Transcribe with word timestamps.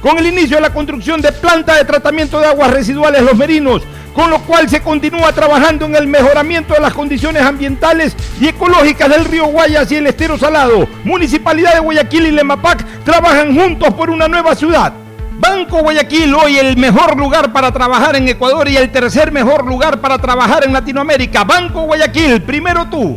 con 0.00 0.18
el 0.18 0.26
inicio 0.26 0.56
de 0.56 0.62
la 0.62 0.72
construcción 0.72 1.20
de 1.20 1.32
planta 1.32 1.76
de 1.76 1.84
tratamiento 1.84 2.40
de 2.40 2.46
aguas 2.46 2.70
residuales 2.70 3.22
Los 3.22 3.36
Merinos 3.36 3.82
con 4.14 4.30
lo 4.30 4.40
cual 4.40 4.68
se 4.68 4.82
continúa 4.82 5.32
trabajando 5.32 5.86
en 5.86 5.96
el 5.96 6.06
mejoramiento 6.06 6.74
de 6.74 6.80
las 6.80 6.92
condiciones 6.92 7.42
ambientales 7.42 8.16
y 8.40 8.48
ecológicas 8.48 9.08
del 9.08 9.24
río 9.24 9.46
Guayas 9.46 9.90
y 9.92 9.96
el 9.96 10.06
estero 10.06 10.36
salado. 10.36 10.88
Municipalidad 11.04 11.74
de 11.74 11.80
Guayaquil 11.80 12.26
y 12.26 12.30
Lemapac 12.32 12.84
trabajan 13.04 13.54
juntos 13.54 13.94
por 13.94 14.10
una 14.10 14.28
nueva 14.28 14.54
ciudad. 14.54 14.92
Banco 15.38 15.80
Guayaquil, 15.80 16.34
hoy 16.34 16.58
el 16.58 16.76
mejor 16.76 17.16
lugar 17.16 17.52
para 17.52 17.72
trabajar 17.72 18.14
en 18.16 18.28
Ecuador 18.28 18.68
y 18.68 18.76
el 18.76 18.90
tercer 18.92 19.32
mejor 19.32 19.64
lugar 19.64 20.00
para 20.00 20.18
trabajar 20.18 20.64
en 20.66 20.72
Latinoamérica. 20.72 21.44
Banco 21.44 21.82
Guayaquil, 21.82 22.42
primero 22.42 22.86
tú. 22.90 23.16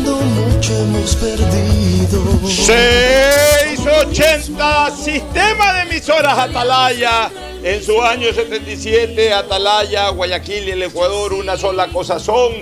hemos 0.81 1.15
perdido. 1.15 2.21
680 2.47 4.95
Sistema 4.95 5.73
de 5.73 5.81
emisoras 5.83 6.37
Atalaya. 6.37 7.31
En 7.63 7.83
su 7.83 8.01
año 8.01 8.33
77, 8.33 9.33
Atalaya, 9.33 10.09
Guayaquil 10.09 10.67
y 10.67 10.71
el 10.71 10.81
Ecuador 10.83 11.33
una 11.33 11.57
sola 11.57 11.87
cosa 11.89 12.19
son. 12.19 12.53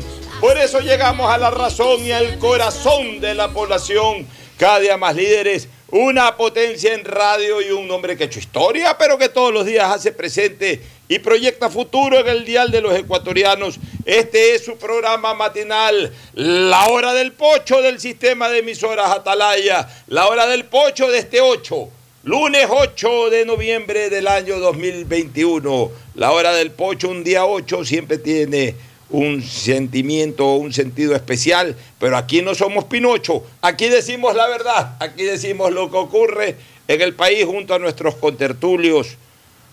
Por 0.42 0.58
eso 0.58 0.82
llegamos 0.82 1.32
a 1.32 1.38
la 1.38 1.52
razón 1.52 2.06
y 2.06 2.12
al 2.12 2.38
corazón 2.38 3.22
de 3.22 3.34
la 3.34 3.48
población. 3.50 4.28
Cada 4.58 4.80
día 4.80 4.98
más 4.98 5.16
líderes, 5.16 5.70
una 5.90 6.36
potencia 6.36 6.94
en 6.94 7.06
radio 7.06 7.62
y 7.62 7.72
un 7.72 7.90
hombre 7.90 8.18
que 8.18 8.24
ha 8.24 8.26
hecho 8.28 8.40
historia, 8.40 8.98
pero 8.98 9.18
que 9.18 9.30
todos 9.30 9.54
los 9.54 9.66
días 9.66 9.90
hace 9.90 10.12
presente 10.12 10.82
y 11.10 11.20
proyecta 11.20 11.70
futuro 11.70 12.20
en 12.20 12.28
el 12.28 12.46
dial 12.46 12.72
de 12.72 12.82
los 12.82 12.96
ecuatorianos. 12.96 13.80
Este 14.06 14.54
es 14.54 14.64
su 14.64 14.78
programa 14.78 15.34
matinal, 15.34 16.14
la 16.36 16.88
hora 16.88 17.14
del 17.14 17.34
pocho 17.34 17.82
del 17.82 18.00
sistema 18.00 18.48
de 18.48 18.60
emisoras 18.60 19.10
Atalaya, 19.10 19.90
la 20.08 20.28
hora 20.28 20.46
del 20.48 20.66
pocho 20.66 21.10
de 21.10 21.18
este 21.18 21.42
8. 21.42 21.90
Lunes 22.24 22.68
8 22.70 23.30
de 23.32 23.46
noviembre 23.46 24.10
del 24.10 24.28
año 24.28 24.60
2021. 24.60 25.92
La 26.16 26.32
hora 26.32 26.54
del 26.54 26.70
pocho, 26.70 27.10
un 27.10 27.24
día 27.24 27.46
8, 27.46 27.86
siempre 27.86 28.20
tiene 28.20 28.76
un 29.10 29.42
sentimiento, 29.42 30.54
un 30.54 30.72
sentido 30.72 31.16
especial, 31.16 31.76
pero 31.98 32.18
aquí 32.18 32.44
no 32.44 32.54
somos 32.54 32.84
Pinocho, 32.84 33.44
aquí 33.62 33.90
decimos 33.90 34.36
la 34.36 34.48
verdad, 34.48 34.98
aquí 35.00 35.24
decimos 35.24 35.72
lo 35.72 35.90
que 35.90 35.98
ocurre 35.98 36.56
en 36.88 37.02
el 37.02 37.16
país 37.16 37.46
junto 37.46 37.74
a 37.74 37.80
nuestros 37.80 38.14
contertulios. 38.16 39.18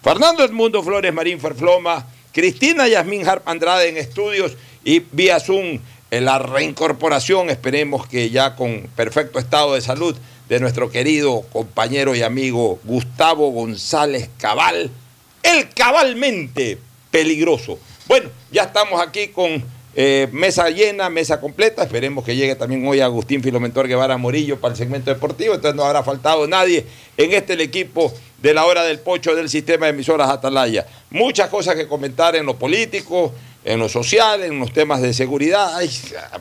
Fernando 0.07 0.45
Edmundo 0.45 0.85
Flores 0.85 1.13
Marín 1.13 1.41
Ferfloma, 1.41 2.07
Cristina 2.31 2.87
Yasmín 2.87 3.27
Harp 3.27 3.43
Andrade 3.49 3.89
en 3.89 3.97
estudios 3.97 4.53
y 4.85 5.01
vía 5.01 5.41
Zoom 5.41 5.81
en 6.13 6.25
la 6.25 6.39
reincorporación, 6.39 7.51
esperemos 7.51 8.07
que 8.07 8.31
ya 8.31 8.55
con 8.55 8.89
perfecto 8.95 9.41
estado 9.41 9.75
de 9.75 9.81
salud, 9.81 10.17
de 10.49 10.61
nuestro 10.61 10.93
querido 10.93 11.43
compañero 11.53 12.15
y 12.15 12.23
amigo 12.23 12.79
Gustavo 12.85 13.51
González 13.51 14.31
Cabal, 14.39 14.93
el 15.43 15.71
cabalmente 15.71 16.79
peligroso. 17.11 17.77
Bueno, 18.07 18.31
ya 18.53 18.63
estamos 18.63 19.03
aquí 19.03 19.31
con 19.35 19.65
eh, 19.99 20.29
mesa 20.31 20.69
llena, 20.69 21.09
mesa 21.09 21.41
completa. 21.41 21.83
Esperemos 21.83 22.23
que 22.23 22.37
llegue 22.37 22.55
también 22.55 22.87
hoy 22.87 23.01
Agustín 23.01 23.43
Filomentor 23.43 23.89
Guevara 23.89 24.19
Morillo 24.19 24.61
para 24.61 24.73
el 24.73 24.79
segmento 24.79 25.11
deportivo. 25.11 25.55
Entonces 25.55 25.75
no 25.75 25.85
habrá 25.85 26.03
faltado 26.03 26.47
nadie 26.47 26.85
en 27.17 27.33
este 27.33 27.55
el 27.55 27.63
equipo 27.63 28.13
de 28.39 28.55
la 28.55 28.67
hora 28.67 28.85
del 28.85 28.99
pocho 28.99 29.35
del 29.35 29.49
sistema 29.49 29.87
de 29.87 29.91
emisoras 29.91 30.29
Atalaya. 30.29 30.87
Muchas 31.11 31.49
cosas 31.49 31.75
que 31.75 31.89
comentar 31.89 32.37
en 32.37 32.47
lo 32.47 32.57
político, 32.57 33.33
en 33.65 33.79
lo 33.79 33.89
social, 33.89 34.43
en 34.43 34.59
los 34.59 34.73
temas 34.73 35.03
de 35.03 35.15
seguridad. 35.15 35.77
Hay 35.77 35.91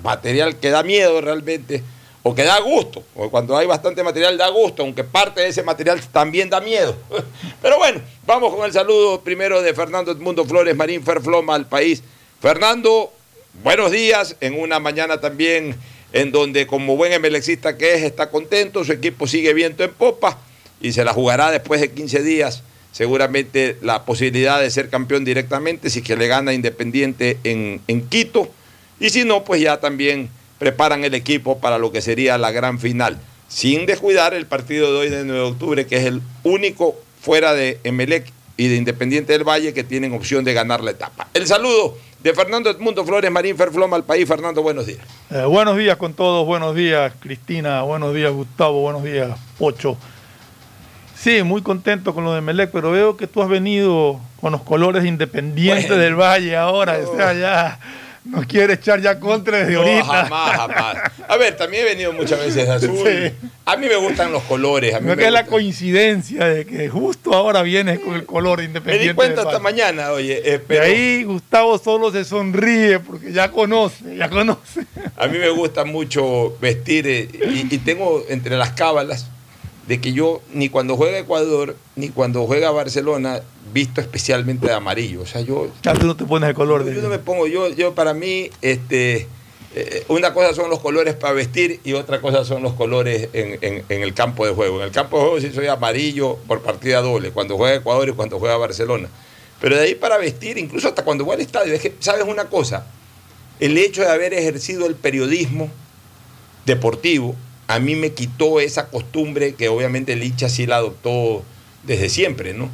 material 0.04 0.58
que 0.58 0.70
da 0.70 0.84
miedo 0.84 1.22
realmente 1.22 1.84
o 2.28 2.34
que 2.34 2.44
da 2.44 2.60
gusto, 2.60 3.04
o 3.16 3.30
cuando 3.30 3.56
hay 3.56 3.68
bastante 3.68 4.02
material 4.02 4.36
da 4.36 4.50
gusto, 4.50 4.82
aunque 4.82 5.04
parte 5.04 5.42
de 5.42 5.50
ese 5.50 5.62
material 5.62 6.02
también 6.12 6.50
da 6.50 6.60
miedo. 6.60 6.96
Pero 7.62 7.78
bueno, 7.78 8.02
vamos 8.26 8.54
con 8.54 8.66
el 8.66 8.74
saludo 8.74 9.22
primero 9.22 9.62
de 9.62 9.76
Fernando 9.76 10.12
Edmundo 10.12 10.44
Flores 10.44 10.76
Marín 10.76 11.04
Ferfloma 11.04 11.54
al 11.54 11.68
país. 11.68 12.02
Fernando, 12.42 13.14
buenos 13.64 13.92
días, 13.92 14.38
en 14.42 14.60
una 14.60 14.80
mañana 14.80 15.22
también 15.22 15.76
en 16.14 16.32
donde 16.32 16.66
como 16.66 16.98
buen 16.98 17.14
emelexista 17.14 17.78
que 17.78 17.94
es, 17.94 18.02
está 18.02 18.32
contento, 18.32 18.84
su 18.84 18.92
equipo 18.92 19.28
sigue 19.28 19.54
viento 19.54 19.84
en 19.84 19.94
popa 19.94 20.40
y 20.86 20.92
se 20.92 21.04
la 21.04 21.14
jugará 21.14 21.50
después 21.50 21.82
de 21.82 21.90
15 21.90 22.22
días 22.22 22.62
seguramente 22.92 23.76
la 23.82 24.06
posibilidad 24.06 24.62
de 24.62 24.70
ser 24.70 24.90
campeón 24.90 25.26
directamente 25.26 25.90
si 25.90 26.04
que 26.04 26.16
le 26.16 26.28
gana 26.28 26.54
Independiente 26.54 27.40
en, 27.44 27.82
en 27.88 28.08
Quito 28.08 28.52
y 29.00 29.10
si 29.10 29.26
no, 29.26 29.44
pues 29.44 29.62
ya 29.62 29.80
también 29.80 30.30
preparan 30.60 31.04
el 31.04 31.16
equipo 31.16 31.58
para 31.58 31.80
lo 31.80 31.92
que 31.92 32.02
sería 32.02 32.38
la 32.38 32.52
gran 32.52 32.80
final. 32.80 33.18
sin 33.48 33.88
descuidar 33.88 34.36
el 34.36 34.46
partido 34.46 34.92
de 34.92 34.98
hoy 35.00 35.10
de 35.10 35.24
9 35.24 35.34
de 35.34 35.48
octubre, 35.48 35.88
que 35.88 35.98
es 35.98 36.06
el 36.06 36.22
único 36.44 36.96
fuera 37.20 37.54
de 37.54 37.80
Emelec 37.84 38.32
y 38.56 38.68
de 38.68 38.76
Independiente 38.76 39.34
del 39.34 39.44
Valle 39.44 39.74
que 39.74 39.84
tienen 39.84 40.14
opción 40.14 40.46
de 40.46 40.54
ganar 40.54 40.84
la 40.84 40.92
etapa. 40.92 41.28
El 41.34 41.48
saludo 41.48 41.98
de 42.22 42.34
Fernando 42.34 42.70
Edmundo 42.70 43.04
Flores 43.06 43.30
Marín 43.32 43.58
Ferfloma 43.58 43.96
al 43.96 44.04
país. 44.04 44.28
Fernando, 44.28 44.62
buenos 44.62 44.86
días. 44.86 45.02
Eh, 45.32 45.46
buenos 45.46 45.78
días 45.78 45.98
con 45.98 46.14
todos, 46.14 46.46
buenos 46.46 46.76
días 46.76 47.14
Cristina, 47.20 47.82
buenos 47.82 48.14
días 48.14 48.32
Gustavo, 48.32 48.82
buenos 48.82 49.04
días 49.04 49.38
Pocho. 49.58 49.98
Sí, 51.26 51.42
muy 51.42 51.64
contento 51.64 52.14
con 52.14 52.24
lo 52.24 52.36
de 52.36 52.42
Melec, 52.42 52.70
pero 52.72 52.92
veo 52.92 53.18
que 53.18 53.26
tú 53.26 53.42
has 53.42 53.50
venido 53.50 54.20
con 54.40 54.52
los 54.52 54.62
colores 54.62 55.04
independientes 55.06 55.88
Bueno. 55.88 56.04
del 56.04 56.14
Valle 56.16 56.56
ahora, 56.56 57.00
o 57.04 57.16
sea, 57.18 57.34
ya 57.34 57.80
nos 58.26 58.46
quiere 58.46 58.74
echar 58.76 59.02
ya 59.02 59.20
contra 59.20 59.58
desde 59.58 59.74
No, 59.74 59.80
ahorita. 59.80 60.04
jamás, 60.06 60.52
jamás. 60.56 60.98
A 61.28 61.36
ver, 61.38 61.58
también 61.58 61.82
he 61.82 61.90
venido 61.90 62.14
muchas 62.14 62.38
veces 62.40 62.70
azul. 62.70 62.92
Sí. 63.04 63.34
A 63.66 63.76
mí 63.76 63.88
me 63.88 63.96
gustan 63.96 64.32
los 64.32 64.44
colores. 64.44 64.94
A 64.94 65.00
mí 65.00 65.08
No 65.08 65.16
me 65.16 65.18
que 65.22 65.26
es 65.26 65.32
la 65.34 65.48
coincidencia 65.48 66.46
de 66.46 66.64
que 66.66 66.90
justo 66.90 67.34
ahora 67.34 67.64
vienes 67.64 67.98
con 68.02 68.14
el 68.14 68.26
color 68.28 68.60
Me 68.60 68.66
independiente. 68.66 69.08
di 69.08 69.14
cuenta 69.16 69.44
Valle. 69.46 69.60
mañana, 69.60 70.12
oye, 70.12 70.38
eh, 70.48 70.52
De 70.52 70.60
pero 70.60 70.84
ahí 70.84 71.24
Gustavo 71.24 71.80
solo 71.80 72.12
se 72.12 72.24
sonríe 72.24 73.00
porque 73.00 73.32
ya 73.32 73.50
conoce, 73.50 74.16
ya 74.16 74.30
conoce. 74.30 74.86
a 75.18 75.26
mí 75.26 75.40
me 75.40 75.50
gusta 75.50 75.86
mucho 75.86 76.56
vestir 76.62 77.08
eh, 77.08 77.28
y, 77.52 77.74
y 77.74 77.78
tengo 77.80 78.24
entre 78.30 78.58
las 78.58 78.74
cábalas 78.74 79.28
de 79.88 80.02
que 80.02 80.14
yo 80.14 80.42
ni 80.54 80.70
cuando 80.70 80.96
juega 80.98 81.20
Ecuador 81.20 81.76
ni 81.96 82.10
cuando 82.10 82.46
juega 82.48 82.72
Barcelona 82.72 83.42
visto 83.74 84.02
especialmente 84.02 84.66
de 84.68 84.74
amarillo. 84.74 85.22
O 85.22 85.26
sea, 85.26 85.42
yo 85.42 85.68
Ya 85.84 85.94
tú 85.94 86.06
no 86.08 86.16
te 86.16 86.26
pones 86.26 86.50
el 86.50 86.56
color 86.56 86.84
de 86.84 86.96
Yo 86.96 87.02
no 87.02 87.10
me 87.10 87.20
pongo, 87.20 87.46
yo, 87.48 87.70
yo 87.70 87.94
para 87.94 88.14
mí, 88.14 88.50
este, 88.62 89.28
eh, 89.76 90.06
una 90.08 90.34
cosa 90.34 90.54
son 90.56 90.70
los 90.70 90.80
colores 90.80 91.14
para 91.16 91.34
vestir 91.34 91.82
y 91.84 91.94
otra 91.94 92.20
cosa 92.22 92.44
son 92.46 92.64
los 92.64 92.74
colores 92.74 93.30
en, 93.34 93.60
en- 93.62 93.84
en 93.90 94.02
el 94.02 94.14
campo 94.14 94.46
de 94.46 94.54
juego. 94.54 94.78
En 94.80 94.86
el 94.86 94.92
campo 94.92 95.18
de 95.18 95.24
juego 95.24 95.40
sí 95.42 95.52
soy 95.54 95.68
amarillo 95.68 96.38
por 96.48 96.62
partida 96.62 97.02
doble, 97.02 97.32
cuando 97.32 97.58
juega 97.58 97.76
Ecuador 97.76 98.10
y 98.10 98.14
cuando 98.14 98.40
juega 98.40 98.58
Barcelona. 98.58 99.10
Pero 99.62 99.76
de 99.76 99.84
ahí 99.84 99.96
para 99.96 100.18
vestir, 100.18 100.58
incluso 100.58 100.88
hasta 100.88 101.04
cuando 101.04 101.26
voy 101.26 101.36
al 101.36 101.42
estadio, 101.42 101.74
es 101.74 101.82
que, 101.82 101.94
¿sabes 102.00 102.24
una 102.28 102.46
cosa? 102.46 102.88
El 103.60 103.78
hecho 103.78 104.02
de 104.02 104.10
haber 104.10 104.34
ejercido 104.34 104.86
el 104.86 104.96
periodismo 104.96 105.70
deportivo, 106.66 107.36
a 107.68 107.80
mí 107.80 107.96
me 107.96 108.12
quitó 108.12 108.60
esa 108.60 108.88
costumbre 108.88 109.56
que 109.56 109.70
obviamente 109.70 110.14
el 110.14 110.24
hincha 110.24 110.50
sí 110.50 110.66
la 110.66 110.78
adoptó 110.78 111.44
desde 111.84 112.10
siempre, 112.10 112.54
¿no? 112.54 112.70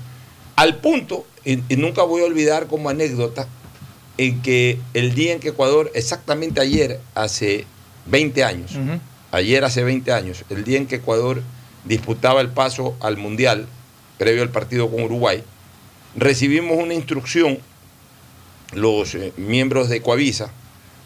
Al 0.55 0.77
punto, 0.77 1.25
y, 1.45 1.59
y 1.69 1.77
nunca 1.77 2.03
voy 2.03 2.21
a 2.21 2.25
olvidar 2.25 2.67
como 2.67 2.89
anécdota, 2.89 3.47
en 4.17 4.41
que 4.41 4.77
el 4.93 5.15
día 5.15 5.33
en 5.33 5.39
que 5.39 5.49
Ecuador, 5.49 5.91
exactamente 5.95 6.61
ayer, 6.61 6.99
hace 7.15 7.65
20 8.07 8.43
años, 8.43 8.71
ayer 9.31 9.63
hace 9.63 9.83
20 9.83 10.11
años, 10.11 10.43
el 10.49 10.63
día 10.63 10.77
en 10.77 10.87
que 10.87 10.95
Ecuador 10.97 11.41
disputaba 11.85 12.41
el 12.41 12.49
paso 12.49 12.95
al 12.99 13.17
Mundial, 13.17 13.67
previo 14.17 14.43
al 14.43 14.49
partido 14.49 14.89
con 14.91 15.01
Uruguay, 15.03 15.43
recibimos 16.15 16.77
una 16.77 16.93
instrucción, 16.93 17.59
los 18.73 19.15
eh, 19.15 19.33
miembros 19.37 19.89
de 19.89 20.01
Coavisa, 20.01 20.51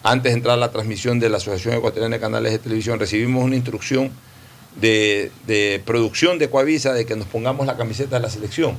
antes 0.06 0.32
de 0.34 0.38
entrar 0.38 0.54
a 0.54 0.58
la 0.58 0.72
transmisión 0.72 1.20
de 1.20 1.30
la 1.30 1.38
Asociación 1.38 1.74
Ecuatoriana 1.74 2.18
de 2.18 2.22
Canales 2.22 2.52
de 2.52 2.60
Televisión, 2.60 3.00
recibimos 3.00 3.44
una 3.44 3.56
instrucción 3.56 4.12
de, 4.80 5.32
producción 5.84 6.38
de 6.38 6.48
Coavisa 6.48 6.94
de 6.94 7.08
que 7.08 7.16
nos 7.16 7.28
pongamos 7.28 7.66
la 7.66 7.76
camiseta 7.76 8.18
de 8.18 8.22
la 8.22 8.30
selección. 8.30 8.78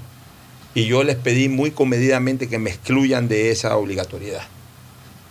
Y 0.73 0.85
yo 0.87 1.03
les 1.03 1.17
pedí 1.17 1.49
muy 1.49 1.73
comedidamente 1.73 2.49
que 2.49 2.61
me 2.61 2.71
excluyan 2.71 3.27
de 3.27 3.51
esa 3.51 3.77
obligatoriedad. 3.77 4.43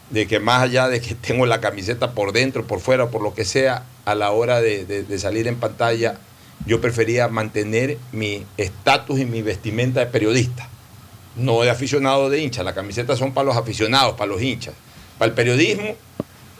De 0.09 0.27
que 0.27 0.41
más 0.41 0.63
allá 0.63 0.89
de 0.89 0.99
que 0.99 1.15
tengo 1.15 1.45
la 1.45 1.61
camiseta 1.61 2.11
por 2.11 2.33
dentro, 2.33 2.67
por 2.67 2.81
fuera, 2.81 3.09
por 3.09 3.21
lo 3.21 3.33
que 3.33 3.45
sea, 3.45 3.85
a 4.03 4.15
la 4.15 4.31
hora 4.31 4.59
de- 4.59 4.83
de 4.85 5.17
salir 5.19 5.47
en 5.47 5.55
pantalla, 5.55 6.17
yo 6.65 6.81
prefería 6.81 7.29
mantener 7.29 7.97
mi 8.11 8.43
estatus 8.57 9.17
y 9.21 9.25
mi 9.25 9.41
vestimenta 9.41 10.01
de 10.01 10.07
periodista, 10.07 10.67
no 11.37 11.61
de 11.61 11.69
aficionado 11.69 12.29
de 12.29 12.41
hincha. 12.41 12.63
Las 12.63 12.73
camisetas 12.73 13.17
son 13.17 13.33
para 13.33 13.45
los 13.45 13.55
aficionados, 13.55 14.15
para 14.15 14.27
los 14.31 14.41
hinchas. 14.41 14.73
Para 15.17 15.29
el 15.29 15.35
periodismo 15.35 15.95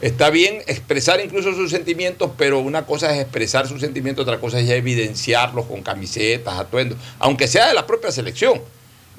está 0.02 0.30
bien 0.30 0.62
expresar 0.68 1.20
incluso 1.20 1.54
sus 1.54 1.72
sentimientos, 1.72 2.32
pero 2.38 2.60
una 2.60 2.86
cosa 2.86 3.14
es 3.14 3.22
expresar 3.22 3.68
sus 3.68 3.82
sentimientos, 3.82 4.24
otra 4.24 4.40
cosa 4.40 4.60
es 4.60 4.68
ya 4.68 4.76
evidenciarlos 4.76 5.66
con 5.66 5.82
camisetas, 5.82 6.60
atuendos, 6.60 6.98
aunque 7.20 7.48
sea 7.48 7.68
de 7.68 7.74
la 7.74 7.88
propia 7.88 8.12
selección. 8.12 8.62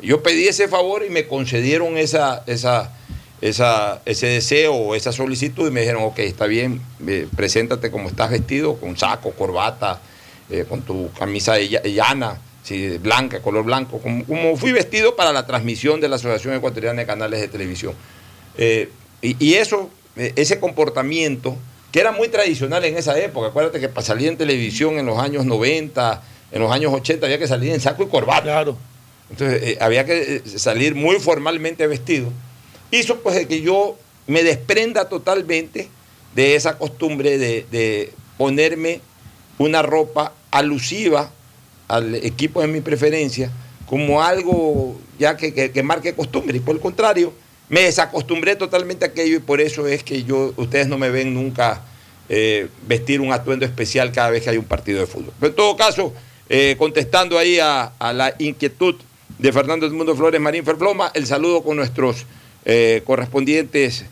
Yo 0.02 0.22
pedí 0.22 0.46
ese 0.46 0.68
favor 0.68 1.04
y 1.06 1.10
me 1.10 1.26
concedieron 1.26 1.96
esa, 1.96 2.42
esa, 2.46 2.92
esa, 3.40 4.02
ese 4.04 4.26
deseo 4.26 4.74
o 4.74 4.94
esa 4.94 5.12
solicitud 5.12 5.68
y 5.68 5.70
me 5.70 5.80
dijeron, 5.80 6.02
ok, 6.04 6.18
está 6.20 6.46
bien, 6.46 6.82
eh, 7.06 7.26
preséntate 7.34 7.90
como 7.90 8.08
estás 8.08 8.30
vestido, 8.30 8.76
con 8.76 8.96
saco, 8.96 9.32
corbata, 9.32 10.00
eh, 10.50 10.66
con 10.68 10.82
tu 10.82 11.10
camisa 11.12 11.58
llana, 11.58 12.38
sí, 12.62 12.98
blanca, 12.98 13.40
color 13.40 13.64
blanco, 13.64 13.98
como, 14.00 14.24
como 14.26 14.56
fui 14.56 14.72
vestido 14.72 15.16
para 15.16 15.32
la 15.32 15.46
transmisión 15.46 16.00
de 16.00 16.08
la 16.08 16.16
Asociación 16.16 16.54
Ecuatoriana 16.54 17.00
de 17.00 17.06
Canales 17.06 17.40
de 17.40 17.48
Televisión. 17.48 17.94
Eh, 18.58 18.90
y, 19.22 19.36
y 19.44 19.54
eso, 19.54 19.90
eh, 20.16 20.32
ese 20.36 20.58
comportamiento, 20.60 21.56
que 21.92 22.00
era 22.00 22.12
muy 22.12 22.28
tradicional 22.28 22.84
en 22.84 22.96
esa 22.96 23.18
época, 23.18 23.48
acuérdate 23.48 23.80
que 23.80 23.88
para 23.88 24.06
salir 24.06 24.28
en 24.28 24.36
televisión 24.36 24.98
en 24.98 25.06
los 25.06 25.18
años 25.18 25.44
90, 25.46 26.22
en 26.52 26.60
los 26.62 26.70
años 26.72 26.92
80, 26.92 27.26
había 27.26 27.38
que 27.38 27.46
salir 27.48 27.72
en 27.72 27.80
saco 27.80 28.02
y 28.02 28.06
corbata. 28.08 28.42
Claro. 28.42 28.76
Entonces 29.30 29.62
eh, 29.62 29.78
había 29.80 30.04
que 30.04 30.36
eh, 30.36 30.42
salir 30.58 30.94
muy 30.94 31.16
formalmente 31.18 31.86
vestido. 31.86 32.30
Hizo 32.90 33.18
pues 33.20 33.34
de 33.34 33.46
que 33.48 33.60
yo 33.62 33.96
me 34.26 34.42
desprenda 34.42 35.08
totalmente 35.08 35.88
de 36.34 36.54
esa 36.54 36.78
costumbre 36.78 37.38
de, 37.38 37.66
de 37.70 38.12
ponerme 38.38 39.00
una 39.58 39.82
ropa 39.82 40.32
alusiva 40.50 41.32
al 41.88 42.14
equipo 42.16 42.60
de 42.60 42.66
mi 42.68 42.80
preferencia 42.80 43.50
como 43.86 44.22
algo 44.22 44.96
ya 45.18 45.36
que, 45.36 45.54
que- 45.54 45.70
que 45.72 45.82
marque 45.82 46.14
costumbre. 46.14 46.56
Y 46.58 46.60
por 46.60 46.74
el 46.74 46.80
contrario, 46.80 47.32
me 47.68 47.82
desacostumbré 47.82 48.56
totalmente 48.56 49.04
a 49.04 49.08
aquello 49.08 49.36
y 49.36 49.40
por 49.40 49.60
eso 49.60 49.86
es 49.86 50.02
que 50.02 50.24
yo, 50.24 50.52
ustedes 50.56 50.88
no 50.88 50.98
me 50.98 51.10
ven 51.10 51.34
nunca 51.34 51.82
eh, 52.28 52.68
vestir 52.86 53.20
un 53.20 53.32
atuendo 53.32 53.64
especial 53.64 54.12
cada 54.12 54.30
vez 54.30 54.42
que 54.42 54.50
hay 54.50 54.56
un 54.56 54.64
partido 54.64 55.00
de 55.00 55.06
fútbol. 55.06 55.32
Pero 55.38 55.50
en 55.50 55.56
todo 55.56 55.76
caso, 55.76 56.12
eh, 56.48 56.76
contestando 56.78 57.38
ahí 57.38 57.58
a, 57.60 57.92
la 58.12 58.34
inquietud 58.38 58.96
de 59.38 59.52
Fernando 59.52 59.86
Edmundo 59.86 60.14
Flores 60.16 60.40
Marín 60.40 60.64
Ferfloma, 60.64 61.10
el 61.14 61.26
saludo 61.26 61.62
con 61.62 61.76
nuestros 61.76 62.24
eh, 62.64 63.02
correspondientes 63.04 64.04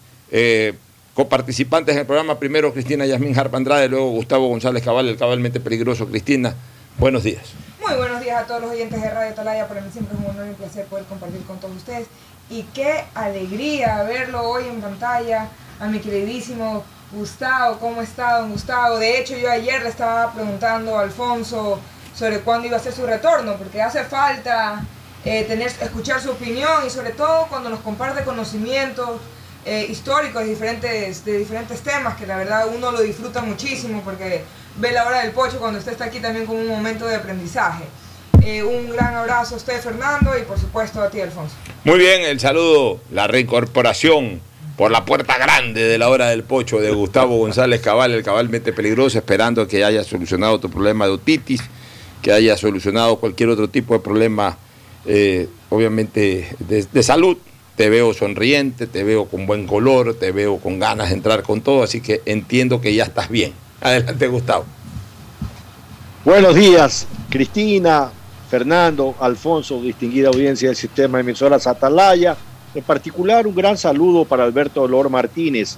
coparticipantes 1.14 1.94
en 1.94 2.00
el 2.00 2.06
programa. 2.06 2.40
Primero 2.40 2.72
Cristina 2.72 3.06
Yasmín 3.06 3.38
Harp 3.38 3.54
Andrade, 3.54 3.88
luego 3.88 4.10
Gustavo 4.10 4.48
González 4.48 4.82
Cabal, 4.82 5.08
el 5.08 5.16
cabalmente 5.16 5.60
peligroso. 5.60 6.08
Cristina, 6.08 6.54
buenos 6.98 7.22
días. 7.22 7.52
Muy 7.86 7.96
buenos 7.96 8.20
días 8.20 8.42
a 8.42 8.46
todos 8.46 8.62
los 8.62 8.70
oyentes 8.72 9.00
de 9.00 9.10
Radio 9.10 9.30
Atalaya. 9.30 9.68
Para 9.68 9.80
mí 9.80 9.90
siempre 9.92 10.16
es 10.16 10.24
un 10.24 10.30
honor 10.30 10.46
y 10.46 10.50
un 10.50 10.54
placer 10.56 10.86
poder 10.86 11.04
compartir 11.04 11.40
con 11.42 11.60
todos 11.60 11.76
ustedes. 11.76 12.06
Y 12.50 12.62
qué 12.74 13.04
alegría 13.14 14.02
verlo 14.02 14.42
hoy 14.42 14.68
en 14.68 14.80
pantalla 14.80 15.48
a 15.80 15.86
mi 15.86 15.98
queridísimo 15.98 16.84
Gustavo. 17.10 17.78
¿Cómo 17.78 18.02
está, 18.02 18.40
don 18.40 18.52
Gustavo? 18.52 18.98
De 18.98 19.18
hecho, 19.18 19.34
yo 19.36 19.50
ayer 19.50 19.82
le 19.82 19.88
estaba 19.88 20.30
preguntando 20.32 20.98
a 20.98 21.02
Alfonso 21.02 21.80
sobre 22.14 22.40
cuándo 22.40 22.68
iba 22.68 22.76
a 22.76 22.80
ser 22.80 22.92
su 22.92 23.06
retorno, 23.06 23.56
porque 23.56 23.80
hace 23.80 24.04
falta 24.04 24.84
eh, 25.24 25.44
tener, 25.44 25.68
escuchar 25.68 26.20
su 26.20 26.32
opinión 26.32 26.86
y 26.86 26.90
sobre 26.90 27.10
todo 27.10 27.46
cuando 27.48 27.70
nos 27.70 27.80
comparte 27.80 28.24
conocimientos 28.24 29.20
eh, 29.64 29.86
históricos 29.88 30.42
de 30.42 30.50
diferentes, 30.50 31.24
de 31.24 31.38
diferentes 31.38 31.80
temas, 31.80 32.14
que 32.16 32.26
la 32.26 32.36
verdad 32.36 32.66
uno 32.74 32.92
lo 32.92 33.00
disfruta 33.00 33.40
muchísimo 33.40 34.02
porque 34.02 34.44
ve 34.76 34.92
la 34.92 35.06
hora 35.06 35.22
del 35.22 35.32
pocho 35.32 35.58
cuando 35.58 35.78
usted 35.78 35.92
está 35.92 36.04
aquí 36.04 36.20
también 36.20 36.44
como 36.44 36.60
un 36.60 36.68
momento 36.68 37.06
de 37.06 37.16
aprendizaje. 37.16 37.84
Eh, 38.44 38.62
un 38.62 38.90
gran 38.90 39.14
abrazo 39.14 39.54
a 39.54 39.56
usted, 39.56 39.80
Fernando, 39.80 40.36
y 40.38 40.42
por 40.42 40.58
supuesto 40.58 41.00
a 41.00 41.08
ti, 41.08 41.20
Alfonso. 41.20 41.54
Muy 41.84 41.98
bien, 41.98 42.22
el 42.22 42.38
saludo, 42.40 43.00
la 43.10 43.26
reincorporación 43.26 44.40
por 44.76 44.90
la 44.90 45.06
puerta 45.06 45.38
grande 45.38 45.82
de 45.84 45.96
la 45.96 46.10
hora 46.10 46.28
del 46.28 46.42
pocho 46.42 46.78
de 46.78 46.90
Gustavo 46.90 47.38
González 47.38 47.80
Cabal, 47.80 48.12
el 48.12 48.22
cabalmente 48.22 48.72
peligroso, 48.74 49.16
esperando 49.16 49.66
que 49.66 49.82
haya 49.82 50.04
solucionado 50.04 50.60
tu 50.60 50.68
problema 50.68 51.06
de 51.06 51.12
otitis, 51.12 51.62
que 52.20 52.32
haya 52.32 52.56
solucionado 52.58 53.16
cualquier 53.16 53.48
otro 53.48 53.68
tipo 53.68 53.94
de 53.94 54.00
problema, 54.00 54.58
eh, 55.06 55.48
obviamente, 55.70 56.54
de, 56.58 56.84
de 56.84 57.02
salud. 57.02 57.38
Te 57.76 57.88
veo 57.88 58.12
sonriente, 58.12 58.86
te 58.86 59.04
veo 59.04 59.24
con 59.24 59.46
buen 59.46 59.66
color, 59.66 60.14
te 60.14 60.32
veo 60.32 60.58
con 60.58 60.78
ganas 60.78 61.08
de 61.08 61.14
entrar 61.14 61.42
con 61.42 61.60
todo, 61.60 61.82
así 61.82 62.00
que 62.00 62.20
entiendo 62.26 62.80
que 62.80 62.94
ya 62.94 63.04
estás 63.04 63.30
bien. 63.30 63.52
Adelante, 63.80 64.28
Gustavo. 64.28 64.64
Buenos 66.24 66.54
días, 66.54 67.06
Cristina, 67.30 68.10
Fernando, 68.54 69.16
Alfonso, 69.18 69.82
distinguida 69.82 70.28
audiencia 70.28 70.68
del 70.68 70.76
sistema 70.76 71.18
de 71.18 71.22
emisoras 71.22 71.66
Atalaya. 71.66 72.36
En 72.72 72.84
particular, 72.84 73.48
un 73.48 73.54
gran 73.56 73.76
saludo 73.76 74.24
para 74.24 74.44
Alberto 74.44 74.82
Dolor 74.82 75.10
Martínez, 75.10 75.76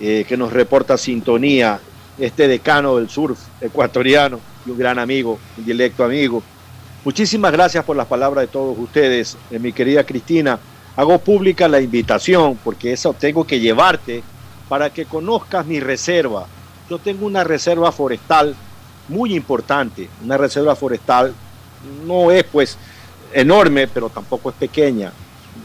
eh, 0.00 0.24
que 0.26 0.36
nos 0.36 0.52
reporta 0.52 0.98
sintonía, 0.98 1.78
este 2.18 2.48
decano 2.48 2.96
del 2.96 3.08
surf 3.08 3.38
ecuatoriano 3.60 4.40
y 4.66 4.70
un 4.72 4.78
gran 4.78 4.98
amigo, 4.98 5.38
un 5.56 5.64
directo 5.64 6.02
amigo. 6.02 6.42
Muchísimas 7.04 7.52
gracias 7.52 7.84
por 7.84 7.96
las 7.96 8.08
palabras 8.08 8.46
de 8.46 8.48
todos 8.48 8.76
ustedes, 8.76 9.36
eh, 9.52 9.60
mi 9.60 9.72
querida 9.72 10.02
Cristina. 10.02 10.58
Hago 10.96 11.20
pública 11.20 11.68
la 11.68 11.80
invitación, 11.80 12.58
porque 12.64 12.94
eso 12.94 13.14
tengo 13.14 13.46
que 13.46 13.60
llevarte 13.60 14.24
para 14.68 14.90
que 14.90 15.04
conozcas 15.04 15.64
mi 15.66 15.78
reserva. 15.78 16.48
Yo 16.90 16.98
tengo 16.98 17.26
una 17.26 17.44
reserva 17.44 17.92
forestal 17.92 18.56
muy 19.08 19.36
importante, 19.36 20.08
una 20.24 20.36
reserva 20.36 20.74
forestal 20.74 21.32
no 22.06 22.30
es 22.30 22.44
pues 22.44 22.78
enorme, 23.32 23.88
pero 23.88 24.08
tampoco 24.10 24.50
es 24.50 24.56
pequeña, 24.56 25.12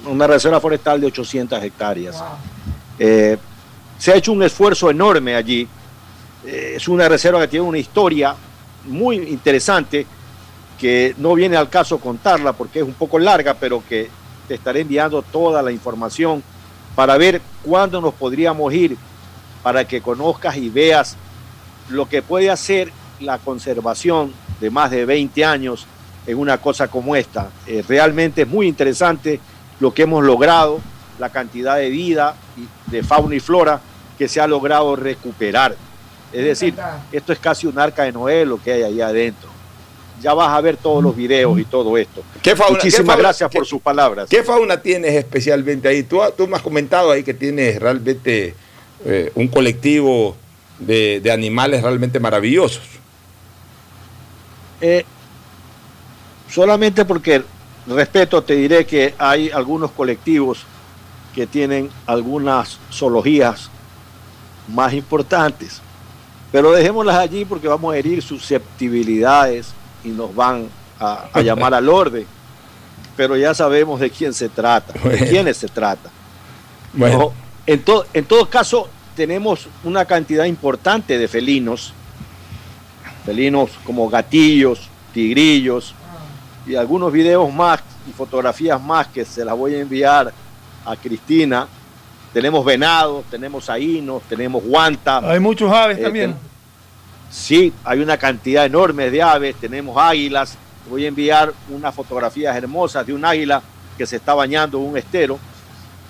una 0.05 0.27
reserva 0.27 0.59
forestal 0.59 1.01
de 1.01 1.07
800 1.07 1.63
hectáreas. 1.63 2.23
Eh, 2.99 3.37
se 3.97 4.11
ha 4.11 4.15
hecho 4.15 4.31
un 4.31 4.43
esfuerzo 4.43 4.89
enorme 4.89 5.35
allí, 5.35 5.67
Eh, 6.45 6.75
es 6.77 6.87
una 6.87 7.09
reserva 7.09 7.41
que 7.41 7.49
tiene 7.49 7.65
una 7.65 7.77
historia 7.77 8.33
muy 8.85 9.17
interesante 9.17 10.05
que 10.79 11.13
no 11.17 11.33
viene 11.33 11.57
al 11.57 11.69
caso 11.69 11.97
contarla 11.97 12.53
porque 12.53 12.79
es 12.79 12.85
un 12.85 12.93
poco 12.93 13.19
larga, 13.19 13.55
pero 13.55 13.83
que 13.87 14.09
te 14.47 14.53
estaré 14.53 14.81
enviando 14.81 15.21
toda 15.23 15.61
la 15.61 15.71
información 15.71 16.41
para 16.95 17.17
ver 17.17 17.41
cuándo 17.63 17.99
nos 17.99 18.13
podríamos 18.13 18.73
ir, 18.73 18.95
para 19.61 19.85
que 19.85 20.01
conozcas 20.01 20.55
y 20.55 20.69
veas 20.69 21.17
lo 21.89 22.07
que 22.07 22.21
puede 22.21 22.49
hacer 22.49 22.93
la 23.19 23.39
conservación 23.39 24.31
de 24.61 24.69
más 24.69 24.89
de 24.91 25.05
20 25.05 25.43
años 25.43 25.85
en 26.27 26.37
una 26.37 26.57
cosa 26.59 26.87
como 26.87 27.15
esta. 27.15 27.49
Eh, 27.65 27.83
realmente 27.87 28.43
es 28.43 28.47
muy 28.47 28.67
interesante 28.67 29.39
lo 29.79 29.93
que 29.93 30.03
hemos 30.03 30.23
logrado, 30.23 30.79
la 31.19 31.29
cantidad 31.29 31.77
de 31.77 31.89
vida, 31.89 32.35
y- 32.57 32.91
de 32.91 33.01
fauna 33.03 33.33
y 33.35 33.39
flora 33.39 33.79
que 34.17 34.27
se 34.27 34.39
ha 34.41 34.45
logrado 34.47 34.95
recuperar. 34.95 35.75
Es 36.33 36.43
decir, 36.43 36.73
esto 37.11 37.31
es 37.33 37.39
casi 37.39 37.65
un 37.67 37.79
arca 37.79 38.03
de 38.03 38.11
Noé 38.11 38.45
lo 38.45 38.61
que 38.61 38.73
hay 38.73 38.83
ahí 38.83 39.01
adentro. 39.01 39.49
Ya 40.21 40.33
vas 40.33 40.49
a 40.49 40.59
ver 40.61 40.75
todos 40.77 41.01
los 41.03 41.15
videos 41.15 41.57
y 41.59 41.63
todo 41.63 41.95
esto. 41.97 42.23
¿Qué 42.41 42.55
fauna- 42.55 42.73
Muchísimas 42.77 43.01
qué 43.01 43.05
fauna- 43.07 43.21
gracias 43.21 43.51
por 43.51 43.65
sus 43.65 43.81
palabras. 43.81 44.27
¿Qué 44.29 44.43
fauna 44.43 44.81
tienes 44.81 45.13
especialmente 45.13 45.87
ahí? 45.87 46.03
Tú, 46.03 46.19
tú 46.35 46.47
me 46.47 46.55
has 46.57 46.61
comentado 46.63 47.11
ahí 47.11 47.23
que 47.23 47.33
tienes 47.35 47.79
realmente 47.79 48.55
eh, 49.05 49.31
un 49.35 49.47
colectivo 49.47 50.35
de, 50.79 51.19
de 51.21 51.31
animales 51.31 51.83
realmente 51.83 52.19
maravillosos. 52.19 52.81
Eh, 54.81 55.05
solamente 56.49 57.05
porque 57.05 57.43
respeto 57.87 58.43
te 58.43 58.55
diré 58.55 58.85
que 58.85 59.13
hay 59.17 59.49
algunos 59.49 59.91
colectivos 59.91 60.59
que 61.33 61.47
tienen 61.47 61.89
algunas 62.05 62.79
zoologías 62.91 63.69
más 64.67 64.93
importantes. 64.93 65.81
Pero 66.51 66.71
dejémoslas 66.71 67.17
allí 67.17 67.45
porque 67.45 67.67
vamos 67.67 67.93
a 67.93 67.97
herir 67.97 68.21
susceptibilidades 68.21 69.67
y 70.03 70.09
nos 70.09 70.33
van 70.33 70.67
a, 70.99 71.27
a 71.33 71.41
llamar 71.41 71.73
al 71.73 71.89
orden. 71.89 72.25
Pero 73.15 73.35
ya 73.35 73.53
sabemos 73.53 73.99
de 73.99 74.09
quién 74.09 74.33
se 74.33 74.47
trata, 74.49 74.93
de 75.07 75.27
quiénes 75.29 75.57
se 75.57 75.67
trata. 75.67 76.09
Bueno. 76.93 77.17
No, 77.17 77.33
en, 77.65 77.83
to- 77.83 78.05
en 78.13 78.25
todo 78.25 78.49
caso, 78.49 78.87
tenemos 79.15 79.67
una 79.83 80.05
cantidad 80.05 80.45
importante 80.45 81.17
de 81.17 81.27
felinos, 81.27 81.93
felinos 83.25 83.71
como 83.83 84.09
gatillos, 84.09 84.87
tigrillos 85.13 85.93
y 86.67 86.75
algunos 86.75 87.11
videos 87.11 87.51
más 87.53 87.81
y 88.09 88.11
fotografías 88.11 88.81
más 88.81 89.07
que 89.07 89.23
se 89.25 89.43
las 89.45 89.55
voy 89.57 89.75
a 89.75 89.79
enviar 89.79 90.31
a 90.85 90.95
Cristina. 90.95 91.67
Tenemos 92.33 92.63
venados, 92.65 93.25
tenemos 93.31 93.69
ainos, 93.69 94.21
tenemos 94.29 94.63
guanta. 94.63 95.19
Hay 95.19 95.39
muchos 95.39 95.71
aves 95.71 95.97
Eh, 95.99 96.03
también. 96.03 96.31
ten- 96.33 96.47
Sí, 97.29 97.73
hay 97.83 97.99
una 97.99 98.17
cantidad 98.17 98.65
enorme 98.65 99.09
de 99.09 99.21
aves, 99.21 99.55
tenemos 99.59 99.97
águilas. 99.97 100.55
Voy 100.89 101.03
a 101.03 101.07
enviar 101.09 101.53
unas 101.69 101.93
fotografías 101.93 102.55
hermosas 102.55 103.05
de 103.05 103.11
un 103.13 103.25
águila 103.25 103.61
que 103.97 104.05
se 104.05 104.15
está 104.15 104.33
bañando 104.33 104.77
en 104.77 104.85
un 104.85 104.97
estero. 104.97 105.37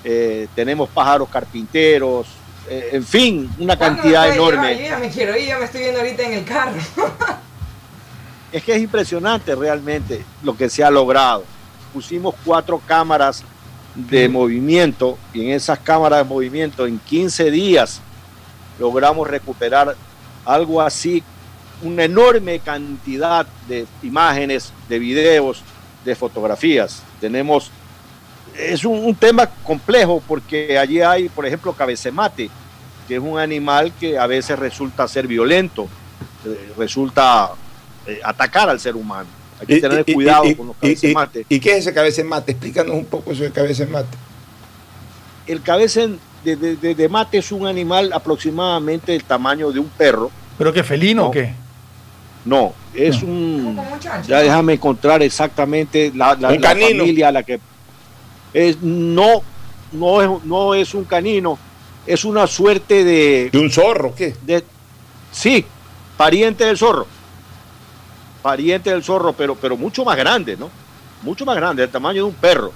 Eh, 0.04 0.48
tenemos 0.54 0.90
pájaros 0.90 1.28
carpinteros, 1.30 2.28
eh, 2.70 2.90
en 2.94 3.04
fin, 3.04 3.50
una 3.58 3.76
¿Cuándo 3.76 3.96
me 3.98 4.02
cantidad 4.14 4.32
enorme. 4.34 4.76
Yo 4.78 4.84
ya 4.90 5.00
me 5.00 5.10
quiero 5.10 5.36
ir, 5.36 5.48
ya 5.48 5.58
me 5.58 5.66
estoy 5.66 5.82
viendo 5.82 6.00
ahorita 6.00 6.24
en 6.24 6.34
el 6.34 6.46
carro. 6.46 6.78
Es 8.52 8.64
que 8.64 8.76
es 8.76 8.82
impresionante 8.82 9.56
realmente 9.56 10.24
lo 10.44 10.56
que 10.56 10.70
se 10.70 10.84
ha 10.84 10.90
logrado. 10.90 11.44
Pusimos 11.94 12.36
cuatro 12.46 12.82
cámaras 12.86 13.44
de 13.96 14.30
movimiento 14.30 15.18
y 15.34 15.42
en 15.42 15.52
esas 15.52 15.80
cámaras 15.80 16.20
de 16.20 16.26
movimiento 16.26 16.86
en 16.86 17.00
15 17.00 17.50
días 17.52 18.02
logramos 18.80 19.28
recuperar 19.28 19.96
algo 20.46 20.82
así, 20.82 21.24
una 21.82 22.04
enorme 22.04 22.60
cantidad 22.60 23.46
de 23.68 23.86
imágenes, 24.04 24.72
de 24.88 25.00
videos, 25.00 25.64
de 26.06 26.16
fotografías. 26.16 27.02
Tenemos, 27.20 27.72
es 28.56 28.86
un, 28.86 29.00
un 29.00 29.16
tema 29.16 29.48
complejo 29.64 30.22
porque 30.26 30.78
allí 30.78 31.02
hay, 31.02 31.28
por 31.28 31.46
ejemplo, 31.46 31.74
cabecemate, 31.74 32.50
que 33.08 33.16
es 33.16 33.22
un 33.22 33.40
animal 33.40 33.92
que 34.00 34.18
a 34.18 34.28
veces 34.28 34.58
resulta 34.60 35.08
ser 35.08 35.28
violento, 35.28 35.88
eh, 36.46 36.72
resulta 36.78 37.52
eh, 38.08 38.20
atacar 38.24 38.70
al 38.70 38.80
ser 38.80 38.96
humano. 38.96 39.28
Hay 39.60 39.68
que 39.68 39.78
Y- 39.78 39.82
tener 39.82 40.04
y- 40.06 40.14
cuidado 40.14 40.46
y- 40.46 40.56
con 40.56 40.68
los 40.68 40.76
y- 40.78 40.80
cabecemates. 40.82 41.46
¿Y 41.50 41.60
qué 41.60 41.72
es 41.74 41.78
ese 41.80 41.94
cabecemate? 41.94 42.52
Explícanos 42.52 42.96
un 42.96 43.06
poco 43.06 43.32
eso 43.32 43.44
de 43.44 43.52
cabecemate. 43.52 44.18
El 45.48 45.62
cabeza 45.62 46.02
de, 46.44 46.56
de- 46.56 46.76
de- 46.76 46.96
de 46.96 47.10
mate 47.10 47.38
es 47.40 47.52
un 47.52 47.66
animal 47.66 48.12
aproximadamente 48.14 49.12
del 49.14 49.24
tamaño 49.24 49.72
de 49.72 49.80
un 49.80 49.90
perro. 49.90 50.30
¿Pero 50.58 50.74
qué 50.74 50.84
felino 50.84 51.24
No. 51.24 51.28
o 51.30 51.32
qué? 51.32 51.54
No, 52.46 52.74
es 52.94 53.22
un. 53.24 53.78
Ya 54.26 54.40
déjame 54.40 54.74
encontrar 54.74 55.22
exactamente 55.22 56.12
la, 56.16 56.36
la- 56.36 56.50
familia 56.60 57.28
a 57.30 57.32
la 57.32 57.44
que. 57.44 57.60
Es, 58.54 58.82
no, 58.82 59.42
no 59.92 60.22
es, 60.22 60.44
no 60.46 60.74
es 60.74 60.94
un 60.94 61.04
canino, 61.04 61.58
es 62.06 62.24
una 62.24 62.48
suerte 62.48 63.04
de. 63.04 63.50
¿De 63.52 63.60
un 63.60 63.70
zorro? 63.70 64.14
¿Qué? 64.16 64.34
De, 64.46 64.64
sí, 65.32 65.66
pariente 66.16 66.64
del 66.66 66.78
zorro. 66.78 67.06
Pariente 68.42 68.90
del 68.90 69.04
zorro, 69.04 69.34
pero, 69.34 69.56
pero 69.56 69.76
mucho 69.76 70.06
más 70.06 70.16
grande, 70.18 70.56
¿no? 70.58 70.70
Mucho 71.24 71.46
más 71.46 71.56
grande, 71.56 71.82
del 71.82 71.92
tamaño 71.92 72.24
de 72.24 72.30
un 72.30 72.36
perro. 72.36 72.72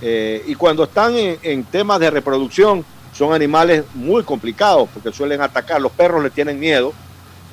Eh, 0.00 0.44
y 0.46 0.54
cuando 0.54 0.84
están 0.84 1.14
en, 1.16 1.38
en 1.42 1.64
temas 1.64 2.00
de 2.00 2.10
reproducción, 2.10 2.84
son 3.16 3.32
animales 3.32 3.84
muy 3.94 4.24
complicados 4.24 4.88
porque 4.92 5.12
suelen 5.12 5.40
atacar. 5.40 5.80
Los 5.80 5.92
perros 5.92 6.22
le 6.22 6.30
tienen 6.30 6.58
miedo. 6.58 6.92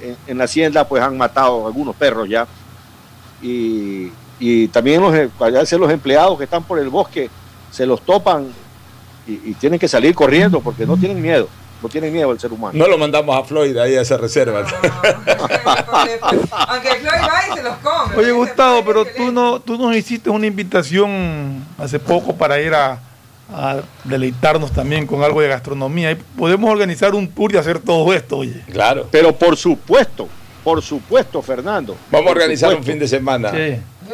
En, 0.02 0.18
en 0.26 0.38
la 0.40 0.46
hacienda, 0.46 0.88
pues 0.88 1.04
han 1.04 1.16
matado 1.16 1.68
algunos 1.68 1.96
perros 1.96 2.28
ya. 2.28 2.48
Y, 3.42 4.12
y 4.40 4.68
también 4.70 5.02
los, 5.02 5.14
veces 5.14 5.80
los 5.80 5.92
empleados 5.92 6.38
que 6.38 6.46
están 6.46 6.64
por 6.64 6.80
el 6.80 6.90
bosque 6.90 7.30
se 7.70 7.86
los 7.86 8.02
topan 8.02 8.48
y, 9.28 9.52
y 9.52 9.54
tienen 9.60 9.80
que 9.80 9.88
salir 9.88 10.16
corriendo 10.16 10.60
porque 10.60 10.86
no 10.88 10.98
tienen 10.98 11.22
miedo. 11.22 11.48
No 11.82 11.90
tienen 11.90 12.14
miedo 12.14 12.30
al 12.32 12.40
ser 12.40 12.52
humano. 12.54 12.74
No 12.76 12.88
lo 12.88 12.98
mandamos 12.98 13.36
a 13.36 13.44
Florida 13.44 13.84
ahí 13.84 13.96
a 13.96 14.02
esa 14.02 14.16
reserva. 14.18 14.60
Aunque 16.68 16.90
Floyd 16.90 17.22
va 17.24 17.42
y 17.54 17.58
se 17.58 17.64
los 17.64 17.76
come. 17.78 18.16
Oye, 18.18 18.32
Gustavo, 18.32 18.84
pero 18.86 19.06
tú 19.06 19.32
no, 19.32 19.60
tú 19.60 19.78
nos 19.78 19.96
hiciste 19.96 20.30
una 20.30 20.46
invitación 20.48 21.66
hace 21.78 22.00
poco 22.00 22.36
para 22.36 22.60
ir 22.62 22.74
a, 22.74 23.00
a 23.54 23.82
deleitarnos 24.04 24.72
también 24.72 25.08
con 25.08 25.24
algo 25.24 25.42
de 25.42 25.48
gastronomía. 25.48 26.12
Y 26.12 26.16
podemos 26.16 26.70
organizar 26.70 27.16
un 27.16 27.28
tour 27.28 27.54
y 27.54 27.58
hacer 27.58 27.80
todo 27.80 28.14
esto, 28.14 28.38
oye. 28.38 28.62
Claro. 28.72 29.08
Pero 29.12 29.34
por 29.36 29.58
supuesto, 29.58 30.28
por 30.64 30.82
supuesto, 30.82 31.42
Fernando. 31.42 31.96
Vamos 32.12 32.28
a 32.28 32.32
organizar 32.32 32.76
un 32.76 32.84
fin 32.84 33.00
de 33.00 33.08
semana. 33.08 33.50
Sí. 33.52 33.58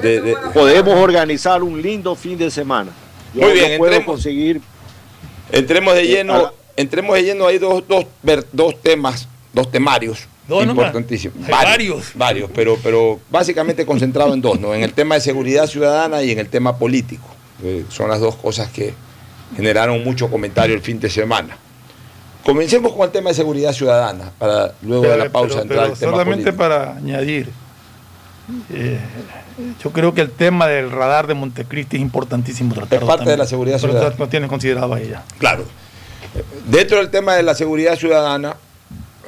de- 0.02 0.22
de- 0.22 0.38
Podemos 0.54 0.96
organizar 0.96 1.62
un 1.64 1.82
lindo 1.82 2.16
fin 2.16 2.38
de 2.38 2.50
semana. 2.52 2.92
Yo 3.34 3.42
Muy 3.42 3.52
bien, 3.54 3.74
no 3.74 3.78
puedo 3.80 3.92
entremos. 3.94 4.16
conseguir 4.16 4.62
entremos 5.52 5.94
de 5.96 6.02
Eh, 6.02 6.08
lleno, 6.08 6.52
entremos 6.77 7.15
de 7.15 7.24
lleno, 7.24 7.48
hay 7.48 7.57
dos, 7.57 7.84
dos, 7.88 8.05
dos 8.53 8.81
temas, 8.81 9.27
dos 9.51 9.69
temarios 9.69 10.27
importantísimos. 10.48 11.46
Varios. 11.50 12.12
Varios, 12.15 12.50
pero, 12.55 12.77
pero 12.81 13.19
básicamente 13.29 13.86
concentrado 13.86 14.34
en 14.34 14.39
dos, 14.41 14.57
¿no? 14.60 14.74
En 14.74 14.81
el 14.84 14.93
tema 14.93 15.15
de 15.15 15.22
seguridad 15.22 15.67
ciudadana 15.67 16.24
y 16.24 16.31
en 16.31 16.39
el 16.39 16.48
tema 16.48 16.77
político. 16.77 17.27
Eh, 17.63 17.84
son 17.89 18.10
las 18.10 18.22
dos 18.22 18.36
cosas 18.36 18.69
que 18.69 18.93
generaron 19.55 20.03
mucho 20.03 20.29
comentario 20.29 20.74
el 20.75 20.81
fin 20.81 21.00
de 21.00 21.10
semana. 21.10 21.57
Comencemos 22.46 22.93
con 22.93 23.01
el 23.03 23.12
tema 23.12 23.29
de 23.31 23.36
seguridad 23.36 23.74
ciudadana, 23.74 24.31
para 24.38 24.74
luego 24.84 25.03
de 25.03 25.10
la 25.17 25.24
Pero- 25.24 25.31
pausa 25.34 25.50
pero- 25.50 25.62
entrar 25.63 25.79
pero 25.79 25.91
al 25.93 26.00
tema 26.00 26.12
solamente 26.12 26.43
político. 26.53 26.57
para 26.57 26.96
añadir, 26.96 27.50
eh, 28.74 29.00
yo 29.84 29.91
creo 29.91 30.13
que 30.13 30.22
el 30.22 30.31
tema 30.31 30.67
del 30.67 30.91
radar 30.91 31.27
de 31.27 31.34
Montecristi 31.34 31.98
es 31.98 32.01
importantísimo 32.01 32.74
tratarlo. 32.74 33.07
parte 33.07 33.29
de 33.29 33.36
la 33.36 33.46
seguridad 33.48 33.79
Pero 33.81 33.91
ciudadana. 33.93 34.15
No 34.17 34.29
tienes 34.29 34.50
considerado 34.50 34.93
ahí 34.93 35.10
ya. 35.10 35.25
Claro. 35.39 35.65
Dentro 36.68 36.98
del 36.98 37.10
tema 37.10 37.36
de 37.36 37.44
la 37.44 37.56
seguridad 37.56 37.98
ciudadana 37.98 38.56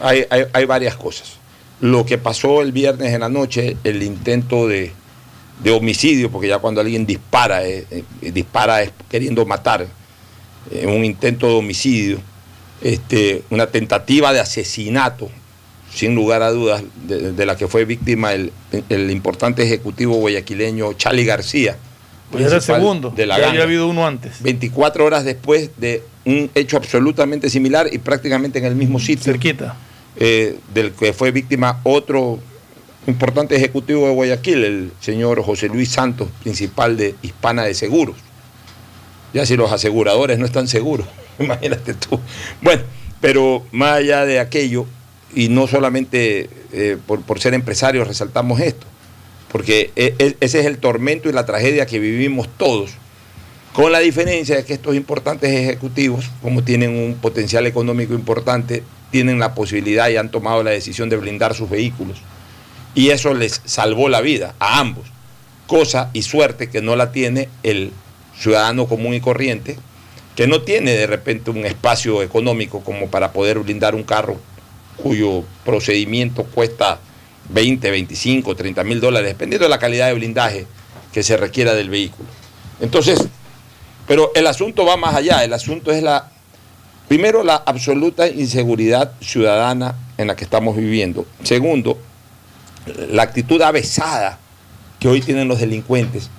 hay, 0.01 0.25
hay- 0.29 0.45
hay 0.53 0.65
varias 0.65 0.95
cosas. 0.95 1.33
Lo 1.81 2.05
que 2.05 2.17
pasó 2.17 2.61
el 2.61 2.71
viernes 2.71 3.13
en 3.13 3.21
la 3.21 3.29
noche, 3.29 3.77
el 3.83 4.03
intento 4.03 4.67
de, 4.67 4.91
de 5.63 5.71
homicidio, 5.71 6.29
porque 6.29 6.47
ya 6.49 6.59
cuando 6.59 6.81
alguien 6.81 7.05
dispara, 7.05 7.65
eh, 7.65 7.85
eh, 7.89 8.03
dispara 8.31 8.81
es 8.81 8.91
queriendo 9.09 9.45
matar, 9.45 9.87
eh, 10.71 10.85
un 10.85 11.05
intento 11.05 11.47
de 11.47 11.53
homicidio, 11.53 12.19
este, 12.81 13.43
una 13.49 13.67
tentativa 13.67 14.33
de 14.33 14.39
asesinato, 14.41 15.29
sin 15.93 16.15
lugar 16.15 16.43
a 16.43 16.51
dudas, 16.51 16.83
de, 17.07 17.31
de 17.31 17.45
la 17.45 17.55
que 17.57 17.67
fue 17.67 17.85
víctima 17.85 18.33
el, 18.33 18.51
el 18.89 19.09
importante 19.09 19.63
ejecutivo 19.63 20.15
guayaquileño 20.17 20.93
Charlie 20.93 21.25
García. 21.25 21.77
Pues 22.31 22.45
era 22.45 22.57
el 22.57 22.61
segundo. 22.61 23.09
De 23.09 23.25
la 23.25 23.39
ya 23.39 23.49
había 23.49 23.63
habido 23.63 23.87
uno 23.87 24.05
antes. 24.05 24.41
24 24.43 25.03
horas 25.03 25.23
después 25.25 25.71
de 25.77 26.03
un 26.25 26.49
hecho 26.55 26.77
absolutamente 26.77 27.49
similar 27.49 27.87
y 27.91 27.97
prácticamente 27.97 28.59
en 28.59 28.65
el 28.65 28.75
mismo 28.75 28.99
sitio. 28.99 29.23
Cerquita. 29.25 29.75
eh, 30.17 30.57
del 30.73 30.91
que 30.91 31.13
fue 31.13 31.31
víctima 31.31 31.79
otro 31.83 32.39
importante 33.07 33.55
ejecutivo 33.55 34.07
de 34.07 34.13
Guayaquil, 34.13 34.63
el 34.65 34.91
señor 34.99 35.41
José 35.43 35.67
Luis 35.69 35.89
Santos, 35.89 36.27
principal 36.43 36.97
de 36.97 37.15
Hispana 37.21 37.63
de 37.63 37.73
Seguros. 37.73 38.15
Ya 39.33 39.45
si 39.45 39.55
los 39.55 39.71
aseguradores 39.71 40.37
no 40.39 40.45
están 40.45 40.67
seguros, 40.67 41.07
imagínate 41.39 41.93
tú. 41.93 42.19
Bueno, 42.61 42.81
pero 43.21 43.63
más 43.71 43.93
allá 43.93 44.25
de 44.25 44.39
aquello, 44.39 44.85
y 45.33 45.47
no 45.49 45.67
solamente 45.67 46.49
eh, 46.73 46.97
por, 47.07 47.21
por 47.21 47.39
ser 47.39 47.53
empresarios 47.53 48.07
resaltamos 48.07 48.59
esto, 48.59 48.85
porque 49.51 49.91
e- 49.95 50.15
e- 50.19 50.35
ese 50.41 50.59
es 50.59 50.65
el 50.65 50.79
tormento 50.79 51.29
y 51.29 51.33
la 51.33 51.45
tragedia 51.45 51.85
que 51.85 51.99
vivimos 51.99 52.49
todos, 52.57 52.91
con 53.73 53.91
la 53.91 53.99
diferencia 53.99 54.55
de 54.55 54.65
que 54.65 54.73
estos 54.73 54.95
importantes 54.95 55.51
ejecutivos, 55.51 56.25
como 56.41 56.63
tienen 56.63 56.95
un 56.95 57.15
potencial 57.15 57.67
económico 57.67 58.13
importante, 58.13 58.83
tienen 59.11 59.39
la 59.39 59.53
posibilidad 59.53 60.09
y 60.09 60.17
han 60.17 60.31
tomado 60.31 60.63
la 60.63 60.71
decisión 60.71 61.09
de 61.09 61.17
blindar 61.17 61.53
sus 61.53 61.69
vehículos. 61.69 62.17
Y 62.95 63.09
eso 63.09 63.33
les 63.33 63.61
salvó 63.65 64.09
la 64.09 64.21
vida 64.21 64.55
a 64.59 64.79
ambos, 64.79 65.07
cosa 65.67 66.09
y 66.13 66.23
suerte 66.23 66.69
que 66.69 66.81
no 66.81 66.95
la 66.95 67.11
tiene 67.11 67.49
el 67.63 67.91
ciudadano 68.37 68.87
común 68.87 69.13
y 69.13 69.21
corriente, 69.21 69.77
que 70.35 70.47
no 70.47 70.61
tiene 70.61 70.91
de 70.91 71.07
repente 71.07 71.51
un 71.51 71.65
espacio 71.65 72.23
económico 72.23 72.81
como 72.81 73.09
para 73.09 73.31
poder 73.31 73.59
blindar 73.59 73.93
un 73.93 74.03
carro 74.03 74.39
cuyo 74.97 75.43
procedimiento 75.65 76.43
cuesta 76.43 76.99
20, 77.49 77.91
25, 77.91 78.55
30 78.55 78.83
mil 78.83 78.99
dólares, 78.99 79.29
dependiendo 79.29 79.65
de 79.65 79.69
la 79.69 79.79
calidad 79.79 80.07
de 80.07 80.13
blindaje 80.13 80.67
que 81.11 81.23
se 81.23 81.37
requiera 81.37 81.73
del 81.73 81.89
vehículo. 81.89 82.29
Entonces, 82.79 83.19
pero 84.09 84.31
el 84.33 84.47
asunto 84.47 84.85
va 84.85 84.97
más 84.97 85.13
allá, 85.13 85.43
el 85.43 85.53
asunto 85.53 85.91
es 85.91 86.01
la, 86.01 86.31
primero, 87.07 87.43
la 87.43 87.57
absoluta 87.57 88.27
inseguridad 88.27 89.11
ciudadana 89.21 89.93
en 90.17 90.25
la 90.25 90.35
que 90.35 90.45
estamos 90.45 90.75
viviendo. 90.75 91.27
Segundo, 91.43 91.95
la 93.11 93.21
actitud 93.21 93.61
avesada 93.61 94.39
que 94.99 95.09
hoy 95.09 95.21
tienen 95.21 95.47
los 95.47 95.59
delincuentes, 95.59 96.31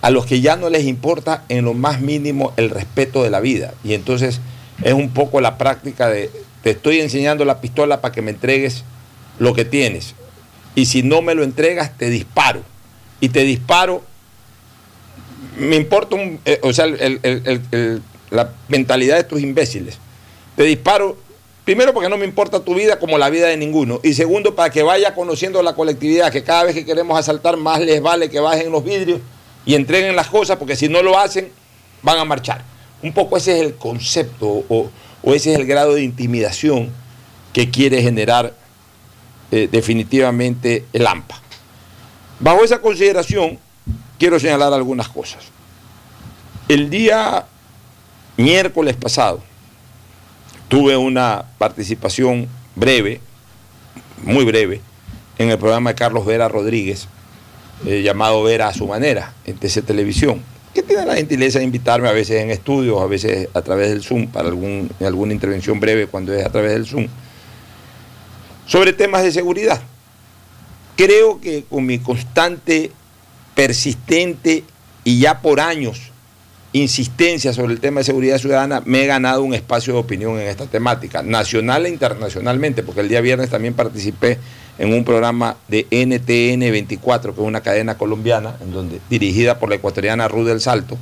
a 0.00 0.08
los 0.08 0.24
que 0.24 0.40
ya 0.40 0.56
no 0.56 0.70
les 0.70 0.86
importa 0.86 1.44
en 1.50 1.66
lo 1.66 1.74
más 1.74 2.00
mínimo 2.00 2.54
el 2.56 2.70
respeto 2.70 3.22
de 3.22 3.28
la 3.28 3.40
vida. 3.40 3.74
Y 3.84 3.92
entonces 3.92 4.40
es 4.82 4.94
un 4.94 5.10
poco 5.10 5.42
la 5.42 5.58
práctica 5.58 6.08
de, 6.08 6.30
te 6.62 6.70
estoy 6.70 7.00
enseñando 7.00 7.44
la 7.44 7.60
pistola 7.60 8.00
para 8.00 8.14
que 8.14 8.22
me 8.22 8.30
entregues 8.30 8.84
lo 9.38 9.52
que 9.52 9.66
tienes. 9.66 10.14
Y 10.74 10.86
si 10.86 11.02
no 11.02 11.20
me 11.20 11.34
lo 11.34 11.44
entregas, 11.44 11.94
te 11.98 12.08
disparo. 12.08 12.62
Y 13.20 13.28
te 13.28 13.40
disparo, 13.40 14.02
me 15.56 15.76
importa 15.76 16.16
eh, 16.44 16.60
o 16.62 16.72
sea, 16.72 16.86
la 18.30 18.52
mentalidad 18.68 19.14
de 19.14 19.20
estos 19.22 19.40
imbéciles. 19.40 19.98
Te 20.56 20.64
disparo, 20.64 21.16
primero 21.64 21.92
porque 21.92 22.08
no 22.08 22.16
me 22.16 22.24
importa 22.24 22.60
tu 22.60 22.74
vida 22.74 22.98
como 22.98 23.18
la 23.18 23.30
vida 23.30 23.48
de 23.48 23.56
ninguno. 23.56 24.00
Y 24.02 24.14
segundo, 24.14 24.54
para 24.54 24.70
que 24.70 24.82
vaya 24.82 25.14
conociendo 25.14 25.62
la 25.62 25.74
colectividad, 25.74 26.32
que 26.32 26.42
cada 26.42 26.64
vez 26.64 26.74
que 26.74 26.84
queremos 26.84 27.18
asaltar, 27.18 27.56
más 27.56 27.80
les 27.80 28.00
vale 28.00 28.30
que 28.30 28.40
bajen 28.40 28.70
los 28.70 28.84
vidrios 28.84 29.20
y 29.64 29.74
entreguen 29.74 30.16
las 30.16 30.28
cosas, 30.28 30.56
porque 30.56 30.76
si 30.76 30.88
no 30.88 31.02
lo 31.02 31.18
hacen, 31.18 31.50
van 32.02 32.18
a 32.18 32.24
marchar. 32.24 32.62
Un 33.02 33.12
poco 33.12 33.36
ese 33.36 33.56
es 33.56 33.66
el 33.66 33.74
concepto 33.74 34.46
o, 34.46 34.90
o 35.22 35.34
ese 35.34 35.52
es 35.52 35.58
el 35.58 35.66
grado 35.66 35.94
de 35.94 36.02
intimidación 36.02 36.90
que 37.52 37.70
quiere 37.70 38.02
generar 38.02 38.54
eh, 39.50 39.68
definitivamente 39.70 40.84
el 40.92 41.06
AMPA. 41.06 41.40
Bajo 42.40 42.64
esa 42.64 42.80
consideración, 42.80 43.58
quiero 44.18 44.38
señalar 44.38 44.72
algunas 44.72 45.08
cosas. 45.08 45.44
El 46.68 46.90
día 46.90 47.46
miércoles 48.36 48.96
pasado 48.96 49.42
tuve 50.68 50.96
una 50.96 51.44
participación 51.58 52.48
breve, 52.74 53.20
muy 54.22 54.44
breve, 54.44 54.80
en 55.38 55.50
el 55.50 55.58
programa 55.58 55.90
de 55.90 55.96
Carlos 55.96 56.24
Vera 56.24 56.48
Rodríguez, 56.48 57.08
eh, 57.84 58.02
llamado 58.02 58.42
Vera 58.42 58.68
a 58.68 58.74
su 58.74 58.86
manera, 58.86 59.34
en 59.44 59.56
TC 59.56 59.82
Televisión, 59.82 60.42
que 60.74 60.82
tiene 60.82 61.04
la 61.04 61.16
gentileza 61.16 61.58
de 61.58 61.64
invitarme 61.64 62.08
a 62.08 62.12
veces 62.12 62.42
en 62.42 62.50
estudios, 62.50 63.00
a 63.00 63.06
veces 63.06 63.48
a 63.54 63.62
través 63.62 63.90
del 63.90 64.02
Zoom, 64.02 64.28
para 64.28 64.48
algún, 64.48 64.90
alguna 65.00 65.32
intervención 65.32 65.78
breve 65.78 66.06
cuando 66.06 66.34
es 66.34 66.44
a 66.44 66.50
través 66.50 66.72
del 66.72 66.86
Zoom, 66.86 67.06
sobre 68.66 68.92
temas 68.92 69.22
de 69.22 69.32
seguridad. 69.32 69.80
Creo 70.96 71.40
que 71.40 71.64
con 71.68 71.84
mi 71.84 71.98
constante, 71.98 72.90
persistente 73.56 74.62
y 75.02 75.18
ya 75.18 75.40
por 75.40 75.58
años 75.58 76.12
insistencia 76.72 77.54
sobre 77.54 77.72
el 77.72 77.80
tema 77.80 78.00
de 78.00 78.04
seguridad 78.04 78.38
ciudadana, 78.38 78.82
me 78.84 79.02
he 79.02 79.06
ganado 79.06 79.42
un 79.42 79.54
espacio 79.54 79.94
de 79.94 80.00
opinión 80.00 80.38
en 80.38 80.46
esta 80.46 80.66
temática, 80.66 81.22
nacional 81.22 81.86
e 81.86 81.88
internacionalmente, 81.88 82.82
porque 82.82 83.00
el 83.00 83.08
día 83.08 83.22
viernes 83.22 83.48
también 83.48 83.72
participé 83.72 84.38
en 84.78 84.92
un 84.92 85.02
programa 85.04 85.56
de 85.68 85.86
NTN 85.90 86.60
24, 86.60 87.34
que 87.34 87.40
es 87.40 87.46
una 87.46 87.62
cadena 87.62 87.96
colombiana, 87.96 88.56
en 88.60 88.72
donde, 88.72 89.00
dirigida 89.08 89.58
por 89.58 89.70
la 89.70 89.76
ecuatoriana 89.76 90.28
Ruth 90.28 90.46
del 90.46 90.60
Salto. 90.60 90.98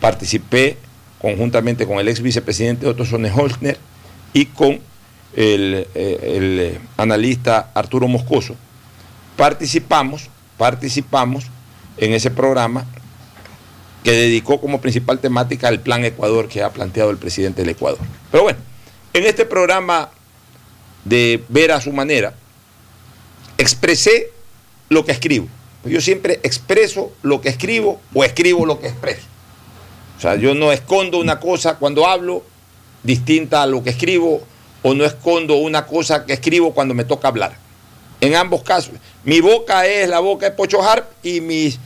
Participé 0.00 0.76
conjuntamente 1.20 1.86
con 1.86 1.98
el 1.98 2.06
ex 2.06 2.20
vicepresidente 2.20 2.86
Otto 2.86 3.04
Sonneholzner 3.04 3.78
y 4.32 4.46
con 4.46 4.78
el, 5.34 5.74
eh, 5.74 5.86
eh, 5.94 6.78
analista 6.96 7.70
Arturo 7.74 8.06
Moscoso. 8.06 8.54
Participamos, 9.36 10.28
participamos 10.56 11.50
en 11.96 12.12
ese 12.12 12.30
programa 12.30 12.86
que 14.02 14.12
dedicó 14.12 14.60
como 14.60 14.80
principal 14.80 15.18
temática 15.18 15.68
el 15.68 15.80
plan 15.80 16.04
Ecuador 16.04 16.48
que 16.48 16.62
ha 16.62 16.70
planteado 16.70 17.10
el 17.10 17.16
presidente 17.16 17.62
del 17.62 17.70
Ecuador. 17.70 18.00
Pero 18.30 18.44
bueno, 18.44 18.58
en 19.12 19.24
este 19.24 19.46
programa 19.46 20.10
de 21.04 21.42
ver 21.48 21.72
a 21.72 21.80
su 21.80 21.92
manera, 21.92 22.34
expresé 23.58 24.30
lo 24.88 25.04
que 25.04 25.12
escribo. 25.12 25.48
Yo 25.84 26.00
siempre 26.00 26.40
expreso 26.42 27.12
lo 27.22 27.40
que 27.40 27.48
escribo 27.50 28.00
o 28.14 28.24
escribo 28.24 28.66
lo 28.66 28.80
que 28.80 28.88
expreso. 28.88 29.26
O 30.16 30.20
sea, 30.20 30.36
yo 30.36 30.54
no 30.54 30.72
escondo 30.72 31.18
una 31.18 31.40
cosa 31.40 31.76
cuando 31.76 32.06
hablo 32.06 32.42
distinta 33.02 33.62
a 33.62 33.66
lo 33.66 33.82
que 33.82 33.90
escribo 33.90 34.42
o 34.82 34.94
no 34.94 35.04
escondo 35.04 35.56
una 35.56 35.86
cosa 35.86 36.24
que 36.24 36.32
escribo 36.32 36.74
cuando 36.74 36.94
me 36.94 37.04
toca 37.04 37.28
hablar. 37.28 37.63
En 38.20 38.34
ambos 38.36 38.62
casos, 38.62 38.92
mi 39.24 39.40
boca 39.40 39.86
es 39.86 40.08
la 40.08 40.20
boca 40.20 40.46
de 40.50 40.52
Pocho 40.56 40.82
Harp 40.82 41.06
y 41.22 41.40
mis, 41.40 41.78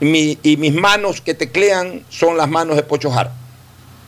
mi- 0.00 0.38
y 0.42 0.56
mis 0.56 0.74
manos 0.74 1.20
que 1.20 1.34
teclean 1.34 2.04
son 2.08 2.36
las 2.36 2.48
manos 2.48 2.76
de 2.76 2.82
Pocho 2.82 3.12
Harp. 3.12 3.30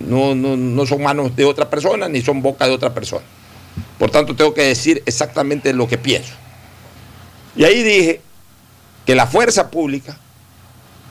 No, 0.01 0.35
no, 0.35 0.57
no 0.57 0.87
son 0.87 1.03
manos 1.03 1.35
de 1.37 1.45
otra 1.45 1.69
persona 1.71 2.09
ni 2.09 2.23
son 2.23 2.43
boca 2.43 2.67
de 2.67 2.73
otra 2.73 2.95
persona. 2.95 3.25
Por 3.99 4.11
tanto, 4.11 4.35
tengo 4.35 4.55
que 4.55 4.63
decir 4.63 5.03
exactamente 5.07 5.73
lo 5.73 5.89
que 5.89 5.99
pienso. 5.99 6.33
Y 7.57 7.65
ahí 7.65 7.83
dije 7.83 8.21
que 9.07 9.15
la 9.15 9.27
fuerza 9.27 9.71
pública, 9.71 10.17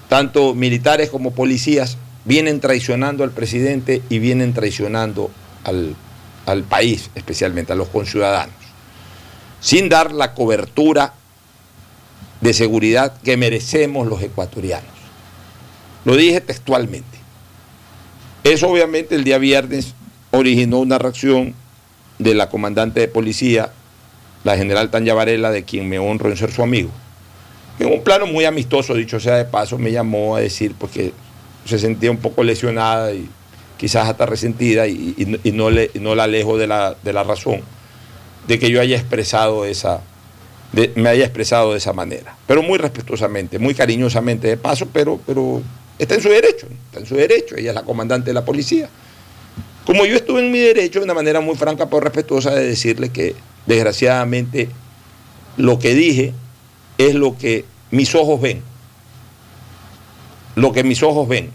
tanto 0.10 0.54
militares 0.54 1.10
como 1.10 1.32
policías, 1.32 1.98
vienen 2.26 2.60
traicionando 2.60 3.24
al 3.24 3.32
presidente 3.32 4.02
y 4.10 4.20
vienen 4.20 4.54
traicionando 4.54 5.32
al, 5.64 5.96
al 6.46 6.64
país, 6.64 7.10
especialmente 7.16 7.74
a 7.74 7.76
los 7.76 7.88
conciudadanos, 7.90 8.56
sin 9.60 9.90
dar 9.90 10.12
la 10.12 10.34
cobertura 10.34 11.14
de 12.42 12.54
seguridad 12.54 13.20
que 13.22 13.38
merecemos 13.38 14.08
los 14.08 14.22
ecuatorianos. 14.22 14.92
Lo 16.06 16.16
dije 16.16 16.42
textualmente. 16.42 17.18
Eso 18.44 18.70
obviamente 18.70 19.16
el 19.16 19.24
día 19.24 19.38
viernes 19.38 19.94
originó 20.32 20.80
una 20.80 20.98
reacción 20.98 21.54
de 22.20 22.34
la 22.34 22.50
comandante 22.50 23.00
de 23.00 23.08
policía, 23.08 23.72
la 24.44 24.56
general 24.56 24.90
Tanya 24.90 25.14
Varela, 25.14 25.52
de 25.52 25.64
quien 25.64 25.90
me 25.90 26.00
honro 26.00 26.30
en 26.30 26.38
ser 26.38 26.52
su 26.52 26.64
amigo. 26.64 26.90
En 27.80 27.92
un 27.92 28.04
plano 28.04 28.26
muy 28.26 28.46
amistoso, 28.46 28.94
dicho 28.94 29.20
sea 29.20 29.36
de 29.36 29.46
paso, 29.46 29.78
me 29.78 29.92
llamó 29.92 30.36
a 30.36 30.40
decir 30.40 30.74
porque 30.78 31.14
se 31.66 31.78
sentía 31.78 32.10
un 32.10 32.18
poco 32.18 32.44
lesionada 32.44 33.14
y 33.14 33.28
quizás 33.78 34.08
hasta 34.08 34.26
resentida 34.26 34.88
y, 34.88 35.42
no, 35.54 35.70
le, 35.70 35.92
no 35.96 36.16
la 36.16 36.24
alejo 36.24 36.58
de 36.58 36.68
la, 36.68 36.96
de 37.04 37.14
la 37.14 37.24
razón 37.24 37.62
de 38.48 38.60
que 38.60 38.70
yo 38.70 38.80
haya 38.82 38.96
expresado 38.98 39.66
esa, 39.66 40.02
de- 40.72 40.92
me 40.96 41.10
haya 41.10 41.26
expresado 41.26 41.72
de 41.74 41.78
esa 41.78 41.94
manera. 41.94 42.36
Pero 42.48 42.64
muy 42.64 42.78
respetuosamente, 42.78 43.60
muy 43.60 43.74
cariñosamente 43.76 44.48
de 44.48 44.58
paso, 44.58 44.88
pero, 44.92 45.20
pero 45.26 45.62
está 46.00 46.16
en 46.16 46.22
su 46.22 46.30
derecho, 46.30 46.68
está 46.88 47.00
en 47.00 47.06
su 47.06 47.16
derecho, 47.16 47.56
ella 47.58 47.70
es 47.72 47.76
la 47.76 47.84
comandante 47.84 48.30
de 48.30 48.34
la 48.34 48.46
policía. 48.46 48.90
Como 49.86 50.06
yo 50.06 50.16
estuve 50.16 50.42
en 50.46 50.52
mi 50.52 50.60
derecho 50.60 51.00
de 51.00 51.06
una 51.06 51.14
manera 51.14 51.40
muy 51.40 51.56
franca 51.56 51.86
pero 51.88 52.02
respetuosa 52.02 52.52
de 52.54 52.66
decirle 52.66 53.10
que 53.10 53.36
desgraciadamente 53.66 54.70
lo 55.56 55.80
que 55.80 55.94
dije 55.94 56.34
es 56.98 57.16
lo 57.16 57.38
que 57.38 57.66
mis 57.92 58.14
ojos 58.16 58.42
ven. 58.42 58.62
Lo 60.56 60.72
que 60.74 60.84
mis 60.84 61.04
ojos 61.04 61.28
ven. 61.28 61.52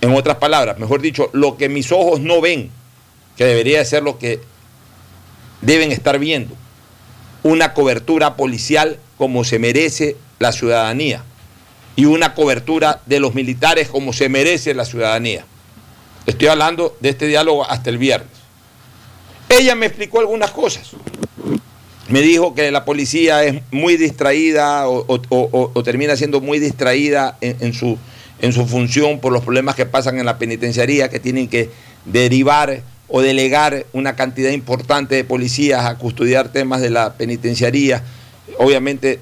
En 0.00 0.14
otras 0.14 0.36
palabras, 0.36 0.78
mejor 0.78 1.00
dicho, 1.00 1.30
lo 1.32 1.56
que 1.56 1.68
mis 1.68 1.90
ojos 1.92 2.20
no 2.20 2.40
ven, 2.40 2.70
que 3.36 3.44
debería 3.44 3.78
de 3.78 3.84
ser 3.84 4.02
lo 4.02 4.18
que 4.18 4.40
deben 5.64 5.92
estar 5.92 6.18
viendo. 6.18 6.54
Una 7.42 7.74
cobertura 7.74 8.36
policial 8.36 8.98
como 9.18 9.44
se 9.44 9.58
merece 9.58 10.16
la 10.38 10.52
ciudadanía 10.52 11.24
y 11.96 12.06
una 12.06 12.34
cobertura 12.34 13.00
de 13.06 13.20
los 13.20 13.34
militares 13.34 13.88
como 13.88 14.12
se 14.12 14.28
merece 14.28 14.74
la 14.74 14.84
ciudadanía. 14.84 15.44
Estoy 16.26 16.48
hablando 16.48 16.96
de 17.00 17.10
este 17.10 17.26
diálogo 17.26 17.68
hasta 17.68 17.90
el 17.90 17.98
viernes. 17.98 18.30
ella 19.48 19.74
me 19.74 19.86
explicó 19.86 20.20
algunas 20.20 20.50
cosas. 20.50 20.90
Me 22.08 22.20
dijo 22.20 22.54
que 22.54 22.70
la 22.70 22.84
policía 22.84 23.44
es 23.44 23.62
muy 23.70 23.96
distraída 23.96 24.88
o, 24.88 25.82
termina 25.84 26.16
siendo 26.16 26.40
muy 26.40 26.58
distraída 26.58 27.38
en 27.40 27.72
su, 27.72 27.98
en 28.40 28.52
su 28.52 28.66
función 28.66 29.20
por 29.20 29.32
los 29.32 29.42
problemas 29.42 29.74
que 29.74 29.86
pasan 29.86 30.18
en 30.18 30.26
la 30.26 30.38
penitenciaría, 30.38 31.08
que 31.08 31.20
tienen 31.20 31.48
que 31.48 31.70
derivar 32.04 32.82
o 33.16 33.22
delegar 33.22 33.86
una 33.92 34.16
cantidad 34.16 34.50
importante 34.50 35.14
de 35.14 35.22
policías 35.22 35.84
a 35.84 35.96
custodiar 35.98 36.48
temas 36.48 36.80
de 36.80 36.90
la 36.90 37.12
penitenciaría, 37.12 38.02
obviamente 38.58 39.20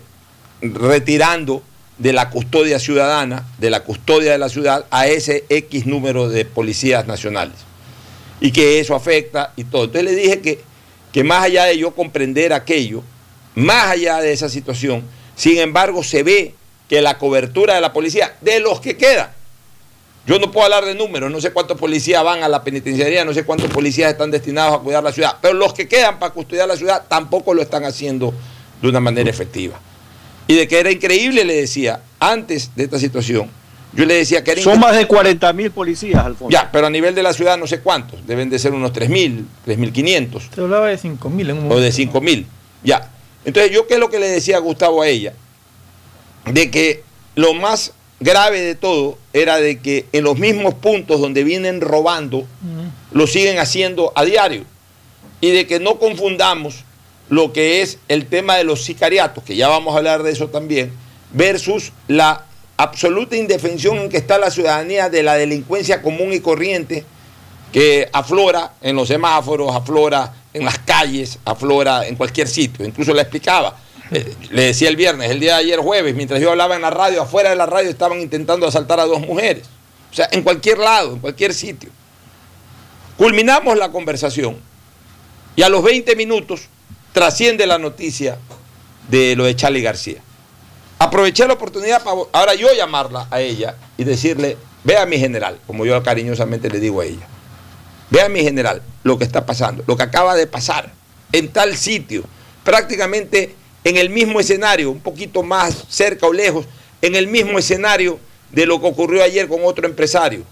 retirando 0.62 1.62
de 1.98 2.14
la 2.14 2.30
custodia 2.30 2.78
ciudadana, 2.78 3.46
de 3.58 3.68
la 3.68 3.80
custodia 3.80 4.32
de 4.32 4.38
la 4.38 4.48
ciudad, 4.48 4.86
a 4.90 5.08
ese 5.08 5.44
X 5.50 5.84
número 5.84 6.30
de 6.30 6.46
policías 6.46 7.06
nacionales. 7.06 7.56
Y 8.40 8.50
que 8.50 8.80
eso 8.80 8.94
afecta 8.94 9.52
y 9.56 9.64
todo. 9.64 9.84
Entonces 9.84 10.10
le 10.10 10.16
dije 10.16 10.40
que, 10.40 10.60
que 11.12 11.22
más 11.22 11.44
allá 11.44 11.64
de 11.64 11.76
yo 11.76 11.94
comprender 11.94 12.54
aquello, 12.54 13.02
más 13.54 13.88
allá 13.88 14.22
de 14.22 14.32
esa 14.32 14.48
situación, 14.48 15.02
sin 15.36 15.58
embargo 15.58 16.02
se 16.02 16.22
ve 16.22 16.54
que 16.88 17.02
la 17.02 17.18
cobertura 17.18 17.74
de 17.74 17.82
la 17.82 17.92
policía, 17.92 18.36
de 18.40 18.58
los 18.58 18.80
que 18.80 18.96
quedan, 18.96 19.32
yo 20.26 20.38
no 20.38 20.50
puedo 20.50 20.64
hablar 20.64 20.84
de 20.84 20.94
números, 20.94 21.30
no 21.30 21.40
sé 21.40 21.52
cuántos 21.52 21.78
policías 21.78 22.22
van 22.22 22.42
a 22.42 22.48
la 22.48 22.62
penitenciaría, 22.62 23.24
no 23.24 23.34
sé 23.34 23.44
cuántos 23.44 23.70
policías 23.70 24.10
están 24.12 24.30
destinados 24.30 24.76
a 24.76 24.78
cuidar 24.78 25.02
la 25.02 25.12
ciudad, 25.12 25.36
pero 25.40 25.54
los 25.54 25.74
que 25.74 25.88
quedan 25.88 26.18
para 26.18 26.32
custodiar 26.32 26.68
la 26.68 26.76
ciudad 26.76 27.04
tampoco 27.08 27.54
lo 27.54 27.62
están 27.62 27.84
haciendo 27.84 28.32
de 28.80 28.88
una 28.88 29.00
manera 29.00 29.28
efectiva. 29.28 29.80
Y 30.46 30.54
de 30.54 30.68
que 30.68 30.78
era 30.78 30.90
increíble, 30.90 31.44
le 31.44 31.54
decía, 31.54 32.02
antes 32.20 32.70
de 32.76 32.84
esta 32.84 32.98
situación, 32.98 33.50
yo 33.94 34.04
le 34.06 34.14
decía 34.14 34.42
que 34.42 34.52
era 34.52 34.62
Son 34.62 34.80
más 34.80 34.96
de 34.96 35.06
40 35.06 35.52
mil 35.52 35.70
policías, 35.70 36.24
Alfonso. 36.24 36.50
Ya, 36.50 36.70
pero 36.72 36.86
a 36.86 36.90
nivel 36.90 37.14
de 37.14 37.22
la 37.22 37.32
ciudad 37.32 37.58
no 37.58 37.66
sé 37.66 37.80
cuántos, 37.80 38.26
deben 38.26 38.48
de 38.48 38.58
ser 38.58 38.72
unos 38.72 38.92
3.000, 38.92 39.44
3.500 39.66 40.48
Te 40.50 40.60
hablaba 40.60 40.88
de 40.88 40.98
5 40.98 41.30
mil 41.30 41.50
en 41.50 41.58
un 41.58 41.64
o 41.64 41.68
momento. 41.68 41.82
de 41.82 41.90
5.000. 41.90 42.46
Ya. 42.84 43.10
Entonces, 43.44 43.72
yo 43.72 43.86
qué 43.86 43.94
es 43.94 44.00
lo 44.00 44.08
que 44.08 44.18
le 44.18 44.28
decía 44.28 44.56
a 44.56 44.60
Gustavo 44.60 45.02
a 45.02 45.08
ella? 45.08 45.34
De 46.46 46.70
que 46.70 47.02
lo 47.34 47.54
más 47.54 47.92
grave 48.22 48.60
de 48.60 48.74
todo 48.74 49.18
era 49.32 49.56
de 49.56 49.80
que 49.80 50.06
en 50.12 50.24
los 50.24 50.38
mismos 50.38 50.74
puntos 50.74 51.20
donde 51.20 51.44
vienen 51.44 51.80
robando, 51.80 52.46
lo 53.12 53.26
siguen 53.26 53.58
haciendo 53.58 54.12
a 54.14 54.24
diario. 54.24 54.64
Y 55.40 55.50
de 55.50 55.66
que 55.66 55.80
no 55.80 55.98
confundamos 55.98 56.84
lo 57.28 57.52
que 57.52 57.82
es 57.82 57.98
el 58.08 58.26
tema 58.26 58.56
de 58.56 58.64
los 58.64 58.84
sicariatos, 58.84 59.42
que 59.44 59.56
ya 59.56 59.68
vamos 59.68 59.94
a 59.94 59.98
hablar 59.98 60.22
de 60.22 60.32
eso 60.32 60.48
también, 60.48 60.92
versus 61.32 61.92
la 62.06 62.44
absoluta 62.76 63.36
indefensión 63.36 63.98
en 63.98 64.08
que 64.08 64.16
está 64.16 64.38
la 64.38 64.50
ciudadanía 64.50 65.08
de 65.08 65.22
la 65.22 65.34
delincuencia 65.34 66.02
común 66.02 66.32
y 66.32 66.40
corriente 66.40 67.04
que 67.72 68.08
aflora 68.12 68.74
en 68.82 68.96
los 68.96 69.08
semáforos, 69.08 69.74
aflora 69.74 70.34
en 70.52 70.64
las 70.64 70.78
calles, 70.80 71.38
aflora 71.44 72.06
en 72.06 72.16
cualquier 72.16 72.48
sitio. 72.48 72.84
Incluso 72.84 73.14
le 73.14 73.22
explicaba, 73.22 73.76
le 74.50 74.62
decía 74.62 74.88
el 74.88 74.96
viernes, 74.96 75.30
el 75.30 75.40
día 75.40 75.54
de 75.54 75.60
ayer 75.60 75.78
jueves, 75.78 76.14
mientras 76.14 76.40
yo 76.40 76.50
hablaba 76.50 76.76
en 76.76 76.82
la 76.82 76.90
radio, 76.90 77.22
afuera 77.22 77.50
de 77.50 77.56
la 77.56 77.66
radio 77.66 77.90
estaban 77.90 78.20
intentando 78.20 78.66
asaltar 78.66 79.00
a 79.00 79.06
dos 79.06 79.20
mujeres. 79.20 79.64
O 80.10 80.14
sea, 80.14 80.28
en 80.30 80.42
cualquier 80.42 80.78
lado, 80.78 81.14
en 81.14 81.18
cualquier 81.20 81.54
sitio. 81.54 81.90
Culminamos 83.16 83.78
la 83.78 83.90
conversación 83.90 84.58
y 85.56 85.62
a 85.62 85.68
los 85.68 85.82
20 85.82 86.16
minutos 86.16 86.68
trasciende 87.12 87.66
la 87.66 87.78
noticia 87.78 88.38
de 89.08 89.36
lo 89.36 89.44
de 89.44 89.56
Charlie 89.56 89.82
García. 89.82 90.20
Aproveché 90.98 91.46
la 91.46 91.54
oportunidad 91.54 92.02
para 92.02 92.16
ahora 92.32 92.54
yo 92.54 92.68
llamarla 92.74 93.26
a 93.30 93.40
ella 93.40 93.76
y 93.96 94.04
decirle, 94.04 94.56
vea 94.84 95.04
mi 95.06 95.18
general, 95.18 95.58
como 95.66 95.84
yo 95.84 96.00
cariñosamente 96.02 96.70
le 96.70 96.80
digo 96.80 97.00
a 97.00 97.04
ella, 97.04 97.26
vea 98.10 98.28
mi 98.28 98.40
general 98.40 98.82
lo 99.02 99.18
que 99.18 99.24
está 99.24 99.44
pasando, 99.44 99.82
lo 99.86 99.96
que 99.96 100.04
acaba 100.04 100.34
de 100.34 100.46
pasar 100.46 100.92
en 101.32 101.48
tal 101.48 101.76
sitio, 101.76 102.24
prácticamente 102.64 103.56
en 103.84 103.96
el 103.96 104.10
mismo 104.10 104.40
escenario, 104.40 104.90
un 104.90 105.00
poquito 105.00 105.42
más 105.42 105.84
cerca 105.88 106.26
o 106.26 106.32
lejos, 106.32 106.66
en 107.00 107.16
el 107.16 107.26
mismo 107.26 107.58
escenario 107.58 108.18
de 108.50 108.66
lo 108.66 108.80
que 108.80 108.86
ocurrió 108.86 109.22
ayer 109.22 109.48
con 109.48 109.60
otro 109.64 109.86
empresario. 109.86 110.44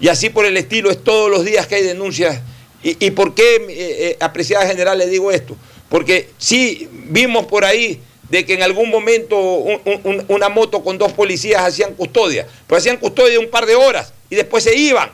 Y 0.00 0.08
así 0.08 0.28
por 0.30 0.44
el 0.44 0.56
estilo 0.56 0.90
es 0.90 1.02
todos 1.02 1.30
los 1.30 1.44
días 1.44 1.66
que 1.66 1.76
hay 1.76 1.82
denuncias. 1.82 2.40
¿Y, 2.82 3.12
por 3.12 3.34
qué, 3.34 3.56
eh, 3.56 3.64
eh, 3.68 4.16
apreciada 4.20 4.66
general, 4.66 4.98
le 4.98 5.06
digo 5.06 5.30
esto? 5.30 5.56
Porque 5.88 6.30
sí 6.36 6.88
vimos 6.90 7.46
por 7.46 7.64
ahí 7.64 8.00
de 8.28 8.44
que 8.44 8.54
en 8.54 8.62
algún 8.62 8.90
momento 8.90 9.38
un- 9.38 9.80
un- 9.84 10.24
una 10.26 10.48
moto 10.48 10.82
con 10.82 10.98
dos 10.98 11.12
policías 11.12 11.62
hacían 11.62 11.94
custodia, 11.94 12.46
pero 12.66 12.78
hacían 12.78 12.96
custodia 12.96 13.38
un 13.38 13.48
par 13.48 13.66
de 13.66 13.76
horas 13.76 14.12
y 14.28 14.34
después 14.34 14.64
se 14.64 14.74
iban. 14.74 15.12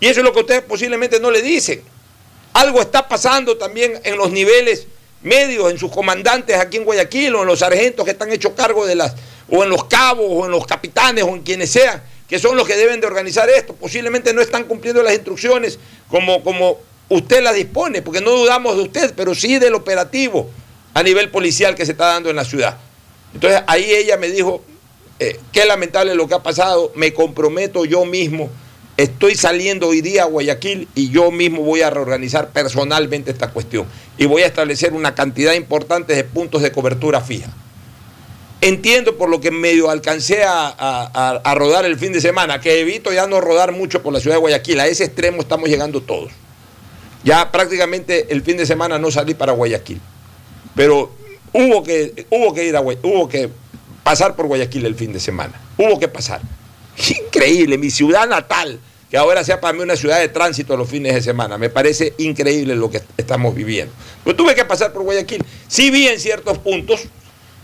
Y 0.00 0.06
eso 0.06 0.20
es 0.20 0.24
lo 0.24 0.32
que 0.32 0.40
ustedes 0.40 0.62
posiblemente 0.62 1.20
no 1.20 1.30
le 1.30 1.42
dicen. 1.42 1.82
Algo 2.54 2.80
está 2.80 3.08
pasando 3.08 3.58
también 3.58 4.00
en 4.04 4.16
los 4.16 4.30
niveles 4.30 4.86
medios, 5.24 5.70
en 5.70 5.78
sus 5.78 5.90
comandantes 5.90 6.56
aquí 6.56 6.76
en 6.76 6.84
Guayaquil, 6.84 7.34
o 7.34 7.42
en 7.42 7.48
los 7.48 7.58
sargentos 7.58 8.04
que 8.04 8.12
están 8.12 8.30
hechos 8.32 8.52
cargo 8.56 8.86
de 8.86 8.94
las, 8.94 9.14
o 9.48 9.64
en 9.64 9.70
los 9.70 9.84
cabos, 9.84 10.26
o 10.28 10.44
en 10.44 10.52
los 10.52 10.66
capitanes, 10.66 11.24
o 11.24 11.30
en 11.30 11.42
quienes 11.42 11.70
sean, 11.70 12.02
que 12.28 12.38
son 12.38 12.56
los 12.56 12.66
que 12.66 12.76
deben 12.76 13.00
de 13.00 13.06
organizar 13.06 13.48
esto. 13.50 13.74
Posiblemente 13.74 14.32
no 14.32 14.40
están 14.40 14.64
cumpliendo 14.64 15.02
las 15.02 15.14
instrucciones 15.14 15.78
como, 16.08 16.44
como 16.44 16.78
usted 17.08 17.42
las 17.42 17.54
dispone, 17.54 18.02
porque 18.02 18.20
no 18.20 18.30
dudamos 18.30 18.76
de 18.76 18.82
usted, 18.82 19.14
pero 19.16 19.34
sí 19.34 19.58
del 19.58 19.74
operativo 19.74 20.50
a 20.94 21.02
nivel 21.02 21.30
policial 21.30 21.74
que 21.74 21.84
se 21.84 21.92
está 21.92 22.06
dando 22.06 22.30
en 22.30 22.36
la 22.36 22.44
ciudad. 22.44 22.78
Entonces 23.34 23.62
ahí 23.66 23.92
ella 23.92 24.16
me 24.16 24.28
dijo, 24.30 24.62
eh, 25.18 25.38
qué 25.52 25.64
lamentable 25.64 26.14
lo 26.14 26.28
que 26.28 26.34
ha 26.34 26.42
pasado, 26.42 26.92
me 26.94 27.12
comprometo 27.12 27.84
yo 27.84 28.04
mismo, 28.04 28.50
estoy 28.96 29.34
saliendo 29.34 29.88
hoy 29.88 30.00
día 30.00 30.22
a 30.22 30.26
Guayaquil 30.26 30.88
y 30.94 31.10
yo 31.10 31.30
mismo 31.30 31.62
voy 31.62 31.82
a 31.82 31.90
reorganizar 31.90 32.50
personalmente 32.50 33.30
esta 33.30 33.50
cuestión 33.50 33.86
y 34.16 34.26
voy 34.26 34.42
a 34.42 34.46
establecer 34.46 34.92
una 34.92 35.14
cantidad 35.14 35.54
importante 35.54 36.14
de 36.14 36.24
puntos 36.24 36.62
de 36.62 36.70
cobertura 36.72 37.20
fija. 37.20 37.50
Entiendo 38.60 39.18
por 39.18 39.28
lo 39.28 39.40
que 39.40 39.50
medio 39.50 39.90
alcancé 39.90 40.42
a, 40.46 41.42
rodar 41.56 41.84
el 41.84 41.98
fin 41.98 42.12
de 42.12 42.20
semana, 42.20 42.60
que 42.60 42.80
evito 42.80 43.12
ya 43.12 43.26
no 43.26 43.40
rodar 43.40 43.72
mucho 43.72 44.02
por 44.02 44.12
la 44.12 44.20
ciudad 44.20 44.36
de 44.36 44.40
Guayaquil, 44.40 44.80
a 44.80 44.86
ese 44.86 45.04
extremo 45.04 45.42
estamos 45.42 45.68
llegando 45.68 46.00
todos. 46.00 46.32
Ya 47.24 47.50
prácticamente 47.52 48.32
el 48.32 48.42
fin 48.42 48.56
de 48.56 48.64
semana 48.64 48.98
no 48.98 49.10
salí 49.10 49.34
para 49.34 49.52
Guayaquil, 49.52 50.00
pero 50.74 51.10
hubo 51.52 51.82
que, 51.82 52.26
ir 52.64 52.76
a 52.76 52.80
Guay- 52.80 52.98
hubo 53.02 53.28
que 53.28 53.50
pasar 54.02 54.34
por 54.34 54.46
Guayaquil 54.46 54.86
el 54.86 54.94
fin 54.94 55.12
de 55.12 55.20
semana, 55.20 55.60
hubo 55.76 55.98
que 55.98 56.08
pasar. 56.08 56.40
Increíble, 57.26 57.78
mi 57.78 57.90
ciudad 57.90 58.28
natal, 58.28 58.78
que 59.10 59.16
ahora 59.16 59.44
sea 59.44 59.60
para 59.60 59.72
mí 59.72 59.82
una 59.82 59.96
ciudad 59.96 60.20
de 60.20 60.28
tránsito 60.28 60.76
los 60.76 60.88
fines 60.88 61.14
de 61.14 61.22
semana, 61.22 61.58
me 61.58 61.70
parece 61.70 62.14
increíble 62.18 62.74
lo 62.74 62.90
que 62.90 63.02
estamos 63.16 63.54
viviendo. 63.54 63.92
Pero 64.22 64.36
tuve 64.36 64.54
que 64.54 64.64
pasar 64.64 64.92
por 64.92 65.02
Guayaquil. 65.02 65.44
Sí 65.68 65.90
vi 65.90 66.08
en 66.08 66.18
ciertos 66.20 66.58
puntos 66.58 67.02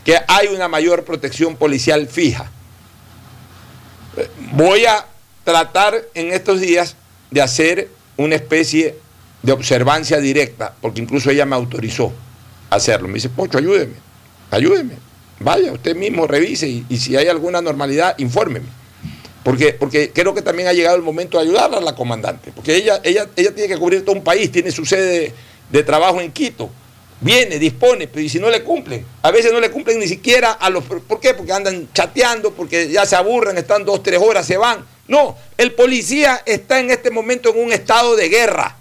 que 0.04 0.16
hay 0.28 0.48
una 0.48 0.68
mayor 0.68 1.04
protección 1.04 1.56
policial 1.56 2.06
fija. 2.08 2.50
Eh, 4.16 4.28
Voy 4.52 4.84
a 4.86 5.06
tratar 5.44 6.02
en 6.14 6.32
estos 6.32 6.60
días 6.60 6.96
de 7.30 7.42
hacer 7.42 7.88
una 8.16 8.34
especie 8.34 8.96
de 9.42 9.52
observancia 9.52 10.18
directa, 10.18 10.74
porque 10.80 11.00
incluso 11.00 11.30
ella 11.30 11.46
me 11.46 11.56
autorizó 11.56 12.12
a 12.68 12.76
hacerlo. 12.76 13.08
Me 13.08 13.14
dice, 13.14 13.28
Pocho, 13.28 13.58
ayúdeme, 13.58 13.94
ayúdeme. 14.50 14.94
Vaya, 15.38 15.72
usted 15.72 15.96
mismo 15.96 16.26
revise 16.26 16.68
y 16.68 16.98
si 16.98 17.16
hay 17.16 17.28
alguna 17.28 17.62
normalidad, 17.62 18.14
infórmeme. 18.18 18.79
Porque, 19.42 19.72
porque 19.72 20.10
creo 20.12 20.34
que 20.34 20.42
también 20.42 20.68
ha 20.68 20.72
llegado 20.72 20.96
el 20.96 21.02
momento 21.02 21.38
de 21.38 21.44
ayudarla 21.44 21.78
a 21.78 21.80
la 21.80 21.94
comandante, 21.94 22.52
porque 22.54 22.76
ella, 22.76 23.00
ella, 23.02 23.26
ella 23.36 23.54
tiene 23.54 23.68
que 23.68 23.78
cubrir 23.78 24.04
todo 24.04 24.14
un 24.14 24.22
país, 24.22 24.52
tiene 24.52 24.70
su 24.70 24.84
sede 24.84 25.32
de, 25.70 25.82
trabajo 25.82 26.20
en 26.20 26.30
Quito. 26.30 26.68
Viene, 27.22 27.58
dispone, 27.58 28.06
pero 28.06 28.22
y 28.22 28.28
si 28.28 28.38
no 28.38 28.48
le 28.48 28.62
cumplen, 28.62 29.04
a 29.22 29.30
veces 29.30 29.52
no 29.52 29.60
le 29.60 29.70
cumplen 29.70 29.98
ni 29.98 30.08
siquiera 30.08 30.52
a 30.52 30.70
los... 30.70 30.84
¿Por 30.84 31.20
qué? 31.20 31.34
Porque 31.34 31.52
andan 31.52 31.88
chateando, 31.92 32.52
porque 32.52 32.88
ya 32.88 33.04
se 33.04 33.14
aburren, 33.14 33.58
están 33.58 33.84
dos, 33.84 34.02
tres 34.02 34.18
horas, 34.22 34.46
se 34.46 34.56
van. 34.56 34.86
No, 35.06 35.36
el 35.58 35.72
policía 35.72 36.42
está 36.46 36.80
en 36.80 36.90
este 36.90 37.10
momento 37.10 37.50
en 37.50 37.62
un 37.62 37.72
estado 37.72 38.16
de 38.16 38.28
guerra, 38.28 38.76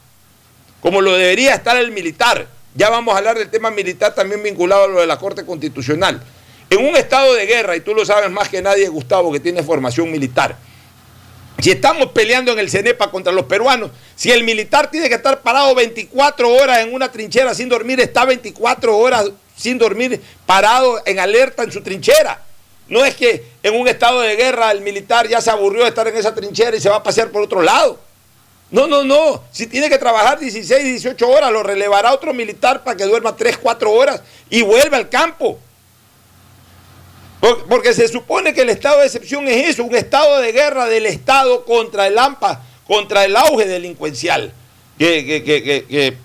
como 0.81 1.01
lo 1.01 1.15
debería 1.17 1.53
estar 1.53 1.75
el 1.77 1.91
militar. 1.91 2.47
Ya 2.75 2.89
vamos 2.89 3.13
a 3.13 3.17
hablar 3.17 3.37
del 3.37 3.49
tema 3.49 3.71
militar 3.71 4.15
también 4.15 4.41
vinculado 4.43 4.85
a 4.85 4.87
lo 4.87 4.99
de 5.01 5.07
la 5.07 5.17
Corte 5.17 5.45
Constitucional. 5.45 6.21
En 6.69 6.85
un 6.85 6.95
estado 6.95 7.33
de 7.33 7.45
guerra, 7.45 7.75
y 7.75 7.81
tú 7.81 7.93
lo 7.93 8.05
sabes 8.05 8.29
más 8.29 8.49
que 8.49 8.61
nadie, 8.61 8.87
Gustavo, 8.87 9.31
que 9.31 9.39
tiene 9.39 9.63
formación 9.63 10.11
militar, 10.11 10.55
si 11.61 11.71
estamos 11.71 12.11
peleando 12.11 12.53
en 12.53 12.59
el 12.59 12.69
CENEPA 12.69 13.11
contra 13.11 13.33
los 13.33 13.45
peruanos, 13.45 13.91
si 14.15 14.31
el 14.31 14.43
militar 14.43 14.89
tiene 14.89 15.09
que 15.09 15.15
estar 15.15 15.41
parado 15.41 15.75
24 15.75 16.49
horas 16.49 16.79
en 16.79 16.93
una 16.93 17.11
trinchera 17.11 17.53
sin 17.53 17.67
dormir, 17.67 17.99
está 17.99 18.23
24 18.23 18.97
horas 18.97 19.29
sin 19.57 19.77
dormir 19.77 20.21
parado 20.45 21.01
en 21.05 21.19
alerta 21.19 21.63
en 21.63 21.71
su 21.71 21.81
trinchera. 21.81 22.41
No 22.87 23.03
es 23.03 23.13
que 23.15 23.43
en 23.61 23.75
un 23.75 23.87
estado 23.87 24.21
de 24.21 24.35
guerra 24.37 24.71
el 24.71 24.81
militar 24.81 25.27
ya 25.27 25.41
se 25.41 25.51
aburrió 25.51 25.83
de 25.83 25.89
estar 25.89 26.07
en 26.07 26.15
esa 26.15 26.33
trinchera 26.33 26.77
y 26.77 26.79
se 26.79 26.89
va 26.89 26.97
a 26.97 27.03
pasear 27.03 27.29
por 27.29 27.41
otro 27.41 27.61
lado. 27.61 27.99
No, 28.71 28.87
no, 28.87 29.03
no. 29.03 29.43
Si 29.51 29.67
tiene 29.67 29.89
que 29.89 29.97
trabajar 29.97 30.39
16, 30.39 30.83
18 30.83 31.27
horas, 31.27 31.51
lo 31.51 31.61
relevará 31.61 32.13
otro 32.13 32.33
militar 32.33 32.83
para 32.83 32.95
que 32.95 33.03
duerma 33.03 33.35
3, 33.35 33.57
4 33.57 33.91
horas 33.91 34.21
y 34.49 34.61
vuelva 34.61 34.95
al 34.95 35.09
campo. 35.09 35.59
Por- 37.39 37.65
Porque 37.67 37.93
se 37.93 38.07
supone 38.07 38.53
que 38.53 38.61
el 38.61 38.69
estado 38.69 38.99
de 38.99 39.05
excepción 39.05 39.47
es 39.47 39.69
eso, 39.69 39.83
un 39.83 39.95
estado 39.95 40.39
de 40.41 40.51
guerra 40.51 40.85
del 40.87 41.05
Estado 41.05 41.63
contra 41.65 42.07
el 42.07 42.17
AMPA, 42.17 42.63
contra 42.85 43.23
el 43.25 43.35
auge 43.35 43.65
delincuencial 43.65 44.51
que, 44.97 46.15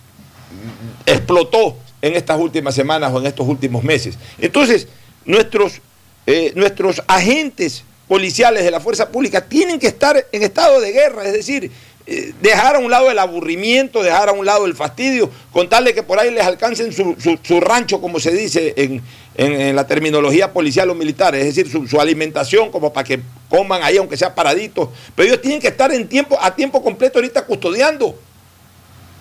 explotó 1.06 1.76
en 2.02 2.14
estas 2.14 2.38
últimas 2.38 2.74
semanas 2.74 3.12
o 3.12 3.18
en 3.20 3.26
estos 3.26 3.46
últimos 3.46 3.82
meses. 3.84 4.16
Entonces, 4.38 4.88
nuestros, 5.24 5.80
eh, 6.26 6.52
nuestros 6.54 7.02
agentes 7.06 7.84
policiales 8.08 8.64
de 8.64 8.70
la 8.70 8.80
fuerza 8.80 9.08
pública 9.08 9.42
tienen 9.42 9.78
que 9.78 9.86
estar 9.86 10.26
en 10.32 10.42
estado 10.42 10.80
de 10.80 10.92
guerra, 10.92 11.24
es 11.26 11.32
decir, 11.32 11.70
eh, 12.06 12.34
dejar 12.42 12.76
a 12.76 12.78
un 12.78 12.90
lado 12.90 13.10
el 13.10 13.18
aburrimiento, 13.18 14.02
dejar 14.02 14.28
a 14.28 14.32
un 14.32 14.44
lado 14.44 14.66
el 14.66 14.74
fastidio, 14.74 15.30
contarle 15.52 15.94
que 15.94 16.02
por 16.02 16.18
ahí 16.18 16.30
les 16.30 16.44
alcancen 16.44 16.92
su- 16.92 17.16
su 17.42 17.60
rancho, 17.60 18.00
como 18.00 18.20
se 18.20 18.32
dice 18.32 18.74
en, 18.76 19.00
en- 19.36 19.74
la 19.74 19.86
terminología 19.86 20.52
policial 20.52 20.90
o 20.90 20.94
militar, 20.94 21.34
es 21.34 21.54
decir, 21.54 21.88
su, 21.88 22.00
alimentación 22.00 22.70
como 22.70 22.92
para 22.92 23.04
que 23.04 23.20
coman 23.48 23.82
ahí, 23.82 23.96
aunque 23.96 24.16
sea 24.16 24.34
paraditos, 24.34 24.88
pero 25.14 25.28
ellos 25.28 25.40
tienen 25.40 25.60
que 25.60 25.68
estar 25.68 25.92
en 25.92 26.08
tiempo, 26.08 26.38
a 26.40 26.54
tiempo 26.54 26.82
completo 26.82 27.18
ahorita 27.18 27.44
custodiando. 27.44 28.16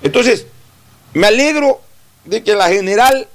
Entonces, 0.02 0.46
me 1.14 1.28
alegro 1.28 1.82
de 2.26 2.44
que 2.44 2.56
la 2.56 2.70
general, 2.70 3.28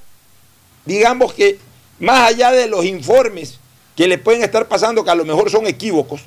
digamos 0.85 1.33
que 1.33 1.57
más 1.99 2.29
allá 2.29 2.51
de 2.51 2.67
los 2.67 2.85
informes 2.85 3.59
que 3.95 4.07
le 4.07 4.17
pueden 4.17 4.43
estar 4.43 4.67
pasando, 4.67 5.03
que 5.03 5.11
a 5.11 5.15
lo 5.15 5.25
mejor 5.25 5.49
son 5.49 5.67
equívocos, 5.67 6.21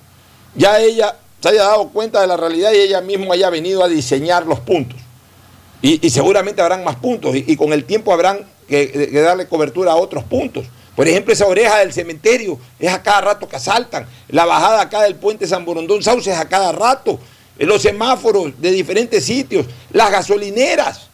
ya 0.54 0.78
ella 0.80 1.16
se 1.40 1.48
haya 1.48 1.64
dado 1.64 1.88
cuenta 1.88 2.20
de 2.20 2.26
la 2.26 2.36
realidad 2.36 2.72
y 2.72 2.76
ella 2.76 3.00
misma 3.00 3.34
haya 3.34 3.50
venido 3.50 3.82
a 3.82 3.88
diseñar 3.88 4.46
los 4.46 4.60
puntos. 4.60 4.98
Y, 5.80 6.10
seguramente 6.10 6.62
habrán 6.62 6.84
más 6.84 6.94
puntos 6.96 7.34
y 7.34 7.56
con 7.56 7.72
el 7.72 7.84
tiempo 7.84 8.12
habrán 8.12 8.51
que, 8.68 9.08
darle 9.22 9.46
cobertura 9.46 9.92
a 9.92 9.96
otros 9.96 10.24
puntos. 10.24 10.66
Por 10.96 11.08
ejemplo, 11.08 11.32
esa 11.32 11.46
oreja 11.46 11.78
del 11.78 11.92
cementerio 11.92 12.58
es 12.78 12.92
a 12.92 13.02
cada 13.02 13.20
rato 13.22 13.48
que 13.48 13.56
asaltan. 13.56 14.06
La 14.28 14.44
bajada 14.44 14.80
acá 14.82 15.02
del 15.02 15.14
puente 15.14 15.46
San 15.46 15.64
Borondón 15.64 16.02
Sauce 16.02 16.30
es 16.30 16.36
a 16.38 16.48
cada 16.48 16.72
rato. 16.72 17.18
Los 17.58 17.82
semáforos 17.82 18.52
de 18.60 18.70
diferentes 18.72 19.24
sitios. 19.24 19.66
Las 19.90 20.10
gasolineras. 20.10 21.08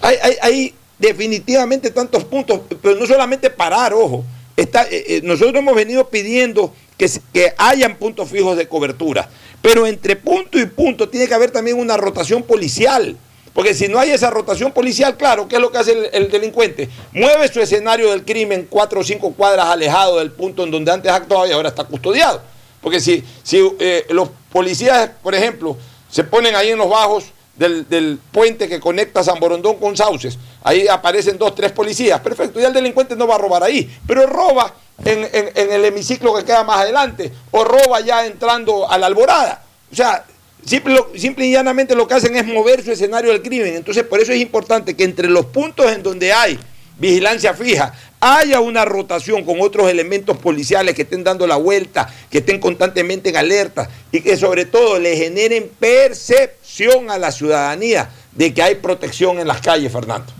Hay, 0.00 0.16
hay- 0.22 0.36
hay 0.42 0.74
definitivamente 0.98 1.90
tantos 1.90 2.24
puntos, 2.24 2.60
pero 2.82 2.94
no 2.96 3.06
solamente 3.06 3.50
parar, 3.50 3.94
ojo. 3.94 4.24
Eh, 4.56 4.68
eh, 4.90 5.20
nosotros 5.22 5.54
hemos 5.56 5.74
venido 5.74 6.08
pidiendo 6.08 6.74
que, 6.96 7.08
que 7.32 7.54
hayan 7.58 7.96
puntos 7.96 8.28
fijos 8.28 8.56
de 8.56 8.66
cobertura, 8.66 9.28
pero 9.62 9.86
entre 9.86 10.16
punto 10.16 10.58
y 10.58 10.66
punto 10.66 11.08
tiene 11.08 11.28
que 11.28 11.34
haber 11.34 11.52
también 11.52 11.78
una 11.78 11.96
rotación 11.96 12.42
policial. 12.42 13.16
Porque 13.58 13.74
si 13.74 13.88
no 13.88 13.98
hay 13.98 14.12
esa 14.12 14.30
rotación 14.30 14.70
policial, 14.70 15.16
claro, 15.16 15.48
¿qué 15.48 15.56
es 15.56 15.60
lo 15.60 15.72
que 15.72 15.78
hace 15.78 15.90
el, 15.90 16.08
el 16.12 16.30
delincuente? 16.30 16.88
Mueve 17.10 17.48
su 17.48 17.58
escenario 17.60 18.08
del 18.10 18.24
crimen 18.24 18.68
cuatro 18.70 19.00
o 19.00 19.02
cinco 19.02 19.32
cuadras 19.32 19.66
alejado 19.66 20.18
del 20.20 20.30
punto 20.30 20.62
en 20.62 20.70
donde 20.70 20.92
antes 20.92 21.10
actuaba 21.10 21.44
y 21.48 21.50
ahora 21.50 21.70
está 21.70 21.82
custodiado. 21.82 22.40
Porque 22.80 23.00
si, 23.00 23.24
si 23.42 23.68
eh, 23.80 24.06
los 24.10 24.28
policías, 24.52 25.10
por 25.24 25.34
ejemplo, 25.34 25.76
se 26.08 26.22
ponen 26.22 26.54
ahí 26.54 26.68
en 26.70 26.78
los 26.78 26.88
bajos 26.88 27.24
del, 27.56 27.88
del 27.88 28.20
puente 28.30 28.68
que 28.68 28.78
conecta 28.78 29.24
San 29.24 29.40
Borondón 29.40 29.74
con 29.80 29.96
Sauces, 29.96 30.38
ahí 30.62 30.86
aparecen 30.86 31.36
dos, 31.36 31.56
tres 31.56 31.72
policías, 31.72 32.20
perfecto, 32.20 32.60
ya 32.60 32.68
el 32.68 32.72
delincuente 32.74 33.16
no 33.16 33.26
va 33.26 33.34
a 33.34 33.38
robar 33.38 33.64
ahí, 33.64 33.92
pero 34.06 34.24
roba 34.28 34.72
en, 35.04 35.24
en- 35.32 35.50
en 35.56 35.72
el 35.72 35.84
hemiciclo 35.84 36.32
que 36.36 36.44
queda 36.44 36.62
más 36.62 36.82
adelante, 36.82 37.32
o 37.50 37.64
roba 37.64 37.98
ya 38.02 38.24
entrando 38.24 38.88
a 38.88 38.96
la 38.98 39.06
alborada. 39.08 39.64
O 39.92 39.96
sea, 39.96 40.24
simple, 40.68 41.46
y 41.46 41.52
llanamente 41.52 41.94
lo 41.94 42.06
que 42.06 42.14
hacen 42.14 42.36
es 42.36 42.46
mover 42.46 42.84
su 42.84 42.92
escenario 42.92 43.32
del 43.32 43.42
crimen. 43.42 43.74
Entonces, 43.74 44.04
por 44.04 44.20
eso 44.20 44.32
es 44.32 44.40
importante 44.40 44.94
que 44.94 45.04
entre 45.04 45.28
los 45.28 45.46
puntos 45.46 45.90
en 45.90 46.02
donde 46.02 46.32
hay 46.32 46.58
vigilancia 46.98 47.54
fija, 47.54 47.92
haya 48.20 48.60
una 48.60 48.84
rotación 48.84 49.44
con 49.44 49.60
otros 49.60 49.88
elementos 49.88 50.36
policiales 50.38 50.94
que 50.94 51.02
estén 51.02 51.22
dando 51.22 51.46
la 51.46 51.56
vuelta, 51.56 52.12
que 52.28 52.38
estén 52.38 52.58
constantemente 52.58 53.30
en 53.30 53.36
alerta 53.36 53.88
y 54.10 54.20
que 54.20 54.36
sobre 54.36 54.64
todo 54.64 54.98
le 54.98 55.16
generen 55.16 55.70
percepción 55.78 57.10
a 57.10 57.18
la 57.18 57.30
ciudadanía 57.30 58.10
de 58.32 58.52
que 58.52 58.62
hay 58.62 58.74
protección 58.76 59.38
en 59.38 59.46
las 59.46 59.60
calles, 59.60 59.92
Fernando. 59.92 60.32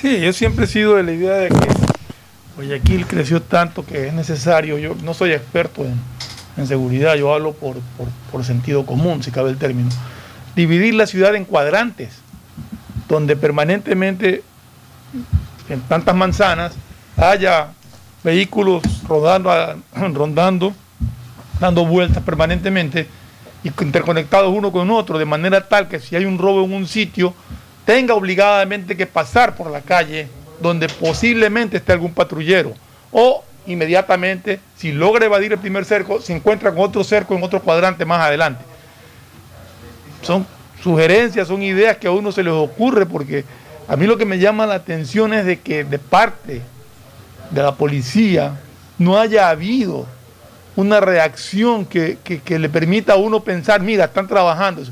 Sí, 0.00 0.20
yo 0.20 0.32
siempre 0.32 0.64
he 0.64 0.68
sido 0.68 0.96
de 0.96 1.04
la 1.04 1.12
idea 1.12 1.34
de 1.34 1.48
que 1.48 1.68
Guayaquil 2.56 3.06
creció 3.06 3.40
tanto 3.40 3.86
que 3.86 4.08
es 4.08 4.12
necesario, 4.12 4.78
yo 4.78 4.96
no 5.02 5.14
soy 5.14 5.32
experto 5.32 5.84
en, 5.84 5.94
en 6.56 6.66
seguridad, 6.66 7.14
yo 7.16 7.32
hablo 7.32 7.52
por, 7.52 7.76
por- 8.32 8.44
sentido 8.44 8.84
común, 8.84 9.22
si 9.22 9.30
cabe 9.30 9.50
el 9.50 9.56
término, 9.56 9.88
dividir 10.54 10.94
la 10.94 11.06
ciudad 11.06 11.34
en 11.34 11.44
cuadrantes, 11.44 12.10
donde 13.08 13.34
permanentemente 13.34 14.42
en 15.68 15.80
tantas 15.82 16.14
manzanas 16.14 16.72
haya 17.16 17.68
vehículos 18.22 18.82
rodando, 19.08 19.50
rondando, 20.12 20.74
dando 21.60 21.86
vueltas 21.86 22.22
permanentemente 22.22 23.06
y 23.64 23.68
interconectados 23.82 24.52
uno 24.54 24.70
con 24.70 24.90
otro, 24.90 25.18
de 25.18 25.24
manera 25.24 25.66
tal 25.66 25.88
que 25.88 25.98
si 25.98 26.14
hay 26.14 26.24
un 26.24 26.38
robo 26.38 26.64
en 26.64 26.72
un 26.72 26.86
sitio, 26.86 27.34
tenga 27.84 28.14
obligadamente 28.14 28.96
que 28.96 29.06
pasar 29.06 29.56
por 29.56 29.70
la 29.70 29.80
calle 29.80 30.28
donde 30.60 30.88
posiblemente 30.88 31.78
esté 31.78 31.92
algún 31.92 32.12
patrullero. 32.12 32.74
O 33.12 33.44
inmediatamente, 33.66 34.60
si 34.76 34.92
logra 34.92 35.26
evadir 35.26 35.52
el 35.52 35.58
primer 35.58 35.84
cerco, 35.84 36.20
se 36.20 36.34
encuentra 36.34 36.70
con 36.72 36.80
otro 36.82 37.02
cerco 37.04 37.34
en 37.34 37.42
otro 37.42 37.60
cuadrante 37.62 38.04
más 38.04 38.20
adelante. 38.20 38.64
Son 40.22 40.46
sugerencias, 40.82 41.48
son 41.48 41.62
ideas 41.62 41.96
que 41.96 42.06
a 42.06 42.10
uno 42.12 42.32
se 42.32 42.42
les 42.42 42.52
ocurre 42.52 43.06
porque 43.06 43.44
a 43.88 43.96
mí 43.96 44.06
lo 44.06 44.16
que 44.16 44.24
me 44.24 44.38
llama 44.38 44.66
la 44.66 44.74
atención 44.74 45.32
es 45.34 45.44
de 45.44 45.60
que 45.60 45.84
de 45.84 45.98
parte 45.98 46.62
de 47.50 47.62
la 47.62 47.74
policía 47.74 48.52
no 48.98 49.18
haya 49.18 49.48
habido 49.48 50.06
una 50.74 51.00
reacción 51.00 51.86
que, 51.86 52.18
que- 52.22 52.58
le 52.58 52.68
permita 52.68 53.14
a 53.14 53.16
uno 53.16 53.40
pensar, 53.40 53.80
mira, 53.80 54.04
están 54.06 54.26
trabajando, 54.28 54.82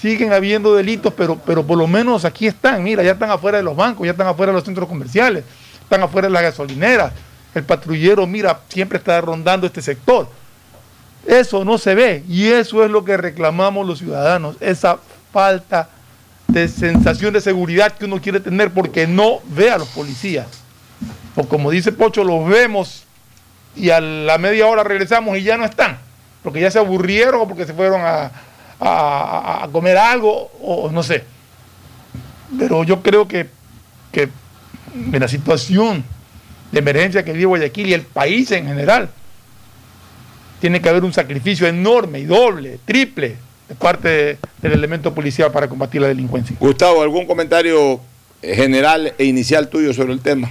siguen 0.00 0.32
habiendo 0.32 0.74
delitos, 0.74 1.12
pero, 1.16 1.36
pero 1.44 1.64
por 1.64 1.78
lo 1.78 1.86
menos 1.86 2.24
aquí 2.24 2.46
están, 2.46 2.82
mira, 2.82 3.02
ya 3.02 3.12
están 3.12 3.30
afuera 3.30 3.58
de 3.58 3.64
los 3.64 3.76
bancos, 3.76 4.04
ya 4.04 4.12
están 4.12 4.26
afuera 4.26 4.50
de 4.52 4.56
los 4.56 4.64
centros 4.64 4.88
comerciales, 4.88 5.44
están 5.82 6.02
afuera 6.02 6.26
de 6.28 6.32
las 6.32 6.42
gasolineras, 6.42 7.12
el 7.58 7.64
patrullero, 7.64 8.26
mira, 8.26 8.60
siempre 8.68 8.98
está 8.98 9.20
rondando 9.20 9.66
este 9.66 9.82
sector. 9.82 10.28
Eso 11.26 11.64
no 11.64 11.76
se 11.78 11.94
ve 11.94 12.24
y 12.28 12.46
eso 12.46 12.84
es 12.84 12.90
lo 12.90 13.04
que 13.04 13.16
reclamamos 13.16 13.86
los 13.86 13.98
ciudadanos, 13.98 14.56
esa 14.60 14.98
falta 15.32 15.90
de 16.46 16.66
sensación 16.68 17.34
de 17.34 17.40
seguridad 17.42 17.92
que 17.92 18.06
uno 18.06 18.20
quiere 18.20 18.40
tener 18.40 18.70
porque 18.70 19.06
no 19.06 19.40
ve 19.50 19.70
a 19.70 19.76
los 19.78 19.88
policías. 19.88 20.46
O 21.36 21.44
como 21.46 21.70
dice 21.70 21.92
Pocho, 21.92 22.24
los 22.24 22.48
vemos 22.48 23.04
y 23.76 23.90
a 23.90 24.00
la 24.00 24.38
media 24.38 24.66
hora 24.66 24.82
regresamos 24.82 25.36
y 25.36 25.42
ya 25.42 25.58
no 25.58 25.64
están, 25.66 25.98
porque 26.42 26.60
ya 26.60 26.70
se 26.70 26.78
aburrieron 26.78 27.42
o 27.42 27.48
porque 27.48 27.66
se 27.66 27.74
fueron 27.74 28.00
a, 28.00 28.30
a- 28.80 29.64
a 29.64 29.68
comer 29.70 29.98
algo 29.98 30.50
o 30.62 30.90
no 30.90 31.02
sé. 31.02 31.24
Pero 32.58 32.82
yo 32.84 33.02
creo 33.02 33.28
que, 33.28 33.48
que 34.10 34.30
en 34.94 35.20
la 35.20 35.28
situación 35.28 36.02
de 36.72 36.78
emergencia 36.78 37.24
que 37.24 37.32
vive 37.32 37.46
Guayaquil 37.46 37.88
y 37.88 37.94
el 37.94 38.02
país 38.02 38.50
en 38.50 38.66
general, 38.66 39.10
tiene 40.60 40.80
que 40.80 40.88
haber 40.88 41.04
un 41.04 41.12
sacrificio 41.12 41.66
enorme 41.66 42.18
y 42.20 42.24
doble, 42.24 42.78
triple, 42.84 43.36
de 43.68 43.74
parte 43.74 44.08
de- 44.08 44.38
del 44.62 44.72
elemento 44.72 45.14
policial 45.14 45.52
para 45.52 45.68
combatir 45.68 46.00
la 46.00 46.08
delincuencia. 46.08 46.56
Gustavo, 46.58 47.02
¿algún 47.02 47.26
comentario 47.26 48.00
general 48.42 49.12
e 49.18 49.24
inicial 49.24 49.68
tuyo 49.68 49.92
sobre 49.92 50.12
el 50.12 50.20
tema? 50.20 50.50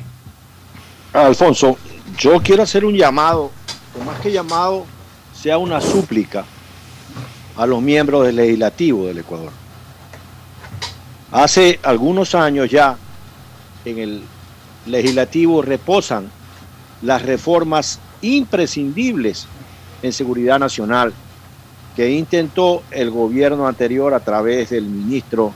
Alfonso, 1.13 1.77
yo 2.17 2.39
quiero 2.41 2.63
hacer 2.63 2.85
un 2.85 2.95
llamado, 2.95 3.51
o 3.99 4.03
más 4.03 4.19
que 4.19 4.31
llamado, 4.31 4.85
sea 5.33 5.57
una 5.57 5.81
súplica 5.81 6.45
a 7.55 7.65
los 7.65 7.81
miembros 7.81 8.25
del 8.25 8.35
legislativo 8.35 9.07
del 9.07 9.19
Ecuador. 9.19 9.51
Hace 11.31 11.79
algunos 11.83 12.35
años 12.35 12.69
ya 12.69 12.97
en 13.83 13.97
el 13.97 14.21
legislativo 14.87 15.61
reposan 15.61 16.29
las 17.01 17.21
reformas 17.21 17.99
imprescindibles 18.21 19.47
en 20.01 20.13
seguridad 20.13 20.59
nacional 20.59 21.13
que 21.95 22.11
intentó 22.11 22.83
el 22.91 23.09
gobierno 23.09 23.67
anterior 23.67 24.13
a 24.13 24.19
través 24.19 24.69
del 24.69 24.85
ministro, 24.85 25.53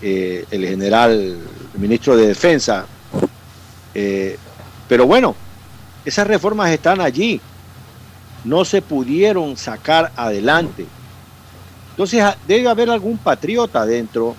eh, 0.00 0.44
el 0.50 0.66
general, 0.66 1.10
el 1.74 1.80
ministro 1.80 2.16
de 2.16 2.28
Defensa. 2.28 2.86
Eh, 3.92 4.38
pero 4.88 5.06
bueno, 5.06 5.34
esas 6.04 6.26
reformas 6.26 6.70
están 6.70 7.00
allí, 7.00 7.40
no 8.44 8.64
se 8.64 8.82
pudieron 8.82 9.56
sacar 9.56 10.12
adelante. 10.14 10.86
Entonces 11.90 12.24
debe 12.46 12.68
haber 12.68 12.90
algún 12.90 13.18
patriota 13.18 13.84
dentro 13.84 14.36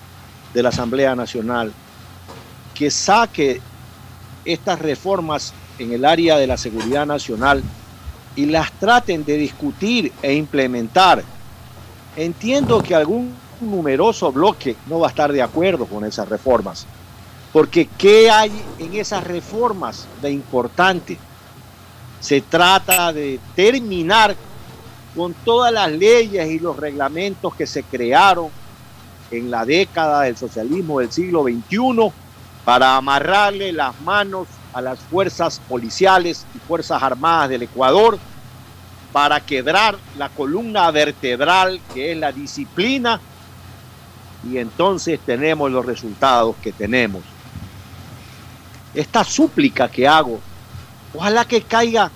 de 0.54 0.62
la 0.62 0.70
Asamblea 0.70 1.14
Nacional 1.14 1.72
que 2.74 2.90
saque 2.90 3.60
estas 4.46 4.78
reformas 4.78 5.52
en 5.78 5.92
el 5.92 6.04
área 6.04 6.38
de 6.38 6.46
la 6.46 6.56
seguridad 6.56 7.04
nacional 7.04 7.62
y 8.34 8.46
las 8.46 8.72
traten 8.72 9.24
de 9.24 9.36
discutir 9.36 10.12
e 10.22 10.34
implementar. 10.34 11.22
Entiendo 12.16 12.82
que 12.82 12.94
algún 12.94 13.34
numeroso 13.60 14.30
bloque 14.32 14.76
no 14.86 15.00
va 15.00 15.08
a 15.08 15.10
estar 15.10 15.32
de 15.32 15.42
acuerdo 15.42 15.86
con 15.86 16.04
esas 16.04 16.28
reformas, 16.28 16.86
porque 17.52 17.88
¿qué 17.98 18.30
hay 18.30 18.52
en 18.78 18.94
esas 18.94 19.24
reformas 19.24 20.06
de 20.22 20.30
importante? 20.30 21.18
Se 22.20 22.40
trata 22.40 23.12
de 23.12 23.38
terminar 23.54 24.36
con 25.14 25.34
todas 25.44 25.72
las 25.72 25.90
leyes 25.90 26.50
y 26.50 26.58
los 26.58 26.76
reglamentos 26.76 27.54
que 27.54 27.66
se 27.66 27.82
crearon 27.82 28.48
en 29.30 29.50
la 29.50 29.64
década 29.64 30.22
del 30.22 30.36
socialismo 30.36 31.00
del 31.00 31.10
siglo 31.10 31.42
XXI 31.42 32.12
para 32.66 32.96
amarrarle 32.96 33.72
las 33.72 33.98
manos 34.00 34.48
a 34.74 34.80
las 34.82 34.98
fuerzas 34.98 35.60
policiales 35.68 36.44
y 36.52 36.58
fuerzas 36.58 37.00
armadas 37.00 37.48
del 37.48 37.62
Ecuador, 37.62 38.18
para 39.12 39.38
quebrar 39.40 39.96
la 40.18 40.28
columna 40.28 40.90
vertebral 40.90 41.80
que 41.94 42.10
es 42.10 42.18
la 42.18 42.32
disciplina, 42.32 43.20
y 44.50 44.58
entonces 44.58 45.20
tenemos 45.24 45.70
los 45.70 45.86
resultados 45.86 46.56
que 46.60 46.72
tenemos. 46.72 47.22
Esta 48.92 49.22
súplica 49.22 49.88
que 49.88 50.08
hago, 50.08 50.40
ojalá 51.14 51.44
que 51.44 51.62
caiga 51.62 52.10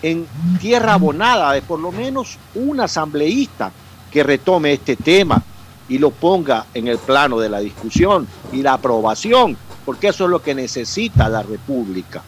en 0.00 0.28
tierra 0.60 0.94
abonada 0.94 1.52
de 1.52 1.62
por 1.62 1.80
lo 1.80 1.90
menos 1.90 2.38
un 2.54 2.78
asambleísta 2.78 3.72
que 4.12 4.22
retome 4.22 4.74
este 4.74 4.94
tema 4.94 5.42
y 5.88 5.98
lo 5.98 6.10
ponga 6.10 6.66
en 6.72 6.86
el 6.86 6.98
plano 6.98 7.40
de 7.40 7.48
la 7.48 7.58
discusión 7.58 8.28
y 8.52 8.62
la 8.62 8.74
aprobación, 8.74 9.56
porque 9.88 10.08
eso 10.08 10.24
es 10.24 10.30
lo 10.30 10.42
que 10.42 10.54
necesita 10.54 11.30
la 11.30 11.42
República. 11.42 12.20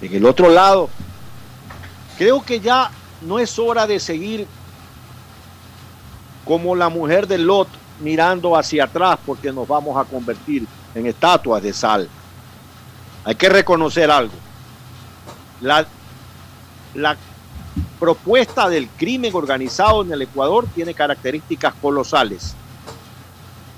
En 0.00 0.14
el 0.14 0.24
otro 0.24 0.48
lado, 0.48 0.88
creo 2.16 2.42
que 2.42 2.58
ya 2.58 2.90
no 3.20 3.38
es 3.38 3.58
hora 3.58 3.86
de 3.86 4.00
seguir 4.00 4.46
como 6.46 6.74
la 6.74 6.88
mujer 6.88 7.26
de 7.26 7.36
Lot 7.36 7.68
mirando 8.00 8.56
hacia 8.56 8.84
atrás 8.84 9.18
porque 9.26 9.52
nos 9.52 9.68
vamos 9.68 9.94
a 9.98 10.08
convertir 10.08 10.66
en 10.94 11.04
estatuas 11.04 11.62
de 11.62 11.74
sal. 11.74 12.08
Hay 13.26 13.34
que 13.34 13.50
reconocer 13.50 14.10
algo. 14.10 14.32
La, 15.60 15.86
la 16.94 17.14
propuesta 18.00 18.70
del 18.70 18.88
crimen 18.88 19.34
organizado 19.34 20.00
en 20.00 20.14
el 20.14 20.22
Ecuador 20.22 20.66
tiene 20.74 20.94
características 20.94 21.74
colosales. 21.74 22.54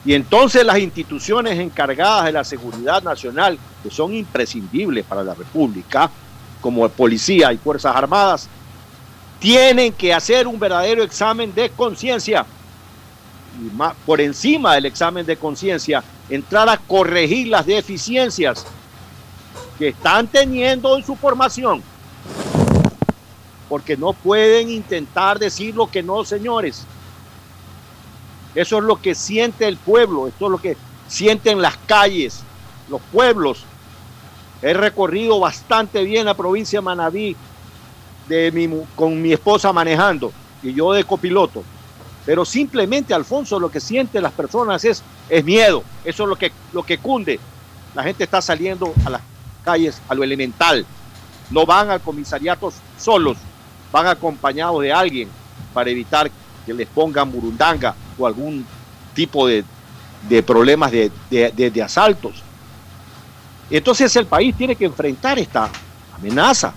Y 0.05 0.15
entonces 0.15 0.65
las 0.65 0.79
instituciones 0.79 1.59
encargadas 1.59 2.27
de 2.27 2.33
la 2.33 2.45
seguridad 2.45 3.03
nacional, 3.03 3.59
que 3.83 3.91
son 3.91 4.15
imprescindibles 4.15 5.05
para 5.05 5.23
la 5.23 5.35
República, 5.35 6.11
como 6.61 6.89
policía 6.89 7.53
y 7.53 7.59
Fuerzas 7.59 7.95
Armadas, 7.95 8.49
tienen 9.39 9.93
que 9.93 10.13
hacer 10.13 10.47
un 10.47 10.59
verdadero 10.59 11.03
examen 11.03 11.55
de 11.55 11.71
conciencia. 11.71 12.47
Y 13.61 13.75
más, 13.77 13.95
por 14.07 14.21
encima 14.21 14.75
del 14.75 14.87
examen 14.87 15.27
de 15.27 15.37
conciencia, 15.37 16.03
entrar 16.29 16.69
a 16.69 16.77
corregir 16.77 17.49
las 17.49 17.67
deficiencias 17.67 18.67
que 19.79 19.89
están 19.89 20.27
teniendo 20.27 20.97
en 20.97 21.05
su 21.05 21.17
formación 21.17 21.83
porque 23.71 23.97
no 23.97 24.13
pueden 24.13 24.69
intentar 24.69 25.39
decir 25.39 25.77
lo 25.77 25.89
que 25.89 26.03
no, 26.03 26.25
señores. 26.25 26.85
Eso 28.55 28.79
es 28.79 28.85
lo 28.85 29.01
que 29.01 29.15
siente 29.15 29.67
el 29.67 29.77
pueblo, 29.77 30.27
esto 30.27 30.47
es 30.47 30.51
lo 30.51 30.59
que 30.59 30.77
sienten 31.09 31.61
las 31.63 31.77
calles, 31.87 32.41
los 32.89 33.01
pueblos. 33.13 33.65
He 34.63 34.75
recorrido 34.75 35.41
bastante 35.41 36.03
bien 36.05 36.27
la 36.27 36.35
provincia 36.35 36.79
de 36.79 36.85
Manabí 36.85 37.37
con 38.95 39.21
mi 39.21 39.33
esposa 39.33 39.73
manejando 39.73 40.33
y 40.63 40.73
yo 40.75 40.93
de 40.93 41.05
copiloto. 41.05 41.63
Pero 42.27 42.45
simplemente, 42.45 43.15
Alfonso, 43.15 43.59
lo 43.59 43.71
que 43.71 43.81
sienten 43.81 44.23
las 44.23 44.33
personas 44.33 44.85
es, 44.85 45.03
miedo. 45.45 45.83
Eso 46.05 46.25
es 46.25 46.29
lo 46.29 46.37
que, 46.37 46.53
lo 46.73 46.83
que 46.83 46.99
cunde. 46.99 47.41
La 47.95 48.03
gente 48.03 48.25
está 48.25 48.43
saliendo 48.43 48.93
a 49.05 49.11
las 49.11 49.23
calles 49.65 50.01
a 50.09 50.15
lo 50.15 50.23
elemental. 50.23 50.85
No 51.51 51.67
van 51.67 51.91
al 51.91 52.01
comisariato 52.01 52.73
solos 52.99 53.39
van 53.93 54.07
acompañados 54.07 54.83
de 54.83 54.93
alguien 54.93 55.29
para 55.75 55.91
evitar 55.91 56.31
que 56.65 56.75
les 56.75 56.87
pongan 56.89 57.31
burundanga 57.31 57.95
o 58.21 58.27
algún 58.27 58.67
tipo 59.15 59.47
de, 59.47 59.65
de 60.29 60.43
problemas 60.43 60.93
de, 60.93 61.11
de, 61.31 61.83
asaltos. 61.83 62.43
Entonces 63.71 64.15
el 64.17 64.27
país 64.27 64.55
tiene 64.57 64.77
que 64.77 64.85
enfrentar 64.85 65.39
esta 65.39 65.71
amenaza, 66.15 66.75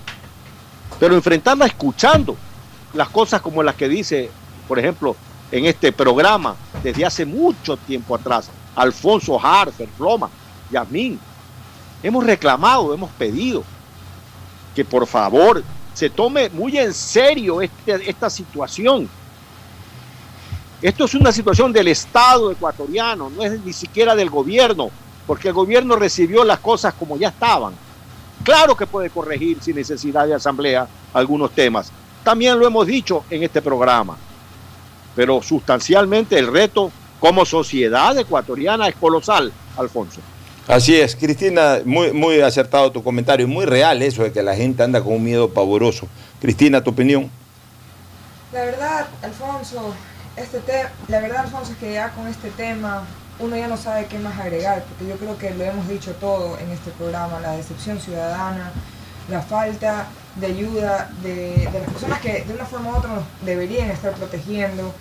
pero 1.00 1.16
enfrentarla 1.16 1.66
escuchando 1.66 2.38
las 2.94 3.10
cosas 3.10 3.42
como 3.42 3.64
las 3.64 3.76
que 3.76 3.90
dice, 3.90 4.30
por 4.68 4.80
ejemplo, 4.80 5.16
en 5.52 5.66
este 5.66 5.92
programa 5.92 6.56
desde 6.82 7.06
hace 7.06 7.26
mucho 7.26 7.78
tiempo 7.78 8.16
atrás, 8.16 8.50
Alfonso 8.76 9.40
Harfer, 9.40 9.90
Roma, 10.00 10.30
Yasmín. 10.72 11.20
Hemos 12.02 12.26
reclamado, 12.26 12.94
hemos 12.94 13.12
pedido 13.12 13.64
que 14.76 14.84
por 14.84 15.06
favor 15.08 15.64
se 15.94 16.10
tome 16.10 16.50
muy 16.50 16.78
en 16.78 16.94
serio 16.94 17.62
este, 17.62 18.10
esta 18.10 18.30
situación. 18.30 19.08
Esto 20.84 21.06
es 21.06 21.16
una 21.16 21.32
situación 21.32 21.72
del 21.72 21.88
Estado 21.88 22.52
ecuatoriano, 22.52 23.30
no 23.30 23.42
es 23.42 23.58
ni 23.64 23.72
siquiera 23.72 24.18
del 24.18 24.30
gobierno, 24.30 24.92
porque 25.26 25.48
el 25.48 25.54
gobierno 25.54 25.96
recibió 25.96 26.44
las 26.44 26.60
cosas 26.60 26.94
como 26.94 27.16
ya 27.16 27.30
estaban. 27.30 27.74
Claro 28.44 28.76
que 28.76 28.86
puede 28.86 29.10
corregir 29.10 29.60
sin 29.62 29.78
necesidad 29.78 30.28
de 30.28 30.34
asamblea 30.34 30.86
algunos 31.14 31.52
temas. 31.52 31.90
También 32.22 32.60
lo 32.60 32.68
hemos 32.68 32.86
dicho 32.86 33.24
en 33.30 33.44
este 33.44 33.62
programa. 33.62 34.18
Pero 35.16 35.42
sustancialmente 35.42 36.38
el 36.38 36.48
reto 36.48 36.92
como 37.18 37.46
sociedad 37.46 38.18
ecuatoriana 38.18 38.90
es 38.90 38.96
colosal, 38.96 39.54
Alfonso. 39.78 40.20
Así 40.68 41.00
es, 41.00 41.16
Cristina, 41.16 41.80
muy, 41.86 42.12
muy 42.12 42.42
acertado 42.42 42.92
tu 42.92 43.02
comentario, 43.02 43.48
muy 43.48 43.66
real 43.66 44.02
eso 44.02 44.24
de 44.24 44.34
que 44.34 44.44
la 44.44 44.54
gente 44.54 44.84
anda 44.84 45.02
con 45.02 45.14
un 45.14 45.24
miedo 45.24 45.50
pavoroso. 45.50 46.10
Cristina, 46.42 46.84
tu 46.84 46.90
opinión. 46.90 47.32
La 48.52 48.66
verdad, 48.66 49.08
Alfonso, 49.22 49.94
este 50.36 50.60
te 50.60 50.88
la 51.08 51.20
verdad, 51.20 51.46
Alfonso, 51.46 51.72
es 51.74 51.78
que 51.78 51.94
ya 51.94 52.10
con 52.12 52.28
este 52.28 52.50
tema. 52.52 53.06
Uno 53.40 53.58
ya 53.58 53.68
no 53.68 53.78
sabe 53.78 54.06
qué 54.06 54.20
más 54.20 54.40
agregar, 54.40 54.84
porque 54.84 55.08
yo 55.08 55.18
creo 55.18 55.38
que 55.40 55.50
lo 55.56 55.64
hemos 55.64 55.88
dicho 55.88 56.14
todo 56.14 56.56
en 56.60 56.70
este 56.70 56.92
programa, 56.92 57.40
la 57.40 57.54
decepción 57.54 58.00
ciudadana, 58.00 58.72
la 59.28 59.42
falta 59.42 60.06
de 60.36 60.48
ayuda 60.48 61.10
de, 61.24 61.68
de 61.72 61.80
las 61.80 61.90
personas 61.90 62.22
que 62.22 62.44
de 62.44 62.54
una 62.54 62.66
forma 62.66 62.92
u 62.92 62.96
otra 62.96 63.10
nos 63.10 63.24
deberían 63.44 63.90
estar 63.90 64.14
protegiendo, 64.14 64.94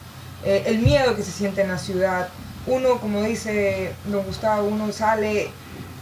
eh, 0.45 0.65
el 0.67 0.79
miedo 0.81 1.15
que 1.15 1.23
se 1.23 1.31
siente 1.31 1.63
en 1.63 1.69
la 1.69 1.79
ciudad, 1.79 2.29
uno, 2.67 2.99
como 3.01 3.23
dice 3.23 3.93
don 4.07 4.25
Gustavo, 4.25 4.67
uno 4.67 4.93
sale 4.93 5.51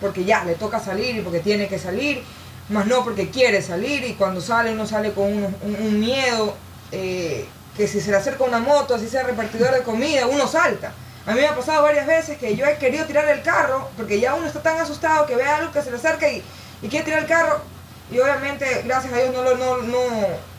porque 0.00 0.24
ya 0.24 0.44
le 0.44 0.54
toca 0.54 0.80
salir 0.80 1.16
y 1.16 1.20
porque 1.20 1.40
tiene 1.40 1.68
que 1.68 1.78
salir, 1.78 2.22
más 2.70 2.86
no 2.86 3.04
porque 3.04 3.28
quiere 3.28 3.60
salir 3.60 4.04
y 4.04 4.14
cuando 4.14 4.40
sale 4.40 4.72
uno 4.72 4.86
sale 4.86 5.12
con 5.12 5.26
un, 5.26 6.00
miedo 6.00 6.54
eh, 6.92 7.46
que 7.80 7.88
si 7.88 7.98
se 7.98 8.10
le 8.10 8.18
acerca 8.18 8.44
una 8.44 8.58
moto, 8.58 8.94
así 8.94 9.08
sea 9.08 9.22
repartidor 9.22 9.72
de 9.72 9.80
comida, 9.80 10.26
uno 10.26 10.46
salta. 10.46 10.92
A 11.24 11.32
mí 11.32 11.40
me 11.40 11.46
ha 11.46 11.56
pasado 11.56 11.82
varias 11.82 12.06
veces 12.06 12.36
que 12.36 12.54
yo 12.54 12.66
he 12.66 12.76
querido 12.76 13.06
tirar 13.06 13.26
el 13.26 13.40
carro 13.40 13.88
porque 13.96 14.20
ya 14.20 14.34
uno 14.34 14.46
está 14.46 14.60
tan 14.60 14.78
asustado 14.78 15.24
que 15.24 15.34
ve 15.34 15.44
algo 15.44 15.72
que 15.72 15.80
se 15.80 15.90
le 15.90 15.96
acerca 15.96 16.30
y, 16.30 16.42
quiere 16.90 17.06
tirar 17.06 17.20
el 17.20 17.26
carro 17.26 17.62
y 18.10 18.18
obviamente 18.18 18.82
gracias 18.84 19.14
a 19.14 19.16
Dios 19.16 19.32
no, 19.34 19.42
lo, 19.42 19.56
no, 19.56 19.78
no 19.78 19.98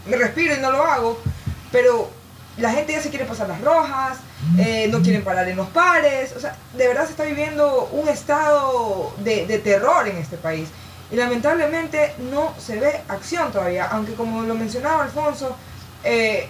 me 0.08 0.18
respiro 0.18 0.56
y 0.56 0.60
no 0.62 0.72
lo 0.72 0.84
hago, 0.84 1.22
pero 1.72 2.10
la 2.58 2.72
gente 2.72 2.94
ya 2.94 3.02
se 3.04 3.12
quiere 3.12 3.26
pasar 3.26 3.48
las 3.48 3.62
rojas, 3.62 4.18
eh, 4.58 4.88
no 4.92 5.04
quieren 5.04 5.24
parar 5.24 5.48
en 5.48 5.58
los 5.58 5.68
pares, 5.68 6.34
o 6.36 6.40
sea, 6.40 6.56
de 6.74 6.88
verdad 6.88 7.06
se 7.06 7.12
está 7.12 7.26
viviendo 7.26 7.88
un 7.92 8.10
estado 8.10 9.14
de, 9.20 9.46
terror 9.64 10.08
en 10.08 10.18
este 10.18 10.38
país. 10.38 10.70
Y 11.12 11.18
lamentablemente 11.18 12.16
no 12.32 12.56
se 12.58 12.80
ve 12.80 13.02
acción 13.10 13.52
todavía, 13.52 13.90
aunque 13.92 14.16
como 14.16 14.42
lo 14.42 14.56
mencionaba 14.56 15.04
Alfonso, 15.04 15.56
eh, 16.04 16.50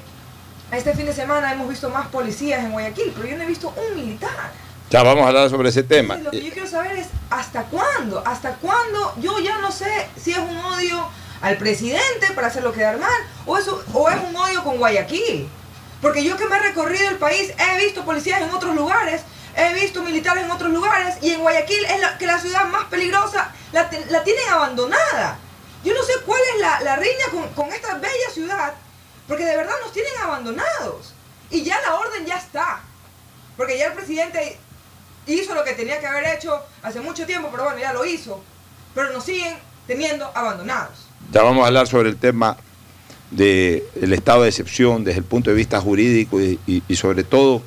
este 0.72 0.94
fin 0.94 1.06
de 1.06 1.14
semana 1.14 1.52
hemos 1.52 1.68
visto 1.68 1.90
más 1.90 2.08
policías 2.08 2.64
en 2.64 2.72
Guayaquil, 2.72 3.14
pero 3.16 3.28
yo 3.28 3.38
no 3.38 3.44
he 3.44 3.48
visto 3.48 3.74
un 3.76 3.96
militar. 3.96 4.52
Ya 4.90 5.04
vamos 5.04 5.24
a 5.24 5.28
hablar 5.28 5.50
sobre 5.50 5.70
ese 5.70 5.84
tema. 5.84 6.16
lo 6.16 6.32
que 6.32 6.44
yo 6.44 6.52
quiero 6.52 6.68
saber 6.68 6.98
es 6.98 7.08
hasta 7.30 7.64
cuándo, 7.64 8.24
hasta 8.26 8.56
cuándo 8.56 9.14
yo 9.22 9.40
ya 9.40 9.58
no 9.60 9.72
sé 9.72 10.10
si 10.22 10.32
es 10.32 10.38
un 10.38 10.58
odio 10.58 11.08
al 11.42 11.58
presidente 11.58 12.32
para 12.36 12.48
hacerlo 12.48 12.72
quedar 12.72 13.00
mal 13.00 13.10
o, 13.46 13.58
eso, 13.58 13.84
o 13.94 14.10
es 14.10 14.18
un 14.22 14.36
odio 14.36 14.64
con 14.64 14.78
Guayaquil. 14.78 15.50
Porque 16.02 16.24
yo 16.24 16.36
que 16.36 16.46
me 16.48 16.56
he 16.58 16.60
recorrido 16.60 17.10
el 17.10 17.18
país, 17.18 17.54
he 17.58 17.84
visto 17.84 18.04
policías 18.04 18.42
en 18.42 18.50
otros 18.50 18.76
lugares, 18.76 19.22
he 19.56 19.74
visto 19.74 20.02
militares 20.02 20.44
en 20.44 20.52
otros 20.52 20.72
lugares, 20.72 21.16
y 21.22 21.32
en 21.32 21.42
Guayaquil 21.42 21.86
es 21.86 22.00
la, 22.02 22.18
que 22.18 22.26
la 22.26 22.40
ciudad 22.40 22.66
más 22.66 22.86
peligrosa 22.86 23.52
la, 23.72 23.90
tienen 23.90 24.50
abandonada. 24.50 25.38
Yo 25.84 25.94
no 25.94 26.04
sé 26.04 26.14
cuál 26.26 26.42
es 26.56 26.62
la, 26.62 26.82
la 26.82 26.96
riña 26.96 27.26
con, 27.32 27.48
con 27.50 27.72
esta 27.72 27.96
bella 27.96 28.30
ciudad, 28.34 28.74
porque 29.28 29.46
de 29.46 29.58
verdad 29.58 29.74
nos 29.84 29.94
tienen 29.94 30.14
abandonados. 30.24 31.14
Y 31.50 31.64
ya 31.64 31.80
la 31.82 31.96
orden 31.96 32.26
ya 32.26 32.38
está. 32.38 32.82
Porque 33.58 33.78
ya 33.78 33.88
el 33.88 33.94
presidente 33.94 34.58
hizo 35.28 35.54
lo 35.54 35.64
que 35.64 35.74
tenía 35.74 36.00
que 36.00 36.08
haber 36.08 36.36
hecho 36.36 36.60
hace 36.82 37.02
mucho 37.02 37.26
tiempo, 37.26 37.50
pero 37.52 37.66
bueno, 37.66 37.80
ya 37.80 37.94
lo 37.94 38.06
hizo. 38.06 38.42
Pero 38.96 39.12
nos 39.12 39.24
siguen 39.24 39.56
teniendo 39.88 40.32
abandonados. 40.36 41.08
Ya 41.32 41.44
vamos 41.44 41.64
a 41.64 41.68
hablar 41.68 41.88
sobre 41.88 42.10
el 42.10 42.18
tema 42.18 42.58
del 43.30 44.14
estado 44.14 44.44
de 44.44 44.50
excepción 44.50 45.04
desde 45.04 45.20
el 45.20 45.26
punto 45.26 45.50
de 45.50 45.56
vista 45.56 45.80
jurídico 45.80 46.40
y, 46.42 46.84
sobre 46.96 47.24
todo 47.24 47.62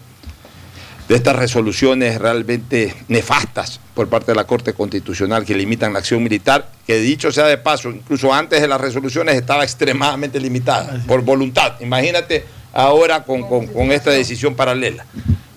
de 1.08 1.16
estas 1.16 1.36
resoluciones 1.36 2.18
realmente 2.18 2.94
nefastas 3.08 3.80
por 3.94 4.08
parte 4.08 4.32
de 4.32 4.34
la 4.34 4.44
Corte 4.44 4.72
Constitucional 4.74 5.44
que 5.44 5.54
limitan 5.54 5.92
la 5.92 6.00
acción 6.00 6.22
militar, 6.22 6.68
que 6.86 6.98
dicho 6.98 7.30
sea 7.30 7.46
de 7.46 7.58
paso, 7.58 7.90
incluso 7.90 8.32
antes 8.32 8.60
de 8.60 8.68
las 8.68 8.80
resoluciones 8.80 9.36
estaba 9.36 9.62
extremadamente 9.62 10.40
limitada 10.40 11.00
por 11.06 11.22
voluntad. 11.22 11.80
Imagínate 11.80 12.44
ahora 12.72 13.22
con, 13.22 13.92
esta 13.92 14.10
decisión 14.10 14.54
paralela. 14.54 15.06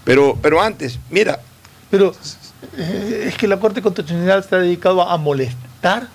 Pero, 0.04 0.38
pero 0.42 0.62
antes, 0.62 1.00
mira, 1.10 1.40
pero 1.90 2.16
eh, 2.78 3.26
es 3.28 3.36
que 3.36 3.48
la 3.48 3.60
Corte 3.60 3.82
Constitucional 3.82 4.44
se 4.44 4.56
ha 4.56 4.60
dedicado 4.60 5.02
a 5.02 5.18
molestar 5.18 6.08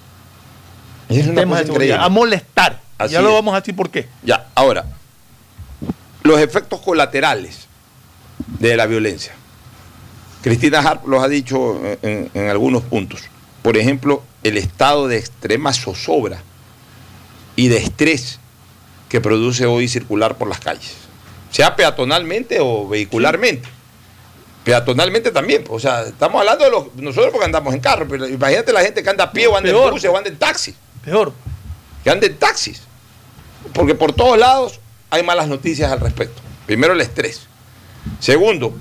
Es 1.09 1.27
una 1.27 1.43
temas 1.43 1.63
cosa 1.65 1.79
de 1.79 1.93
a 1.93 2.09
molestar. 2.09 2.81
Así 2.97 3.15
ya 3.15 3.21
lo 3.21 3.31
es. 3.31 3.35
vamos 3.35 3.55
a 3.55 3.61
decir 3.61 3.75
por 3.75 3.91
qué. 3.91 4.09
Ya, 4.23 4.47
ahora, 4.55 4.87
los 6.23 6.41
efectos 6.41 6.81
colaterales 6.81 7.67
de 8.61 8.77
la 8.77 8.87
violencia. 8.87 9.33
Cristina 10.43 10.81
Harp 10.81 11.07
los 11.07 11.23
ha 11.23 11.29
dicho 11.29 11.81
en, 12.03 12.31
en 12.35 12.49
algunos 12.49 12.83
puntos. 12.83 13.23
Por 13.63 13.77
ejemplo, 13.77 14.23
el 14.43 14.57
estado 14.59 15.07
de 15.09 15.19
extrema 15.19 15.73
zozobra 15.73 16.43
y 17.55 17.69
de 17.69 17.77
estrés 17.79 18.39
que 19.09 19.21
produce 19.21 19.67
hoy 19.67 19.89
circular 19.89 20.37
por 20.37 20.49
las 20.49 20.59
calles, 20.59 20.95
sea 21.51 21.77
peatonalmente 21.77 22.59
o 22.61 22.89
vehicularmente. 22.89 23.69
Peatonalmente 24.65 25.31
también, 25.33 25.65
o 25.69 25.79
sea, 25.81 26.03
estamos 26.03 26.41
hablando 26.41 26.65
de 26.65 26.71
los, 26.71 26.95
nosotros 26.95 27.33
porque 27.33 27.47
andamos 27.47 27.75
en 27.75 27.81
carro, 27.81 28.07
pero 28.09 28.29
imagínate 28.29 28.73
la 28.73 28.81
gente 28.81 29.03
que 29.03 29.11
anda 29.11 29.25
a 29.25 29.33
pie 29.33 29.49
o 29.49 29.57
anda 29.57 29.69
en 29.69 29.77
Peor. 29.77 29.93
bus 29.93 30.05
o 30.05 30.17
anda 30.17 30.31
en 30.31 30.37
taxi 30.37 30.75
Peor. 31.05 31.33
que 32.03 32.11
anden 32.11 32.37
taxis. 32.37 32.83
Porque 33.75 33.95
por 33.95 34.13
todos 34.13 34.39
lados 34.39 34.81
hay 35.11 35.23
malas 35.23 35.49
noticias 35.49 35.91
al 35.91 36.01
respecto. 36.01 36.41
Primero, 36.67 36.95
el 36.95 37.01
estrés. 37.01 37.47
Segundo, 38.19 38.73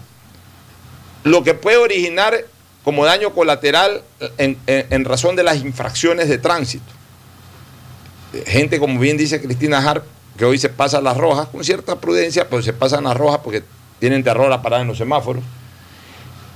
lo 1.23 1.43
que 1.43 1.53
puede 1.53 1.77
originar 1.77 2.45
como 2.83 3.05
daño 3.05 3.33
colateral 3.33 4.01
en, 4.37 4.57
en- 4.65 5.05
razón 5.05 5.35
de 5.35 5.43
las 5.43 5.57
infracciones 5.57 6.29
de 6.29 6.37
tránsito. 6.37 6.91
Gente, 8.47 8.79
como 8.79 8.99
bien 8.99 9.17
dice 9.17 9.41
Cristina 9.41 9.77
Harp, 9.77 10.03
que 10.37 10.45
hoy 10.45 10.57
se 10.57 10.69
pasa 10.69 11.01
las 11.01 11.17
rojas 11.17 11.47
con 11.49 11.63
cierta 11.63 11.99
prudencia, 11.99 12.47
pero 12.49 12.61
se 12.61 12.73
pasan 12.73 13.03
las 13.03 13.15
rojas 13.17 13.41
porque 13.43 13.63
tienen 13.99 14.23
terror 14.23 14.51
a 14.51 14.61
parar 14.61 14.81
en 14.81 14.87
los 14.87 14.97
semáforos. 14.97 15.43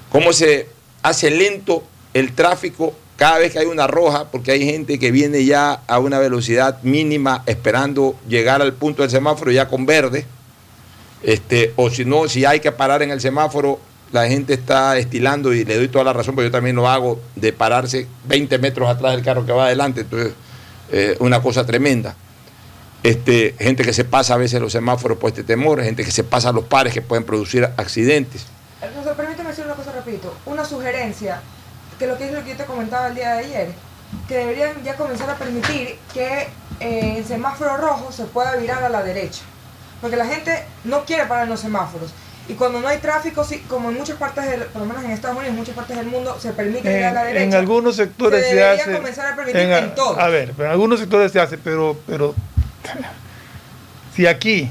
Cómo 0.10 0.34
se 0.34 0.68
hace 1.04 1.30
lento 1.30 1.84
el 2.14 2.34
tráfico 2.34 2.96
cada 3.18 3.38
vez 3.38 3.52
que 3.54 3.60
hay 3.60 3.66
una 3.68 3.88
roja, 3.88 4.26
porque 4.32 4.52
hay 4.52 4.66
gente 4.66 4.98
que 4.98 5.12
viene 5.12 5.46
ya 5.46 5.82
a 5.88 6.00
una 6.00 6.18
velocidad 6.20 6.82
mínima 6.84 7.44
esperando 7.46 8.16
llegar 8.28 8.62
al 8.62 8.74
punto 8.74 9.04
del 9.04 9.12
semáforo 9.12 9.52
ya 9.52 9.68
con 9.68 9.86
verde. 9.86 10.26
Este, 11.24 11.74
o 11.76 11.90
si 11.90 12.06
no, 12.06 12.28
si 12.28 12.46
hay 12.46 12.60
que 12.62 12.72
parar 12.72 13.04
en 13.04 13.12
el 13.12 13.22
semáforo, 13.22 13.80
la 14.12 14.28
gente 14.28 14.54
está 14.54 14.98
estilando 14.98 15.54
y 15.54 15.66
le 15.66 15.76
doy 15.76 15.88
toda 15.88 16.06
la 16.06 16.14
razón, 16.14 16.36
porque 16.36 16.48
yo 16.48 16.52
también 16.52 16.76
lo 16.76 16.88
hago, 16.88 17.20
de 17.36 17.54
pararse 17.54 18.08
20 18.26 18.58
metros 18.60 18.90
atrás 18.90 19.14
del 19.14 19.24
carro 19.24 19.46
que 19.46 19.52
va 19.52 19.66
adelante. 19.66 20.02
Entonces, 20.02 20.34
eh, 20.92 21.18
una 21.20 21.42
cosa 21.42 21.66
tremenda. 21.66 22.16
Este, 23.04 23.56
gente 23.60 23.84
que 23.84 23.94
se 23.94 24.04
pasa 24.04 24.34
a 24.34 24.38
veces 24.38 24.60
los 24.60 24.72
semáforos 24.72 25.18
por 25.18 25.30
este 25.30 25.44
temor, 25.44 25.84
gente 25.84 26.04
que 26.04 26.12
se 26.12 26.24
pasa 26.24 26.50
a 26.50 26.52
los 26.52 26.66
pares 26.66 26.94
que 26.94 27.02
pueden 27.02 27.24
producir 27.24 27.64
accidentes. 27.78 28.48
Hermoso, 28.82 29.14
permíteme 29.14 29.50
decir 29.50 29.66
una 29.66 29.76
cosa 29.76 29.92
rapidito. 29.92 30.34
Una 30.46 30.66
sugerencia, 30.66 31.42
que 32.00 32.08
lo 32.08 32.18
que 32.18 32.26
es 32.26 32.34
lo 32.34 32.44
que 32.44 32.52
yo 32.52 32.58
te 32.58 32.66
comentaba 32.66 33.08
el 33.08 33.16
día 33.16 33.34
de 33.34 33.40
ayer, 33.46 33.68
que 34.28 34.38
deberían 34.38 34.84
ya 34.84 34.96
comenzar 34.96 35.30
a 35.30 35.36
permitir 35.36 35.98
que 36.14 36.48
eh, 36.80 37.18
en 37.18 37.26
semáforo 37.26 37.78
rojo 37.78 38.12
se 38.12 38.26
pueda 38.26 38.56
virar 38.56 38.84
a 38.84 38.90
la 38.90 39.04
derecha. 39.04 39.42
Porque 40.02 40.18
la 40.18 40.26
gente 40.26 40.66
no 40.84 41.06
quiere 41.06 41.26
parar 41.26 41.44
en 41.44 41.50
los 41.50 41.60
semáforos. 41.60 42.12
Y 42.48 42.54
cuando 42.54 42.80
no 42.80 42.88
hay 42.88 43.00
tráfico, 43.00 43.44
sí, 43.44 43.64
como 43.68 43.90
en 43.90 43.98
muchas 43.98 44.18
partes, 44.18 44.48
del, 44.50 44.62
por 44.66 44.82
lo 44.84 44.88
menos 44.88 45.04
en 45.04 45.12
Estados 45.12 45.36
Unidos, 45.38 45.54
en 45.54 45.58
muchas 45.60 45.76
partes 45.76 45.98
del 45.98 46.06
mundo, 46.06 46.38
se 46.40 46.52
permite 46.52 46.88
virar 46.94 47.12
a 47.12 47.14
la 47.14 47.22
En, 47.22 47.34
derecha. 47.34 47.46
en 47.46 47.54
algunos 47.56 47.96
sectores 47.96 48.42
se 48.44 48.50
se, 48.50 48.56
debería 48.56 48.84
hace. 48.84 48.94
comenzar 48.94 49.34
a 49.34 49.36
permitir 49.36 49.62
en, 49.62 49.72
en, 49.74 49.96
todos. 49.96 50.18
A 50.20 50.28
ver, 50.28 50.52
pero 50.56 50.66
en 50.68 50.72
algunos 50.72 51.00
sectores 51.00 51.32
se 51.32 51.40
hace, 51.40 51.58
pero, 51.58 51.98
pero 52.06 52.36
si 54.16 54.28
aquí 54.28 54.70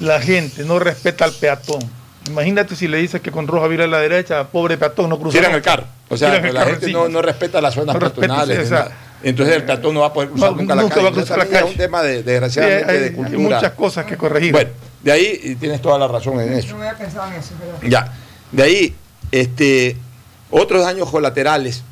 la 0.00 0.20
gente 0.20 0.64
no 0.64 0.78
respeta 0.78 1.24
al 1.24 1.32
peatón, 1.32 1.78
imagínate 2.26 2.76
si 2.76 2.86
le 2.88 2.98
dices 2.98 3.20
que 3.20 3.30
con 3.30 3.46
roja 3.48 3.66
vira 3.68 3.84
a 3.84 3.88
la 3.88 3.98
derecha, 4.00 4.44
pobre 4.48 4.76
peatón, 4.76 5.08
no 5.10 5.18
cruza. 5.18 5.38
Tiran 5.38 5.54
el 5.54 5.62
carro. 5.62 5.84
O 6.10 6.16
sea, 6.16 6.28
la 6.40 6.52
carro 6.52 6.70
gente 6.70 6.92
no, 6.92 7.08
no 7.08 7.20
respeta 7.22 7.60
las 7.60 7.74
zonas 7.74 7.94
No 7.94 8.00
respeta, 8.00 8.26
peatonales. 8.44 8.68
sí. 8.68 8.74
Entonces 9.20 9.56
el 9.56 9.64
peatón 9.64 9.94
no 9.94 10.00
va 10.00 10.06
a 10.06 10.12
poder 10.12 10.28
cruzar 10.30 10.52
No, 10.52 10.56
nunca 10.58 10.74
la 10.76 10.82
nunca 10.82 10.94
calle. 10.94 11.06
va 11.06 11.10
a 11.10 11.14
cruzar 11.14 11.38
la 11.38 11.46
calle. 11.46 11.58
Es 11.66 11.70
un 11.72 11.76
tema 11.76 12.02
de, 12.02 12.18
Sí, 12.18 12.22
desgraciadamente 12.22 12.90
hay, 12.92 12.98
de 12.98 13.04
hay 13.06 13.12
cultura. 13.12 13.38
muchas 13.56 13.72
cosas 13.72 14.04
que 14.06 14.16
corregir. 14.16 14.52
Bueno, 14.52 14.70
de 15.02 15.12
ahí 15.12 15.40
y 15.42 15.54
tienes 15.54 15.80
toda 15.80 15.98
la 15.98 16.08
razón 16.08 16.40
en 16.40 16.52
eso. 16.52 16.76
No 16.76 16.82
había 16.82 16.96
pensado 16.96 17.30
en 17.32 17.38
eso, 17.38 17.54
pero... 17.58 17.90
Ya, 17.90 18.12
de 18.52 18.62
ahí, 18.62 18.94
este, 19.30 19.96
otros 20.50 20.82
daños 20.82 21.10
colaterales. 21.10 21.82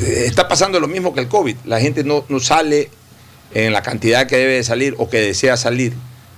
Está 0.00 0.48
pasando 0.48 0.80
lo 0.80 0.88
mismo 0.88 1.14
que 1.14 1.20
el 1.20 1.28
COVID. 1.28 1.56
La 1.64 1.80
gente 1.80 2.02
no, 2.04 2.24
no 2.28 2.40
sale 2.40 2.90
en 3.52 3.72
la 3.72 3.82
cantidad 3.82 4.26
que 4.26 4.36
debe 4.36 4.54
de 4.54 4.64
salir 4.64 4.94
o 4.98 5.08
que 5.08 5.20
desea 5.20 5.56
salir 5.56 5.92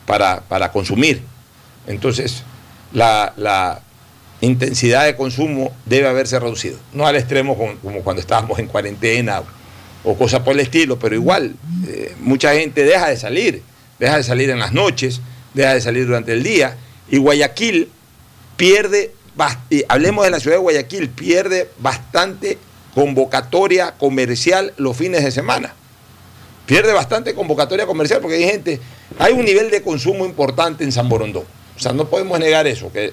para, 0.04 0.40
para 0.42 0.72
consumir. 0.72 1.22
Entonces, 1.86 2.42
la, 2.92 3.32
la 3.36 3.80
intensidad 4.40 5.04
de 5.04 5.16
consumo 5.16 5.72
debe 5.86 6.08
haberse 6.08 6.38
reducido. 6.38 6.78
No 6.92 7.06
al 7.06 7.16
extremo 7.16 7.56
como, 7.56 7.76
como 7.76 8.02
cuando 8.02 8.20
estábamos 8.20 8.58
en 8.58 8.66
cuarentena 8.66 9.40
o, 9.40 9.46
o 10.10 10.18
cosas 10.18 10.40
por 10.40 10.52
el 10.52 10.60
estilo, 10.60 10.98
pero 10.98 11.14
igual, 11.14 11.54
eh, 11.88 12.14
mucha 12.20 12.54
gente 12.54 12.84
deja 12.84 13.08
de 13.08 13.16
salir, 13.16 13.62
deja 13.99 14.16
de 14.16 14.22
salir 14.22 14.51
en 14.51 14.59
las 14.59 14.72
noches, 14.72 15.20
deja 15.55 15.74
de 15.74 15.80
salir 15.80 16.07
durante 16.07 16.32
el 16.32 16.42
día. 16.42 16.76
Y 17.09 17.18
Guayaquil 17.18 17.90
pierde, 18.57 19.12
hablemos 19.88 20.24
de 20.24 20.30
la 20.30 20.40
ciudad 20.40 20.57
de 20.57 20.62
Guayaquil, 20.62 21.09
pierde 21.11 21.70
bastante 21.78 22.59
convocatoria 22.94 23.92
comercial 23.92 24.72
los 24.76 24.97
fines 24.97 25.22
de 25.22 25.30
semana. 25.30 25.74
Pierde 26.66 26.92
bastante 26.92 27.34
convocatoria 27.34 27.86
comercial 27.86 28.20
porque 28.20 28.36
hay 28.36 28.44
gente, 28.44 28.80
hay 29.18 29.32
un 29.34 29.44
nivel 29.44 29.70
de 29.70 29.82
consumo 29.82 30.26
importante 30.26 30.82
en 30.82 30.90
San 30.90 31.09
Borondón. 31.09 31.44
O 31.76 31.78
sea, 31.78 31.92
no 31.92 32.09
podemos 32.09 32.40
negar 32.40 32.66
eso, 32.66 32.90
que 32.90 33.12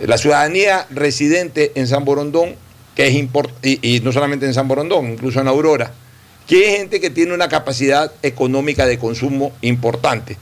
la 0.00 0.16
ciudadanía 0.16 0.86
residente 0.90 1.72
en 1.74 1.88
San 1.88 2.04
Borondón, 2.04 2.54
que 2.94 3.08
es 3.08 3.14
import- 3.14 3.52
y, 3.62 3.96
y 3.96 4.00
no 4.00 4.12
solamente 4.12 4.46
en 4.46 4.54
San 4.54 4.68
Borondón, 4.68 5.12
incluso 5.12 5.40
en 5.40 5.48
Aurora, 5.48 5.92
que 6.48 6.66
es 6.66 6.78
gente 6.78 6.98
que 6.98 7.10
tiene 7.10 7.34
una 7.34 7.48
capacidad 7.48 8.10
económica 8.22 8.86
de 8.86 8.98
consumo 8.98 9.52
importante, 9.60 10.38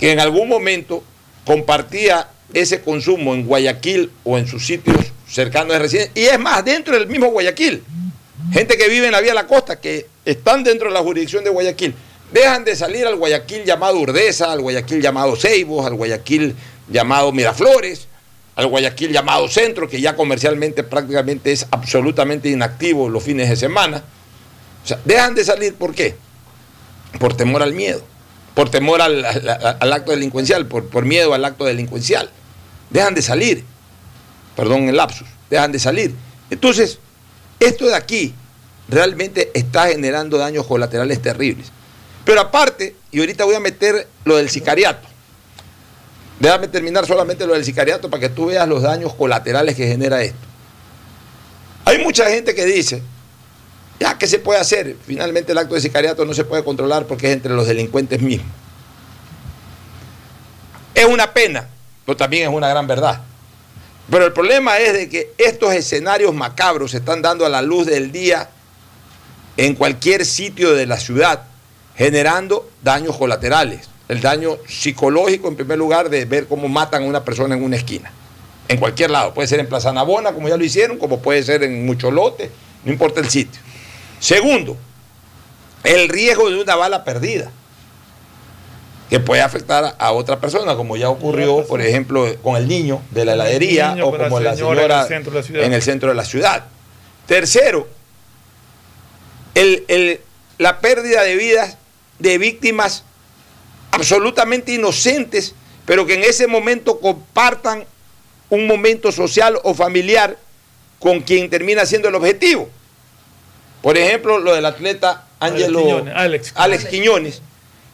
que 0.00 0.10
en 0.10 0.18
algún 0.18 0.48
momento 0.48 1.02
compartía 1.44 2.28
ese 2.52 2.80
consumo 2.80 3.32
en 3.32 3.46
Guayaquil 3.46 4.10
o 4.24 4.36
en 4.36 4.48
sus 4.48 4.66
sitios 4.66 4.96
cercanos 5.28 5.72
de 5.74 5.78
residencia, 5.78 6.12
y 6.14 6.26
es 6.26 6.38
más, 6.40 6.64
dentro 6.64 6.98
del 6.98 7.06
mismo 7.06 7.28
Guayaquil. 7.28 7.84
Gente 8.52 8.76
que 8.76 8.88
vive 8.88 9.06
en 9.06 9.12
la 9.12 9.20
vía 9.20 9.32
la 9.32 9.46
costa, 9.46 9.80
que 9.80 10.06
están 10.24 10.64
dentro 10.64 10.88
de 10.88 10.94
la 10.94 11.00
jurisdicción 11.00 11.44
de 11.44 11.50
Guayaquil, 11.50 11.94
dejan 12.32 12.64
de 12.64 12.74
salir 12.74 13.06
al 13.06 13.14
Guayaquil 13.14 13.64
llamado 13.64 14.00
Urdesa, 14.00 14.52
al 14.52 14.60
Guayaquil 14.60 15.00
llamado 15.00 15.36
Ceibos, 15.36 15.86
al 15.86 15.94
Guayaquil 15.94 16.54
llamado 16.88 17.30
Miraflores, 17.30 18.08
al 18.56 18.66
Guayaquil 18.66 19.12
llamado 19.12 19.48
Centro, 19.48 19.88
que 19.88 20.00
ya 20.00 20.16
comercialmente 20.16 20.82
prácticamente 20.82 21.52
es 21.52 21.66
absolutamente 21.70 22.48
inactivo 22.48 23.08
los 23.08 23.22
fines 23.22 23.48
de 23.48 23.56
semana. 23.56 24.02
O 24.86 24.88
sea, 24.88 25.00
dejan 25.04 25.34
de 25.34 25.44
salir, 25.44 25.74
¿por 25.74 25.96
qué? 25.96 26.14
Por 27.18 27.36
temor 27.36 27.60
al 27.60 27.72
miedo, 27.72 28.04
por 28.54 28.70
temor 28.70 29.02
al, 29.02 29.24
acto 29.92 30.12
delincuencial, 30.12 30.66
por, 30.66 30.88
por 30.88 31.04
miedo 31.04 31.34
al 31.34 31.44
acto 31.44 31.64
delincuencial. 31.64 32.30
Dejan 32.90 33.12
de 33.12 33.20
salir, 33.20 33.64
perdón 34.54 34.88
el 34.88 34.96
lapsus, 34.96 35.26
dejan 35.50 35.72
de 35.72 35.80
salir. 35.80 36.14
Entonces, 36.50 37.00
esto 37.58 37.86
de 37.86 37.96
aquí 37.96 38.32
realmente 38.88 39.50
está 39.54 39.88
generando 39.88 40.38
daños 40.38 40.64
colaterales 40.68 41.20
terribles. 41.20 41.72
Pero 42.24 42.40
aparte, 42.40 42.94
y 43.10 43.18
ahorita 43.18 43.44
voy 43.44 43.56
a 43.56 43.60
meter 43.60 44.06
lo 44.24 44.36
del 44.36 44.50
sicariato. 44.50 45.08
Déjame 46.38 46.68
terminar 46.68 47.04
solamente 47.06 47.44
lo 47.44 47.54
del 47.54 47.64
sicariato 47.64 48.08
para 48.08 48.20
que 48.20 48.28
tú 48.28 48.46
veas 48.46 48.68
los 48.68 48.82
daños 48.82 49.14
colaterales 49.14 49.74
que 49.74 49.88
genera 49.88 50.22
esto. 50.22 50.46
Hay 51.84 51.98
mucha 51.98 52.30
gente 52.30 52.54
que 52.54 52.64
dice, 52.66 53.02
ya, 53.98 54.18
¿qué 54.18 54.26
se 54.26 54.38
puede 54.38 54.60
hacer? 54.60 54.96
Finalmente 55.06 55.52
el 55.52 55.58
acto 55.58 55.74
de 55.74 55.80
sicariato 55.80 56.24
no 56.24 56.34
se 56.34 56.44
puede 56.44 56.62
controlar 56.62 57.06
porque 57.06 57.28
es 57.28 57.32
entre 57.32 57.54
los 57.54 57.66
delincuentes 57.66 58.20
mismos. 58.20 58.50
Es 60.94 61.06
una 61.06 61.32
pena, 61.32 61.68
pero 62.04 62.16
también 62.16 62.48
es 62.48 62.54
una 62.54 62.68
gran 62.68 62.86
verdad. 62.86 63.22
Pero 64.10 64.26
el 64.26 64.32
problema 64.32 64.78
es 64.78 64.92
de 64.92 65.08
que 65.08 65.32
estos 65.38 65.72
escenarios 65.74 66.32
macabros 66.34 66.92
se 66.92 66.98
están 66.98 67.22
dando 67.22 67.44
a 67.44 67.48
la 67.48 67.62
luz 67.62 67.86
del 67.86 68.12
día 68.12 68.50
en 69.56 69.74
cualquier 69.74 70.24
sitio 70.24 70.74
de 70.74 70.86
la 70.86 70.98
ciudad, 70.98 71.44
generando 71.96 72.70
daños 72.82 73.16
colaterales. 73.16 73.88
El 74.08 74.20
daño 74.20 74.58
psicológico, 74.68 75.48
en 75.48 75.56
primer 75.56 75.78
lugar, 75.78 76.08
de 76.08 76.24
ver 76.26 76.46
cómo 76.46 76.68
matan 76.68 77.02
a 77.02 77.06
una 77.06 77.24
persona 77.24 77.56
en 77.56 77.64
una 77.64 77.76
esquina. 77.76 78.12
En 78.68 78.78
cualquier 78.78 79.10
lado. 79.10 79.34
Puede 79.34 79.48
ser 79.48 79.58
en 79.58 79.68
Plaza 79.68 79.92
Navona, 79.92 80.32
como 80.32 80.48
ya 80.48 80.56
lo 80.56 80.64
hicieron, 80.64 80.98
como 80.98 81.20
puede 81.20 81.42
ser 81.42 81.62
en 81.64 81.84
Mucholote, 81.86 82.50
no 82.84 82.92
importa 82.92 83.20
el 83.20 83.28
sitio. 83.28 83.60
Segundo, 84.20 84.76
el 85.84 86.08
riesgo 86.08 86.50
de 86.50 86.60
una 86.60 86.74
bala 86.74 87.04
perdida, 87.04 87.50
que 89.10 89.20
puede 89.20 89.40
afectar 89.40 89.94
a 89.98 90.12
otra 90.12 90.40
persona, 90.40 90.74
como 90.74 90.96
ya 90.96 91.08
ocurrió, 91.10 91.64
por 91.66 91.80
ejemplo, 91.80 92.26
con 92.42 92.56
el 92.56 92.66
niño 92.66 93.02
de 93.12 93.24
la 93.24 93.34
heladería 93.34 93.90
niño, 93.92 94.08
o 94.08 94.16
la 94.16 94.24
como 94.24 94.40
la 94.40 94.56
señora 94.56 94.84
en 94.96 95.00
el 95.02 95.06
centro 95.08 95.30
de 95.32 95.38
la 95.38 95.42
ciudad. 95.44 95.64
en 95.64 95.72
el 95.72 95.82
centro 95.82 96.08
de 96.08 96.14
la 96.16 96.24
ciudad. 96.24 96.64
Tercero, 97.26 97.86
el- 99.54 99.84
el- 99.88 100.20
la 100.58 100.80
pérdida 100.80 101.22
de 101.22 101.36
vidas 101.36 101.76
de 102.18 102.38
víctimas 102.38 103.04
absolutamente 103.92 104.72
inocentes, 104.72 105.54
pero 105.84 106.04
que 106.06 106.14
en 106.14 106.24
ese 106.24 106.46
momento 106.46 106.98
compartan 106.98 107.84
un 108.50 108.66
momento 108.66 109.12
social 109.12 109.58
o 109.62 109.74
familiar 109.74 110.36
con 110.98 111.20
quien 111.20 111.48
termina 111.50 111.86
siendo 111.86 112.08
el 112.08 112.14
objetivo. 112.16 112.68
Por 113.82 113.96
ejemplo, 113.98 114.38
lo 114.38 114.54
del 114.54 114.66
atleta 114.66 115.24
Ángelo 115.38 115.80
Quiñones, 115.80 116.14
Alex. 116.16 116.52
Alex 116.56 116.84
Quiñones. 116.86 117.42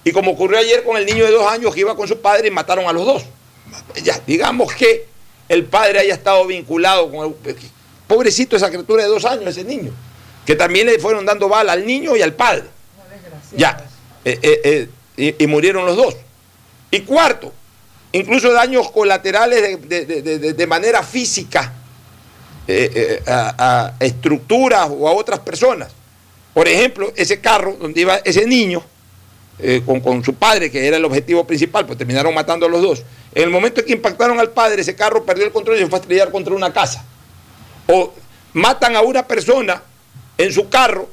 Y 0.04 0.12
como 0.12 0.32
ocurrió 0.32 0.58
ayer 0.58 0.82
con 0.84 0.96
el 0.96 1.06
niño 1.06 1.24
de 1.24 1.30
dos 1.30 1.46
años 1.50 1.74
que 1.74 1.80
iba 1.80 1.94
con 1.96 2.08
su 2.08 2.20
padre 2.20 2.48
y 2.48 2.50
mataron 2.50 2.86
a 2.86 2.92
los 2.92 3.04
dos. 3.06 3.24
Ya, 4.02 4.20
digamos 4.26 4.72
que 4.74 5.06
el 5.48 5.64
padre 5.64 6.00
haya 6.00 6.14
estado 6.14 6.46
vinculado 6.46 7.10
con 7.10 7.34
el, 7.44 7.56
pobrecito 8.06 8.56
esa 8.56 8.68
criatura 8.68 9.02
de 9.04 9.08
dos 9.08 9.24
años, 9.24 9.46
ese 9.46 9.64
niño, 9.64 9.92
que 10.44 10.54
también 10.56 10.86
le 10.86 10.98
fueron 10.98 11.24
dando 11.24 11.48
bala 11.48 11.72
al 11.72 11.86
niño 11.86 12.16
y 12.16 12.22
al 12.22 12.34
padre. 12.34 12.64
Ya, 13.56 13.84
eh, 14.24 14.38
eh, 14.42 14.60
eh, 14.64 14.88
y, 15.38 15.44
y 15.44 15.46
murieron 15.46 15.84
los 15.86 15.96
dos. 15.96 16.16
Y 16.90 17.00
cuarto, 17.00 17.52
incluso 18.12 18.52
daños 18.52 18.90
colaterales 18.90 19.62
de, 19.88 20.04
de- 20.04 20.22
de- 20.22 20.38
de- 20.38 20.52
de 20.52 20.66
manera 20.66 21.02
física 21.02 21.72
eh, 22.66 22.90
eh, 22.94 23.22
a, 23.26 23.94
estructuras 24.00 24.88
o 24.90 25.08
a 25.08 25.12
otras 25.12 25.40
personas. 25.40 25.92
Por 26.54 26.68
ejemplo, 26.68 27.12
ese 27.16 27.40
carro 27.40 27.76
donde 27.80 28.00
iba 28.00 28.16
ese 28.16 28.46
niño 28.46 28.82
eh, 29.58 29.82
con, 29.84 30.00
con 30.00 30.22
su 30.22 30.34
padre, 30.34 30.70
que 30.70 30.86
era 30.86 30.96
el 30.96 31.04
objetivo 31.04 31.46
principal, 31.46 31.86
pues 31.86 31.98
terminaron 31.98 32.34
matando 32.34 32.66
a 32.66 32.68
los 32.68 32.82
dos. 32.82 33.02
En 33.34 33.44
el 33.44 33.50
momento 33.50 33.80
en 33.80 33.86
que 33.86 33.92
impactaron 33.92 34.38
al 34.38 34.50
padre, 34.50 34.82
ese 34.82 34.94
carro 34.94 35.24
perdió 35.24 35.44
el 35.44 35.52
control 35.52 35.76
y 35.76 35.80
se 35.80 35.86
fue 35.86 35.98
a 35.98 36.02
estrellar 36.02 36.30
contra 36.30 36.54
una 36.54 36.72
casa. 36.72 37.04
O 37.88 38.12
matan 38.52 38.96
a 38.96 39.00
una 39.00 39.26
persona 39.26 39.82
en 40.38 40.52
su 40.52 40.68
carro 40.68 41.08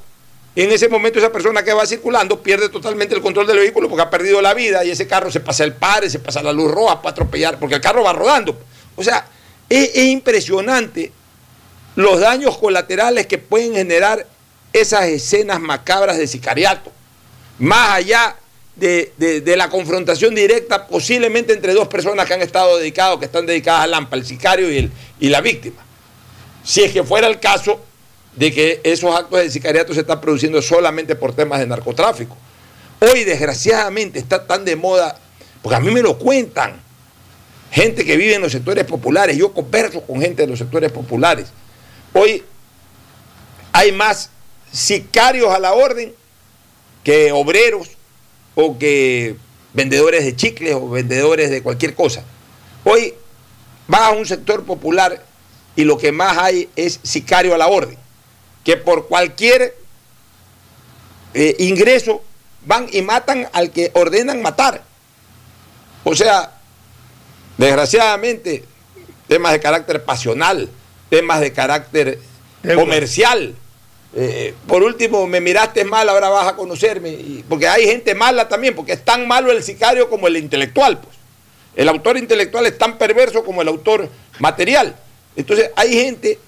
y 0.55 0.63
en 0.63 0.71
ese 0.71 0.89
momento 0.89 1.19
esa 1.19 1.31
persona 1.31 1.63
que 1.63 1.73
va 1.73 1.85
circulando 1.85 2.41
pierde 2.41 2.69
totalmente 2.69 3.15
el 3.15 3.21
control 3.21 3.47
del 3.47 3.59
vehículo 3.59 3.87
porque 3.87 4.01
ha 4.01 4.09
perdido 4.09 4.41
la 4.41 4.53
vida 4.53 4.83
y 4.83 4.91
ese 4.91 5.07
carro 5.07 5.31
se 5.31 5.39
pasa 5.39 5.63
el 5.63 5.73
padre, 5.73 6.09
se 6.09 6.19
pasa 6.19 6.43
la 6.43 6.51
luz 6.51 6.71
roja 6.71 7.01
para 7.01 7.11
atropellar, 7.11 7.57
porque 7.59 7.75
el 7.75 7.81
carro 7.81 8.03
va 8.03 8.13
rodando. 8.13 8.57
O 8.95 9.03
sea, 9.03 9.25
es 9.69 9.95
impresionante 9.95 11.11
los 11.99 12.21
daños 12.21 12.57
colaterales 12.57 13.27
que 13.27 13.37
pueden 13.37 13.73
generar 13.73 14.25
esas 14.71 15.07
escenas 15.07 15.59
macabras 15.59 16.17
de 16.17 16.27
sicariato. 16.27 16.93
Más 17.57 17.89
allá 17.89 18.37
de, 18.77 19.11
de- 19.17 19.57
la 19.57 19.69
confrontación 19.69 20.33
directa, 20.33 20.87
posiblemente 20.87 21.51
entre 21.51 21.73
dos 21.73 21.89
personas 21.89 22.25
que 22.25 22.35
han 22.35 22.41
estado 22.41 22.77
dedicados, 22.77 23.19
que 23.19 23.25
están 23.25 23.45
dedicadas 23.45 23.83
al 23.83 23.93
AMPA, 23.93 24.15
el 24.15 24.25
sicario 24.25 24.71
y, 24.71 24.77
el, 24.77 24.91
y 25.19 25.27
la 25.27 25.41
víctima. 25.41 25.83
Si 26.63 26.81
es 26.81 26.93
que 26.93 27.03
fuera 27.03 27.27
el 27.27 27.37
caso 27.41 27.81
de 28.33 28.53
que 28.53 28.79
esos 28.85 29.13
actos 29.13 29.39
de 29.39 29.51
sicariato 29.51 29.93
se 29.93 29.99
están 29.99 30.21
produciendo 30.21 30.61
solamente 30.61 31.17
por 31.17 31.35
temas 31.35 31.59
de 31.59 31.67
narcotráfico. 31.67 32.37
Hoy, 33.01 33.25
desgraciadamente, 33.25 34.19
está 34.19 34.47
tan 34.47 34.63
de 34.63 34.77
moda, 34.77 35.19
porque 35.61 35.75
a 35.75 35.81
mí 35.81 35.91
me 35.91 36.01
lo 36.01 36.17
cuentan, 36.17 36.79
gente 37.71 38.05
que 38.05 38.15
vive 38.15 38.35
en 38.35 38.41
los 38.41 38.53
sectores 38.53 38.85
populares, 38.85 39.35
yo 39.35 39.51
converso 39.51 39.99
con 39.99 40.21
gente 40.21 40.43
de 40.43 40.47
los 40.47 40.59
sectores 40.59 40.93
populares. 40.93 41.47
Hoy 42.13 42.43
hay 43.71 43.91
más 43.91 44.29
sicarios 44.71 45.53
a 45.53 45.59
la 45.59 45.73
orden 45.73 46.13
que 47.03 47.31
obreros 47.31 47.89
o 48.55 48.77
que 48.77 49.35
vendedores 49.73 50.25
de 50.25 50.35
chicles 50.35 50.73
o 50.73 50.89
vendedores 50.89 51.49
de 51.49 51.61
cualquier 51.61 51.95
cosa. 51.95 52.23
Hoy 52.83 53.13
va 53.91 54.07
a 54.07 54.11
un 54.11 54.25
sector 54.25 54.65
popular 54.65 55.23
y 55.75 55.83
lo 55.83 55.97
que 55.97 56.11
más 56.11 56.37
hay 56.37 56.69
es 56.75 56.99
sicario 57.03 57.55
a 57.55 57.57
la 57.57 57.67
orden, 57.67 57.97
que 58.63 58.77
por 58.77 59.07
cualquier 59.07 59.75
eh, 61.33 61.55
ingreso 61.59 62.23
van 62.65 62.87
y 62.91 63.01
matan 63.01 63.47
al 63.53 63.71
que 63.71 63.91
ordenan 63.93 64.41
matar. 64.41 64.83
O 66.03 66.15
sea, 66.15 66.51
desgraciadamente, 67.57 68.65
temas 69.27 69.51
de 69.51 69.59
carácter 69.59 70.03
pasional, 70.03 70.69
temas 71.09 71.41
de 71.41 71.51
carácter 71.51 72.19
Deuda. 72.63 72.81
comercial. 72.81 73.55
Eh, 74.15 74.53
por 74.67 74.81
último, 74.83 75.27
me 75.27 75.39
miraste 75.39 75.83
mal, 75.85 76.09
ahora 76.09 76.29
vas 76.29 76.47
a 76.47 76.55
conocerme. 76.55 77.09
Y- 77.09 77.45
porque 77.47 77.67
hay 77.67 77.85
gente 77.85 78.15
mala 78.15 78.47
también, 78.47 78.75
porque 78.75 78.93
es 78.93 79.03
tan 79.05 79.27
malo 79.27 79.51
el 79.51 79.63
sicario 79.63 80.09
como 80.09 80.27
el 80.27 80.37
intelectual. 80.37 80.99
Pues. 80.99 81.15
El 81.75 81.87
autor 81.89 82.17
intelectual 82.17 82.65
es 82.65 82.77
tan 82.77 82.97
perverso 82.97 83.43
como 83.43 83.61
el 83.61 83.67
autor 83.67 84.09
material. 84.39 84.95
Entonces, 85.35 85.71
hay 85.75 85.93
gente 85.93 86.39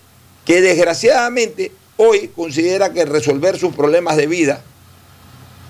que 0.45 0.61
desgraciadamente 0.61 1.71
hoy 1.97 2.29
considera 2.35 2.91
que 2.91 3.05
resolver 3.05 3.57
sus 3.59 3.75
problemas 3.75 4.17
de 4.17 4.25
vida 4.27 4.63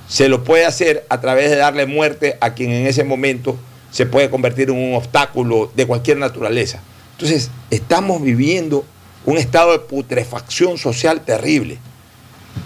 se 0.07 0.29
lo 0.29 0.43
puede 0.43 0.65
hacer 0.65 1.05
a 1.09 1.21
través 1.21 1.49
de 1.49 1.57
darle 1.57 1.85
muerte 1.85 2.37
a 2.41 2.53
quien 2.53 2.71
en 2.71 2.87
ese 2.87 3.03
momento 3.03 3.57
se 3.91 4.05
puede 4.05 4.29
convertir 4.29 4.69
en 4.69 4.75
un 4.75 4.95
obstáculo 4.95 5.71
de 5.75 5.85
cualquier 5.85 6.17
naturaleza. 6.17 6.81
Entonces, 7.21 7.51
estamos 7.69 8.19
viviendo 8.19 8.83
un 9.25 9.37
estado 9.37 9.73
de 9.73 9.77
putrefacción 9.77 10.79
social 10.79 11.21
terrible. 11.21 11.77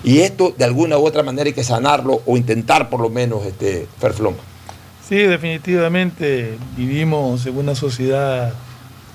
Y 0.01 0.19
esto, 0.19 0.55
de 0.57 0.63
alguna 0.63 0.97
u 0.97 1.05
otra 1.05 1.23
manera, 1.23 1.47
hay 1.47 1.53
que 1.53 1.65
sanarlo 1.65 2.21
o 2.25 2.37
intentar, 2.37 2.89
por 2.89 3.01
lo 3.01 3.09
menos, 3.09 3.45
este, 3.45 3.85
Ferfloma. 3.99 4.37
Sí, 5.09 5.17
definitivamente 5.17 6.57
vivimos 6.77 7.45
en 7.45 7.57
una 7.57 7.75
sociedad 7.75 8.53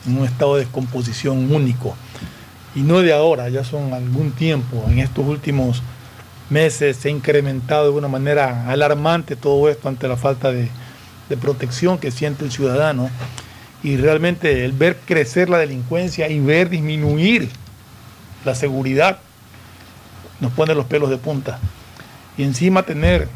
en 0.07 0.19
un 0.19 0.27
estado 0.27 0.57
de 0.57 0.65
descomposición 0.65 1.51
único. 1.51 1.97
Y 2.75 2.81
no 2.81 3.01
de 3.01 3.15
ahora, 3.15 3.49
ya 3.49 3.65
son 3.65 3.95
algún 3.95 4.33
tiempo. 4.33 4.85
En 4.89 4.99
estos 4.99 5.27
últimos 5.27 5.83
meses 6.51 6.99
se 6.99 7.09
ha 7.09 7.13
incrementado 7.13 7.85
de 7.85 7.97
una 7.97 8.09
manera 8.09 8.69
alarmante 8.69 9.37
todo 9.37 9.71
esto 9.71 9.89
ante 9.89 10.07
la 10.07 10.19
falta 10.19 10.53
de, 10.53 10.69
de 11.31 11.37
protección 11.39 11.97
que 11.97 12.11
siente 12.11 12.45
el 12.45 12.53
ciudadano. 12.53 13.09
Y 13.83 13.97
realmente 13.97 14.65
el 14.65 14.73
ver 14.73 14.99
crecer 15.07 15.49
la 15.49 15.59
delincuencia 15.59 16.29
y 16.29 16.39
ver 16.41 16.69
disminuir 16.69 17.49
la 18.45 18.55
seguridad 18.55 19.19
nos 20.41 20.53
pone 20.53 20.75
los 20.75 20.87
pelos 20.87 21.11
de 21.11 21.17
punta. 21.17 21.59
Y 22.37 22.43
encima 22.43 22.83
tener 22.83 23.29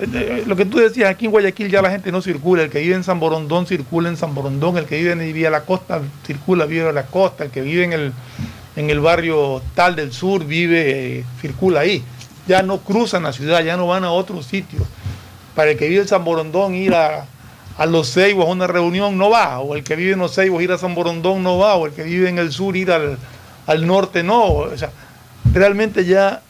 eh, 0.00 0.44
lo 0.46 0.56
que 0.56 0.66
tú 0.66 0.78
decías, 0.78 1.10
aquí 1.10 1.24
en 1.26 1.30
Guayaquil 1.30 1.70
ya 1.70 1.80
la 1.80 1.90
gente 1.90 2.12
no 2.12 2.20
circula, 2.20 2.62
el 2.62 2.70
que 2.70 2.80
vive 2.80 2.94
en 2.94 3.04
San 3.04 3.18
Borondón 3.18 3.66
circula 3.66 4.08
en 4.08 4.16
San 4.16 4.34
Borondón, 4.34 4.76
el 4.76 4.84
que 4.84 4.98
vive 4.98 5.12
en 5.12 5.32
Vía 5.32 5.50
la 5.50 5.62
Costa 5.62 6.02
circula, 6.26 6.66
vive 6.66 6.88
en 6.88 6.94
la 6.94 7.06
costa, 7.06 7.44
el 7.44 7.50
que 7.50 7.62
vive 7.62 7.84
en 7.84 7.92
el, 7.92 8.12
en 8.76 8.90
el 8.90 9.00
barrio 9.00 9.62
tal 9.74 9.96
del 9.96 10.12
sur 10.12 10.44
vive, 10.44 11.18
eh, 11.18 11.24
circula 11.40 11.80
ahí. 11.80 12.02
Ya 12.46 12.62
no 12.62 12.78
cruzan 12.78 13.24
la 13.24 13.32
ciudad, 13.32 13.64
ya 13.64 13.76
no 13.76 13.86
van 13.86 14.04
a 14.04 14.10
otros 14.10 14.46
sitios. 14.46 14.82
Para 15.54 15.70
el 15.70 15.78
que 15.78 15.88
vive 15.88 16.02
en 16.02 16.08
San 16.08 16.24
Borondón 16.24 16.74
ir 16.74 16.94
a, 16.94 17.26
a 17.78 17.86
Los 17.86 18.12
Ceibos 18.12 18.46
a 18.46 18.50
una 18.50 18.66
reunión 18.66 19.18
no 19.18 19.30
va, 19.30 19.60
o 19.60 19.76
el 19.76 19.84
que 19.84 19.96
vive 19.96 20.12
en 20.12 20.18
Los 20.18 20.34
Ceibos 20.34 20.62
ir 20.62 20.72
a 20.72 20.78
San 20.78 20.94
Borondón 20.94 21.42
no 21.42 21.58
va, 21.58 21.74
o 21.74 21.86
el 21.86 21.92
que 21.92 22.04
vive 22.04 22.28
en 22.28 22.38
el 22.38 22.52
sur 22.52 22.76
ir 22.76 22.90
al, 22.90 23.18
al 23.66 23.86
norte 23.86 24.22
no. 24.22 24.44
O 24.44 24.78
sea, 24.78 24.90
realmente 25.52 26.04
ya 26.04 26.42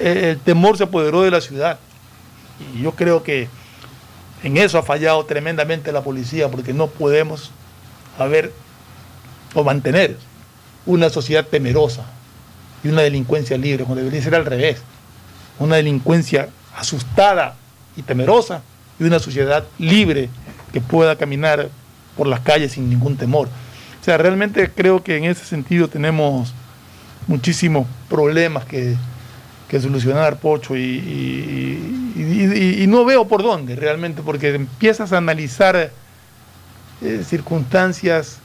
eh, 0.00 0.30
el 0.30 0.38
temor 0.38 0.76
se 0.76 0.84
apoderó 0.84 1.22
de 1.22 1.30
la 1.30 1.40
ciudad. 1.40 1.78
Y 2.74 2.82
yo 2.82 2.92
creo 2.92 3.22
que 3.22 3.48
en 4.44 4.56
eso 4.56 4.78
ha 4.78 4.82
fallado 4.82 5.24
tremendamente 5.24 5.90
la 5.90 6.02
policía, 6.02 6.48
porque 6.48 6.72
no 6.72 6.86
podemos 6.86 7.50
haber 8.18 8.52
o 9.54 9.64
mantener 9.64 10.16
una 10.86 11.10
sociedad 11.10 11.46
temerosa 11.46 12.04
y 12.84 12.88
una 12.88 13.02
delincuencia 13.02 13.56
libre, 13.56 13.84
cuando 13.84 14.02
debería 14.04 14.22
ser 14.22 14.34
al 14.34 14.44
revés. 14.44 14.82
Una 15.58 15.76
delincuencia 15.76 16.48
asustada 16.76 17.56
y 17.96 18.02
temerosa 18.02 18.62
y 18.98 19.04
una 19.04 19.18
sociedad 19.18 19.64
libre 19.78 20.28
que 20.72 20.80
pueda 20.80 21.16
caminar 21.16 21.68
por 22.16 22.26
las 22.26 22.40
calles 22.40 22.72
sin 22.72 22.88
ningún 22.88 23.16
temor. 23.16 23.48
O 24.00 24.04
sea, 24.04 24.18
realmente 24.18 24.70
creo 24.74 25.02
que 25.02 25.16
en 25.16 25.24
ese 25.24 25.44
sentido 25.44 25.88
tenemos 25.88 26.54
muchísimos 27.26 27.86
problemas 28.08 28.64
que, 28.64 28.96
que 29.68 29.80
solucionar, 29.80 30.38
Pocho, 30.38 30.76
y, 30.76 31.78
no 32.88 33.04
veo 33.04 33.26
por 33.26 33.42
dónde 33.42 33.74
realmente, 33.74 34.22
porque 34.22 34.54
empiezas 34.54 35.12
a 35.12 35.18
analizar 35.18 35.90
eh, 37.02 37.24
circunstancias 37.26 38.38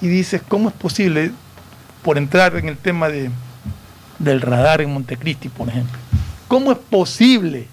y 0.00 0.08
dices, 0.08 0.42
¿cómo 0.46 0.68
es 0.68 0.74
posible, 0.74 1.30
por 2.02 2.18
entrar 2.18 2.56
en 2.56 2.68
el 2.68 2.76
tema 2.76 3.08
de, 3.08 3.30
del 4.18 4.40
radar 4.40 4.82
en 4.82 4.92
Montecristi, 4.92 5.48
por 5.48 5.68
ejemplo, 5.68 5.98
cómo 6.48 6.72
es 6.72 6.78
posible 6.78 7.68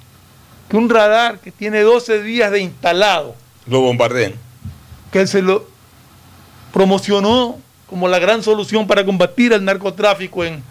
que 0.72 0.78
un 0.78 0.90
radar 0.90 1.40
que 1.40 1.52
tiene 1.52 1.82
12 1.82 2.24
días 2.24 2.50
de 2.50 2.62
instalado, 2.62 3.36
Lo 3.68 3.82
bombardean. 3.82 4.34
que 5.12 5.20
él 5.20 5.28
se 5.28 5.42
lo 5.42 5.68
promocionó 6.72 7.60
como 7.88 8.08
la 8.08 8.20
gran 8.20 8.42
solución 8.42 8.88
para 8.88 9.06
combatir 9.06 9.52
el 9.52 9.66
narcotráfico 9.66 10.46
en, 10.46 10.64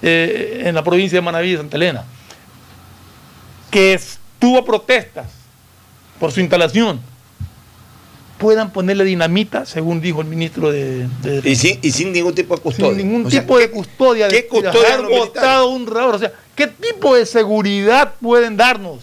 eh, 0.00 0.62
en 0.64 0.74
la 0.74 0.82
provincia 0.82 1.18
de 1.18 1.22
Manaví 1.22 1.52
y 1.52 1.56
Santa 1.58 1.76
Elena, 1.76 2.04
que 3.70 4.00
tuvo 4.38 4.64
protestas 4.64 5.26
por 6.18 6.32
su 6.32 6.40
instalación, 6.40 7.00
puedan 8.38 8.70
ponerle 8.72 9.04
dinamita, 9.04 9.66
según 9.66 10.00
dijo 10.00 10.20
el 10.22 10.26
ministro 10.28 10.70
de... 10.72 11.08
de- 11.22 11.50
Y 11.50 11.56
sin, 11.56 11.78
y 11.82 11.90
sin 11.90 12.12
ningún 12.12 12.34
tipo 12.34 12.56
de 12.56 12.62
custodia. 12.62 12.88
sin 12.96 12.98
ningún 13.06 13.26
O 13.26 13.30
sea, 13.30 13.40
tipo 13.42 13.58
de 13.58 13.70
custodia, 13.70 14.28
qué 14.28 14.36
de 14.36 14.46
custodia 14.46 14.96
los 14.96 15.10
militares? 15.10 15.28
botado 15.34 15.68
un 15.70 15.86
radar. 15.86 16.14
O 16.14 16.18
sea, 16.18 16.32
¿qué 16.54 16.66
tipo 16.66 17.14
de 17.14 17.26
seguridad 17.26 18.14
pueden 18.20 18.56
darnos 18.56 19.00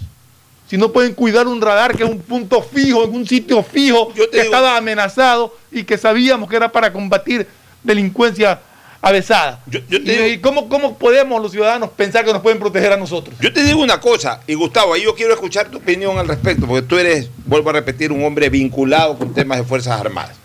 si 0.73 0.77
no 0.79 0.91
pueden 0.91 1.13
cuidar 1.13 1.47
un 1.47 1.61
radar 1.61 1.95
que 1.95 2.03
es 2.03 2.09
un 2.09 2.17
punto 2.17 2.59
fijo, 2.63 3.03
en 3.03 3.13
un 3.13 3.27
sitio 3.27 3.61
fijo, 3.61 4.11
que 4.11 4.39
estaba 4.41 4.75
amenazado 4.75 5.55
y 5.71 5.83
que 5.83 5.99
sabíamos 5.99 6.49
que 6.49 6.55
era 6.55 6.71
para 6.71 6.91
combatir 6.91 7.45
delincuencia 7.83 8.59
avesada? 8.99 9.63
¿Y 9.67 10.39
cómo, 10.39 10.67
cómo 10.67 10.97
podemos 10.97 11.39
los 11.39 11.51
ciudadanos 11.51 11.91
pensar 11.91 12.25
que 12.25 12.33
nos 12.33 12.41
pueden 12.41 12.57
proteger 12.57 12.91
a 12.91 12.97
nosotros? 12.97 13.35
Yo 13.39 13.53
te 13.53 13.63
digo 13.63 13.83
una 13.83 14.01
cosa, 14.01 14.41
y 14.47 14.55
Gustavo, 14.55 14.95
ahí 14.95 15.03
yo 15.03 15.13
quiero 15.13 15.35
escuchar 15.35 15.69
tu 15.69 15.77
opinión 15.77 16.17
al 16.17 16.27
respecto, 16.27 16.65
porque 16.65 16.87
tú 16.87 16.97
eres, 16.97 17.29
vuelvo 17.45 17.69
a 17.69 17.73
repetir, 17.73 18.11
un 18.11 18.25
hombre 18.25 18.49
vinculado 18.49 19.15
con 19.15 19.31
temas 19.31 19.59
de 19.59 19.65
Fuerzas 19.65 20.01
Armadas. 20.01 20.37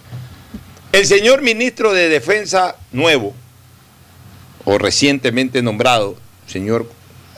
El 0.92 1.06
señor 1.06 1.40
ministro 1.40 1.94
de 1.94 2.10
Defensa 2.10 2.76
nuevo, 2.92 3.32
o 4.66 4.76
recientemente 4.76 5.62
nombrado, 5.62 6.16
señor 6.46 6.86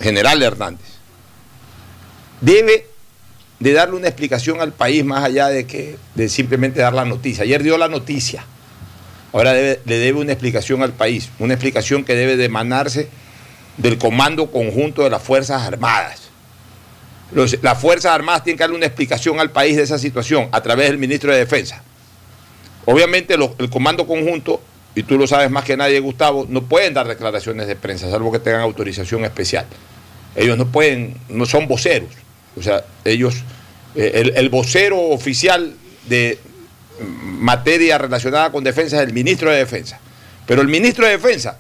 general 0.01 0.43
Hernández, 0.43 0.90
debe 2.41 2.87
de 3.59 3.73
darle 3.73 3.97
una 3.97 4.09
explicación 4.09 4.61
al 4.61 4.73
país 4.73 5.05
más 5.05 5.23
allá 5.25 5.49
de 5.49 5.67
que 5.67 5.97
de 6.15 6.29
simplemente 6.29 6.81
dar 6.81 6.95
la 6.95 7.05
noticia. 7.05 7.45
Ayer 7.45 7.63
dio 7.63 7.77
la 7.77 7.89
noticia, 7.89 8.45
ahora 9.33 9.53
le 9.53 9.79
debe 9.85 10.19
una 10.19 10.33
explicación 10.33 10.83
al 10.83 10.93
país, 10.93 11.31
una 11.39 11.55
explicación 11.55 12.05
que 12.05 12.15
debe 12.15 12.37
de 12.37 12.47
emanarse 12.47 13.09
del 13.77 13.99
Comando 13.99 14.51
Conjunto 14.51 15.03
de 15.05 15.11
las 15.11 15.23
Fuerzas 15.23 15.63
Armadas. 15.63 16.29
Las 17.33 17.79
Fuerzas 17.79 18.13
Armadas 18.13 18.43
tienen 18.43 18.57
que 18.57 18.65
darle 18.65 18.77
una 18.77 18.87
explicación 18.87 19.39
al 19.39 19.51
país 19.51 19.77
de 19.77 19.83
esa 19.83 19.99
situación 19.99 20.49
a 20.53 20.63
través 20.63 20.89
del 20.89 20.99
ministro 20.99 21.31
de 21.31 21.39
Defensa. 21.39 21.83
Obviamente 22.87 23.35
el 23.35 23.71
Comando 23.71 24.07
Conjunto, 24.07 24.61
y 24.95 25.03
tú 25.05 25.17
lo 25.17 25.27
sabes 25.27 25.51
más 25.51 25.65
que 25.65 25.77
nadie, 25.77 26.01
Gustavo, 26.01 26.47
no 26.49 26.63
pueden 26.63 26.95
dar 26.95 27.07
declaraciones 27.07 27.69
de 27.69 27.77
prensa, 27.77 28.11
salvo 28.11 28.33
que 28.33 28.41
tengan 28.41 28.63
autorización 28.63 29.25
especial. 29.25 29.67
Ellos 30.35 30.59
no 30.59 30.67
pueden, 30.67 31.17
no 31.29 31.47
son 31.47 31.69
voceros. 31.69 32.09
O 32.57 32.63
sea, 32.63 32.85
ellos, 33.05 33.35
eh, 33.95 34.33
el, 34.35 34.49
vocero 34.49 34.99
oficial 34.99 35.75
de 36.07 36.39
materia 37.01 37.99
relacionada 37.99 38.51
con 38.51 38.65
defensa 38.65 38.97
es 38.97 39.09
el 39.09 39.13
ministro 39.13 39.51
de 39.51 39.59
Defensa. 39.59 39.99
Pero 40.47 40.63
el 40.63 40.69
ministro 40.69 41.07
de 41.07 41.13
Defensa 41.13 41.59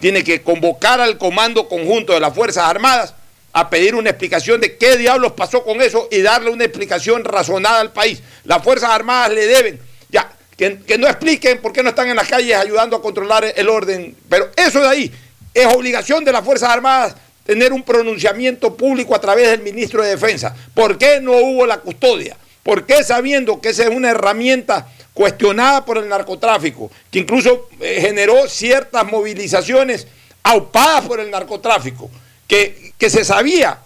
tiene 0.00 0.24
que 0.24 0.42
convocar 0.42 1.00
al 1.00 1.16
Comando 1.16 1.68
Conjunto 1.68 2.12
de 2.12 2.20
las 2.20 2.34
Fuerzas 2.34 2.64
Armadas 2.64 3.14
a 3.52 3.70
pedir 3.70 3.94
una 3.94 4.10
explicación 4.10 4.60
de 4.60 4.76
qué 4.76 4.96
diablos 4.96 5.32
pasó 5.32 5.62
con 5.62 5.80
eso 5.80 6.08
y 6.10 6.22
darle 6.22 6.50
una 6.50 6.64
explicación 6.64 7.24
razonada 7.24 7.80
al 7.80 7.92
país. 7.92 8.22
Las 8.44 8.62
Fuerzas 8.62 8.90
Armadas 8.90 9.32
le 9.32 9.46
deben, 9.46 9.80
ya, 10.10 10.32
que 10.56 10.98
no 10.98 11.06
expliquen 11.06 11.58
por 11.58 11.72
qué 11.72 11.82
no 11.82 11.90
están 11.90 12.08
en 12.08 12.16
las 12.16 12.28
calles 12.28 12.56
ayudando 12.56 12.96
a 12.96 13.02
controlar 13.02 13.44
el 13.56 13.68
orden, 13.68 14.16
pero 14.28 14.50
eso 14.56 14.80
de 14.80 14.88
ahí 14.88 15.12
es 15.54 15.66
obligación 15.66 16.24
de 16.24 16.32
las 16.32 16.44
Fuerzas 16.44 16.70
Armadas 16.70 17.14
tener 17.44 17.72
un 17.72 17.82
pronunciamiento 17.82 18.76
público 18.76 19.14
a 19.14 19.20
través 19.20 19.50
del 19.50 19.62
ministro 19.62 20.02
de 20.02 20.10
Defensa. 20.10 20.54
¿Por 20.74 20.98
qué 20.98 21.20
no 21.20 21.32
hubo 21.32 21.66
la 21.66 21.78
custodia? 21.78 22.36
¿Por 22.62 22.86
qué 22.86 23.02
sabiendo 23.02 23.60
que 23.60 23.70
esa 23.70 23.84
es 23.84 23.90
una 23.90 24.10
herramienta 24.10 24.88
cuestionada 25.12 25.84
por 25.84 25.98
el 25.98 26.08
narcotráfico, 26.08 26.90
que 27.10 27.18
incluso 27.18 27.68
eh, 27.80 27.98
generó 28.00 28.48
ciertas 28.48 29.04
movilizaciones 29.04 30.06
aupadas 30.42 31.06
por 31.06 31.20
el 31.20 31.30
narcotráfico, 31.30 32.10
que, 32.46 32.92
que 32.96 33.10
se 33.10 33.24
sabía 33.24 33.78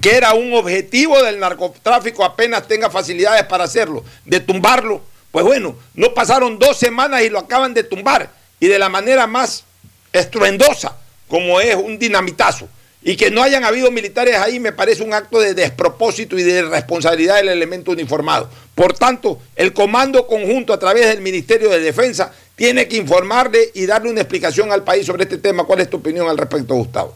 que 0.00 0.16
era 0.16 0.32
un 0.32 0.54
objetivo 0.54 1.22
del 1.22 1.38
narcotráfico 1.38 2.24
apenas 2.24 2.66
tenga 2.66 2.90
facilidades 2.90 3.44
para 3.44 3.64
hacerlo, 3.64 4.04
de 4.24 4.40
tumbarlo? 4.40 5.02
Pues 5.30 5.44
bueno, 5.44 5.76
no 5.94 6.12
pasaron 6.12 6.58
dos 6.58 6.76
semanas 6.76 7.22
y 7.22 7.30
lo 7.30 7.38
acaban 7.38 7.72
de 7.72 7.84
tumbar, 7.84 8.30
y 8.58 8.66
de 8.66 8.78
la 8.78 8.88
manera 8.88 9.26
más 9.26 9.64
estruendosa, 10.12 10.96
como 11.32 11.62
es 11.62 11.74
un 11.74 11.98
dinamitazo. 11.98 12.68
Y 13.02 13.16
que 13.16 13.30
no 13.30 13.42
hayan 13.42 13.64
habido 13.64 13.90
militares 13.90 14.36
ahí 14.36 14.60
me 14.60 14.70
parece 14.70 15.02
un 15.02 15.14
acto 15.14 15.40
de 15.40 15.54
despropósito 15.54 16.38
y 16.38 16.42
de 16.42 16.58
irresponsabilidad 16.58 17.36
del 17.36 17.48
elemento 17.48 17.90
uniformado. 17.90 18.50
Por 18.74 18.92
tanto, 18.92 19.40
el 19.56 19.72
comando 19.72 20.26
conjunto 20.26 20.74
a 20.74 20.78
través 20.78 21.06
del 21.06 21.22
Ministerio 21.22 21.70
de 21.70 21.80
Defensa 21.80 22.30
tiene 22.54 22.86
que 22.86 22.98
informarle 22.98 23.70
y 23.72 23.86
darle 23.86 24.10
una 24.10 24.20
explicación 24.20 24.72
al 24.72 24.84
país 24.84 25.06
sobre 25.06 25.22
este 25.22 25.38
tema. 25.38 25.64
¿Cuál 25.64 25.80
es 25.80 25.88
tu 25.88 25.96
opinión 25.96 26.28
al 26.28 26.36
respecto, 26.36 26.74
Gustavo? 26.74 27.14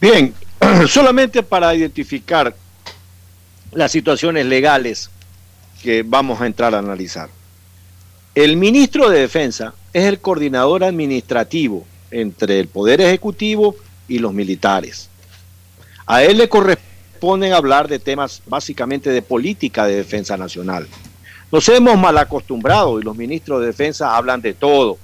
Bien, 0.00 0.34
solamente 0.88 1.44
para 1.44 1.72
identificar 1.72 2.56
las 3.70 3.92
situaciones 3.92 4.46
legales 4.46 5.10
que 5.80 6.02
vamos 6.04 6.40
a 6.40 6.46
entrar 6.46 6.74
a 6.74 6.80
analizar. 6.80 7.28
El 8.34 8.56
ministro 8.56 9.08
de 9.10 9.20
Defensa 9.20 9.74
es 9.92 10.06
el 10.06 10.18
coordinador 10.18 10.82
administrativo 10.82 11.86
entre 12.12 12.60
el 12.60 12.68
Poder 12.68 13.00
Ejecutivo 13.00 13.74
y 14.08 14.18
los 14.18 14.32
militares. 14.32 15.08
A 16.06 16.22
él 16.22 16.38
le 16.38 16.48
corresponden 16.48 17.52
hablar 17.52 17.88
de 17.88 17.98
temas 17.98 18.42
básicamente 18.46 19.10
de 19.10 19.22
política 19.22 19.86
de 19.86 19.96
defensa 19.96 20.36
nacional. 20.36 20.86
Nos 21.50 21.68
hemos 21.68 21.98
mal 21.98 22.16
acostumbrado 22.16 22.98
y 22.98 23.02
los 23.02 23.14
ministros 23.14 23.60
de 23.60 23.66
Defensa 23.66 24.16
hablan 24.16 24.40
de 24.40 24.54
todo, 24.54 24.96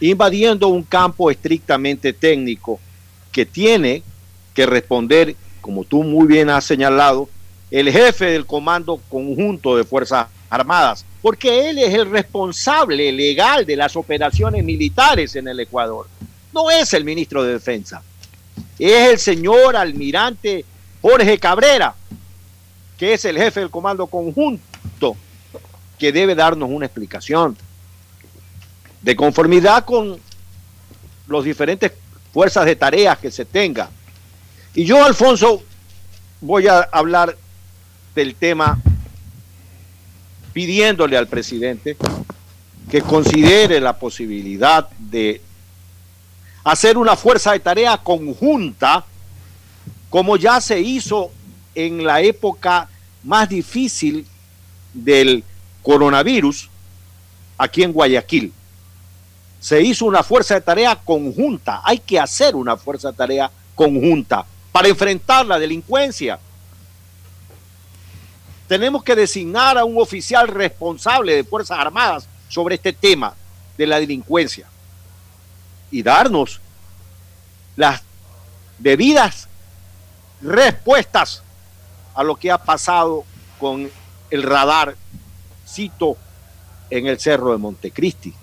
invadiendo 0.00 0.68
un 0.68 0.82
campo 0.82 1.30
estrictamente 1.30 2.12
técnico 2.12 2.80
que 3.30 3.46
tiene 3.46 4.02
que 4.54 4.66
responder, 4.66 5.36
como 5.60 5.84
tú 5.84 6.02
muy 6.02 6.26
bien 6.26 6.50
has 6.50 6.64
señalado, 6.64 7.28
el 7.70 7.90
jefe 7.92 8.26
del 8.26 8.44
Comando 8.44 9.00
Conjunto 9.08 9.76
de 9.76 9.84
Fuerzas 9.84 10.26
Armadas, 10.50 11.04
porque 11.22 11.70
él 11.70 11.78
es 11.78 11.94
el 11.94 12.10
responsable 12.10 13.12
legal 13.12 13.64
de 13.64 13.76
las 13.76 13.94
operaciones 13.94 14.64
militares 14.64 15.36
en 15.36 15.46
el 15.46 15.60
Ecuador. 15.60 16.06
No 16.58 16.72
es 16.72 16.92
el 16.92 17.04
ministro 17.04 17.44
de 17.44 17.52
Defensa, 17.52 18.02
es 18.80 19.10
el 19.12 19.18
señor 19.20 19.76
almirante 19.76 20.64
Jorge 21.00 21.38
Cabrera, 21.38 21.94
que 22.98 23.12
es 23.12 23.24
el 23.26 23.38
jefe 23.38 23.60
del 23.60 23.70
Comando 23.70 24.08
Conjunto, 24.08 25.16
que 25.96 26.10
debe 26.10 26.34
darnos 26.34 26.68
una 26.68 26.86
explicación 26.86 27.56
de 29.02 29.14
conformidad 29.14 29.84
con 29.84 30.18
los 31.28 31.44
diferentes 31.44 31.92
fuerzas 32.32 32.66
de 32.66 32.74
tareas 32.74 33.18
que 33.18 33.30
se 33.30 33.44
tenga. 33.44 33.88
Y 34.74 34.84
yo, 34.84 35.04
Alfonso, 35.04 35.62
voy 36.40 36.66
a 36.66 36.80
hablar 36.90 37.36
del 38.16 38.34
tema 38.34 38.82
pidiéndole 40.52 41.16
al 41.16 41.28
presidente 41.28 41.96
que 42.90 43.00
considere 43.00 43.78
la 43.80 43.96
posibilidad 43.96 44.88
de 44.98 45.40
hacer 46.68 46.98
una 46.98 47.16
fuerza 47.16 47.52
de 47.52 47.60
tarea 47.60 47.96
conjunta, 47.98 49.04
como 50.10 50.36
ya 50.36 50.60
se 50.60 50.80
hizo 50.80 51.30
en 51.74 52.04
la 52.04 52.20
época 52.20 52.88
más 53.24 53.48
difícil 53.48 54.26
del 54.92 55.44
coronavirus 55.82 56.68
aquí 57.56 57.82
en 57.82 57.92
Guayaquil. 57.92 58.52
Se 59.60 59.82
hizo 59.82 60.04
una 60.04 60.22
fuerza 60.22 60.54
de 60.54 60.60
tarea 60.60 60.96
conjunta. 60.96 61.80
Hay 61.84 61.98
que 61.98 62.18
hacer 62.18 62.54
una 62.54 62.76
fuerza 62.76 63.10
de 63.10 63.16
tarea 63.16 63.50
conjunta 63.74 64.44
para 64.70 64.88
enfrentar 64.88 65.46
la 65.46 65.58
delincuencia. 65.58 66.38
Tenemos 68.68 69.02
que 69.02 69.16
designar 69.16 69.78
a 69.78 69.84
un 69.84 70.00
oficial 70.00 70.46
responsable 70.48 71.34
de 71.34 71.44
Fuerzas 71.44 71.78
Armadas 71.78 72.28
sobre 72.48 72.76
este 72.76 72.92
tema 72.92 73.34
de 73.76 73.86
la 73.86 73.98
delincuencia 73.98 74.68
y 75.90 76.02
darnos 76.02 76.60
las 77.76 78.02
debidas 78.78 79.48
respuestas 80.40 81.42
a 82.14 82.22
lo 82.22 82.36
que 82.36 82.50
ha 82.50 82.58
pasado 82.58 83.24
con 83.58 83.90
el 84.30 84.42
radar, 84.42 84.96
cito, 85.66 86.16
en 86.90 87.06
el 87.06 87.18
Cerro 87.18 87.52
de 87.52 87.58
Montecristi. 87.58 88.34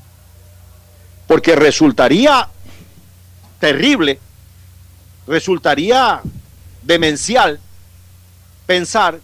Porque 1.28 1.56
resultaría 1.56 2.48
terrible, 3.60 4.20
resultaría 5.28 6.22
demencial 6.84 7.60
pensar 8.66 9.20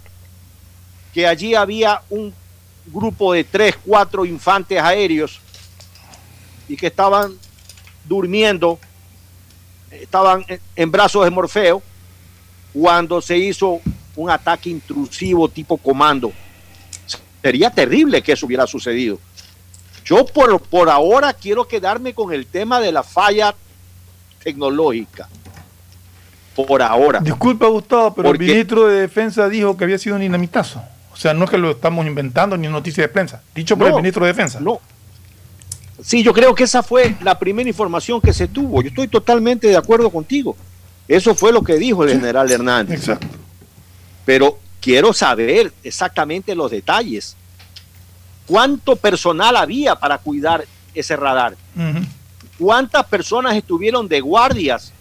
que 1.14 1.28
allí 1.28 1.56
había 1.56 2.02
un 2.10 2.34
grupo 2.88 3.34
de 3.34 3.44
tres, 3.44 3.78
cuatro 3.86 4.26
infantes 4.26 4.82
aéreos 4.82 5.40
y 6.68 6.76
que 6.76 6.88
estaban 6.88 7.38
durmiendo, 8.06 8.80
estaban 9.92 10.44
en- 10.48 10.60
en 10.76 10.92
brazos 10.92 11.24
de 11.24 11.30
Morfeo 11.32 11.82
cuando 12.74 13.22
se 13.22 13.38
hizo 13.38 13.82
un 14.16 14.30
ataque 14.30 14.70
intrusivo 14.70 15.48
tipo 15.50 15.78
comando. 15.78 16.32
Sería 17.42 17.70
terrible 17.72 18.22
que 18.22 18.34
eso 18.34 18.46
hubiera 18.46 18.68
sucedido. 18.68 19.20
Yo 20.06 20.26
por, 20.26 20.62
por 20.62 20.90
ahora 20.90 21.34
quiero 21.34 21.68
quedarme 21.68 22.14
con 22.14 22.32
el 22.34 22.46
tema 22.46 22.80
de 22.80 22.92
la 22.92 23.04
falla 23.04 23.56
tecnológica. 24.44 25.28
Por 26.56 26.82
ahora. 26.82 27.20
Disculpa, 27.20 27.68
Gustavo, 27.68 28.14
pero 28.14 28.30
Porque- 28.30 28.46
el 28.46 28.52
ministro 28.52 28.88
de 28.88 29.02
Defensa 29.02 29.48
dijo 29.48 29.78
que 29.78 29.84
había 29.86 29.98
sido 29.98 30.16
un 30.16 30.22
dinamitazo. 30.22 30.82
O 31.14 31.16
sea, 31.16 31.34
no 31.34 31.46
es 31.46 31.50
que 31.50 31.58
lo 31.58 31.72
estamos 31.72 32.06
inventando 32.06 32.58
ni 32.58 32.68
noticia 32.68 33.04
de 33.04 33.10
prensa. 33.10 33.42
Dicho 33.56 33.78
por 33.78 33.88
No, 33.88 33.96
el 33.98 34.02
ministro 34.02 34.26
de 34.26 34.32
Defensa. 34.34 34.60
No. 34.60 34.80
Sí, 36.04 36.24
yo 36.24 36.34
creo 36.34 36.56
que 36.56 36.64
esa 36.64 36.82
fue 36.82 37.16
la 37.22 37.38
primera 37.38 37.70
información 37.70 38.20
que 38.22 38.34
se 38.34 38.48
tuvo. 38.48 38.82
Yo 38.82 38.90
estoy 38.90 39.08
totalmente 39.08 39.68
de 39.68 39.78
acuerdo 39.78 40.10
contigo. 40.10 40.56
Eso 41.08 41.36
fue 41.36 41.52
lo 41.52 41.64
que 41.64 41.76
dijo 41.76 42.04
el 42.04 42.12
general 42.12 42.50
Hernández. 42.50 43.00
Exacto. 43.00 43.28
Pero 44.26 44.58
quiero 44.80 45.14
saber 45.14 45.72
exactamente 45.84 46.56
los 46.56 46.72
detalles. 46.72 47.36
¿Cuánto 48.48 48.96
personal 48.96 49.56
había 49.56 49.96
para 49.96 50.18
cuidar 50.18 50.66
ese 50.94 51.16
radar? 51.16 51.56
¿Cuántas 52.58 53.06
personas 53.06 53.56
estuvieron 53.56 54.08
de 54.08 54.22
guardias? 54.22 54.94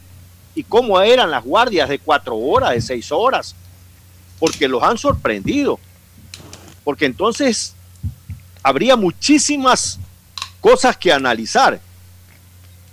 ¿Y 0.55 0.65
cómo 0.65 1.01
eran 1.01 1.31
las 1.31 1.45
guardias 1.45 1.89
de 1.89 1.99
cuatro 1.99 2.37
horas, 2.37 2.73
de 2.73 2.81
seis 2.81 3.11
horas? 3.11 3.55
Porque 4.39 4.69
los 4.69 4.83
han 4.83 4.99
sorprendido. 4.99 5.79
Porque 6.85 7.07
entonces 7.07 7.75
habría 8.63 8.97
muchísimas 8.97 9.99
cosas 10.61 10.97
que 10.97 11.13
analizar. 11.13 11.81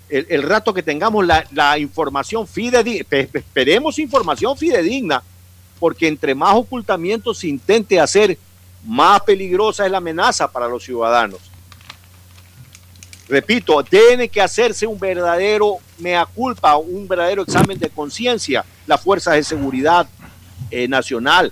El, 0.09 0.43
rato 0.43 0.73
que 0.73 0.81
tengamos 0.81 1.25
la, 1.25 1.45
la 1.51 1.77
información 1.77 2.47
fidedigna, 2.47 3.05
esperemos 3.11 3.99
información 3.99 4.57
fidedigna, 4.57 5.21
porque 5.81 6.07
entre 6.07 6.33
más 6.33 6.55
ocultamiento 6.55 7.33
se 7.33 7.47
intente 7.47 7.99
hacer, 7.99 8.37
más 8.85 9.21
peligrosa 9.21 9.85
es 9.85 9.91
la 9.91 9.97
amenaza 9.97 10.49
para 10.49 10.69
los 10.69 10.83
ciudadanos. 10.83 11.41
Repito, 13.27 13.83
tiene 13.83 14.29
que 14.29 14.39
hacerse 14.39 14.87
un 14.87 14.97
verdadero 14.97 15.77
mea 15.97 16.25
culpa, 16.25 16.77
un 16.77 17.07
verdadero 17.07 17.41
examen 17.41 17.77
de 17.77 17.89
conciencia, 17.89 18.63
las 18.85 19.01
fuerzas 19.01 19.35
de 19.35 19.43
seguridad 19.43 20.07
eh, 20.71 20.87
nacional 20.87 21.51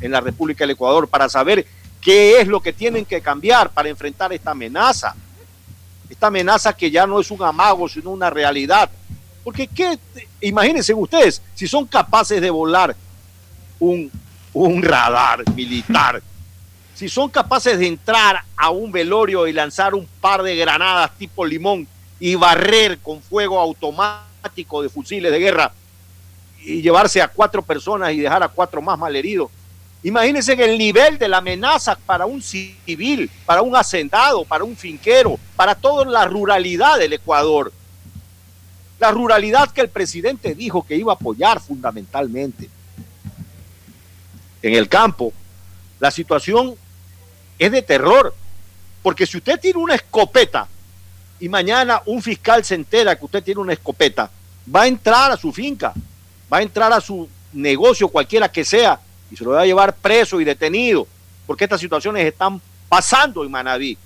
en 0.00 0.10
la 0.10 0.20
República 0.20 0.64
del 0.64 0.70
Ecuador 0.70 1.06
para 1.08 1.28
saber 1.28 1.66
qué 2.00 2.40
es 2.40 2.48
lo 2.48 2.60
que 2.60 2.72
tienen 2.72 3.04
que 3.04 3.20
cambiar 3.20 3.70
para 3.70 3.90
enfrentar 3.90 4.32
esta 4.32 4.52
amenaza. 4.52 5.14
Esta 6.12 6.26
amenaza 6.26 6.74
que 6.74 6.90
ya 6.90 7.06
no 7.06 7.18
es 7.20 7.30
un 7.30 7.42
amago, 7.42 7.88
sino 7.88 8.10
una 8.10 8.28
realidad. 8.28 8.90
Porque 9.42 9.66
¿qué? 9.66 9.98
imagínense 10.42 10.92
ustedes, 10.92 11.40
si 11.54 11.66
son 11.66 11.86
capaces 11.86 12.38
de 12.38 12.50
volar 12.50 12.94
un, 13.80 14.10
un 14.52 14.82
radar 14.82 15.42
militar, 15.54 16.22
si 16.94 17.08
son 17.08 17.30
capaces 17.30 17.78
de 17.78 17.86
entrar 17.86 18.44
a 18.54 18.68
un 18.68 18.92
velorio 18.92 19.46
y 19.46 19.54
lanzar 19.54 19.94
un 19.94 20.06
par 20.20 20.42
de 20.42 20.54
granadas 20.54 21.16
tipo 21.16 21.46
limón 21.46 21.88
y 22.20 22.34
barrer 22.34 22.98
con 22.98 23.22
fuego 23.22 23.58
automático 23.58 24.82
de 24.82 24.90
fusiles 24.90 25.32
de 25.32 25.38
guerra 25.38 25.72
y 26.60 26.82
llevarse 26.82 27.22
a 27.22 27.28
cuatro 27.28 27.62
personas 27.62 28.12
y 28.12 28.20
dejar 28.20 28.42
a 28.42 28.48
cuatro 28.48 28.82
más 28.82 28.98
malheridos. 28.98 29.50
Imagínense 30.04 30.52
el 30.54 30.76
nivel 30.76 31.16
de 31.16 31.28
la 31.28 31.38
amenaza 31.38 31.94
para 31.94 32.26
un 32.26 32.42
civil, 32.42 33.30
para 33.46 33.62
un 33.62 33.76
hacendado, 33.76 34.44
para 34.44 34.64
un 34.64 34.76
finquero, 34.76 35.38
para 35.54 35.76
toda 35.76 36.04
la 36.04 36.24
ruralidad 36.24 36.98
del 36.98 37.12
Ecuador. 37.12 37.72
La 38.98 39.12
ruralidad 39.12 39.70
que 39.70 39.80
el 39.80 39.88
presidente 39.88 40.54
dijo 40.54 40.84
que 40.84 40.96
iba 40.96 41.12
a 41.12 41.14
apoyar 41.14 41.60
fundamentalmente. 41.60 42.68
En 44.60 44.74
el 44.74 44.88
campo, 44.88 45.32
la 46.00 46.10
situación 46.10 46.74
es 47.58 47.70
de 47.70 47.82
terror. 47.82 48.34
Porque 49.02 49.26
si 49.26 49.36
usted 49.38 49.58
tiene 49.58 49.78
una 49.78 49.96
escopeta 49.96 50.68
y 51.40 51.48
mañana 51.48 52.02
un 52.06 52.22
fiscal 52.22 52.64
se 52.64 52.76
entera 52.76 53.18
que 53.18 53.24
usted 53.24 53.42
tiene 53.42 53.60
una 53.60 53.72
escopeta, 53.72 54.30
va 54.72 54.82
a 54.82 54.86
entrar 54.86 55.32
a 55.32 55.36
su 55.36 55.52
finca, 55.52 55.92
va 56.52 56.58
a 56.58 56.62
entrar 56.62 56.92
a 56.92 57.00
su 57.00 57.28
negocio, 57.52 58.08
cualquiera 58.08 58.50
que 58.50 58.64
sea, 58.64 59.00
y 59.32 59.36
se 59.36 59.44
lo 59.44 59.52
va 59.52 59.62
a 59.62 59.66
llevar 59.66 59.94
preso 59.96 60.40
y 60.40 60.44
detenido, 60.44 61.06
porque 61.46 61.64
estas 61.64 61.80
situaciones 61.80 62.26
están 62.26 62.60
pasando 62.86 63.42
en 63.42 63.50
Manaví. 63.50 63.96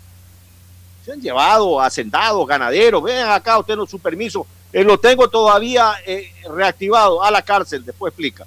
Se 1.05 1.13
han 1.13 1.21
llevado 1.21 1.81
hacendados, 1.81 2.47
ganaderos, 2.47 3.03
ven 3.03 3.27
acá, 3.27 3.59
usted 3.59 3.75
no 3.75 3.87
su 3.87 3.99
permiso, 3.99 4.47
eh, 4.73 4.85
lo 4.85 4.99
tengo 4.99 5.29
todavía 5.29 5.95
eh, 6.07 6.33
reactivado 6.49 7.25
a 7.25 7.31
la 7.33 7.43
cárcel, 7.43 7.85
después 7.85 8.13
explica. 8.13 8.47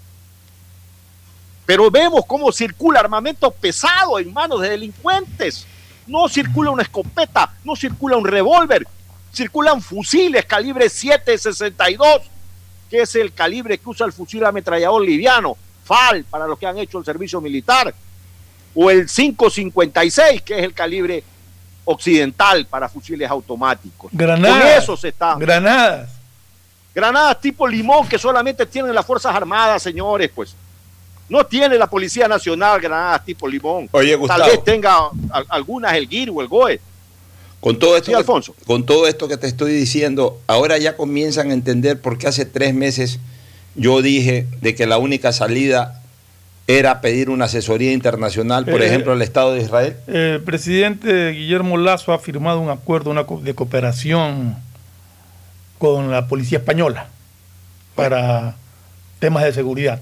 Pero 1.66 1.92
vemos 1.92 2.26
cómo 2.26 2.52
circula 2.52 3.02
armamento 3.02 3.52
pesado 3.52 4.18
en 4.18 4.34
manos 4.34 4.62
de 4.62 4.70
delincuentes. 4.70 5.68
No 6.08 6.28
circula 6.30 6.72
una 6.72 6.84
escopeta, 6.84 7.54
no 7.64 7.76
circula 7.76 8.18
un 8.18 8.26
revólver, 8.26 8.88
circulan 9.34 9.82
fusiles 9.82 10.46
calibre 10.46 10.86
7.62, 10.88 12.22
que 12.90 13.02
es 13.02 13.16
el 13.16 13.34
calibre 13.34 13.78
que 13.78 13.90
usa 13.90 14.08
el 14.08 14.14
fusil 14.14 14.44
ametrallador 14.46 15.04
liviano, 15.04 15.58
FAL, 15.90 16.24
para 16.30 16.46
los 16.46 16.60
que 16.60 16.68
han 16.68 16.78
hecho 16.78 17.00
el 17.00 17.06
servicio 17.06 17.42
militar, 17.42 17.94
o 18.76 18.92
el 18.92 19.08
5.56, 19.08 20.44
que 20.44 20.60
es 20.60 20.64
el 20.64 20.74
calibre 20.76 21.24
occidental 21.86 22.68
para 22.68 22.88
fusiles 22.88 23.28
automáticos. 23.30 24.12
Granadas. 24.14 24.62
Con 24.62 24.68
eso 24.84 24.98
se 24.98 25.08
está. 25.08 25.36
Granadas. 25.36 26.12
Granadas 26.94 27.42
tipo 27.42 27.68
limón 27.68 28.08
que 28.08 28.20
solamente 28.20 28.66
tienen 28.68 28.94
las 28.94 29.06
Fuerzas 29.06 29.36
Armadas, 29.36 29.82
señores, 29.82 30.30
pues. 30.34 30.56
No 31.28 31.44
tiene 31.46 31.78
la 31.78 31.88
Policía 31.88 32.28
Nacional 32.28 32.80
granadas 32.80 33.26
tipo 33.26 33.48
limón. 33.48 33.90
Oye, 33.92 34.16
Gustavo. 34.16 34.42
Tal 34.42 34.52
vez 34.52 34.64
tenga 34.64 35.10
algunas 35.50 35.94
el 35.96 36.08
GIR 36.08 36.30
o 36.32 36.42
el 36.42 36.48
GOE. 36.48 36.80
Con 37.60 37.78
todo, 37.78 37.98
esto 37.98 38.06
Sí, 38.06 38.12
que, 38.12 38.18
Alfonso. 38.18 38.56
con 38.66 38.86
todo 38.86 39.08
esto 39.08 39.28
que 39.28 39.38
te 39.38 39.48
estoy 39.48 39.74
diciendo, 39.74 40.40
ahora 40.48 40.78
ya 40.78 40.96
comienzan 40.96 41.52
a 41.52 41.54
entender 41.54 42.00
por 42.00 42.18
qué 42.18 42.28
hace 42.28 42.46
tres 42.46 42.74
meses 42.74 43.20
yo 43.76 44.02
dije 44.02 44.46
de 44.62 44.76
que 44.76 44.86
la 44.88 44.98
única 44.98 45.32
salida 45.32 46.02
era 46.68 47.02
pedir 47.02 47.30
una 47.30 47.46
asesoría 47.46 47.92
internacional, 47.94 48.66
por 48.66 48.82
Eh, 48.82 48.88
ejemplo, 48.88 49.12
al 49.14 49.22
Estado 49.24 49.54
de 49.54 49.62
Israel. 49.62 49.96
El 50.08 50.42
presidente 50.44 51.32
Guillermo 51.32 51.78
Lazo 51.78 52.14
ha 52.14 52.20
firmado 52.20 52.60
un 52.60 52.70
acuerdo 52.70 53.10
una 53.10 53.24
co- 53.26 53.42
de 53.42 53.56
cooperación 53.56 54.56
con 55.80 56.12
la 56.12 56.28
policía 56.28 56.60
española 56.60 57.08
para 57.96 58.56
temas 59.20 59.44
de 59.44 59.54
seguridad. 59.54 60.00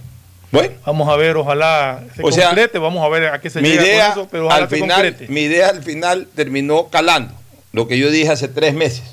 Bueno, 0.51 0.73
Vamos 0.85 1.09
a 1.09 1.15
ver, 1.17 1.35
ojalá 1.35 2.03
se 2.15 2.23
O 2.23 2.31
sea, 2.31 2.53
vamos 2.79 3.03
a 3.05 3.09
ver 3.09 3.27
a 3.27 3.41
qué 3.41 3.49
se 3.49 3.61
mi 3.61 3.69
llega 3.69 3.83
idea, 3.83 4.13
con 4.13 4.21
eso, 4.21 4.27
pero 4.31 4.45
ojalá 4.47 4.63
al 4.63 4.69
se 4.69 4.75
final, 4.77 5.01
concrete. 5.03 5.31
mi 5.31 5.41
idea 5.41 5.69
al 5.69 5.83
final 5.83 6.27
terminó 6.35 6.87
calando, 6.87 7.33
lo 7.73 7.87
que 7.87 7.97
yo 7.97 8.09
dije 8.09 8.29
hace 8.29 8.47
tres 8.47 8.73
meses. 8.73 9.03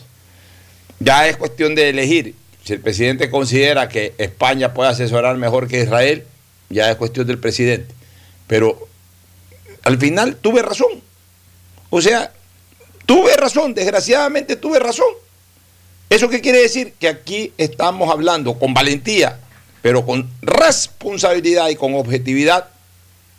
Ya 1.00 1.26
es 1.28 1.36
cuestión 1.36 1.74
de 1.74 1.90
elegir. 1.90 2.34
Si 2.64 2.72
el 2.72 2.80
presidente 2.80 3.30
considera 3.30 3.88
que 3.88 4.14
España 4.16 4.72
puede 4.72 4.90
asesorar 4.90 5.36
mejor 5.36 5.68
que 5.68 5.82
Israel, 5.82 6.24
ya 6.70 6.90
es 6.90 6.96
cuestión 6.96 7.26
del 7.26 7.38
presidente. 7.38 7.94
Pero 8.46 8.88
al 9.82 9.98
final 9.98 10.36
tuve 10.36 10.62
razón. 10.62 11.02
O 11.90 12.00
sea, 12.00 12.32
tuve 13.06 13.36
razón, 13.36 13.74
desgraciadamente 13.74 14.56
tuve 14.56 14.78
razón. 14.78 15.06
¿Eso 16.08 16.28
qué 16.28 16.40
quiere 16.40 16.62
decir? 16.62 16.94
Que 16.98 17.08
aquí 17.08 17.52
estamos 17.58 18.10
hablando 18.10 18.58
con 18.58 18.72
valentía, 18.72 19.38
pero 19.82 20.06
con 20.06 20.30
responsabilidad 20.40 21.68
y 21.68 21.76
con 21.76 21.94
objetividad 21.94 22.68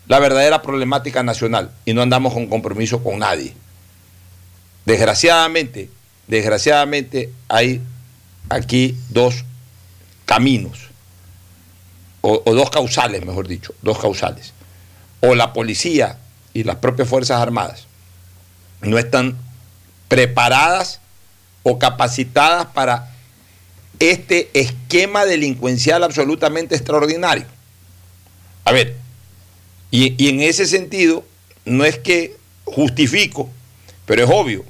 la 0.07 0.19
verdadera 0.19 0.61
problemática 0.61 1.23
nacional 1.23 1.71
y 1.83 1.93
no 1.93 2.03
andamos 2.03 2.33
con 2.33 2.47
compromiso 2.47 3.03
con 3.03 3.19
nadie. 3.19 3.53
Desgraciadamente, 4.85 5.89
desgraciadamente 6.27 7.31
hay 7.47 7.81
aquí 8.49 8.97
dos 9.09 9.43
caminos, 10.25 10.89
o, 12.21 12.41
dos 12.53 12.69
causales, 12.69 13.23
mejor 13.25 13.47
dicho, 13.47 13.73
dos 13.81 13.99
causales. 13.99 14.53
O 15.21 15.35
la 15.35 15.53
policía 15.53 16.17
y 16.53 16.63
las 16.63 16.77
propias 16.77 17.07
Fuerzas 17.07 17.39
Armadas 17.39 17.87
no 18.81 18.97
están 18.97 19.37
preparadas 20.07 20.99
o 21.63 21.79
capacitadas 21.79 22.67
para 22.67 23.11
este 23.99 24.49
esquema 24.53 25.25
delincuencial 25.25 26.03
absolutamente 26.03 26.75
extraordinario. 26.75 27.45
A 28.65 28.71
ver, 28.71 28.95
y, 29.91 30.15
y 30.23 30.29
en 30.29 30.41
ese 30.41 30.65
sentido, 30.65 31.23
no 31.65 31.85
es 31.85 31.97
que 31.99 32.35
justifico, 32.65 33.49
pero 34.05 34.23
es 34.23 34.29
obvio. 34.31 34.65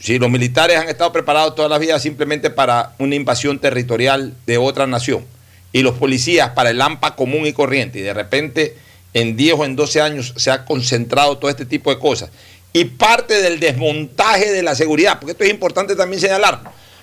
Si 0.00 0.18
los 0.18 0.30
militares 0.30 0.78
han 0.78 0.88
estado 0.88 1.12
preparados 1.12 1.54
toda 1.54 1.68
la 1.68 1.78
vida 1.78 1.98
simplemente 1.98 2.50
para 2.50 2.94
una 2.98 3.16
invasión 3.16 3.58
territorial 3.58 4.34
de 4.46 4.56
otra 4.56 4.86
nación, 4.86 5.26
y 5.72 5.82
los 5.82 5.98
policías 5.98 6.50
para 6.50 6.70
el 6.70 6.80
AMPA 6.80 7.16
común 7.16 7.46
y 7.46 7.52
corriente, 7.52 7.98
y 7.98 8.02
de 8.02 8.14
repente 8.14 8.76
en 9.12 9.36
10 9.36 9.54
o 9.58 9.64
en 9.64 9.76
12 9.76 10.00
años 10.00 10.34
se 10.36 10.50
ha 10.50 10.64
concentrado 10.64 11.38
todo 11.38 11.50
este 11.50 11.66
tipo 11.66 11.90
de 11.90 11.98
cosas, 11.98 12.30
y 12.72 12.84
parte 12.84 13.42
del 13.42 13.58
desmontaje 13.58 14.52
de 14.52 14.62
la 14.62 14.76
seguridad, 14.76 15.18
porque 15.18 15.32
esto 15.32 15.44
es 15.44 15.50
importante 15.50 15.96
también 15.96 16.20
señalar, 16.20 16.60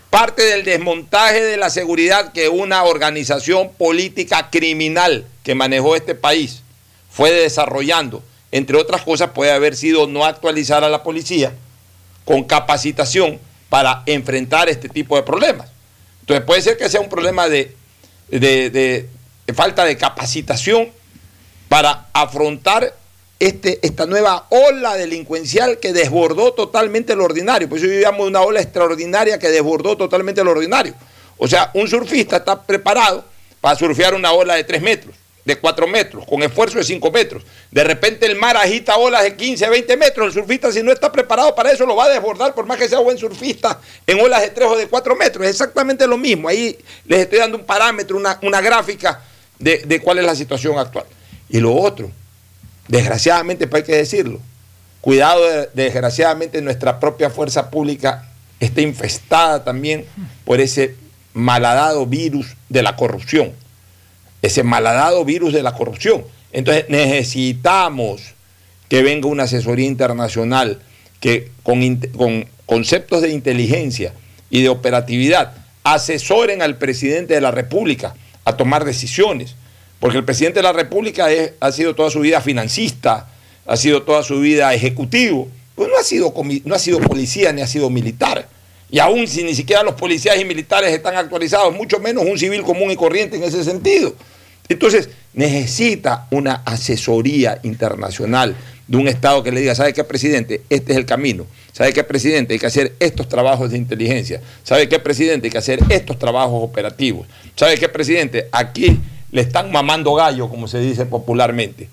parte 0.09 0.43
del 0.43 0.63
desmontaje 0.63 1.43
de 1.43 1.57
la 1.57 1.69
seguridad 1.69 2.31
que 2.31 2.47
una 2.47 2.83
organización 2.83 3.71
política 3.73 4.49
criminal 4.49 5.25
que 5.43 5.53
manejó 5.53 5.97
este 5.97 6.15
país 6.15 6.61
fue 7.09 7.31
desarrollando, 7.31 8.23
entre 8.51 8.77
otras 8.77 9.01
cosas, 9.01 9.31
puede 9.31 9.51
haber 9.51 9.75
sido 9.75 10.07
no 10.07 10.23
actualizar 10.23 10.85
a 10.85 10.89
la 10.89 11.03
policía 11.03 11.53
con 12.25 12.43
capacitación 12.43 13.39
para 13.69 14.03
enfrentar 14.05 14.67
este 14.69 14.89
tipo 14.89 15.15
de 15.15 15.23
problemas. 15.23 15.69
Entonces 16.21 16.45
puede 16.45 16.61
ser 16.61 16.77
que 16.77 16.89
sea 16.89 16.99
un 17.01 17.09
problema 17.09 17.47
de, 17.47 17.75
de- 18.29 19.09
falta 19.53 19.85
de 19.85 19.95
capacitación 19.95 20.89
para 21.69 22.07
afrontar 22.13 22.95
este, 23.39 23.79
esta 23.85 24.05
nueva 24.05 24.47
ola 24.49 24.95
delincuencial 24.95 25.79
que 25.79 25.93
desbordó 25.93 26.53
totalmente 26.53 27.15
lo 27.15 27.25
ordinario. 27.25 27.69
Por 27.69 27.77
eso 27.77 27.87
yo 27.87 27.99
llamo 27.99 28.23
una 28.23 28.41
ola 28.41 28.61
extraordinaria 28.61 29.37
que 29.37 29.49
desbordó 29.49 29.95
totalmente 29.97 30.43
lo 30.43 30.51
ordinario. 30.51 30.93
O 31.37 31.47
sea, 31.47 31.69
un 31.73 31.87
surfista 31.87 32.37
está 32.37 32.61
preparado 32.63 33.25
para 33.61 33.75
surfear 33.77 34.13
una 34.15 34.31
ola 34.31 34.55
de 34.55 34.63
tres 34.63 34.81
metros. 34.81 35.15
De 35.45 35.55
4 35.57 35.85
metros, 35.87 36.25
con 36.25 36.41
esfuerzo 36.41 36.79
de 36.79 36.83
5 36.83 37.11
metros. 37.11 37.43
De 37.69 37.83
repente 37.83 38.25
el 38.25 38.35
mar 38.35 38.57
agita 38.57 38.97
olas 38.97 39.21
de 39.23 39.35
15, 39.35 39.69
20 39.69 39.95
metros. 39.97 40.27
El 40.27 40.33
surfista, 40.33 40.71
si 40.71 40.81
no 40.81 40.91
está 40.91 41.11
preparado 41.11 41.53
para 41.53 41.71
eso, 41.71 41.85
lo 41.85 41.95
va 41.95 42.05
a 42.05 42.09
desbordar, 42.09 42.55
por 42.55 42.65
más 42.65 42.77
que 42.79 42.89
sea 42.89 42.97
buen 42.99 43.17
surfista, 43.19 43.79
en 44.07 44.19
olas 44.19 44.41
de 44.41 44.49
3 44.49 44.67
o 44.67 44.75
de 44.75 44.87
4 44.87 45.15
metros. 45.15 45.45
Es 45.45 45.51
exactamente 45.51 46.07
lo 46.07 46.17
mismo. 46.17 46.47
Ahí 46.49 46.75
les 47.05 47.19
estoy 47.19 47.37
dando 47.39 47.57
un 47.57 47.63
parámetro, 47.63 48.17
una, 48.17 48.39
una 48.41 48.59
gráfica 48.59 49.21
de, 49.59 49.83
de 49.85 50.01
cuál 50.01 50.17
es 50.17 50.25
la 50.25 50.35
situación 50.35 50.79
actual. 50.79 51.05
Y 51.47 51.59
lo 51.59 51.75
otro, 51.75 52.09
desgraciadamente, 52.87 53.67
pues 53.67 53.83
hay 53.83 53.87
que 53.87 53.95
decirlo, 53.97 54.39
cuidado, 55.01 55.43
de- 55.47 55.69
desgraciadamente 55.73 56.61
nuestra 56.61 56.99
propia 56.99 57.29
fuerza 57.29 57.69
pública 57.69 58.27
está 58.59 58.81
infestada 58.81 59.63
también 59.63 60.05
por 60.43 60.59
ese 60.59 60.95
malhadado 61.33 62.05
virus 62.07 62.55
de 62.69 62.81
la 62.81 62.95
corrupción 62.95 63.53
ese 64.45 64.63
malhadado 64.63 65.25
virus 65.25 65.53
de 65.53 65.63
la 65.63 65.73
corrupción. 65.73 66.23
Entonces 66.51 66.85
necesitamos 66.89 68.21
que 68.89 69.03
venga 69.03 69.27
una 69.27 69.43
asesoría 69.43 69.87
internacional 69.87 70.79
que 71.19 71.51
con, 71.63 71.97
con 72.15 72.47
conceptos 72.65 73.21
de 73.21 73.31
inteligencia 73.31 74.13
y 74.49 74.61
de 74.61 74.69
operatividad 74.69 75.53
asesoren 75.83 76.61
al 76.61 76.77
presidente 76.77 77.33
de 77.33 77.41
la 77.41 77.51
República 77.51 78.15
a 78.43 78.55
tomar 78.55 78.85
decisiones. 78.85 79.55
Porque 79.99 80.17
el 80.17 80.25
presidente 80.25 80.59
de 80.59 80.63
la 80.63 80.73
República 80.73 81.27
ha 81.59 81.71
sido 81.71 81.95
toda 81.95 82.09
su 82.09 82.19
vida 82.19 82.41
financista, 82.41 83.27
ha 83.65 83.77
sido 83.77 84.03
toda 84.03 84.23
su 84.23 84.39
vida 84.39 84.73
ejecutivo, 84.73 85.47
pues 85.73 85.89
no 85.89 85.97
ha 85.97 86.03
sido, 86.03 86.33
no 86.63 86.75
ha 86.75 86.79
sido 86.79 86.99
policía 86.99 87.51
ni 87.53 87.61
ha 87.61 87.67
sido 87.67 87.89
militar. 87.89 88.47
Y 88.89 88.99
aún 88.99 89.27
si 89.27 89.43
ni 89.43 89.55
siquiera 89.55 89.83
los 89.83 89.95
policías 89.95 90.39
y 90.39 90.45
militares 90.45 90.93
están 90.93 91.15
actualizados, 91.15 91.73
mucho 91.75 91.99
menos 91.99 92.23
un 92.25 92.37
civil 92.37 92.61
común 92.61 92.91
y 92.91 92.95
corriente 92.95 93.37
en 93.37 93.43
ese 93.43 93.63
sentido. 93.63 94.13
Entonces, 94.67 95.09
necesita 95.33 96.27
una 96.31 96.61
asesoría 96.65 97.59
internacional 97.63 98.55
de 98.87 98.97
un 98.97 99.07
Estado 99.07 99.43
que 99.43 99.51
le 99.51 99.61
diga, 99.61 99.75
¿sabe 99.75 99.93
qué, 99.93 100.03
presidente? 100.03 100.63
Este 100.69 100.93
es 100.93 100.97
el 100.97 101.05
camino. 101.05 101.45
¿Sabe 101.71 101.93
qué, 101.93 102.03
presidente? 102.03 102.53
Hay 102.53 102.59
que 102.59 102.67
hacer 102.67 102.93
estos 102.99 103.27
trabajos 103.27 103.71
de 103.71 103.77
inteligencia. 103.77 104.41
¿Sabe 104.63 104.87
qué, 104.87 104.99
presidente? 104.99 105.47
Hay 105.47 105.51
que 105.51 105.57
hacer 105.57 105.79
estos 105.89 106.17
trabajos 106.17 106.63
operativos. 106.63 107.27
¿Sabe 107.55 107.77
qué, 107.77 107.89
presidente? 107.89 108.47
Aquí 108.51 108.99
le 109.31 109.41
están 109.41 109.71
mamando 109.71 110.13
gallo, 110.13 110.49
como 110.49 110.67
se 110.67 110.79
dice 110.79 111.05
popularmente. 111.05 111.89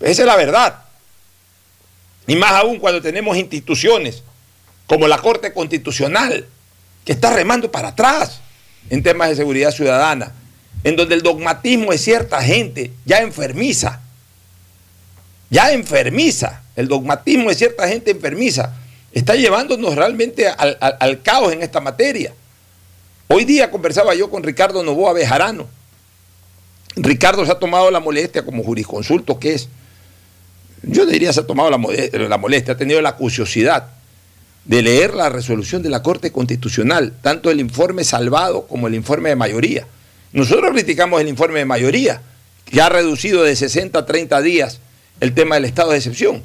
Esa 0.00 0.22
es 0.22 0.26
la 0.26 0.36
verdad. 0.36 0.84
Y 2.26 2.36
más 2.36 2.52
aún 2.52 2.78
cuando 2.78 3.02
tenemos 3.02 3.36
instituciones 3.36 4.22
como 4.86 5.06
la 5.06 5.18
Corte 5.18 5.52
Constitucional, 5.52 6.46
que 7.04 7.12
está 7.12 7.34
remando 7.34 7.70
para 7.70 7.88
atrás 7.88 8.40
en 8.88 9.02
temas 9.02 9.28
de 9.28 9.36
seguridad 9.36 9.72
ciudadana, 9.72 10.32
en 10.84 10.96
donde 10.96 11.14
el 11.14 11.22
dogmatismo 11.22 11.92
de 11.92 11.98
cierta 11.98 12.42
gente 12.42 12.92
ya 13.04 13.20
enfermiza, 13.20 14.00
ya 15.50 15.72
enfermiza, 15.72 16.62
el 16.76 16.88
dogmatismo 16.88 17.50
de 17.50 17.54
cierta 17.54 17.88
gente 17.88 18.12
enfermiza, 18.12 18.74
está 19.12 19.34
llevándonos 19.34 19.94
realmente 19.94 20.48
al, 20.48 21.22
caos 21.22 21.52
en 21.52 21.62
esta 21.62 21.80
materia. 21.80 22.32
Hoy 23.28 23.44
día 23.44 23.70
conversaba 23.70 24.14
yo 24.14 24.30
con 24.30 24.42
Ricardo 24.42 24.82
Novoa 24.82 25.12
Bejarano. 25.12 25.68
Ricardo 26.96 27.44
se 27.44 27.52
ha 27.52 27.58
tomado 27.58 27.90
la 27.90 28.00
molestia 28.00 28.44
como 28.44 28.62
jurisconsulto 28.62 29.38
que 29.38 29.54
es. 29.54 29.68
Yo 30.82 31.04
diría 31.04 31.32
se 31.32 31.40
ha 31.40 31.46
tomado 31.46 31.70
la, 31.70 31.78
la 31.78 32.38
molestia, 32.38 32.74
ha 32.74 32.76
tenido 32.76 33.02
la 33.02 33.16
curiosidad 33.16 33.88
de 34.64 34.82
leer 34.82 35.14
la 35.14 35.28
resolución 35.28 35.82
de 35.82 35.90
la 35.90 36.02
Corte 36.02 36.32
Constitucional, 36.32 37.14
tanto 37.22 37.50
el 37.50 37.60
informe 37.60 38.04
salvado 38.04 38.66
como 38.66 38.86
el 38.86 38.94
informe 38.94 39.28
de 39.28 39.36
mayoría. 39.36 39.86
Nosotros 40.32 40.70
criticamos 40.72 41.20
el 41.20 41.28
informe 41.28 41.58
de 41.60 41.64
mayoría, 41.64 42.22
que 42.64 42.80
ha 42.80 42.88
reducido 42.88 43.42
de 43.42 43.56
60 43.56 43.98
a 43.98 44.06
30 44.06 44.40
días 44.42 44.78
el 45.20 45.34
tema 45.34 45.56
del 45.56 45.64
estado 45.64 45.90
de 45.90 45.98
excepción. 45.98 46.42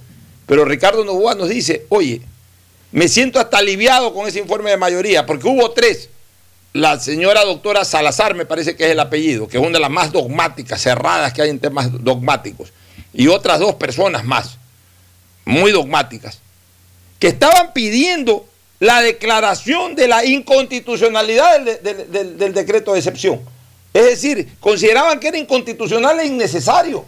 Pero 0.48 0.66
Ricardo 0.66 1.04
Novoa 1.06 1.36
nos 1.36 1.50
dice, 1.50 1.86
oye, 1.90 2.22
me 2.92 3.08
siento 3.08 3.40
hasta 3.40 3.58
aliviado 3.60 4.14
con 4.14 4.28
ese 4.28 4.40
informe 4.40 4.72
de 4.72 4.78
mayoría, 4.78 5.26
porque 5.26 5.48
hubo 5.48 5.72
tres. 5.72 6.10
La 6.74 7.00
señora 7.00 7.46
doctora 7.46 7.86
Salazar, 7.86 8.36
me 8.36 8.46
parece 8.46 8.76
que 8.76 8.86
es 8.86 8.92
el 8.92 9.00
apellido, 9.00 9.48
que 9.48 9.58
es 9.58 9.64
una 9.64 9.74
de 9.74 9.80
las 9.80 9.90
más 9.90 10.12
dogmáticas, 10.12 10.82
cerradas 10.82 11.32
que 11.32 11.42
hay 11.42 11.50
en 11.50 11.60
temas 11.60 11.90
dogmáticos, 12.04 12.74
y 13.14 13.28
otras 13.28 13.60
dos 13.60 13.76
personas 13.76 14.26
más, 14.26 14.58
muy 15.46 15.72
dogmáticas, 15.72 16.40
que 17.18 17.28
estaban 17.28 17.72
pidiendo 17.72 18.46
la 18.80 19.02
declaración 19.02 19.96
de 19.96 20.08
la 20.10 20.26
inconstitucionalidad 20.26 21.62
del, 21.62 22.38
del- 22.38 22.54
decreto 22.54 22.92
de 22.94 23.00
excepción. 23.00 23.40
Es 23.96 24.04
decir, 24.04 24.58
consideraban 24.60 25.22
que 25.22 25.30
era 25.30 25.38
inconstitucional 25.38 26.20
e 26.20 26.26
innecesario. 26.26 27.06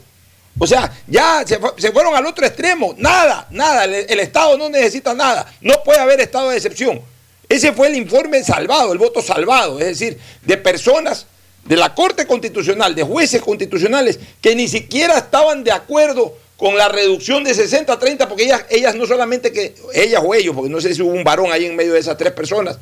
O 0.57 0.65
sea, 0.65 0.89
ya 1.05 1.43
se, 1.45 1.59
se 1.77 1.91
fueron 1.91 2.15
al 2.15 2.25
otro 2.25 2.45
extremo. 2.45 2.95
Nada, 2.97 3.45
nada. 3.51 3.83
El, 3.83 3.93
el 4.09 4.19
Estado 4.21 4.57
no 4.57 4.69
necesita 4.69 5.13
nada. 5.13 5.53
No 5.59 5.83
puede 5.83 5.99
haber 5.99 6.21
estado 6.21 6.49
de 6.49 6.55
excepción. 6.55 7.01
Ese 7.49 7.73
fue 7.73 7.89
el 7.89 7.95
informe 7.95 8.41
salvado, 8.41 8.93
el 8.93 8.99
voto 8.99 9.21
salvado. 9.21 9.81
Es 9.81 9.99
decir, 9.99 10.17
de 10.43 10.55
personas 10.55 11.25
de 11.65 11.75
la 11.75 11.93
Corte 11.93 12.25
Constitucional, 12.25 12.95
de 12.95 13.03
jueces 13.03 13.41
constitucionales, 13.41 14.17
que 14.39 14.55
ni 14.55 14.69
siquiera 14.69 15.17
estaban 15.17 15.65
de 15.65 15.73
acuerdo 15.73 16.37
con 16.55 16.77
la 16.77 16.87
reducción 16.87 17.43
de 17.43 17.53
60 17.53 17.91
a 17.91 17.99
30, 17.99 18.29
porque 18.29 18.45
ellas, 18.45 18.63
ellas 18.69 18.95
no 18.95 19.05
solamente 19.05 19.51
que, 19.51 19.75
ellas 19.93 20.23
o 20.25 20.33
ellos, 20.33 20.55
porque 20.55 20.69
no 20.69 20.79
sé 20.79 20.95
si 20.95 21.01
hubo 21.01 21.11
un 21.11 21.25
varón 21.25 21.51
ahí 21.51 21.65
en 21.65 21.75
medio 21.75 21.95
de 21.95 21.99
esas 21.99 22.15
tres 22.15 22.31
personas, 22.31 22.79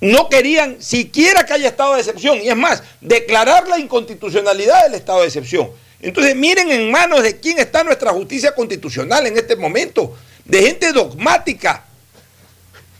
no 0.00 0.28
querían 0.28 0.82
siquiera 0.82 1.44
que 1.46 1.54
haya 1.54 1.68
estado 1.68 1.94
de 1.94 2.00
excepción. 2.00 2.40
Y 2.42 2.48
es 2.48 2.56
más, 2.56 2.82
declarar 3.00 3.68
la 3.68 3.78
inconstitucionalidad 3.78 4.84
del 4.84 4.94
estado 4.94 5.20
de 5.20 5.26
excepción. 5.26 5.70
Entonces, 6.00 6.36
miren 6.36 6.70
en 6.70 6.90
manos 6.90 7.22
de 7.22 7.38
quién 7.40 7.58
está 7.58 7.82
nuestra 7.82 8.10
justicia 8.12 8.54
constitucional 8.54 9.26
en 9.26 9.36
este 9.36 9.56
momento. 9.56 10.16
De 10.44 10.62
gente 10.62 10.92
dogmática, 10.92 11.84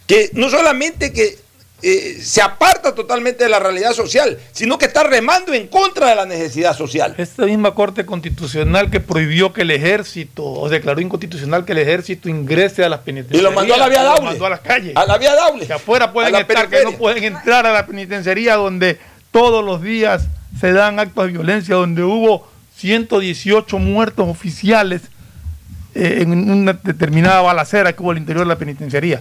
que 0.07 0.31
no 0.33 0.51
solamente 0.51 1.13
que 1.13 1.39
eh, 1.83 2.19
se 2.23 2.41
aparta 2.41 2.95
totalmente 2.95 3.45
de 3.45 3.51
la 3.51 3.59
realidad 3.59 3.93
social, 3.93 4.39
sino 4.53 4.79
que 4.79 4.87
está 4.87 5.03
remando 5.03 5.53
en 5.53 5.67
contra 5.69 6.09
de 6.09 6.17
la 6.17 6.25
necesidad 6.25 6.75
social. 6.75 7.15
Esta 7.19 7.45
misma 7.45 7.75
Corte 7.75 8.07
Constitucional 8.07 8.91
que 8.91 9.01
prohibió 9.01 9.53
que 9.53 9.63
el 9.63 9.71
ejército, 9.71 10.43
o 10.43 10.69
declaró 10.71 11.03
inconstitucional 11.03 11.67
que 11.67 11.73
el 11.73 11.79
ejército 11.79 12.31
ingrese 12.31 12.83
a 12.83 12.89
las 12.89 13.01
penitenciarías. 13.01 13.41
Y 13.41 13.45
lo 13.45 13.53
mandó 13.53 13.75
a 13.75 13.77
la 13.77 13.89
vía 13.89 14.03
Lo 14.03 14.09
Daule. 14.09 14.25
mandó 14.25 14.47
a 14.47 14.51
las 14.51 14.61
calles. 14.61 14.97
A 14.97 15.05
la 15.05 15.19
vía 15.19 15.35
Daule. 15.35 15.67
Que 15.67 15.73
afuera 15.75 16.13
pueden 16.13 16.35
estar, 16.35 16.69
que 16.69 16.83
no 16.83 16.93
pueden 16.93 17.25
entrar 17.25 17.67
a 17.67 17.73
la 17.73 17.87
penitenciaría 17.87 18.55
donde 18.55 18.99
todos 19.31 19.63
los 19.63 19.83
días 19.83 20.29
se 20.59 20.73
dan 20.73 20.99
actos 20.99 21.27
de 21.27 21.33
violencia, 21.33 21.75
donde 21.75 22.03
hubo 22.03 22.49
118 22.79 23.79
muertos 23.79 24.27
oficiales 24.29 25.03
eh, 25.95 26.21
en 26.23 26.51
una 26.51 26.73
determinada 26.73 27.43
balacera 27.43 27.93
que 27.93 28.03
hubo 28.03 28.13
al 28.13 28.19
interior 28.19 28.47
de 28.47 28.49
la 28.49 28.57
penitenciaría. 28.59 29.21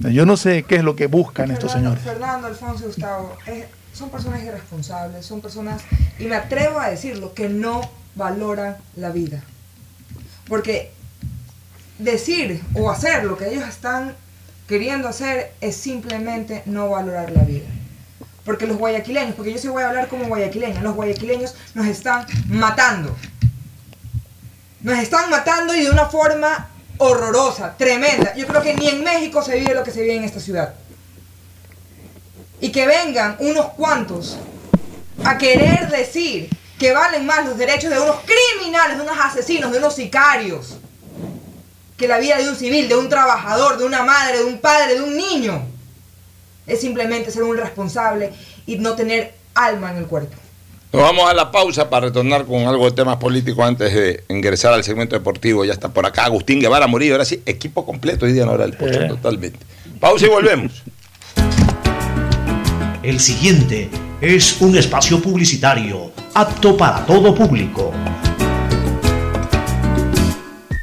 Yo 0.00 0.26
no 0.26 0.36
sé 0.36 0.64
qué 0.64 0.76
es 0.76 0.84
lo 0.84 0.96
que 0.96 1.06
buscan 1.06 1.50
estos 1.50 1.72
señores. 1.72 2.02
Fernando, 2.02 2.48
Alfonso 2.48 2.84
y 2.84 2.86
Gustavo, 2.88 3.36
es- 3.46 3.66
son 3.92 4.10
personas 4.10 4.42
irresponsables, 4.42 5.24
son 5.26 5.40
personas, 5.40 5.82
y 6.18 6.24
me 6.24 6.34
atrevo 6.36 6.80
a 6.80 6.88
decirlo, 6.88 7.34
que 7.34 7.48
no 7.48 7.82
valoran 8.14 8.76
la 8.96 9.10
vida. 9.10 9.42
Porque 10.48 10.92
decir 11.98 12.62
o 12.74 12.90
hacer 12.90 13.24
lo 13.24 13.36
que 13.36 13.48
ellos 13.48 13.68
están 13.68 14.14
queriendo 14.66 15.08
hacer 15.08 15.52
es 15.60 15.76
simplemente 15.76 16.62
no 16.66 16.88
valorar 16.90 17.30
la 17.30 17.42
vida. 17.42 17.66
Porque 18.44 18.66
los 18.66 18.76
guayaquileños, 18.78 19.34
porque 19.36 19.52
yo 19.52 19.58
sí 19.58 19.68
voy 19.68 19.82
a 19.84 19.88
hablar 19.90 20.08
como 20.08 20.24
guayaquileña, 20.26 20.80
los 20.82 20.94
guayaquileños 20.96 21.54
nos 21.74 21.86
están 21.86 22.26
matando. 22.48 23.14
Nos 24.80 24.98
están 24.98 25.30
matando 25.30 25.74
y 25.76 25.82
de 25.84 25.90
una 25.90 26.06
forma 26.06 26.68
horrorosa, 27.02 27.76
tremenda. 27.76 28.34
Yo 28.34 28.46
creo 28.46 28.62
que 28.62 28.74
ni 28.74 28.88
en 28.88 29.02
México 29.02 29.42
se 29.42 29.58
vive 29.58 29.74
lo 29.74 29.82
que 29.82 29.90
se 29.90 30.02
vive 30.02 30.16
en 30.16 30.24
esta 30.24 30.40
ciudad. 30.40 30.74
Y 32.60 32.70
que 32.70 32.86
vengan 32.86 33.36
unos 33.40 33.66
cuantos 33.70 34.38
a 35.24 35.36
querer 35.36 35.88
decir 35.88 36.48
que 36.78 36.92
valen 36.92 37.26
más 37.26 37.44
los 37.44 37.58
derechos 37.58 37.90
de 37.90 38.00
unos 38.00 38.16
criminales, 38.20 38.96
de 38.96 39.02
unos 39.02 39.16
asesinos, 39.18 39.72
de 39.72 39.78
unos 39.78 39.94
sicarios, 39.94 40.78
que 41.96 42.08
la 42.08 42.18
vida 42.18 42.38
de 42.38 42.48
un 42.48 42.56
civil, 42.56 42.88
de 42.88 42.96
un 42.96 43.08
trabajador, 43.08 43.78
de 43.78 43.84
una 43.84 44.02
madre, 44.02 44.38
de 44.38 44.44
un 44.44 44.58
padre, 44.58 44.94
de 44.94 45.02
un 45.02 45.16
niño. 45.16 45.66
Es 46.66 46.80
simplemente 46.80 47.30
ser 47.30 47.42
un 47.42 47.56
irresponsable 47.56 48.32
y 48.66 48.78
no 48.78 48.94
tener 48.94 49.34
alma 49.54 49.90
en 49.90 49.98
el 49.98 50.06
cuerpo. 50.06 50.36
Nos 50.92 51.00
vamos 51.00 51.30
a 51.30 51.32
la 51.32 51.50
pausa 51.50 51.88
para 51.88 52.08
retornar 52.08 52.44
con 52.44 52.66
algo 52.66 52.84
de 52.84 52.90
temas 52.90 53.16
políticos 53.16 53.64
antes 53.64 53.94
de 53.94 54.24
ingresar 54.28 54.74
al 54.74 54.84
segmento 54.84 55.16
deportivo. 55.16 55.64
Ya 55.64 55.72
está 55.72 55.88
por 55.88 56.04
acá 56.04 56.26
Agustín 56.26 56.60
Guevara 56.60 56.86
Murillo. 56.86 57.14
Ahora 57.14 57.24
sí, 57.24 57.42
equipo 57.46 57.86
completo 57.86 58.26
hoy 58.26 58.34
día 58.34 58.42
en 58.42 58.50
hora 58.50 58.64
del 58.64 58.76
Pocho, 58.76 59.08
totalmente. 59.08 59.58
Pausa 59.98 60.26
y 60.26 60.28
volvemos. 60.28 60.82
El 63.02 63.20
siguiente 63.20 63.88
es 64.20 64.60
un 64.60 64.76
espacio 64.76 65.18
publicitario 65.22 66.12
apto 66.34 66.76
para 66.76 67.06
todo 67.06 67.34
público. 67.34 67.90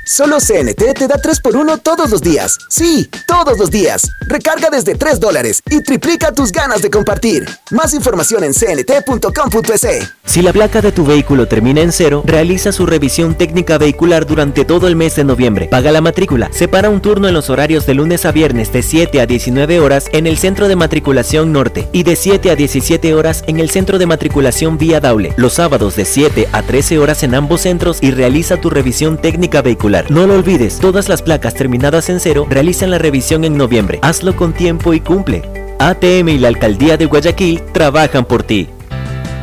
Solo 0.10 0.38
CNT 0.40 0.96
te 0.96 1.08
da 1.08 1.22
3x1 1.22 1.84
todos 1.84 2.10
los 2.10 2.24
días. 2.24 2.58
Sí, 2.68 3.08
todos 3.28 3.60
los 3.60 3.70
días. 3.70 4.10
Recarga 4.22 4.72
desde 4.72 4.96
3 4.96 5.20
dólares 5.20 5.62
y 5.70 5.84
triplica 5.84 6.32
tus 6.32 6.52
ganas 6.52 6.82
de 6.82 6.90
compartir. 6.90 7.48
Más 7.70 7.94
información 7.94 8.44
en 8.44 8.54
cnt.com.es. 8.56 10.12
Si 10.26 10.42
la 10.42 10.52
placa 10.52 10.82
de 10.82 10.92
tu 10.92 11.06
vehículo 11.06 11.48
termina 11.48 11.82
en 11.82 11.92
cero, 11.92 12.24
realiza 12.26 12.72
su 12.72 12.86
revisión 12.86 13.36
técnica 13.36 13.78
vehicular 13.78 14.26
durante 14.26 14.66
todo 14.66 14.88
el 14.88 14.96
mes 14.96 15.16
de 15.16 15.24
noviembre. 15.24 15.68
Paga 15.68 15.92
la 15.92 16.02
matrícula. 16.02 16.50
Separa 16.52 16.90
un 16.90 17.02
turno 17.02 17.28
en 17.28 17.34
los 17.36 17.50
horarios 17.50 17.86
de 17.86 17.94
lunes 17.96 18.26
a 18.26 18.32
viernes 18.32 18.72
de 18.74 18.82
7 18.82 19.22
a 19.22 19.28
19 19.28 19.80
horas 19.80 20.06
en 20.12 20.26
el 20.26 20.38
Centro 20.38 20.68
de 20.68 20.76
Matriculación 20.76 21.52
Norte 21.52 21.88
y 21.94 22.04
de 22.04 22.16
7 22.16 22.52
a 22.52 22.56
17 22.56 23.14
horas 23.14 23.44
en 23.48 23.60
el 23.60 23.70
Centro 23.70 23.98
de 23.98 24.06
Matriculación 24.06 24.78
Vía 24.78 25.00
Daule. 25.00 25.34
Los 25.36 25.54
sábados 25.54 25.96
de 25.96 26.06
7 26.06 26.48
a 26.52 26.62
13 26.64 27.00
horas 27.00 27.24
en 27.24 27.34
ambos 27.34 27.62
centros 27.62 27.98
y 28.02 28.12
realiza 28.12 28.62
tu 28.62 28.70
revisión 28.70 29.20
técnica 29.20 29.64
vehicular. 29.64 29.99
No 30.10 30.26
lo 30.26 30.36
olvides, 30.36 30.80
todas 30.80 31.10
las 31.10 31.22
placas 31.22 31.54
terminadas 31.54 32.10
en 32.10 32.20
cero 32.20 32.48
realizan 32.50 32.92
la 32.92 32.98
revisión 32.98 33.44
en 33.44 33.58
noviembre. 33.58 34.00
Hazlo 34.02 34.36
con 34.36 34.54
tiempo 34.54 34.94
y 34.94 35.00
cumple. 35.02 35.44
ATM 35.80 36.30
y 36.30 36.38
la 36.38 36.50
Alcaldía 36.50 36.98
de 36.98 37.06
Guayaquil 37.06 37.62
trabajan 37.74 38.26
por 38.26 38.44
ti. 38.44 38.70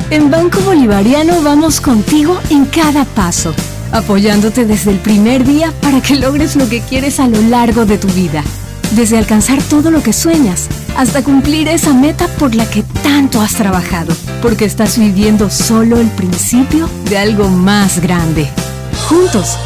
En 0.09 0.31
Banco 0.31 0.59
Bolivariano 0.61 1.41
vamos 1.41 1.81
contigo 1.81 2.39
en 2.49 2.65
cada 2.65 3.03
paso, 3.03 3.53
apoyándote 3.91 4.65
desde 4.65 4.91
el 4.91 4.97
primer 4.99 5.43
día 5.45 5.73
para 5.81 6.01
que 6.01 6.15
logres 6.15 6.55
lo 6.55 6.69
que 6.69 6.81
quieres 6.81 7.19
a 7.19 7.27
lo 7.27 7.41
largo 7.41 7.85
de 7.85 7.97
tu 7.97 8.07
vida. 8.09 8.43
Desde 8.91 9.17
alcanzar 9.17 9.61
todo 9.63 9.91
lo 9.91 10.01
que 10.01 10.13
sueñas 10.13 10.69
hasta 10.95 11.23
cumplir 11.23 11.67
esa 11.67 11.93
meta 11.93 12.27
por 12.39 12.55
la 12.55 12.69
que 12.69 12.83
tanto 13.03 13.41
has 13.41 13.55
trabajado, 13.55 14.15
porque 14.41 14.65
estás 14.65 14.97
viviendo 14.97 15.49
solo 15.49 15.99
el 15.99 16.07
principio 16.07 16.89
de 17.09 17.17
algo 17.17 17.49
más 17.49 17.99
grande. 17.99 18.47
Juntos, 19.09 19.57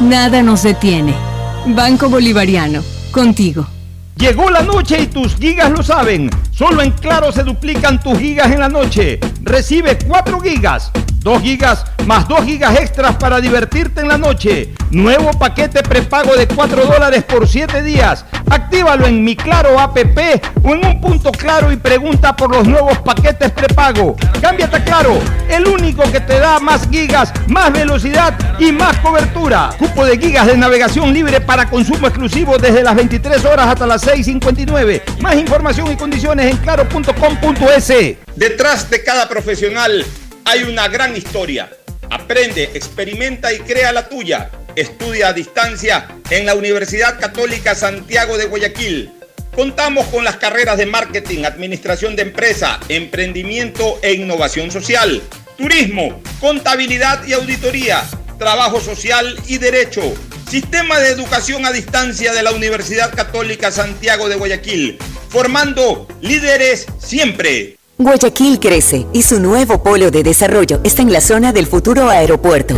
nada 0.00 0.42
nos 0.42 0.62
detiene. 0.62 1.14
Banco 1.66 2.08
Bolivariano, 2.08 2.82
contigo. 3.12 3.66
Llegó 4.16 4.50
la 4.50 4.62
noche 4.62 5.00
y 5.00 5.06
tus 5.06 5.36
gigas 5.36 5.70
lo 5.70 5.82
saben. 5.82 6.30
Solo 6.52 6.82
en 6.82 6.92
Claro 6.92 7.32
se 7.32 7.42
duplican 7.42 8.00
tus 8.00 8.18
gigas 8.18 8.50
en 8.52 8.60
la 8.60 8.68
noche. 8.68 9.18
Recibe 9.42 9.98
4 9.98 10.40
gigas, 10.40 10.92
2 11.22 11.42
gigas 11.42 11.84
más 12.06 12.26
2 12.26 12.44
gigas 12.44 12.78
extras 12.78 13.16
para 13.16 13.40
divertirte 13.40 14.00
en 14.00 14.08
la 14.08 14.18
noche. 14.18 14.74
Nuevo 14.90 15.30
paquete 15.38 15.82
prepago 15.82 16.34
de 16.36 16.48
4 16.48 16.84
dólares 16.84 17.22
por 17.24 17.46
7 17.46 17.82
días. 17.82 18.24
Actívalo 18.50 19.06
en 19.06 19.22
mi 19.22 19.36
Claro 19.36 19.78
app 19.78 19.96
o 20.62 20.74
en 20.74 20.84
un 20.84 21.00
punto 21.00 21.30
claro 21.32 21.70
y 21.72 21.76
pregunta 21.76 22.34
por 22.34 22.54
los 22.54 22.66
nuevos 22.66 22.98
paquetes 22.98 23.50
prepago. 23.52 24.16
Cámbiate 24.40 24.76
a 24.76 24.84
Claro, 24.84 25.18
el 25.48 25.66
único 25.66 26.02
que 26.10 26.20
te 26.20 26.38
da 26.38 26.58
más 26.58 26.88
gigas, 26.90 27.32
más 27.46 27.72
velocidad 27.72 28.34
y 28.58 28.72
más 28.72 28.96
cobertura. 28.98 29.70
Cupo 29.78 30.04
de 30.04 30.18
gigas 30.18 30.46
de 30.46 30.56
navegación 30.56 31.14
libre 31.14 31.40
para 31.40 31.70
consumo 31.70 32.08
exclusivo 32.08 32.58
desde 32.58 32.82
las 32.82 32.94
23 32.94 33.44
horas 33.44 33.68
hasta 33.68 33.86
las 33.86 34.01
6.59. 34.02 35.20
Más 35.20 35.36
información 35.36 35.92
y 35.92 35.96
condiciones 35.96 36.50
en 36.50 36.56
claro.com.es. 36.56 37.92
Detrás 38.34 38.90
de 38.90 39.04
cada 39.04 39.28
profesional 39.28 40.04
hay 40.44 40.64
una 40.64 40.88
gran 40.88 41.16
historia. 41.16 41.70
Aprende, 42.10 42.64
experimenta 42.74 43.52
y 43.52 43.60
crea 43.60 43.92
la 43.92 44.08
tuya. 44.08 44.50
Estudia 44.74 45.28
a 45.28 45.32
distancia 45.32 46.08
en 46.30 46.46
la 46.46 46.56
Universidad 46.56 47.20
Católica 47.20 47.76
Santiago 47.76 48.36
de 48.36 48.46
Guayaquil. 48.46 49.12
Contamos 49.54 50.06
con 50.06 50.24
las 50.24 50.36
carreras 50.36 50.78
de 50.78 50.86
marketing, 50.86 51.44
administración 51.44 52.16
de 52.16 52.22
empresa, 52.22 52.80
emprendimiento 52.88 54.00
e 54.02 54.14
innovación 54.14 54.72
social, 54.72 55.22
turismo, 55.56 56.20
contabilidad 56.40 57.24
y 57.24 57.34
auditoría, 57.34 58.02
trabajo 58.38 58.80
social 58.80 59.38
y 59.46 59.58
derecho. 59.58 60.02
Sistema 60.48 60.98
de 60.98 61.08
educación 61.08 61.64
a 61.64 61.72
distancia 61.72 62.32
de 62.32 62.42
la 62.42 62.52
Universidad 62.52 63.14
Católica 63.14 63.70
Santiago 63.70 64.28
de 64.28 64.36
Guayaquil, 64.36 64.98
formando 65.28 66.06
líderes 66.20 66.86
siempre. 66.98 67.76
Guayaquil 67.98 68.58
crece 68.58 69.06
y 69.12 69.22
su 69.22 69.38
nuevo 69.38 69.82
polo 69.82 70.10
de 70.10 70.22
desarrollo 70.22 70.80
está 70.82 71.02
en 71.02 71.12
la 71.12 71.20
zona 71.20 71.52
del 71.52 71.66
futuro 71.66 72.10
aeropuerto. 72.10 72.74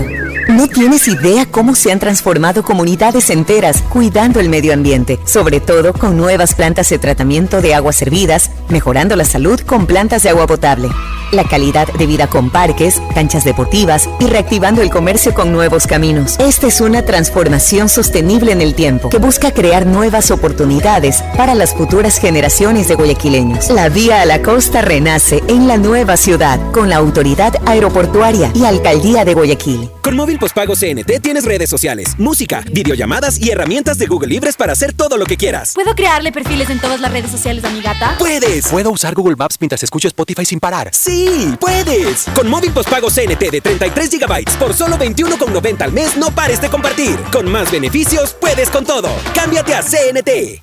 No 0.48 0.68
tienes 0.68 1.08
idea 1.08 1.46
cómo 1.46 1.74
se 1.74 1.90
han 1.90 1.98
transformado 1.98 2.62
comunidades 2.62 3.30
enteras 3.30 3.82
cuidando 3.88 4.40
el 4.40 4.50
medio 4.50 4.74
ambiente, 4.74 5.18
sobre 5.24 5.60
todo 5.60 5.94
con 5.94 6.18
nuevas 6.18 6.54
plantas 6.54 6.90
de 6.90 6.98
tratamiento 6.98 7.62
de 7.62 7.74
aguas 7.74 7.96
servidas, 7.96 8.50
mejorando 8.68 9.16
la 9.16 9.24
salud 9.24 9.58
con 9.60 9.86
plantas 9.86 10.22
de 10.22 10.28
agua 10.28 10.46
potable, 10.46 10.90
la 11.32 11.44
calidad 11.44 11.88
de 11.92 12.06
vida 12.06 12.26
con 12.28 12.50
parques, 12.50 13.00
canchas 13.14 13.44
deportivas 13.44 14.08
y 14.20 14.26
reactivando 14.26 14.82
el 14.82 14.90
comercio 14.90 15.34
con 15.34 15.52
nuevos 15.52 15.86
caminos. 15.86 16.36
Esta 16.38 16.66
es 16.66 16.80
una 16.80 17.02
transformación 17.02 17.88
sostenible 17.88 18.52
en 18.52 18.60
el 18.60 18.74
tiempo 18.74 19.10
que 19.10 19.18
busca 19.18 19.52
crear 19.52 19.86
nuevas 19.86 20.30
oportunidades 20.30 21.22
para 21.36 21.54
las 21.54 21.74
futuras 21.74 22.18
generaciones 22.18 22.88
de 22.88 22.94
guayaquileños. 22.94 23.70
La 23.70 23.88
vía 23.88 24.22
a 24.22 24.26
la 24.26 24.42
costa 24.42 24.82
renace 24.82 25.42
en 25.48 25.66
la 25.66 25.76
nueva 25.76 26.16
ciudad 26.16 26.60
con 26.72 26.88
la 26.88 26.96
autoridad 26.96 27.54
aeroportuaria 27.66 28.50
y 28.54 28.64
alcaldía 28.64 29.24
de 29.24 29.34
Guayaquil. 29.34 29.90
Con 30.02 30.16
móvil 30.16 30.38
postpago 30.38 30.74
CNT 30.74 31.20
tienes 31.22 31.44
redes 31.44 31.70
sociales, 31.70 32.18
música, 32.18 32.62
videollamadas 32.70 33.40
y 33.40 33.50
herramientas 33.50 33.98
de 33.98 34.06
Google 34.06 34.28
Libres 34.28 34.56
para 34.56 34.72
hacer 34.72 34.92
todo 34.92 35.16
lo 35.16 35.26
que 35.26 35.36
quieras. 35.36 35.72
¿Puedo 35.74 35.94
crearle 35.94 36.32
perfiles 36.32 36.68
en 36.70 36.78
todas 36.78 37.00
las 37.00 37.10
redes 37.10 37.30
sociales 37.30 37.64
a 37.64 37.70
mi 37.70 37.80
gata? 37.80 38.16
¡Puedes! 38.18 38.68
¿Puedo 38.68 38.90
usar 38.90 39.14
Google 39.14 39.36
Maps 39.36 39.56
mientras 39.60 39.82
escucho 39.82 40.08
Spotify 40.08 40.44
sin 40.44 40.60
parar? 40.60 40.90
¡Sí! 40.92 41.13
¡Puedes! 41.60 42.26
Con 42.34 42.48
móvil 42.48 42.72
postpago 42.72 43.08
CNT 43.08 43.50
de 43.50 43.60
33 43.60 44.10
GB 44.10 44.58
por 44.58 44.74
solo 44.74 44.96
21,90 44.96 45.82
al 45.82 45.92
mes, 45.92 46.16
no 46.16 46.30
pares 46.30 46.60
de 46.60 46.68
compartir. 46.68 47.16
Con 47.32 47.50
más 47.50 47.70
beneficios, 47.70 48.34
puedes 48.40 48.70
con 48.70 48.84
todo. 48.84 49.08
Cámbiate 49.34 49.74
a 49.74 49.82
CNT. 49.82 50.62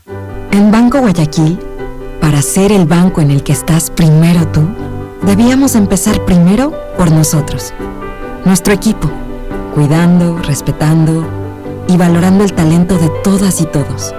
En 0.52 0.72
Banco 0.72 1.00
Guayaquil, 1.00 1.58
para 2.20 2.42
ser 2.42 2.72
el 2.72 2.86
banco 2.86 3.22
en 3.22 3.32
el 3.32 3.44
que 3.44 3.54
estás 3.54 3.90
primero 3.90 4.46
tú, 4.48 4.68
debíamos 5.22 5.76
empezar 5.76 6.26
primero 6.26 6.74
por 6.98 7.12
nosotros, 7.12 7.74
nuestro 8.44 8.74
equipo, 8.74 9.10
cuidando, 9.74 10.38
respetando 10.40 11.26
y 11.88 11.98
valorando 11.98 12.44
el 12.44 12.54
talento 12.54 12.98
de 12.98 13.10
todas 13.24 13.62
y 13.62 13.66
todos. 13.66 14.14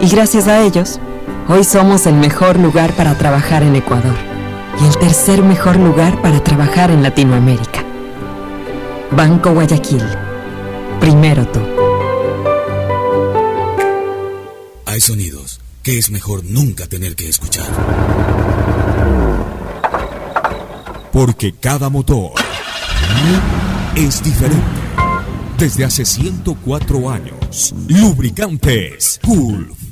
Y 0.00 0.08
gracias 0.08 0.46
a 0.46 0.62
ellos, 0.62 1.00
hoy 1.48 1.64
somos 1.64 2.06
el 2.06 2.14
mejor 2.14 2.58
lugar 2.58 2.92
para 2.92 3.16
trabajar 3.16 3.62
en 3.62 3.76
Ecuador 3.76 4.31
y 4.80 4.86
el 4.86 4.98
tercer 4.98 5.42
mejor 5.42 5.76
lugar 5.76 6.20
para 6.22 6.42
trabajar 6.42 6.90
en 6.90 7.02
Latinoamérica. 7.02 7.84
Banco 9.10 9.52
Guayaquil, 9.52 10.02
primero 11.00 11.46
tú. 11.48 11.60
Hay 14.86 15.00
sonidos 15.00 15.60
que 15.82 15.98
es 15.98 16.10
mejor 16.10 16.44
nunca 16.44 16.86
tener 16.86 17.16
que 17.16 17.28
escuchar. 17.28 17.66
Porque 21.12 21.52
cada 21.52 21.88
motor 21.88 22.32
es 23.94 24.22
diferente. 24.22 24.62
Desde 25.58 25.84
hace 25.84 26.04
104 26.04 27.10
años, 27.10 27.74
Lubricantes 27.88 29.20
Gulf 29.22 29.91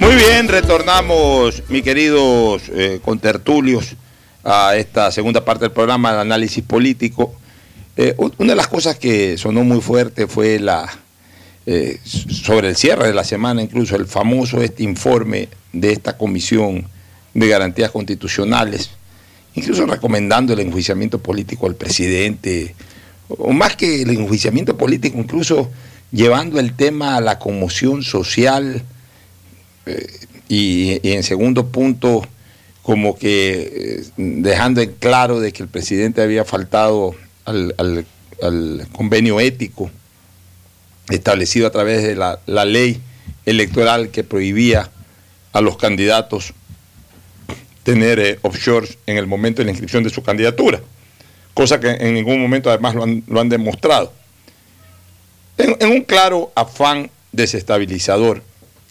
Muy 0.00 0.14
bien, 0.14 0.46
retornamos, 0.48 1.64
mis 1.68 1.82
queridos 1.82 2.62
eh, 2.72 3.00
contertulios, 3.04 3.96
a 4.44 4.76
esta 4.76 5.10
segunda 5.10 5.44
parte 5.44 5.64
del 5.64 5.72
programa, 5.72 6.12
el 6.12 6.20
análisis 6.20 6.62
político. 6.62 7.34
Eh, 7.96 8.14
una 8.16 8.52
de 8.52 8.56
las 8.56 8.68
cosas 8.68 8.96
que 8.96 9.36
sonó 9.36 9.64
muy 9.64 9.80
fuerte 9.80 10.28
fue 10.28 10.60
la, 10.60 10.88
eh, 11.66 11.98
sobre 12.04 12.68
el 12.68 12.76
cierre 12.76 13.08
de 13.08 13.14
la 13.14 13.24
semana, 13.24 13.60
incluso 13.60 13.96
el 13.96 14.06
famoso 14.06 14.62
este 14.62 14.84
informe 14.84 15.48
de 15.72 15.92
esta 15.92 16.16
comisión 16.16 16.86
de 17.34 17.48
garantías 17.48 17.90
constitucionales, 17.90 18.90
incluso 19.54 19.84
recomendando 19.84 20.52
el 20.52 20.60
enjuiciamiento 20.60 21.18
político 21.18 21.66
al 21.66 21.74
presidente, 21.74 22.74
o 23.28 23.52
más 23.52 23.74
que 23.74 24.02
el 24.02 24.10
enjuiciamiento 24.10 24.76
político, 24.76 25.18
incluso 25.18 25.70
llevando 26.12 26.60
el 26.60 26.74
tema 26.74 27.16
a 27.16 27.20
la 27.20 27.38
conmoción 27.40 28.02
social 28.02 28.82
y, 30.48 31.00
y 31.02 31.12
en 31.12 31.22
segundo 31.22 31.66
punto 31.66 32.26
como 32.88 33.18
que 33.18 34.00
eh, 34.00 34.04
dejando 34.16 34.80
en 34.80 34.92
claro 34.92 35.40
de 35.40 35.52
que 35.52 35.62
el 35.62 35.68
presidente 35.68 36.22
había 36.22 36.46
faltado 36.46 37.14
al, 37.44 38.06
convenio 38.92 39.40
ético 39.40 39.90
establecido 41.10 41.66
a 41.66 41.70
través 41.70 42.02
de 42.02 42.16
la, 42.16 42.64
ley 42.64 42.98
electoral 43.44 44.08
que 44.08 44.24
prohibía 44.24 44.90
a 45.52 45.60
los 45.60 45.76
candidatos 45.76 46.54
tener 47.82 48.18
eh, 48.20 48.38
offshores 48.40 48.96
en 49.04 49.18
el 49.18 49.26
momento 49.26 49.60
de 49.60 49.66
la 49.66 49.72
inscripción 49.72 50.02
de 50.02 50.08
su 50.08 50.22
candidatura, 50.22 50.80
cosa 51.52 51.80
que 51.80 51.90
en 51.90 52.14
ningún 52.14 52.40
momento 52.40 52.70
además 52.70 52.94
lo 52.94 53.02
han, 53.02 53.22
lo 53.26 53.38
han 53.38 53.50
demostrado. 53.50 54.14
En 55.58 55.90
un 55.90 56.04
claro 56.04 56.52
afán 56.54 57.10
desestabilizador, 57.32 58.42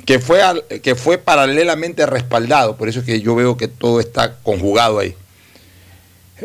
que 0.07 0.19
fue, 0.19 0.41
que 0.81 0.95
fue 0.95 1.17
paralelamente 1.17 2.05
respaldado, 2.05 2.77
por 2.77 2.87
eso 2.87 3.01
es 3.01 3.05
que 3.05 3.19
yo 3.19 3.35
veo 3.35 3.57
que 3.57 3.67
todo 3.67 3.99
está 3.99 4.37
conjugado 4.37 4.99
ahí, 4.99 5.13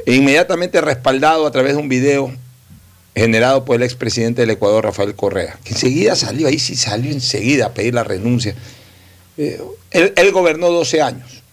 e 0.04 0.16
inmediatamente 0.16 0.80
respaldado 0.80 1.46
a 1.46 1.52
través 1.52 1.74
de 1.74 1.78
un 1.78 1.88
video 1.88 2.32
generado 3.14 3.64
por 3.64 3.76
el 3.76 3.84
expresidente 3.84 4.40
del 4.40 4.50
Ecuador, 4.50 4.84
Rafael 4.84 5.14
Correa, 5.14 5.60
que 5.62 5.74
enseguida 5.74 6.16
salió, 6.16 6.48
ahí 6.48 6.58
sí 6.58 6.74
salió 6.74 7.12
enseguida 7.12 7.66
a 7.66 7.72
pedir 7.72 7.94
la 7.94 8.02
renuncia. 8.02 8.52
Eh, 9.38 9.62
él, 9.92 10.12
él 10.16 10.32
gobernó 10.32 10.68
12 10.70 11.00
años, 11.00 11.44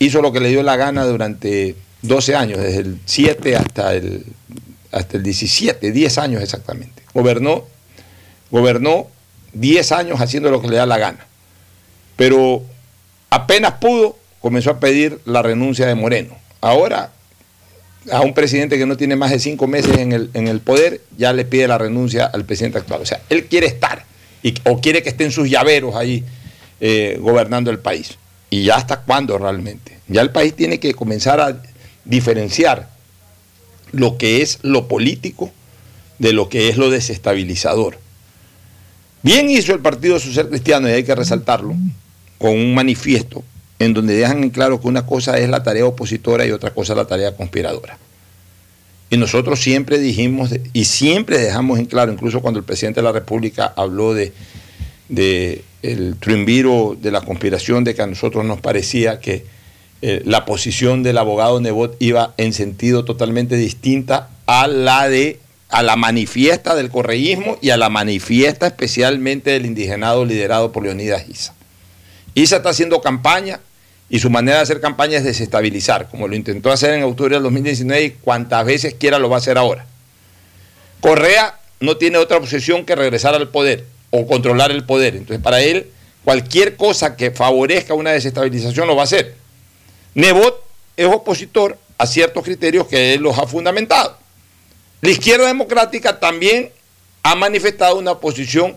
hizo 0.00 0.20
lo 0.22 0.32
que 0.32 0.40
le 0.40 0.48
dio 0.48 0.64
la 0.64 0.74
gana 0.74 1.04
durante 1.04 1.76
12 2.02 2.34
años, 2.34 2.58
desde 2.58 2.80
el 2.80 2.98
7 3.04 3.54
hasta 3.54 3.94
el, 3.94 4.26
hasta 4.90 5.16
el 5.16 5.22
17, 5.22 5.92
10 5.92 6.18
años 6.18 6.42
exactamente. 6.42 7.04
Gobernó, 7.14 7.66
gobernó 8.50 9.06
10 9.52 9.92
años 9.92 10.20
haciendo 10.20 10.50
lo 10.50 10.60
que 10.60 10.66
le 10.66 10.76
da 10.78 10.86
la 10.86 10.98
gana. 10.98 11.26
Pero 12.16 12.62
apenas 13.30 13.74
pudo, 13.74 14.18
comenzó 14.40 14.70
a 14.70 14.80
pedir 14.80 15.20
la 15.24 15.42
renuncia 15.42 15.86
de 15.86 15.94
Moreno. 15.94 16.36
Ahora, 16.60 17.12
a 18.10 18.20
un 18.20 18.34
presidente 18.34 18.78
que 18.78 18.86
no 18.86 18.96
tiene 18.96 19.16
más 19.16 19.30
de 19.30 19.38
cinco 19.38 19.66
meses 19.66 19.98
en 19.98 20.12
el, 20.12 20.30
en 20.34 20.48
el 20.48 20.60
poder, 20.60 21.00
ya 21.16 21.32
le 21.32 21.44
pide 21.44 21.68
la 21.68 21.78
renuncia 21.78 22.26
al 22.26 22.44
presidente 22.44 22.78
actual. 22.78 23.02
O 23.02 23.06
sea, 23.06 23.20
él 23.28 23.46
quiere 23.46 23.66
estar 23.66 24.04
y, 24.42 24.54
o 24.64 24.80
quiere 24.80 25.02
que 25.02 25.08
estén 25.08 25.32
sus 25.32 25.50
llaveros 25.50 25.94
ahí 25.94 26.24
eh, 26.80 27.18
gobernando 27.20 27.70
el 27.70 27.78
país. 27.78 28.16
¿Y 28.48 28.64
ya 28.64 28.76
hasta 28.76 29.00
cuándo 29.00 29.38
realmente? 29.38 29.98
Ya 30.08 30.22
el 30.22 30.30
país 30.30 30.54
tiene 30.54 30.78
que 30.78 30.94
comenzar 30.94 31.40
a 31.40 31.60
diferenciar 32.04 32.88
lo 33.92 34.18
que 34.18 34.42
es 34.42 34.60
lo 34.62 34.88
político 34.88 35.50
de 36.18 36.32
lo 36.32 36.48
que 36.48 36.68
es 36.68 36.76
lo 36.76 36.90
desestabilizador. 36.90 37.98
Bien 39.22 39.50
hizo 39.50 39.74
el 39.74 39.80
Partido 39.80 40.20
Social 40.20 40.48
Cristiano, 40.48 40.88
y 40.88 40.92
hay 40.92 41.02
que 41.02 41.14
resaltarlo, 41.14 41.74
con 42.38 42.50
un 42.50 42.74
manifiesto 42.74 43.44
en 43.78 43.94
donde 43.94 44.14
dejan 44.14 44.42
en 44.42 44.50
claro 44.50 44.80
que 44.80 44.88
una 44.88 45.06
cosa 45.06 45.38
es 45.38 45.48
la 45.48 45.62
tarea 45.62 45.84
opositora 45.84 46.46
y 46.46 46.50
otra 46.50 46.70
cosa 46.70 46.94
la 46.94 47.06
tarea 47.06 47.36
conspiradora. 47.36 47.98
Y 49.10 49.18
nosotros 49.18 49.60
siempre 49.60 49.98
dijimos 49.98 50.50
y 50.72 50.84
siempre 50.84 51.38
dejamos 51.38 51.78
en 51.78 51.86
claro, 51.86 52.12
incluso 52.12 52.40
cuando 52.40 52.58
el 52.58 52.64
presidente 52.64 53.00
de 53.00 53.04
la 53.04 53.12
República 53.12 53.72
habló 53.76 54.14
de, 54.14 54.32
el 55.82 56.16
triunviro 56.18 56.96
de 57.00 57.10
la 57.12 57.20
conspiración, 57.20 57.84
de 57.84 57.94
que 57.94 58.02
a 58.02 58.06
nosotros 58.06 58.44
nos 58.44 58.60
parecía 58.60 59.20
que 59.20 59.44
eh, 60.02 60.22
la 60.24 60.44
posición 60.44 61.02
del 61.02 61.18
abogado 61.18 61.60
Nebot 61.60 61.96
iba 62.00 62.34
en 62.36 62.52
sentido 62.52 63.04
totalmente 63.04 63.56
distinta 63.56 64.30
a 64.46 64.66
la 64.66 65.08
de 65.08 65.38
a 65.68 65.82
la 65.82 65.96
manifiesta 65.96 66.76
del 66.76 66.90
correísmo 66.90 67.58
y 67.60 67.70
a 67.70 67.76
la 67.76 67.88
manifiesta 67.88 68.68
especialmente 68.68 69.50
del 69.50 69.66
indigenado 69.66 70.24
liderado 70.24 70.70
por 70.70 70.84
Leonidas 70.84 71.28
Isa. 71.28 71.54
Isa 72.36 72.56
está 72.56 72.68
haciendo 72.68 73.00
campaña 73.00 73.60
y 74.10 74.18
su 74.18 74.28
manera 74.28 74.58
de 74.58 74.62
hacer 74.64 74.82
campaña 74.82 75.16
es 75.16 75.24
desestabilizar, 75.24 76.10
como 76.10 76.28
lo 76.28 76.36
intentó 76.36 76.70
hacer 76.70 76.92
en 76.92 77.02
octubre 77.02 77.34
del 77.34 77.42
2019 77.44 78.04
y 78.04 78.10
cuantas 78.10 78.64
veces 78.66 78.94
quiera 78.94 79.18
lo 79.18 79.30
va 79.30 79.36
a 79.36 79.38
hacer 79.38 79.56
ahora. 79.56 79.86
Correa 81.00 81.58
no 81.80 81.96
tiene 81.96 82.18
otra 82.18 82.36
obsesión 82.36 82.84
que 82.84 82.94
regresar 82.94 83.34
al 83.34 83.48
poder 83.48 83.86
o 84.10 84.26
controlar 84.26 84.70
el 84.70 84.84
poder. 84.84 85.16
Entonces, 85.16 85.42
para 85.42 85.62
él, 85.62 85.90
cualquier 86.24 86.76
cosa 86.76 87.16
que 87.16 87.30
favorezca 87.30 87.94
una 87.94 88.10
desestabilización 88.10 88.86
lo 88.86 88.96
va 88.96 89.02
a 89.02 89.04
hacer. 89.04 89.34
Nebot 90.14 90.62
es 90.98 91.06
opositor 91.06 91.78
a 91.96 92.06
ciertos 92.06 92.44
criterios 92.44 92.86
que 92.86 93.14
él 93.14 93.22
los 93.22 93.38
ha 93.38 93.46
fundamentado. 93.46 94.18
La 95.00 95.08
izquierda 95.08 95.46
democrática 95.46 96.20
también 96.20 96.70
ha 97.22 97.34
manifestado 97.34 97.96
una 97.96 98.16
posición, 98.16 98.76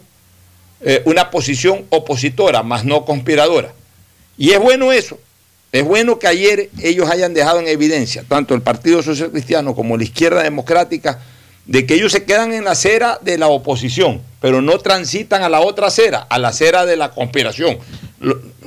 eh, 0.81 1.01
una 1.05 1.29
posición 1.29 1.85
opositora, 1.89 2.63
más 2.63 2.85
no 2.85 3.05
conspiradora. 3.05 3.73
Y 4.37 4.51
es 4.51 4.59
bueno 4.59 4.91
eso. 4.91 5.19
Es 5.71 5.83
bueno 5.83 6.17
que 6.17 6.27
ayer 6.27 6.69
ellos 6.81 7.09
hayan 7.09 7.33
dejado 7.33 7.59
en 7.59 7.67
evidencia, 7.67 8.23
tanto 8.27 8.55
el 8.55 8.61
Partido 8.61 9.03
Social 9.03 9.29
Cristiano 9.29 9.75
como 9.75 9.97
la 9.97 10.03
izquierda 10.03 10.41
democrática, 10.41 11.19
de 11.65 11.85
que 11.85 11.93
ellos 11.93 12.11
se 12.11 12.23
quedan 12.23 12.53
en 12.53 12.63
la 12.63 12.71
acera 12.71 13.19
de 13.21 13.37
la 13.37 13.47
oposición, 13.47 14.21
pero 14.41 14.61
no 14.61 14.79
transitan 14.79 15.43
a 15.43 15.49
la 15.49 15.59
otra 15.59 15.87
acera, 15.87 16.25
a 16.27 16.39
la 16.39 16.47
acera 16.47 16.87
de 16.87 16.95
la 16.95 17.11
conspiración. 17.11 17.77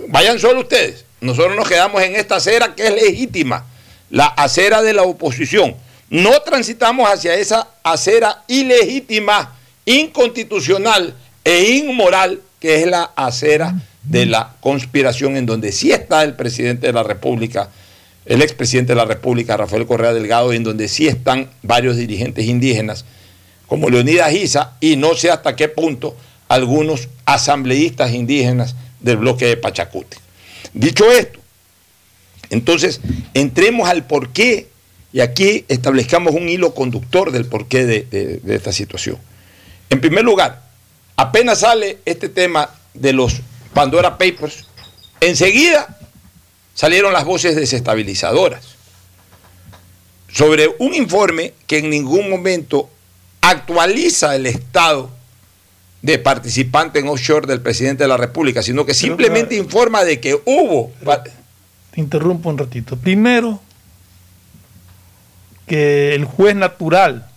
Vayan 0.08 0.38
solo 0.38 0.60
ustedes. 0.60 1.04
Nosotros 1.20 1.56
nos 1.56 1.68
quedamos 1.68 2.00
en 2.02 2.14
esta 2.14 2.36
acera 2.36 2.74
que 2.76 2.86
es 2.86 2.94
legítima, 2.94 3.66
la 4.10 4.26
acera 4.26 4.82
de 4.82 4.92
la 4.92 5.02
oposición. 5.02 5.74
No 6.10 6.42
transitamos 6.42 7.08
hacia 7.10 7.34
esa 7.34 7.68
acera 7.82 8.44
ilegítima, 8.46 9.56
inconstitucional 9.84 11.16
e 11.44 11.76
inmoral, 11.76 12.40
que 12.60 12.76
es 12.82 12.86
la 12.86 13.04
acera 13.16 13.80
de 14.04 14.26
la 14.26 14.54
conspiración, 14.60 15.36
en 15.36 15.46
donde 15.46 15.72
sí 15.72 15.92
está 15.92 16.22
el 16.24 16.34
presidente 16.34 16.86
de 16.88 16.92
la 16.92 17.02
República, 17.02 17.70
el 18.26 18.42
expresidente 18.42 18.92
de 18.92 18.96
la 18.96 19.04
República, 19.04 19.56
Rafael 19.56 19.86
Correa 19.86 20.12
Delgado, 20.12 20.52
y 20.52 20.56
en 20.56 20.64
donde 20.64 20.88
sí 20.88 21.08
están 21.08 21.48
varios 21.62 21.96
dirigentes 21.96 22.46
indígenas, 22.46 23.04
como 23.66 23.90
Leonidas 23.90 24.32
Isa, 24.32 24.76
y 24.80 24.96
no 24.96 25.14
sé 25.14 25.30
hasta 25.30 25.56
qué 25.56 25.68
punto 25.68 26.16
algunos 26.48 27.08
asambleístas 27.24 28.12
indígenas 28.12 28.74
del 29.00 29.16
bloque 29.16 29.46
de 29.46 29.56
Pachacute. 29.56 30.16
Dicho 30.74 31.10
esto, 31.10 31.40
entonces 32.50 33.00
entremos 33.34 33.88
al 33.88 34.04
porqué 34.04 34.68
y 35.12 35.20
aquí 35.20 35.64
establezcamos 35.68 36.34
un 36.34 36.48
hilo 36.48 36.74
conductor 36.74 37.32
del 37.32 37.46
porqué 37.46 37.84
de, 37.86 38.02
de- 38.10 38.36
de 38.38 38.54
esta 38.54 38.72
situación. 38.72 39.16
En 39.90 40.00
primer 40.00 40.24
lugar, 40.24 40.61
apenas 41.22 41.60
sale 41.60 41.98
este 42.04 42.28
tema 42.28 42.68
de 42.94 43.12
los 43.12 43.40
Pandora 43.72 44.18
Papers, 44.18 44.66
enseguida 45.20 45.98
salieron 46.74 47.12
las 47.12 47.24
voces 47.24 47.54
desestabilizadoras 47.54 48.64
sobre 50.28 50.68
un 50.78 50.94
informe 50.94 51.54
que 51.66 51.78
en 51.78 51.90
ningún 51.90 52.28
momento 52.28 52.90
actualiza 53.40 54.34
el 54.34 54.46
estado 54.46 55.10
de 56.00 56.18
participante 56.18 56.98
en 56.98 57.08
offshore 57.08 57.46
del 57.46 57.60
presidente 57.60 58.02
de 58.02 58.08
la 58.08 58.16
República, 58.16 58.62
sino 58.62 58.84
que 58.84 58.94
simplemente 58.94 59.54
informa 59.54 60.02
de 60.02 60.18
que 60.18 60.34
hubo... 60.34 60.90
Te 61.92 62.00
interrumpo 62.00 62.48
un 62.48 62.58
ratito. 62.58 62.96
Primero, 62.96 63.60
que 65.66 66.14
el 66.14 66.24
juez 66.24 66.56
natural 66.56 67.30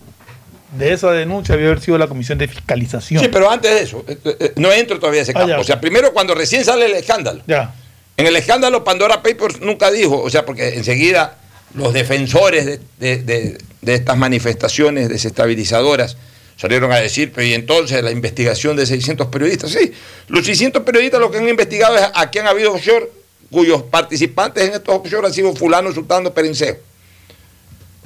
de 0.78 0.94
esa 0.94 1.12
denuncia 1.12 1.56
había 1.56 1.68
haber 1.68 1.82
sido 1.82 1.98
la 1.98 2.08
Comisión 2.08 2.38
de 2.38 2.48
Fiscalización. 2.48 3.22
Sí, 3.24 3.30
pero 3.32 3.50
antes 3.50 3.72
de 3.72 3.82
eso, 3.82 4.04
eh, 4.08 4.18
eh, 4.24 4.54
no 4.58 4.72
entro 4.72 5.00
todavía 5.00 5.22
a 5.22 5.24
ese 5.24 5.32
Ah, 5.36 5.40
campo. 5.40 5.60
o 5.60 5.64
sea, 5.64 5.80
primero 5.82 6.14
cuando 6.14 6.36
recién 6.36 6.64
sale 6.66 6.86
el 6.86 6.94
escándalo. 6.94 7.42
Ya. 7.48 7.74
En 8.18 8.28
el 8.28 8.36
escándalo 8.36 8.84
Pandora 8.84 9.22
Papers 9.22 9.60
nunca 9.62 9.92
dijo, 9.92 10.22
o 10.22 10.30
sea, 10.30 10.46
porque 10.46 10.76
enseguida 10.76 11.38
los 11.74 11.94
defensores 11.94 12.66
de, 12.66 12.80
de- 13.00 13.18
de- 13.24 13.58
de 13.82 13.94
estas 13.94 14.18
manifestaciones 14.18 15.10
desestabilizadoras 15.10 16.18
salieron 16.58 16.92
a 16.92 16.96
decir, 16.98 17.32
pero 17.36 17.46
y 17.46 17.54
entonces 17.54 18.02
la 18.04 18.12
investigación 18.12 18.76
de 18.78 18.86
600 18.86 19.28
periodistas, 19.28 19.72
sí, 19.72 19.92
los 20.30 20.46
600 20.46 20.84
periodistas 20.84 21.20
lo 21.20 21.30
que 21.30 21.38
han 21.40 21.50
investigado 21.50 21.98
es 21.98 22.04
a 22.14 22.30
quién 22.32 22.48
ha 22.48 22.52
habido 22.52 22.74
offshore, 22.74 23.12
cuyos 23.52 23.84
participantes 23.84 24.64
en 24.70 24.74
estos 24.76 24.96
offshore 24.96 25.28
han 25.28 25.34
sido 25.34 25.54
fulano, 25.54 25.92
sultano, 25.92 26.34
perencejo. 26.34 26.78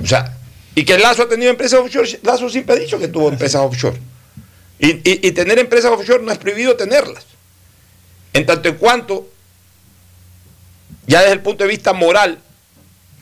O 0.03 0.07
sea, 0.07 0.35
y 0.75 0.85
que 0.85 0.97
Lazo 0.97 1.23
ha 1.23 1.29
tenido 1.29 1.49
empresas 1.51 1.79
offshore, 1.79 2.19
Lazo 2.23 2.49
siempre 2.49 2.75
ha 2.75 2.79
dicho 2.79 2.97
que 2.99 3.07
tuvo 3.07 3.29
empresas 3.29 3.61
offshore. 3.61 3.97
Y, 4.79 4.89
y- 5.09 5.27
y 5.27 5.31
tener 5.31 5.59
empresas 5.59 5.91
offshore 5.91 6.23
no 6.23 6.31
es 6.31 6.37
prohibido 6.37 6.75
tenerlas. 6.75 7.25
En 8.33 8.45
tanto 8.45 8.69
en 8.69 8.75
cuanto, 8.75 9.27
ya 11.07 11.21
desde 11.21 11.33
el 11.33 11.41
punto 11.41 11.63
de 11.63 11.69
vista 11.69 11.93
moral 11.93 12.39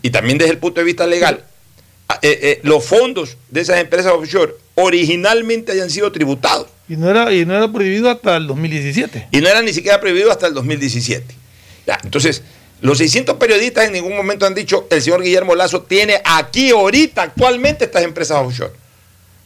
y 0.01 0.09
también 0.09 0.37
desde 0.37 0.51
el 0.51 0.57
punto 0.59 0.81
de 0.81 0.85
vista 0.85 1.07
legal, 1.07 1.43
eh, 2.21 2.39
eh, 2.41 2.59
los 2.63 2.83
fondos 2.85 3.37
de 3.49 3.61
esas 3.61 3.79
empresas 3.79 4.11
offshore 4.13 4.55
originalmente 4.75 5.71
hayan 5.71 5.89
sido 5.89 6.11
tributados. 6.11 6.67
Y 6.89 6.95
no 6.95 7.09
era, 7.09 7.33
y 7.33 7.45
no 7.45 7.55
era 7.55 7.71
prohibido 7.71 8.09
hasta 8.09 8.37
el 8.37 8.47
2017. 8.47 9.29
Y 9.31 9.41
no 9.41 9.49
era 9.49 9.61
ni 9.61 9.73
siquiera 9.73 9.99
prohibido 9.99 10.31
hasta 10.31 10.47
el 10.47 10.53
2017. 10.53 11.25
Ya, 11.85 11.99
entonces, 12.03 12.43
los 12.81 12.97
600 12.99 13.37
periodistas 13.37 13.85
en 13.85 13.93
ningún 13.93 14.15
momento 14.15 14.45
han 14.45 14.53
dicho 14.53 14.87
el 14.89 15.01
señor 15.01 15.23
Guillermo 15.23 15.55
Lazo 15.55 15.81
tiene 15.81 16.21
aquí 16.23 16.69
ahorita 16.69 17.23
actualmente 17.23 17.85
estas 17.85 18.03
empresas 18.03 18.37
offshore. 18.37 18.73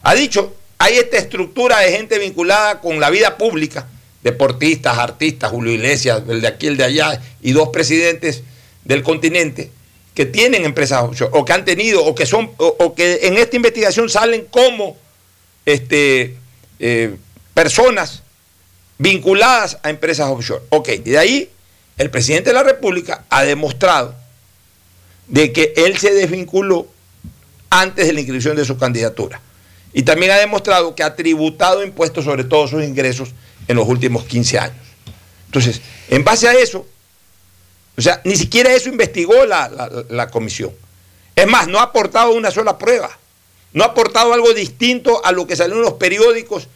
Ha 0.03 0.15
dicho, 0.15 0.53
hay 0.77 0.95
esta 0.95 1.17
estructura 1.17 1.79
de 1.79 1.91
gente 1.91 2.19
vinculada 2.19 2.81
con 2.81 2.99
la 2.99 3.09
vida 3.09 3.37
pública, 3.37 3.87
deportistas, 4.23 4.97
artistas, 4.97 5.51
Julio 5.51 5.73
Iglesias, 5.73 6.23
el 6.27 6.41
de 6.41 6.47
aquí, 6.47 6.67
el 6.67 6.77
de 6.77 6.83
allá, 6.83 7.21
y 7.41 7.51
dos 7.53 7.69
presidentes 7.69 8.43
del 8.83 9.03
continente 9.03 9.71
que 10.13 10.25
tienen 10.25 10.65
empresas 10.65 11.03
offshore, 11.03 11.31
o 11.33 11.45
que 11.45 11.53
han 11.53 11.63
tenido, 11.63 12.03
o 12.03 12.13
que 12.13 12.25
son, 12.25 12.51
o, 12.57 12.93
que 12.93 13.19
en 13.23 13.37
esta 13.37 13.55
investigación 13.55 14.09
salen 14.09 14.45
como 14.49 14.97
este, 15.65 16.35
eh, 16.79 17.15
personas 17.53 18.23
vinculadas 18.97 19.77
a 19.83 19.89
empresas 19.89 20.29
offshore. 20.29 20.63
Ok, 20.69 20.89
y 20.89 21.11
de 21.11 21.17
ahí 21.17 21.49
el 22.01 22.09
presidente 22.09 22.49
de 22.49 22.53
la 22.55 22.63
República 22.63 23.23
ha 23.29 23.43
demostrado 23.43 24.15
de 25.27 25.53
que 25.53 25.73
él 25.77 25.97
se 25.97 26.13
desvinculó 26.13 26.87
antes 27.69 28.07
de 28.07 28.13
la 28.13 28.19
inscripción 28.21 28.55
de 28.55 28.65
su 28.65 28.77
candidatura. 28.77 29.39
Y 29.93 30.03
también 30.03 30.31
ha 30.31 30.37
demostrado 30.37 30.95
que 30.95 31.03
ha 31.03 31.15
tributado 31.15 31.83
impuestos 31.83 32.25
sobre 32.25 32.43
todos 32.43 32.69
sus 32.71 32.83
ingresos 32.83 33.29
en 33.67 33.75
los 33.77 33.87
últimos 33.87 34.25
15 34.25 34.59
años. 34.59 34.77
Entonces, 35.45 35.81
en 36.09 36.23
base 36.23 36.47
a 36.47 36.53
eso, 36.53 36.87
o 37.97 38.01
sea, 38.01 38.19
ni 38.23 38.35
siquiera 38.35 38.73
eso 38.73 38.89
investigó 38.89 39.45
la, 39.45 40.03
la- 40.09 40.27
comisión. 40.27 40.71
Es 41.35 41.45
más, 41.47 41.67
no 41.67 41.79
ha 41.79 41.83
aportado 41.83 42.31
una 42.33 42.49
sola 42.51 42.77
prueba. 42.77 43.17
No 43.73 43.83
ha 43.83 43.87
aportado 43.87 44.33
algo 44.33 44.53
distinto 44.53 45.23
a 45.23 45.31
lo 45.31 45.45
que 45.45 45.55
salió 45.55 45.75
en 45.75 45.81
los 45.83 45.93
periódicos 45.93 46.67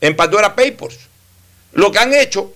en 0.00 0.16
Pandora 0.16 0.56
Papers. 0.56 0.96
Lo 1.72 1.92
que 1.92 1.98
han 1.98 2.12
hecho 2.14 2.52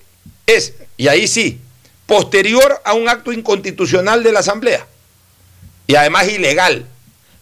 es, 0.46 0.74
y 0.96 1.08
ahí 1.08 1.28
sí, 1.28 1.60
posterior 2.06 2.80
a 2.84 2.94
un 2.94 3.08
acto 3.08 3.32
inconstitucional 3.32 4.22
de 4.22 4.32
la 4.32 4.40
Asamblea, 4.40 4.86
y 5.86 5.94
además 5.94 6.28
ilegal, 6.28 6.86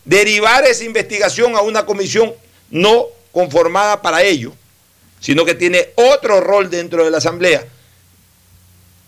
derivar 0.05 0.65
esa 0.65 0.85
investigación 0.85 1.57
a 1.57 1.63
una 1.63 1.87
comisión 1.87 2.33
no 2.71 3.07
conformada 3.33 4.03
para 4.03 4.23
ello, 4.23 4.55
sino 5.21 5.45
que 5.45 5.55
tiene 5.55 5.89
otro 5.95 6.41
rol 6.41 6.71
dentro 6.71 7.05
de 7.05 7.11
la 7.11 7.19
Asamblea, 7.19 7.65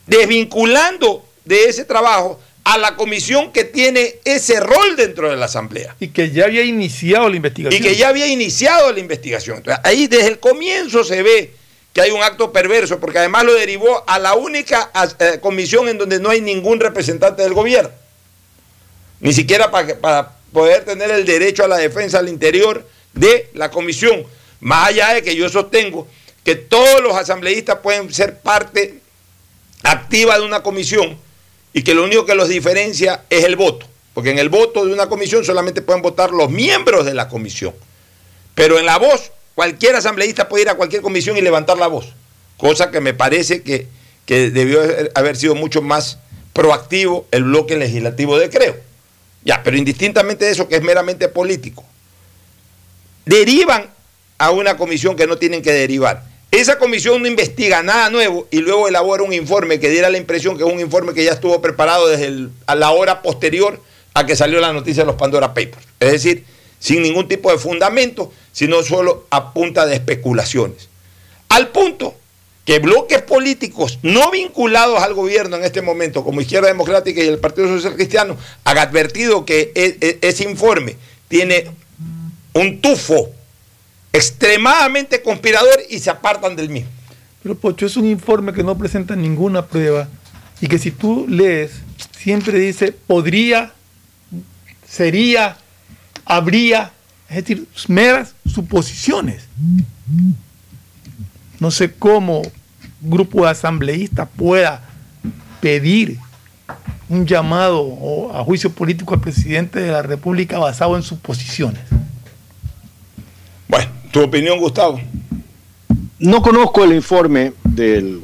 desvinculando 0.07 1.27
de 1.45 1.65
ese 1.65 1.85
trabajo 1.85 2.41
a 2.65 2.78
la 2.78 2.97
comisión 2.97 3.53
que 3.53 3.65
tiene 3.65 4.16
ese 4.24 4.59
rol 4.59 4.97
dentro 4.97 5.31
de 5.31 5.37
la 5.37 5.47
Asamblea. 5.47 5.95
Y 6.01 6.09
que 6.09 6.33
ya 6.33 6.47
había 6.47 6.65
iniciado 6.65 7.28
la 7.28 7.37
investigación. 7.37 7.81
Y 7.81 7.87
que 7.87 7.95
ya 7.95 8.09
había 8.09 8.27
iniciado 8.27 8.93
la 8.93 8.99
investigación. 8.99 9.59
Entonces, 9.59 9.81
ahí 9.85 10.09
desde 10.09 10.28
el 10.28 10.41
comienzo 10.41 11.05
se 11.05 11.23
ve 11.23 11.55
que 11.97 12.02
hay 12.02 12.10
un 12.10 12.23
acto 12.23 12.52
perverso, 12.52 13.01
porque 13.01 13.20
además 13.20 13.44
lo 13.44 13.55
derivó 13.55 14.05
a 14.06 14.18
la 14.18 14.35
única 14.35 14.90
eh, 15.18 15.39
comisión 15.40 15.89
en 15.89 15.97
donde 15.97 16.20
no 16.20 16.28
hay 16.28 16.43
ningún 16.43 16.78
representante 16.78 17.43
del 17.43 17.55
gobierno. 17.55 17.89
Ni 19.20 19.32
siquiera 19.32 19.70
para, 19.70 20.32
poder 20.52 20.85
tener 20.85 21.10
el 21.10 21.24
derecho 21.24 21.64
a 21.64 21.68
la 21.68 21.78
defensa 21.78 22.18
al 22.18 22.28
interior 22.28 22.86
de 23.14 23.48
la 23.55 23.70
comisión. 23.70 24.27
Más 24.60 24.89
allá 24.89 25.14
de 25.14 25.23
que 25.23 25.35
yo 25.36 25.48
sostengo 25.48 26.06
que 26.44 26.55
todos 26.55 27.01
los 27.01 27.16
asambleístas 27.16 27.78
pueden 27.78 28.12
ser 28.12 28.40
parte 28.40 29.01
activa 29.82 30.39
de 30.39 30.44
una 30.44 30.62
comisión 30.62 31.16
y 31.73 31.82
que 31.82 31.94
lo 31.94 32.05
único 32.05 32.27
que 32.27 32.35
los 32.35 32.51
diferencia 32.51 33.24
es 33.31 33.43
el 33.44 33.56
voto. 33.56 33.86
Porque 34.12 34.32
en 34.32 34.39
el 34.39 34.51
voto 34.51 34.85
de 34.85 34.93
una 34.93 35.09
comisión 35.09 35.47
solamente 35.47 35.81
pueden 35.81 36.02
votar 36.02 36.31
los 36.32 36.51
miembros 36.51 37.06
de 37.06 37.14
la 37.14 37.31
comisión. 37.31 37.74
Pero 38.55 38.78
en 38.78 38.85
la 38.85 38.98
voz, 38.98 39.32
cualquier 39.57 39.97
asambleísta 39.97 40.49
puede 40.49 40.62
ir 40.62 40.69
a 40.69 40.77
cualquier 40.77 41.03
comisión 41.03 41.37
y 41.37 41.41
levantar 41.41 41.78
la 41.78 41.89
voz. 41.89 42.15
Cosa 42.59 42.93
que 42.93 43.01
me 43.01 43.15
parece 43.15 43.62
que, 43.62 43.89
que 44.24 44.51
debió 44.51 44.81
haber 45.16 45.37
sido 45.37 45.57
mucho 45.57 45.83
más 45.83 46.19
proactivo 46.53 47.27
el 47.33 47.43
bloque 47.45 47.77
legislativo 47.77 48.39
de 48.39 48.49
Creo. 48.49 48.77
Ya, 49.45 49.62
pero 49.62 49.77
indistintamente 49.77 50.45
de 50.45 50.53
eso, 50.53 50.69
que 50.69 50.77
es 50.77 50.83
meramente 50.83 51.28
político, 51.28 51.85
derivan 53.24 53.91
a 54.39 54.51
una 54.51 54.77
comisión 54.77 55.16
que 55.16 55.27
no 55.27 55.39
tienen 55.39 55.62
que 55.62 55.73
derivar. 55.73 56.24
Esa 56.51 56.78
comisión 56.78 57.23
no 57.23 57.28
investiga 57.28 57.83
nada 57.83 58.11
nuevo 58.11 58.47
y 58.51 58.59
luego 58.59 58.89
elabora 58.89 59.23
un 59.23 59.33
informe 59.33 59.81
que 59.81 59.91
diera 59.91 60.11
la 60.11 60.19
impresión 60.19 60.57
que 60.57 60.65
es 60.65 60.73
un 60.73 60.81
informe 60.81 61.15
que 61.15 61.24
ya 61.24 61.33
estuvo 61.33 61.61
preparado 61.61 62.09
desde 62.09 62.49
a 62.66 62.74
la 62.74 62.91
hora 62.91 63.23
posterior 63.23 63.81
a 64.15 64.27
que 64.27 64.37
salió 64.37 64.61
la 64.61 64.73
noticia 64.73 65.03
de 65.03 65.07
los 65.07 65.16
Pandora 65.16 65.49
Papers. 65.49 65.87
Es 66.01 66.12
decir, 66.12 66.45
sin 66.78 67.03
ningún 67.03 67.28
tipo 67.28 67.51
de 67.51 67.59
fundamento, 67.59 68.33
sino 68.57 68.83
solo 68.83 69.27
a 69.28 69.53
punta 69.53 69.85
de 69.85 69.97
especulaciones. 69.97 70.89
Al 71.51 71.69
punto 71.69 72.15
que 72.65 72.78
bloques 72.78 73.20
políticos 73.20 73.99
no 74.01 74.31
vinculados 74.31 75.03
al 75.03 75.12
gobierno 75.12 75.57
en 75.57 75.65
este 75.65 75.83
momento, 75.83 76.24
como 76.24 76.41
Izquierda 76.41 76.69
Democrática 76.69 77.23
y 77.23 77.27
el 77.28 77.39
Partido 77.39 77.69
Social 77.69 77.97
Cristiano, 77.97 78.39
han 78.65 78.78
advertido 78.78 79.45
que 79.45 79.73
e- 79.74 79.99
e- 80.01 80.19
ese 80.23 80.45
informe 80.45 80.97
tiene 81.28 81.66
un 82.55 82.81
tufo 82.81 83.28
extremadamente 84.11 85.20
conspirador 85.20 85.78
y 85.91 85.99
se 85.99 86.09
apartan 86.09 86.57
del 86.57 86.70
mismo. 86.70 86.89
Pero 87.43 87.57
Pocho, 87.57 87.85
es 87.85 87.99
un 87.99 88.07
informe 88.07 88.55
que 88.55 88.62
no 88.62 88.78
presenta 88.78 89.15
ninguna 89.15 89.66
prueba 89.66 90.09
y 90.62 90.66
que 90.66 90.78
si 90.78 90.93
tú 90.93 91.27
lees, 91.28 91.73
siempre 92.19 92.59
dice 92.59 92.93
podría, 92.93 93.74
sería, 94.89 95.59
habría, 96.24 96.93
es 97.28 97.37
decir, 97.37 97.66
meras 97.89 98.33
suposiciones. 98.57 99.45
No 101.61 101.70
sé 101.70 101.93
cómo 101.93 102.41
un 102.41 103.11
grupo 103.11 103.45
de 103.45 103.51
asambleístas 103.51 104.28
pueda 104.35 104.83
pedir 105.61 106.19
un 107.11 107.27
llamado 107.27 107.83
o 107.83 108.35
a 108.35 108.43
juicio 108.43 108.70
político 108.73 109.12
al 109.15 109.20
presidente 109.20 109.78
de 109.81 109.93
la 109.93 110.01
República 110.03 110.59
basado 110.59 110.97
en 110.97 111.03
suposiciones. 111.03 111.83
Bueno, 113.69 113.91
tu 114.11 114.23
opinión, 114.23 114.59
Gustavo. 114.59 114.99
No 116.19 116.41
conozco 116.41 116.83
el 116.85 116.95
informe 116.95 117.53
del, 117.62 118.23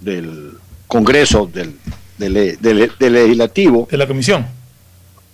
del 0.00 0.52
Congreso, 0.88 1.46
del, 1.52 1.76
del- 2.16 2.58
del- 2.58 2.90
del 2.98 3.12
Legislativo. 3.12 3.86
De 3.90 3.98
la 3.98 4.06
Comisión. 4.06 4.46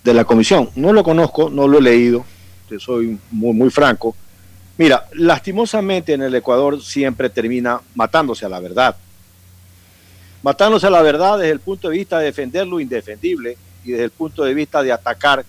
De 0.03 0.13
la 0.13 0.25
Comisión. 0.25 0.71
No 0.75 0.93
lo 0.93 1.05
conozco, 1.05 1.51
no 1.51 1.69
lo 1.69 1.79
he 1.79 1.83
leído, 1.83 2.25
te 2.69 2.79
soy 2.79 3.19
muy, 3.31 3.53
muy 3.53 3.71
franco. 3.71 4.15
Mira, 4.77 5.07
lastimosamente 5.15 6.13
en 6.13 6.23
el 6.23 6.35
Ecuador 6.35 6.81
siempre 6.83 7.31
termina 7.31 7.81
matándose 7.95 8.47
a 8.47 8.49
la 8.49 8.61
verdad. 8.61 8.97
Matándose 10.43 10.87
a 10.87 10.91
la 10.91 11.03
verdad 11.03 11.39
desde 11.39 11.53
el 11.53 11.61
punto 11.61 11.89
de 11.89 11.99
vista 11.99 12.19
de 12.19 12.27
defender 12.27 12.67
lo 12.67 12.79
indefendible 12.79 13.57
y 13.85 13.91
desde 13.91 14.05
el 14.05 14.11
punto 14.11 14.45
de 14.45 14.55
vista 14.55 14.83
de 14.83 14.93
atacar 14.93 15.45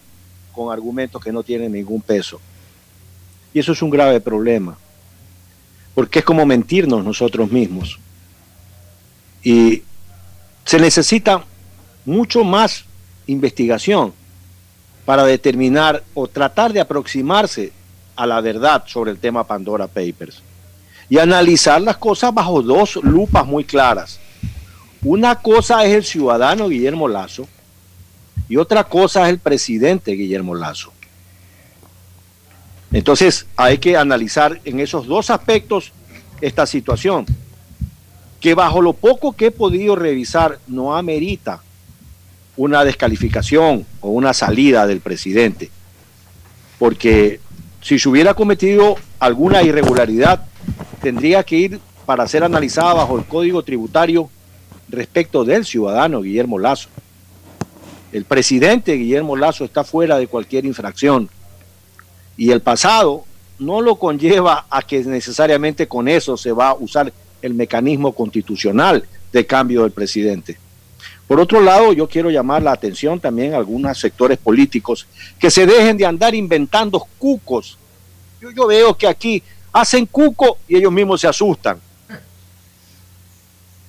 con 0.51 0.73
argumentos 0.73 1.23
que 1.23 1.31
no 1.31 1.43
tienen 1.43 1.71
ningún 1.71 2.01
peso. 2.01 2.41
Y 3.53 3.59
eso 3.59 3.71
es 3.71 3.81
un 3.81 3.89
grave 3.89 4.19
problema, 4.19 4.77
porque 5.93 6.19
es 6.19 6.25
como 6.25 6.45
mentirnos 6.45 7.03
nosotros 7.03 7.51
mismos. 7.51 7.99
Y 9.43 9.83
se 10.65 10.79
necesita 10.79 11.43
mucho 12.05 12.43
más 12.43 12.85
investigación 13.27 14.13
para 15.09 15.23
determinar 15.23 16.03
o 16.13 16.27
tratar 16.27 16.71
de 16.71 16.79
aproximarse 16.79 17.71
a 18.15 18.27
la 18.27 18.41
verdad 18.41 18.83
sobre 18.85 19.09
el 19.09 19.17
tema 19.17 19.43
Pandora 19.43 19.87
Papers 19.87 20.43
y 21.09 21.17
analizar 21.17 21.81
las 21.81 21.97
cosas 21.97 22.31
bajo 22.31 22.61
dos 22.61 22.97
lupas 22.97 23.43
muy 23.43 23.63
claras. 23.63 24.19
Una 25.01 25.33
cosa 25.37 25.83
es 25.83 25.95
el 25.95 26.03
ciudadano 26.03 26.69
Guillermo 26.69 27.07
Lazo 27.07 27.47
y 28.47 28.57
otra 28.57 28.83
cosa 28.83 29.23
es 29.23 29.29
el 29.29 29.39
presidente 29.39 30.11
Guillermo 30.11 30.53
Lazo. 30.53 30.93
Entonces 32.91 33.47
hay 33.55 33.79
que 33.79 33.97
analizar 33.97 34.61
en 34.63 34.79
esos 34.79 35.07
dos 35.07 35.31
aspectos 35.31 35.91
esta 36.39 36.67
situación, 36.67 37.25
que 38.39 38.53
bajo 38.53 38.79
lo 38.79 38.93
poco 38.93 39.33
que 39.33 39.47
he 39.47 39.51
podido 39.51 39.95
revisar 39.95 40.59
no 40.67 40.95
amerita 40.95 41.63
una 42.59 42.83
descalificación 42.83 43.85
o 44.01 44.09
una 44.09 44.33
salida 44.33 44.85
del 44.85 44.99
presidente, 44.99 45.69
porque 46.77 47.39
si 47.81 47.97
se 47.97 48.09
hubiera 48.09 48.33
cometido 48.33 48.97
alguna 49.17 49.63
irregularidad, 49.63 50.45
tendría 51.01 51.41
que 51.43 51.55
ir 51.55 51.79
para 52.05 52.27
ser 52.27 52.43
analizada 52.43 52.95
bajo 52.95 53.17
el 53.17 53.23
Código 53.23 53.63
Tributario 53.63 54.29
respecto 54.89 55.45
del 55.45 55.63
ciudadano 55.63 56.21
Guillermo 56.21 56.59
Lazo. 56.59 56.89
El 58.11 58.25
presidente 58.25 58.91
Guillermo 58.95 59.37
Lazo 59.37 59.63
está 59.63 59.85
fuera 59.85 60.17
de 60.17 60.27
cualquier 60.27 60.65
infracción 60.65 61.29
y 62.35 62.51
el 62.51 62.59
pasado 62.59 63.23
no 63.57 63.79
lo 63.79 63.95
conlleva 63.95 64.65
a 64.69 64.81
que 64.81 65.01
necesariamente 65.05 65.87
con 65.87 66.09
eso 66.09 66.35
se 66.35 66.51
va 66.51 66.71
a 66.71 66.73
usar 66.73 67.13
el 67.41 67.53
mecanismo 67.53 68.11
constitucional 68.11 69.05
de 69.31 69.45
cambio 69.45 69.83
del 69.83 69.91
presidente. 69.91 70.57
Por 71.29 71.39
otro 71.39 71.61
lado, 71.61 71.93
yo 71.93 72.09
quiero 72.09 72.31
llamar 72.31 72.63
la 72.63 72.71
atención 72.71 73.19
también 73.19 73.53
a 73.53 73.57
algunos 73.57 73.99
sectores 73.99 74.39
políticos 74.39 75.05
que 75.37 75.51
se 75.51 75.67
dejen 75.67 75.95
de 75.95 76.03
andar 76.07 76.33
inventando 76.33 77.07
cucos. 77.19 77.77
Yo, 78.41 78.49
yo 78.49 78.65
veo 78.65 78.97
que 78.97 79.05
aquí 79.05 79.43
hacen 79.71 80.07
cuco 80.07 80.57
y 80.67 80.77
ellos 80.77 80.91
mismos 80.91 81.21
se 81.21 81.27
asustan. 81.27 81.79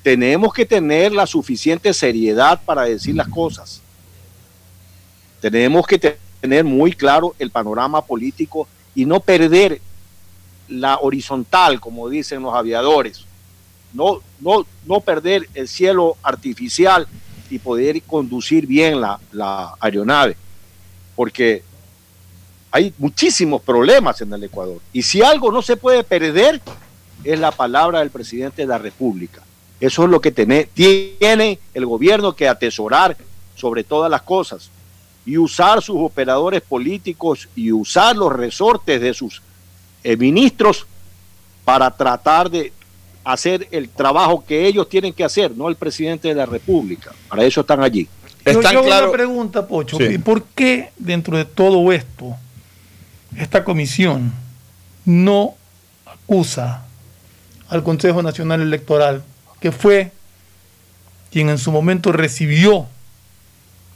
Tenemos 0.03 0.53
que 0.53 0.67
tener 0.67 1.13
la 1.13 1.27
suficiente 1.27 1.95
seriedad 1.95 2.61
para 2.63 2.83
decir 2.83 3.15
las 3.15 3.29
cosas. 3.29 3.81
Tenemos 5.41 5.87
que 5.87 5.99
te- 5.99 6.19
tener 6.43 6.63
muy 6.65 6.93
claro 6.93 7.35
el 7.39 7.51
panorama 7.51 8.03
político 8.05 8.69
y 8.95 9.07
no 9.07 9.19
perder 9.21 9.81
la 10.69 10.99
horizontal, 10.99 11.81
como 11.81 12.07
dicen 12.11 12.43
los 12.43 12.55
aviadores. 12.55 13.25
No, 13.95 14.21
no, 14.41 14.67
no 14.85 15.01
perder 15.01 15.49
el 15.55 15.69
cielo 15.69 16.19
artificial 16.23 17.09
y 17.51 17.59
poder 17.59 18.01
conducir 18.03 18.67
bien 18.67 19.01
la, 19.01 19.19
aeronave. 19.81 20.37
Porque 21.17 21.63
hay 22.71 22.95
muchísimos 22.99 23.61
problemas 23.63 24.21
en 24.21 24.33
el 24.33 24.45
Ecuador. 24.45 24.81
Y 24.93 25.03
si 25.03 25.23
algo 25.23 25.51
no 25.51 25.61
se 25.61 25.77
puede 25.77 26.05
perder, 26.05 26.61
es 27.25 27.39
la 27.39 27.51
palabra 27.51 27.99
del 27.99 28.11
presidente 28.11 28.63
de 28.63 28.69
la 28.69 28.79
República. 28.79 29.43
Eso 29.81 30.05
es 30.05 30.11
lo 30.11 30.21
que 30.21 30.31
tiene, 30.31 30.69
tiene 30.73 31.59
el 31.75 31.87
gobierno 31.87 32.35
que 32.35 32.49
atesorar 32.49 33.17
sobre 33.57 33.83
todas 33.85 34.11
las 34.11 34.23
cosas 34.23 34.71
y 35.27 35.37
usar 35.37 35.83
sus 35.83 35.97
operadores 35.99 36.63
políticos 36.63 37.49
y 37.55 37.73
usar 37.73 38.17
los 38.17 38.33
resortes 38.33 39.01
de 39.01 39.13
sus 39.13 39.43
eh, 40.03 40.17
ministros 40.17 40.87
para 41.65 41.91
tratar 41.91 42.51
de 42.51 42.73
hacer 43.33 43.69
el 43.71 43.89
trabajo 43.89 44.45
que 44.47 44.67
ellos 44.67 44.89
tienen 44.89 45.13
que 45.13 45.25
hacer, 45.25 45.57
no 45.57 45.69
el 45.69 45.77
presidente 45.77 46.29
de 46.29 46.35
la 46.35 46.47
República. 46.47 47.13
Para 47.29 47.45
eso 47.45 47.61
están 47.61 47.83
allí. 47.83 48.09
Yo, 48.47 48.61
yo 48.63 48.69
hago 48.69 48.87
una 48.87 49.11
pregunta, 49.11 49.67
Pocho. 49.67 49.97
Sí. 49.99 50.19
¿Por 50.19 50.45
qué 50.55 50.91
dentro 50.99 51.37
de 51.37 51.45
todo 51.45 51.93
esto 51.93 52.37
esta 53.37 53.65
comisión 53.65 54.33
no 55.05 55.55
acusa 56.07 56.85
al 57.69 57.83
Consejo 57.83 58.23
Nacional 58.23 58.61
Electoral, 58.61 59.23
que 59.61 59.73
fue 59.73 60.13
quien 61.31 61.49
en 61.49 61.59
su 61.59 61.71
momento 61.71 62.13
recibió 62.13 62.87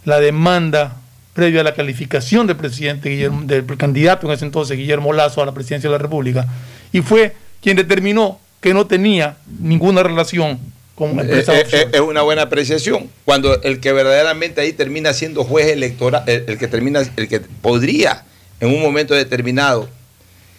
la 0.05 0.21
demanda 0.21 0.97
previa 1.33 1.63
a 1.63 1.65
la 1.65 1.75
calificación 1.75 2.47
del 2.47 2.57
presidente 2.57 3.09
Guillermo, 3.09 3.43
del 3.43 3.65
candidato 3.77 4.27
en 4.27 4.33
ese 4.33 4.45
entonces, 4.45 4.77
Guillermo 4.77 5.13
Lazo, 5.13 5.43
a 5.43 5.47
la 5.47 5.53
presidencia 5.53 5.91
de 5.91 5.97
la 5.97 6.03
República, 6.03 6.47
y 6.93 7.01
fue 7.01 7.35
quien 7.61 7.77
determinó 7.77 8.39
que 8.65 8.73
no 8.73 8.87
tenía 8.87 9.37
ninguna 9.61 10.03
relación 10.03 10.59
con 10.95 11.21
empresa 11.21 11.55
eh, 11.61 11.67
eh, 11.71 11.87
es 11.93 12.01
una 12.01 12.23
buena 12.23 12.41
apreciación. 12.43 13.11
Cuando 13.27 13.61
el 13.63 13.79
que 13.79 13.93
verdaderamente 13.93 14.63
ahí 14.63 14.73
termina 14.73 15.13
siendo 15.13 15.45
juez 15.45 15.67
electoral, 15.67 16.25
el, 16.27 16.45
el 16.49 16.57
que 16.57 16.67
termina, 16.67 17.03
el 17.17 17.29
que 17.29 17.41
podría 17.41 18.25
en 18.61 18.71
un 18.71 18.81
momento 18.81 19.13
determinado, 19.13 19.87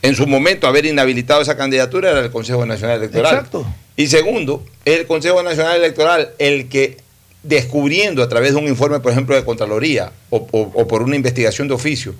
en 0.03 0.13
su 0.13 0.27
momento 0.27 0.67
haber 0.67 0.85
inhabilitado 0.85 1.41
esa 1.41 1.57
candidatura 1.57 2.11
era 2.11 2.19
el 2.19 2.29
Consejo 2.29 2.63
Nacional 2.63 2.97
Electoral. 2.99 3.33
Exacto. 3.33 3.65
Y 3.97 4.05
segundo, 4.05 4.63
es 4.85 4.99
el 4.99 5.07
Consejo 5.07 5.41
Nacional 5.41 5.77
Electoral 5.77 6.29
el 6.37 6.69
que 6.69 6.97
descubriendo 7.41 8.21
a 8.21 8.29
través 8.29 8.51
de 8.53 8.59
un 8.59 8.67
informe, 8.67 8.99
por 8.99 9.11
ejemplo, 9.13 9.35
de 9.35 9.43
Contraloría 9.43 10.11
o, 10.29 10.47
o- 10.51 10.71
o 10.75 10.87
por 10.87 11.01
una 11.01 11.15
investigación 11.15 11.67
de 11.67 11.73
oficio, 11.73 12.13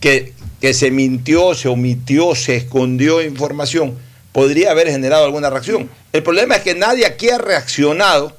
que, 0.00 0.32
que 0.58 0.72
se 0.72 0.90
mintió, 0.90 1.54
se 1.54 1.68
omitió, 1.68 2.34
se 2.34 2.56
escondió 2.56 3.20
información, 3.22 4.07
podría 4.38 4.70
haber 4.70 4.88
generado 4.88 5.24
alguna 5.24 5.50
reacción. 5.50 5.90
El 6.12 6.22
problema 6.22 6.54
es 6.54 6.62
que 6.62 6.76
nadie 6.76 7.04
aquí 7.04 7.28
ha 7.28 7.38
reaccionado 7.38 8.36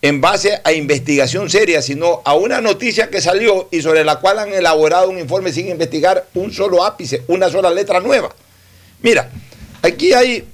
en 0.00 0.22
base 0.22 0.58
a 0.64 0.72
investigación 0.72 1.50
seria, 1.50 1.82
sino 1.82 2.22
a 2.24 2.32
una 2.32 2.62
noticia 2.62 3.10
que 3.10 3.20
salió 3.20 3.68
y 3.70 3.82
sobre 3.82 4.04
la 4.04 4.20
cual 4.20 4.38
han 4.38 4.54
elaborado 4.54 5.10
un 5.10 5.18
informe 5.18 5.52
sin 5.52 5.68
investigar 5.68 6.24
un 6.32 6.50
solo 6.50 6.82
ápice, 6.82 7.24
una 7.26 7.50
sola 7.50 7.70
letra 7.70 8.00
nueva. 8.00 8.34
Mira, 9.02 9.28
aquí 9.82 10.14
hay 10.14 10.48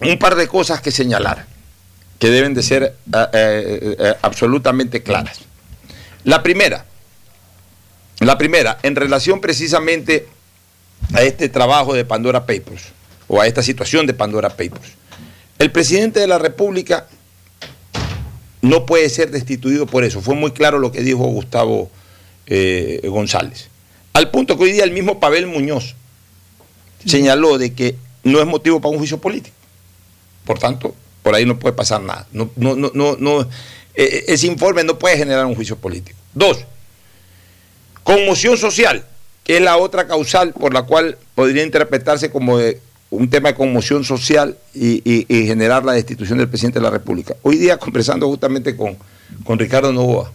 un 0.00 0.18
par 0.18 0.34
de 0.34 0.48
cosas 0.48 0.80
que 0.80 0.90
señalar 0.90 1.46
que 2.18 2.30
deben 2.30 2.52
de 2.52 2.64
ser 2.64 2.82
eh, 2.82 3.26
eh, 3.32 3.96
eh, 3.96 4.14
absolutamente 4.22 5.04
claras. 5.04 5.38
La 6.24 6.42
primera, 6.42 6.84
la 8.18 8.36
primera, 8.38 8.76
en 8.82 8.96
relación 8.96 9.40
precisamente 9.40 10.26
a 11.12 11.22
este 11.22 11.48
trabajo 11.48 11.94
de 11.94 12.04
Pandora 12.04 12.44
Papers 12.44 12.92
o 13.28 13.40
a 13.40 13.46
esta 13.46 13.62
situación 13.62 14.06
de 14.06 14.14
Pandora 14.14 14.50
Papers. 14.50 14.92
El 15.58 15.70
presidente 15.70 16.20
de 16.20 16.26
la 16.26 16.38
República 16.38 17.06
no 18.62 18.86
puede 18.86 19.08
ser 19.10 19.30
destituido 19.30 19.86
por 19.86 20.04
eso. 20.04 20.20
Fue 20.20 20.34
muy 20.34 20.52
claro 20.52 20.78
lo 20.78 20.90
que 20.90 21.02
dijo 21.02 21.24
Gustavo 21.24 21.90
eh, 22.46 23.00
González. 23.04 23.68
Al 24.12 24.30
punto 24.30 24.56
que 24.56 24.64
hoy 24.64 24.72
día 24.72 24.84
el 24.84 24.92
mismo 24.92 25.20
Pavel 25.20 25.46
Muñoz 25.46 25.94
señaló 27.04 27.58
de 27.58 27.74
que 27.74 27.96
no 28.22 28.40
es 28.40 28.46
motivo 28.46 28.80
para 28.80 28.92
un 28.92 28.98
juicio 28.98 29.18
político. 29.18 29.56
Por 30.44 30.58
tanto, 30.58 30.94
por 31.22 31.34
ahí 31.34 31.44
no 31.44 31.58
puede 31.58 31.74
pasar 31.74 32.00
nada. 32.00 32.26
No, 32.32 32.50
no, 32.56 32.74
no, 32.76 32.90
no, 32.94 33.16
no, 33.18 33.42
eh, 33.94 34.24
ese 34.28 34.46
informe 34.46 34.84
no 34.84 34.98
puede 34.98 35.16
generar 35.16 35.46
un 35.46 35.54
juicio 35.54 35.76
político. 35.76 36.18
Dos, 36.32 36.64
conmoción 38.02 38.56
social, 38.56 39.06
que 39.42 39.56
es 39.56 39.62
la 39.62 39.76
otra 39.76 40.06
causal 40.06 40.52
por 40.52 40.74
la 40.74 40.82
cual 40.82 41.18
podría 41.34 41.62
interpretarse 41.62 42.30
como 42.30 42.58
de 42.58 42.80
un 43.14 43.30
tema 43.30 43.48
de 43.50 43.54
conmoción 43.54 44.04
social 44.04 44.56
y, 44.74 45.02
y- 45.04 45.26
y 45.28 45.46
generar 45.46 45.84
la 45.84 45.92
destitución 45.92 46.38
del 46.38 46.48
presidente 46.48 46.78
de 46.78 46.84
la 46.84 46.90
República. 46.90 47.34
Hoy 47.42 47.56
día, 47.58 47.76
conversando 47.78 48.26
justamente 48.28 48.76
con, 48.76 48.96
con 49.44 49.58
Ricardo 49.58 49.92
Novoa, 49.92 50.30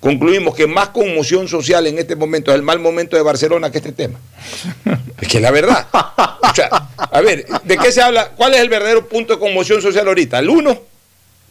concluimos 0.00 0.54
que 0.54 0.66
más 0.66 0.90
conmoción 0.90 1.48
social 1.48 1.86
en 1.86 1.98
este 1.98 2.14
momento 2.16 2.50
es 2.50 2.56
el 2.56 2.62
mal 2.62 2.78
momento 2.78 3.16
de 3.16 3.22
Barcelona 3.22 3.70
que 3.70 3.78
este 3.78 3.92
tema. 3.92 4.18
Es 5.20 5.28
que 5.28 5.36
es 5.38 5.42
la 5.42 5.50
verdad. 5.52 5.86
O 5.92 6.54
sea, 6.54 6.68
a 6.98 7.20
ver, 7.22 7.46
¿de 7.62 7.78
qué 7.78 7.90
se 7.92 8.02
habla? 8.02 8.30
¿Cuál 8.36 8.52
es 8.54 8.60
el 8.60 8.68
verdadero 8.68 9.08
punto 9.08 9.34
de 9.34 9.38
conmoción 9.38 9.80
social 9.80 10.06
ahorita? 10.06 10.40
El 10.40 10.50
uno, 10.50 10.76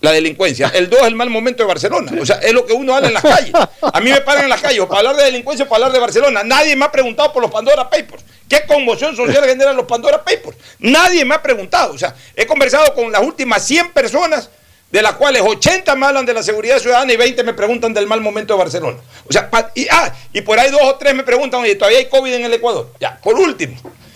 la 0.01 0.11
delincuencia. 0.11 0.67
El 0.75 0.89
dos, 0.89 0.99
el 1.03 1.15
mal 1.15 1.29
momento 1.29 1.63
de 1.63 1.67
Barcelona. 1.67 2.11
O 2.21 2.25
sea, 2.25 2.35
es 2.35 2.53
lo 2.53 2.65
que 2.65 2.73
uno 2.73 2.93
habla 2.93 3.07
en 3.07 3.13
las 3.15 3.23
calles. 3.23 3.53
A 3.81 3.99
mí 4.01 4.11
me 4.11 4.21
paran 4.21 4.43
en 4.43 4.49
las 4.49 4.61
calles 4.61 4.85
para 4.85 4.99
hablar 4.99 5.15
de 5.15 5.23
delincuencia 5.23 5.65
o 5.65 5.69
para 5.69 5.85
hablar 5.85 5.93
de 5.93 5.99
Barcelona. 6.01 6.43
Nadie 6.43 6.75
me 6.75 6.85
ha 6.85 6.91
preguntado 6.91 7.31
por 7.33 7.41
los 7.41 7.49
Pandora 7.49 7.89
Papers. 7.89 8.23
¿Qué 8.53 8.67
conmoción 8.67 9.15
social 9.15 9.43
generan 9.45 9.75
los 9.75 9.87
Pandora 9.87 10.23
Papers? 10.23 10.55
Nadie 10.77 11.25
me 11.25 11.33
ha 11.33 11.41
preguntado. 11.41 11.93
O 11.93 11.97
sea, 11.97 12.13
he 12.35 12.45
conversado 12.45 12.93
con 12.93 13.11
las 13.11 13.23
últimas 13.23 13.65
100 13.65 13.93
personas, 13.93 14.47
de 14.91 15.01
las 15.01 15.13
cuales 15.13 15.41
80 15.43 15.95
me 15.95 16.05
hablan 16.05 16.23
de 16.23 16.35
la 16.35 16.43
seguridad 16.43 16.77
ciudadana 16.77 17.11
y 17.11 17.17
20 17.17 17.43
me 17.43 17.55
preguntan 17.55 17.95
del 17.95 18.05
mal 18.05 18.21
momento 18.21 18.53
de 18.53 18.59
Barcelona. 18.59 18.99
O 19.27 19.33
sea, 19.33 19.49
y, 19.73 19.87
ah, 19.89 20.13
y 20.33 20.41
por 20.41 20.59
ahí 20.59 20.69
dos 20.69 20.83
o 20.83 20.95
tres 20.97 21.15
me 21.15 21.23
preguntan, 21.23 21.61
oye, 21.61 21.73
¿todavía 21.73 21.97
hay 21.97 22.09
COVID 22.09 22.31
en 22.31 22.45
el 22.45 22.53
Ecuador? 22.53 22.91
Ya, 22.99 23.19
por 23.23 23.39
último. 23.39 23.75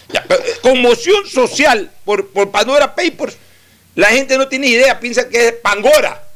Ya, 0.09 0.23
eh, 0.29 0.53
conmoción 0.61 1.25
social 1.25 1.89
por, 2.05 2.27
por 2.27 2.51
Pandora 2.51 2.93
Papers. 2.93 3.37
La 3.95 4.09
gente 4.09 4.37
no 4.37 4.47
tiene 4.47 4.67
idea, 4.67 4.99
piensa 4.99 5.27
que 5.27 5.47
es 5.47 5.53
Pangora. 5.53 6.26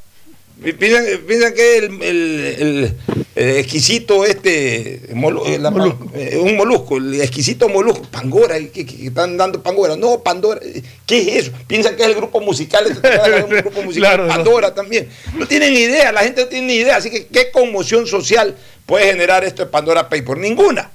Pi- 0.63 0.73
Piensan, 0.73 1.05
piensan 1.27 1.53
que 1.53 1.77
es 1.77 1.83
el, 1.83 2.01
el- 2.03 2.39
el- 2.59 2.95
el 3.35 3.57
exquisito 3.57 4.25
este, 4.25 5.01
molu- 5.15 5.43
eh, 5.47 5.57
la- 5.57 5.73
eh, 6.13 6.37
un 6.37 6.55
molusco, 6.57 6.97
el 6.97 7.19
exquisito 7.21 7.67
molusco, 7.69 8.03
Pangora, 8.03 8.59
¿y 8.59 8.67
¿qué, 8.67 8.85
qué- 8.85 8.97
qué 8.97 9.07
están 9.07 9.37
dando 9.37 9.63
Pangora? 9.63 9.95
No, 9.95 10.19
Pandora, 10.19 10.59
¿qué 11.07 11.21
es 11.21 11.47
eso? 11.47 11.51
Piensan 11.65 11.95
que 11.95 12.03
es 12.03 12.09
el 12.09 12.15
grupo 12.15 12.41
musical, 12.41 12.85
este, 12.87 13.07
un 13.43 13.49
grupo 13.49 13.81
musical, 13.83 14.09
Claro, 14.09 14.23
no. 14.27 14.29
Pandora 14.29 14.73
también. 14.75 15.09
No 15.35 15.47
tienen 15.47 15.73
idea, 15.73 16.11
la 16.11 16.21
gente 16.21 16.41
no 16.43 16.47
tiene 16.47 16.67
ni 16.67 16.73
idea, 16.75 16.97
así 16.97 17.09
que 17.09 17.25
¿qué 17.27 17.49
conmoción 17.51 18.05
social 18.05 18.55
puede 18.85 19.05
generar 19.05 19.43
esto 19.43 19.63
de 19.63 19.71
Pandora 19.71 20.09
Paper? 20.09 20.37
Ninguna. 20.37 20.91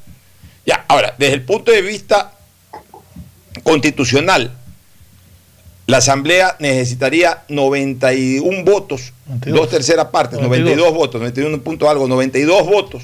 Ya, 0.64 0.84
ahora, 0.88 1.14
desde 1.18 1.34
el 1.34 1.42
punto 1.44 1.72
de 1.72 1.82
vista 1.82 2.32
constitucional, 3.62 4.56
la 5.86 5.98
Asamblea 5.98 6.56
necesitaría 6.58 7.44
91 7.48 8.64
votos, 8.64 9.12
dos 9.60 9.68
terceras 9.70 10.06
partes, 10.06 10.38
92, 10.40 10.94
votos, 10.94 11.20
91 11.20 11.60
punto 11.62 11.88
algo, 11.90 12.06
92 12.08 12.66
votos 12.66 13.02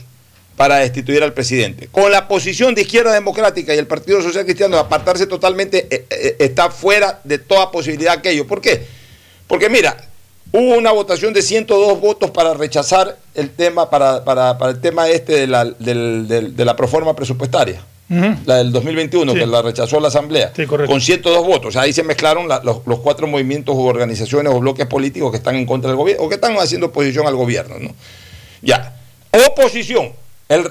para 0.57 0.77
destituir 0.77 1.23
al 1.23 1.33
presidente. 1.33 1.89
Con 1.91 2.13
la 2.13 2.29
posición 2.29 2.75
de 2.75 2.83
Izquierda 2.83 3.13
Democrática 3.13 3.75
y 3.75 3.79
el 3.79 3.87
Partido 3.87 4.23
Social 4.23 4.45
Cristiano 4.45 4.77
de 4.77 4.83
apartarse 4.83 5.27
totalmente, 5.27 5.87
eh, 5.91 6.07
eh, 6.11 6.37
está 6.39 6.71
fuera 6.71 7.21
de 7.25 7.39
toda 7.39 7.71
posibilidad 7.71 8.13
aquello. 8.15 8.47
¿Por 8.47 8.61
qué? 8.61 8.87
Porque 9.49 9.69
mira, 9.69 9.97
hubo 10.53 10.77
una 10.77 10.93
votación 10.93 11.33
de 11.33 11.43
102 11.43 12.01
votos 12.01 12.31
para 12.31 12.55
rechazar 12.55 13.17
el 13.35 13.51
tema, 13.51 13.89
para, 13.91 14.23
para- 14.25 14.59
para 14.59 14.73
el 14.73 14.81
tema 14.81 15.09
este 15.09 15.33
de 15.33 15.47
la, 15.47 15.65
del- 15.65 16.29
del- 16.29 16.55
de 16.55 16.65
la 16.65 16.77
proforma 16.77 17.17
presupuestaria 17.17 17.83
la 18.47 18.57
del 18.59 18.73
2021, 18.73 19.33
que 19.35 19.47
la 19.47 19.63
rechazó 19.63 19.99
la 20.01 20.09
Asamblea, 20.09 20.53
con 20.87 21.01
102 21.01 21.47
votos. 21.47 21.77
Ahí 21.77 21.93
se 21.93 22.03
mezclaron 22.03 22.47
la- 22.49 22.61
los, 22.63 22.79
los 22.87 22.99
cuatro 23.01 23.27
movimientos 23.27 23.75
o 23.75 23.81
organizaciones 23.83 24.53
o 24.53 24.61
bloques 24.61 24.87
políticos 24.87 25.31
que 25.31 25.39
están 25.39 25.57
en 25.57 25.65
contra 25.67 25.89
del 25.91 25.97
gobierno 25.97 26.25
o 26.25 26.29
que 26.29 26.35
están 26.35 26.55
haciendo 26.59 26.89
oposición 26.89 27.27
al 27.27 27.37
gobierno. 27.37 27.77
¿no? 27.79 27.95
Ya. 28.61 28.97
Oposición. 29.49 30.13
El, 30.49 30.71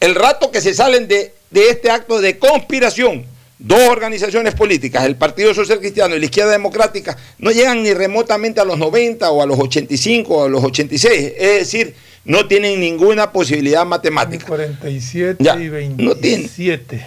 el 0.00 0.14
rato 0.14 0.50
que 0.50 0.60
se 0.60 0.74
salen 0.74 1.06
de, 1.06 1.32
de 1.50 1.68
este 1.70 1.90
acto 1.90 2.20
de 2.20 2.38
conspiración, 2.38 3.24
dos 3.58 3.80
organizaciones 3.88 4.54
políticas, 4.54 5.04
el 5.04 5.16
Partido 5.16 5.54
Social 5.54 5.78
Cristiano 5.78 6.16
y 6.16 6.18
la 6.18 6.24
Izquierda 6.24 6.50
Democrática, 6.52 7.16
no 7.38 7.50
llegan 7.50 7.82
ni 7.82 7.92
remotamente 7.94 8.60
a 8.60 8.64
los 8.64 8.78
90 8.78 9.30
o 9.30 9.42
a 9.42 9.46
los 9.46 9.58
85 9.58 10.34
o 10.34 10.44
a 10.44 10.48
los 10.48 10.64
86. 10.64 11.32
Es 11.38 11.58
decir, 11.60 11.94
no 12.24 12.46
tienen 12.46 12.80
ninguna 12.80 13.32
posibilidad 13.32 13.84
matemática. 13.86 14.46
47 14.46 15.42
Ya, 15.42 15.54
y 15.56 15.88
no 15.88 16.14
tiene. 16.16 16.48
27. 16.48 17.06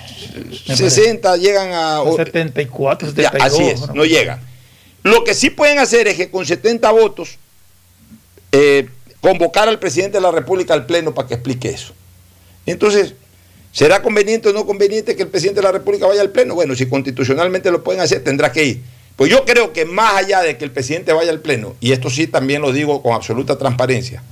60 0.75 1.37
llegan 1.37 1.71
a... 1.73 2.01
O 2.01 2.15
74, 2.17 3.09
Ya, 3.09 3.31
72. 3.31 3.41
así 3.41 3.63
es, 3.63 3.93
no 3.93 4.05
llegan. 4.05 4.41
Lo 5.03 5.23
que 5.23 5.33
sí 5.33 5.49
pueden 5.49 5.79
hacer 5.79 6.07
es 6.07 6.15
que 6.15 6.31
con 6.31 6.45
70 6.45 6.89
votos 6.91 7.37
eh, 8.51 8.87
convocar 9.21 9.67
al 9.67 9.79
presidente 9.79 10.17
de 10.17 10.21
la 10.21 10.31
República 10.31 10.73
al 10.73 10.85
Pleno 10.85 11.13
para 11.13 11.27
que 11.27 11.33
explique 11.35 11.69
eso. 11.69 11.93
Entonces, 12.65 13.13
¿será 13.71 14.01
conveniente 14.01 14.49
o 14.49 14.53
no 14.53 14.65
conveniente 14.65 15.15
que 15.15 15.23
el 15.23 15.29
presidente 15.29 15.59
de 15.59 15.65
la 15.65 15.71
República 15.73 16.07
vaya 16.07 16.21
al 16.21 16.29
Pleno? 16.29 16.55
Bueno, 16.55 16.73
si 16.75 16.87
constitucionalmente 16.87 17.69
lo 17.69 17.83
pueden 17.83 18.01
hacer, 18.01 18.23
tendrá 18.23 18.51
que 18.51 18.63
ir. 18.65 18.81
Pues 19.15 19.29
yo 19.29 19.45
creo 19.45 19.73
que 19.73 19.85
más 19.85 20.15
allá 20.15 20.41
de 20.41 20.57
que 20.57 20.65
el 20.65 20.71
presidente 20.71 21.13
vaya 21.13 21.31
al 21.31 21.39
Pleno, 21.39 21.75
y 21.79 21.91
esto 21.91 22.09
sí 22.09 22.25
también 22.25 22.61
lo 22.61 22.71
digo 22.71 23.03
con 23.03 23.13
absoluta 23.13 23.57
transparencia, 23.57 24.23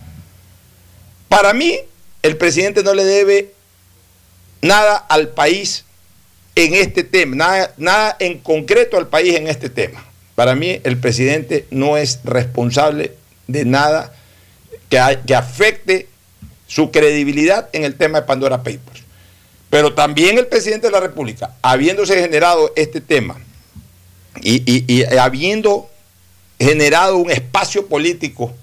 para 1.32 1.54
mí 1.54 1.80
el 2.24 2.36
presidente 2.36 2.84
no 2.84 2.94
le 2.94 3.06
debe 3.06 3.54
nada 4.62 4.98
al 4.98 5.30
país 5.30 5.86
en 6.56 6.74
este 6.74 7.06
tema, 7.06 7.38
nada, 7.38 7.74
nada 7.78 8.18
en 8.20 8.40
concreto 8.40 8.98
al 8.98 9.08
país 9.08 9.36
en 9.36 9.48
este 9.48 9.70
tema. 9.70 10.04
Para 10.36 10.56
mí 10.56 10.82
el 10.84 10.98
presidente 10.98 11.68
no 11.72 11.96
es 11.96 12.20
responsable 12.26 13.14
de 13.48 13.64
nada 13.64 14.14
que, 14.90 15.00
afecte 15.34 16.10
su 16.68 16.92
credibilidad 16.92 17.70
en 17.72 17.86
el 17.86 17.96
tema 17.96 18.20
de 18.20 18.28
Pandora 18.28 18.58
Papers. 18.58 19.04
Pero 19.70 19.94
también 19.94 20.38
el 20.38 20.48
presidente 20.48 20.88
de 20.88 20.92
la 20.92 21.00
República, 21.00 21.56
habiéndose 21.62 22.20
generado 22.20 22.74
este 22.76 23.00
tema 23.00 23.40
y 24.44 25.06
habiendo 25.18 25.90
generado 26.60 27.16
un 27.16 27.32
espacio 27.32 27.88
político 27.88 28.54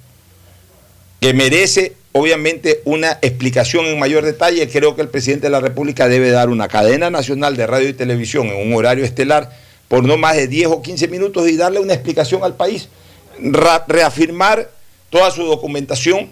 que 1.19 1.33
merece 1.33 1.97
obviamente 2.13 2.81
una 2.85 3.19
explicación 3.23 3.85
en 3.87 3.99
mayor 3.99 4.25
detalle, 4.25 4.69
creo 4.69 4.97
que 4.97 5.03
el 5.03 5.09
presidente 5.09 5.47
de 5.47 5.51
la 5.51 5.61
República 5.61 6.09
debe 6.09 6.31
dar 6.31 6.49
una 6.49 6.67
cadena 6.69 7.11
nacional 7.11 7.57
de 7.57 7.67
radio 7.67 7.89
y 7.89 7.93
televisión 7.93 8.47
en 8.49 8.67
un 8.67 8.75
horario 8.75 9.05
estelar 9.05 9.51
por 9.89 10.05
no 10.05 10.17
más 10.17 10.37
de 10.37 10.49
10 10.49 10.69
o 10.69 10.83
15 10.83 11.09
minutos 11.09 11.49
y 11.49 11.57
darle 11.57 11.81
una 11.81 11.95
explicación 11.95 12.43
al 12.45 12.55
país, 12.57 12.89
reafirmar 13.87 14.71
toda 15.11 15.31
su 15.31 15.45
documentación, 15.45 16.31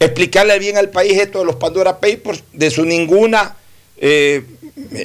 explicarle 0.00 0.58
bien 0.58 0.76
al 0.76 0.90
país 0.90 1.18
esto 1.18 1.40
de 1.40 1.44
los 1.44 1.56
Pandora 1.56 1.98
Papers, 2.00 2.42
de 2.52 2.70
su 2.70 2.84
ninguna, 2.84 3.56
eh, 3.96 4.42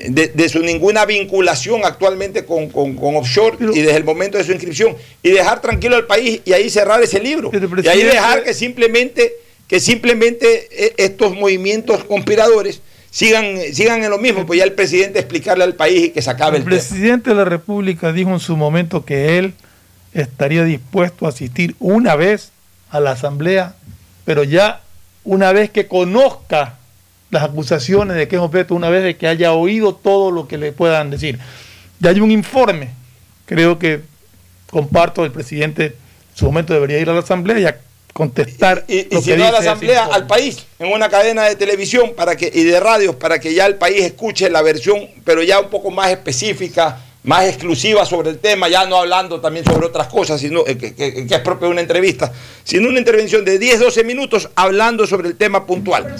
de, 0.09 0.27
de 0.27 0.49
su 0.49 0.59
ninguna 0.59 1.05
vinculación 1.05 1.81
actualmente 1.83 2.45
con, 2.45 2.69
con- 2.69 2.95
con 2.95 3.15
offshore 3.15 3.57
y 3.73 3.81
desde 3.81 3.97
el 3.97 4.03
momento 4.03 4.37
de 4.37 4.43
su 4.43 4.51
inscripción, 4.51 4.95
y 5.21 5.29
dejar 5.31 5.61
tranquilo 5.61 5.95
al 5.95 6.05
país 6.05 6.41
y 6.45 6.53
ahí 6.53 6.69
cerrar 6.69 7.01
ese 7.01 7.19
libro. 7.19 7.49
Y 7.83 7.87
ahí 7.87 8.03
dejar 8.03 8.43
que 8.43 8.53
simplemente, 8.53 9.33
que 9.73 9.79
simplemente 9.79 10.67
eh, 10.69 10.93
estos 10.97 11.35
movimientos 11.35 12.03
conspiradores 12.03 12.83
sigan, 13.09 13.57
sigan 13.73 14.03
en 14.03 14.11
lo 14.11 14.19
mismo, 14.19 14.45
pues 14.45 14.59
ya 14.59 14.65
el 14.65 14.73
presidente 14.73 15.17
explicarle 15.17 15.63
al 15.63 15.73
país 15.73 16.03
y 16.03 16.09
que 16.11 16.21
se 16.21 16.29
acabe 16.29 16.57
El 16.57 16.61
el 16.61 16.69
tema. 16.69 16.75
presidente 16.75 17.31
de 17.31 17.35
la 17.37 17.45
República 17.45 18.13
dijo 18.13 18.29
en 18.29 18.39
su 18.39 18.55
momento 18.55 19.03
que 19.03 19.39
él 19.39 19.55
estaría 20.13 20.63
dispuesto 20.63 21.25
a 21.25 21.29
asistir 21.29 21.75
una 21.79 22.15
vez 22.15 22.51
a 22.91 22.99
la 22.99 23.13
asamblea, 23.13 23.73
pero 24.25 24.43
ya 24.43 24.81
una 25.23 25.51
vez 25.51 25.71
que 25.71 25.87
conozca 25.87 26.77
las 27.31 27.41
acusaciones 27.41 28.15
de 28.15 28.27
que 28.27 28.35
es 28.35 28.41
objeto, 28.43 28.75
una 28.75 28.91
vez 28.91 29.03
de 29.03 29.17
que 29.17 29.25
haya 29.25 29.53
oído 29.53 29.95
todo 29.95 30.29
lo 30.29 30.47
que 30.47 30.59
le 30.59 30.71
puedan 30.71 31.09
decir. 31.09 31.39
Ya 31.99 32.11
hay 32.11 32.19
un 32.19 32.29
informe, 32.29 32.91
creo 33.47 33.79
que 33.79 34.01
comparto, 34.69 35.25
el 35.25 35.31
presidente 35.31 35.85
en 35.85 35.93
su 36.35 36.45
momento 36.45 36.75
debería 36.75 36.99
ir 36.99 37.09
a 37.09 37.13
la 37.13 37.21
asamblea 37.21 37.59
y 37.59 37.65
contestar 38.14 38.85
Y 38.88 39.14
lo 39.14 39.22
si 39.22 39.31
que 39.31 39.38
no 39.38 39.45
a 39.45 39.52
la 39.52 39.60
asamblea, 39.60 40.06
al 40.06 40.27
país, 40.27 40.65
en 40.80 40.91
una 40.91 41.10
cadena 41.10 41.44
de 41.45 41.56
televisión 41.56 42.14
para 42.15 42.35
que, 42.35 42.49
y 42.53 42.64
de 42.64 42.80
radios 42.80 43.15
para 43.15 43.40
que 43.40 43.53
ya 43.53 43.65
el 43.65 43.76
país 43.76 44.02
escuche 44.03 44.49
la 44.49 44.61
versión, 44.61 45.07
pero 45.26 45.41
ya 45.44 45.60
un 45.60 45.69
poco 45.69 45.90
más 45.91 46.11
específica, 46.11 47.02
más 47.23 47.45
exclusiva 47.45 48.06
sobre 48.06 48.30
el 48.30 48.38
tema, 48.40 48.68
ya 48.69 48.85
no 48.85 48.98
hablando 48.98 49.41
también 49.41 49.65
sobre 49.65 49.88
otras 49.88 50.07
cosas, 50.07 50.40
sino 50.41 50.61
eh, 50.68 50.77
que, 50.77 50.94
que- 50.94 51.26
que 51.26 51.34
es 51.35 51.41
propio 51.41 51.68
de 51.68 51.72
una 51.72 51.81
entrevista, 51.81 52.31
sino 52.64 52.88
una 52.90 52.99
intervención 52.99 53.44
de 53.45 53.57
10, 53.57 53.80
12 53.80 54.03
minutos 54.03 54.49
hablando 54.56 55.07
sobre 55.07 55.30
el 55.30 55.35
tema 55.38 55.65
puntual 55.65 56.15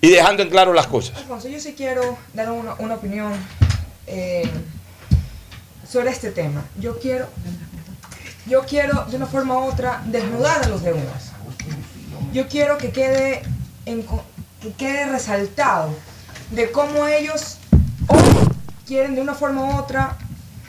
y 0.00 0.10
dejando 0.10 0.42
en 0.42 0.50
claro 0.50 0.72
las 0.72 0.86
cosas. 0.86 1.16
Alfonso, 1.16 1.48
yo 1.48 1.58
sí 1.58 1.74
quiero 1.76 2.18
dar 2.34 2.50
una, 2.52 2.74
una 2.74 2.94
opinión 2.96 3.32
eh, 4.06 4.48
sobre 5.90 6.10
este 6.10 6.30
tema. 6.30 6.64
Yo 6.78 6.98
quiero, 7.00 7.26
yo 8.46 8.62
quiero 8.62 9.06
de 9.10 9.16
una 9.16 9.26
forma 9.26 9.58
u 9.58 9.68
otra 9.70 10.02
desnudar 10.06 10.64
a 10.64 10.68
los 10.68 10.82
leones. 10.82 11.31
Yo 12.32 12.48
quiero 12.48 12.78
que 12.78 12.90
quede, 12.90 13.42
que 13.84 14.72
quede 14.78 15.06
resaltado 15.06 15.94
de 16.50 16.70
cómo 16.70 17.06
ellos 17.06 17.58
hoy 18.08 18.20
quieren 18.86 19.14
de 19.14 19.20
una 19.20 19.34
forma 19.34 19.64
u 19.64 19.78
otra 19.78 20.16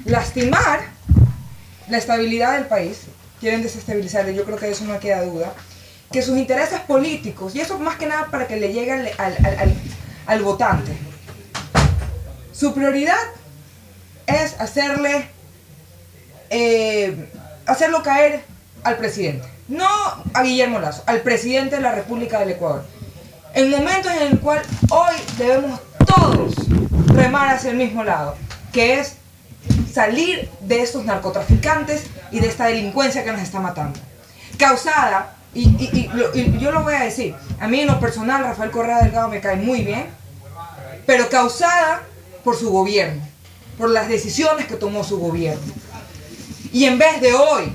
lastimar 0.05 0.81
la 1.87 1.97
estabilidad 1.97 2.53
del 2.53 2.65
país, 2.65 3.01
quieren 3.39 3.61
desestabilizarlo, 3.61 4.31
yo 4.31 4.45
creo 4.45 4.57
que 4.57 4.67
de 4.67 4.71
eso 4.71 4.85
no 4.85 4.99
queda 4.99 5.23
duda, 5.23 5.53
que 6.11 6.21
sus 6.21 6.37
intereses 6.37 6.79
políticos, 6.81 7.55
y 7.55 7.61
eso 7.61 7.79
más 7.79 7.97
que 7.97 8.05
nada 8.05 8.27
para 8.31 8.47
que 8.47 8.57
le 8.57 8.71
llegue 8.71 9.13
al 10.25 10.41
votante, 10.43 10.95
su 12.51 12.73
prioridad 12.73 13.17
es 14.27 14.59
hacerle, 14.59 15.27
eh, 16.49 17.29
hacerlo 17.65 18.03
caer 18.03 18.43
al 18.83 18.97
presidente, 18.97 19.47
no 19.67 19.87
a 20.33 20.43
Guillermo 20.43 20.79
Lazo, 20.79 21.03
al 21.05 21.21
presidente 21.21 21.77
de 21.77 21.81
la 21.81 21.91
República 21.93 22.39
del 22.39 22.51
Ecuador. 22.51 22.83
En 23.53 23.69
momentos 23.69 24.11
en 24.11 24.23
el 24.33 24.39
cual 24.39 24.61
hoy 24.89 25.15
debemos 25.37 25.79
todos 26.05 26.53
remar 27.07 27.53
hacia 27.55 27.71
el 27.71 27.77
mismo 27.77 28.03
lado, 28.03 28.35
que 28.71 28.99
es 28.99 29.15
salir 29.91 30.49
de 30.61 30.81
estos 30.81 31.05
narcotraficantes 31.05 32.03
y 32.31 32.39
de 32.39 32.47
esta 32.47 32.65
delincuencia 32.65 33.23
que 33.23 33.31
nos 33.31 33.41
está 33.41 33.59
matando. 33.59 33.99
Causada, 34.57 35.35
y, 35.53 35.67
y- 35.69 36.57
yo 36.59 36.71
lo 36.71 36.81
voy 36.83 36.95
a 36.95 37.01
decir, 37.03 37.35
a 37.59 37.67
mí 37.67 37.81
en 37.81 37.87
lo 37.87 37.99
personal 37.99 38.43
Rafael 38.43 38.71
Correa 38.71 39.03
Delgado 39.03 39.29
me 39.29 39.39
cae 39.39 39.55
muy 39.57 39.81
bien, 39.83 40.07
pero 41.05 41.29
causada 41.29 42.01
por 42.43 42.57
su 42.57 42.71
gobierno, 42.71 43.21
por 43.77 43.89
las 43.89 44.07
decisiones 44.07 44.65
que 44.65 44.75
tomó 44.75 45.03
su 45.03 45.19
gobierno. 45.19 45.61
Y 46.71 46.85
en 46.85 46.97
vez 46.97 47.21
de 47.21 47.33
hoy, 47.33 47.71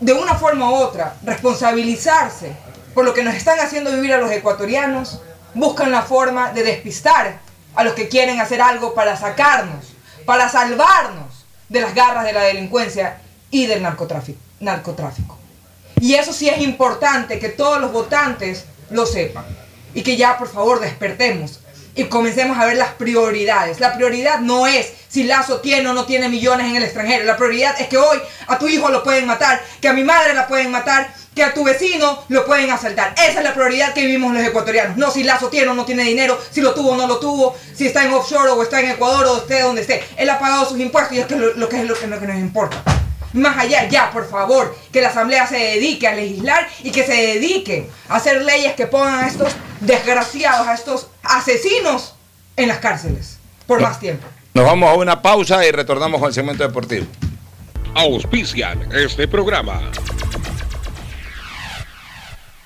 de 0.00 0.12
una 0.12 0.34
forma 0.34 0.70
u 0.70 0.74
otra, 0.74 1.16
responsabilizarse 1.22 2.52
por 2.94 3.04
lo 3.04 3.14
que 3.14 3.22
nos 3.22 3.34
están 3.34 3.60
haciendo 3.60 3.92
vivir 3.92 4.12
a 4.14 4.18
los 4.18 4.30
ecuatorianos, 4.30 5.20
buscan 5.54 5.90
la 5.90 6.02
forma 6.02 6.52
de 6.52 6.62
despistar 6.62 7.38
a 7.74 7.84
los 7.84 7.94
que 7.94 8.08
quieren 8.08 8.40
hacer 8.40 8.60
algo 8.60 8.94
para 8.94 9.16
sacarnos, 9.16 9.92
para 10.24 10.48
salvarnos 10.48 11.44
de 11.68 11.80
las 11.80 11.94
garras 11.94 12.24
de 12.24 12.32
la 12.32 12.42
delincuencia 12.42 13.20
y 13.50 13.66
del 13.66 13.82
narcotráfico. 13.82 15.38
Y 16.00 16.14
eso 16.14 16.32
sí 16.32 16.48
es 16.48 16.60
importante 16.62 17.38
que 17.38 17.50
todos 17.50 17.80
los 17.80 17.92
votantes 17.92 18.64
lo 18.90 19.06
sepan. 19.06 19.44
Y 19.92 20.02
que 20.02 20.16
ya 20.16 20.38
por 20.38 20.48
favor 20.48 20.80
despertemos 20.80 21.60
y 21.94 22.04
comencemos 22.04 22.58
a 22.58 22.66
ver 22.66 22.76
las 22.76 22.92
prioridades. 22.92 23.80
La 23.80 23.94
prioridad 23.94 24.40
no 24.40 24.66
es 24.66 24.92
si 25.08 25.24
Lazo 25.24 25.60
tiene 25.60 25.88
o 25.88 25.92
no 25.92 26.04
tiene 26.04 26.28
millones 26.28 26.66
en 26.66 26.76
el 26.76 26.82
extranjero. 26.82 27.24
La 27.24 27.36
prioridad 27.36 27.80
es 27.80 27.88
que 27.88 27.98
hoy 27.98 28.18
a 28.46 28.58
tu 28.58 28.68
hijo 28.68 28.90
lo 28.90 29.02
pueden 29.02 29.26
matar, 29.26 29.62
que 29.80 29.88
a 29.88 29.92
mi 29.92 30.04
madre 30.04 30.34
la 30.34 30.46
pueden 30.46 30.70
matar, 30.70 31.12
que 31.34 31.42
a 31.42 31.54
tu 31.54 31.64
vecino 31.64 32.24
lo 32.28 32.44
pueden 32.46 32.70
asaltar. 32.70 33.14
Esa 33.14 33.38
es 33.38 33.44
la 33.44 33.54
prioridad 33.54 33.92
que 33.92 34.02
vivimos 34.02 34.32
los 34.34 34.44
ecuatorianos. 34.44 34.96
No 34.96 35.10
si 35.10 35.24
Lazo 35.24 35.48
tiene 35.48 35.68
o 35.68 35.74
no 35.74 35.84
tiene 35.84 36.04
dinero, 36.04 36.40
si 36.50 36.60
lo 36.60 36.74
tuvo 36.74 36.90
o 36.92 36.96
no 36.96 37.06
lo 37.06 37.18
tuvo, 37.18 37.56
si 37.74 37.86
está 37.86 38.04
en 38.04 38.12
offshore 38.12 38.50
o 38.50 38.62
está 38.62 38.80
en 38.80 38.90
Ecuador 38.90 39.26
o 39.26 39.36
esté 39.38 39.60
donde 39.60 39.82
esté. 39.82 40.02
Él 40.16 40.30
ha 40.30 40.38
pagado 40.38 40.68
sus 40.68 40.78
impuestos 40.78 41.16
y 41.16 41.20
es 41.20 41.30
lo 41.30 41.68
que 41.68 41.80
es 41.80 41.84
lo 41.84 41.94
que, 41.94 42.06
lo 42.06 42.20
que 42.20 42.26
nos 42.26 42.36
importa. 42.36 42.82
Más 43.32 43.56
allá, 43.58 43.88
ya, 43.88 44.10
por 44.10 44.28
favor, 44.28 44.76
que 44.92 45.00
la 45.00 45.08
Asamblea 45.08 45.46
se 45.46 45.56
dedique 45.56 46.08
a 46.08 46.14
legislar 46.14 46.68
y 46.82 46.90
que 46.90 47.04
se 47.04 47.14
dedique 47.14 47.88
a 48.08 48.16
hacer 48.16 48.42
leyes 48.42 48.74
que 48.74 48.86
pongan 48.86 49.24
a 49.24 49.28
estos 49.28 49.52
desgraciados, 49.80 50.66
a 50.66 50.74
estos 50.74 51.08
asesinos 51.22 52.14
en 52.56 52.68
las 52.68 52.78
cárceles 52.78 53.38
por 53.66 53.80
más 53.80 54.00
tiempo. 54.00 54.26
Nos 54.52 54.64
vamos 54.64 54.90
a 54.90 54.94
una 54.94 55.22
pausa 55.22 55.64
y 55.64 55.70
retornamos 55.70 56.18
con 56.20 56.28
el 56.28 56.34
segmento 56.34 56.66
deportivo. 56.66 57.06
Auspician 57.94 58.88
este 58.92 59.28
programa. 59.28 59.80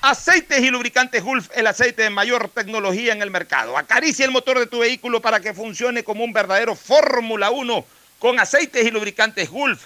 Aceites 0.01 0.59
y 0.61 0.69
lubricantes 0.69 1.23
Gulf, 1.23 1.49
el 1.55 1.65
aceite 1.67 2.03
de 2.03 2.09
mayor 2.11 2.49
tecnología 2.49 3.13
en 3.13 3.21
el 3.21 3.31
mercado. 3.31 3.77
Acaricia 3.77 4.25
el 4.25 4.31
motor 4.31 4.59
de 4.59 4.67
tu 4.67 4.79
vehículo 4.79 5.21
para 5.21 5.39
que 5.39 5.53
funcione 5.53 6.03
como 6.03 6.23
un 6.23 6.33
verdadero 6.33 6.75
Fórmula 6.75 7.49
1 7.49 7.85
con 8.19 8.39
aceites 8.39 8.85
y 8.85 8.91
lubricantes 8.91 9.49
Gulf. 9.49 9.85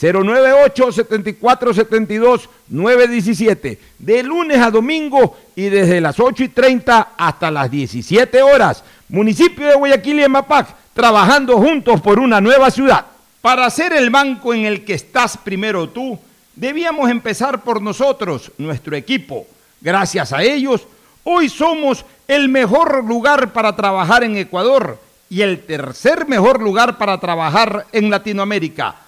098 0.00 0.92
74 0.92 1.74
72 1.74 2.48
917 2.68 3.78
de 3.98 4.22
lunes 4.22 4.58
a 4.58 4.70
domingo 4.70 5.36
y 5.56 5.64
desde 5.64 6.00
las 6.00 6.20
8 6.20 6.44
y 6.44 6.48
30 6.50 7.14
hasta 7.16 7.50
las 7.50 7.68
17 7.68 8.40
horas. 8.42 8.84
Municipio 9.08 9.66
de 9.66 9.74
Guayaquil 9.74 10.20
y 10.20 10.28
Mapac 10.28 10.68
trabajando 10.94 11.56
juntos 11.56 12.00
por 12.00 12.20
una 12.20 12.40
nueva 12.40 12.70
ciudad. 12.70 13.06
Para 13.40 13.68
ser 13.70 13.92
el 13.92 14.10
banco 14.10 14.54
en 14.54 14.66
el 14.66 14.84
que 14.84 14.94
estás 14.94 15.36
primero 15.36 15.88
tú 15.88 16.16
debíamos 16.54 17.10
empezar 17.10 17.62
por 17.64 17.82
nosotros 17.82 18.52
nuestro 18.58 18.94
equipo. 18.94 19.46
Gracias 19.80 20.32
a 20.32 20.44
ellos 20.44 20.86
hoy 21.24 21.48
somos 21.48 22.04
el 22.28 22.48
mejor 22.48 23.04
lugar 23.04 23.52
para 23.52 23.74
trabajar 23.74 24.22
en 24.22 24.36
Ecuador 24.36 25.00
y 25.28 25.42
el 25.42 25.60
tercer 25.64 26.28
mejor 26.28 26.62
lugar 26.62 26.98
para 26.98 27.18
trabajar 27.18 27.86
en 27.90 28.10
Latinoamérica. 28.10 29.07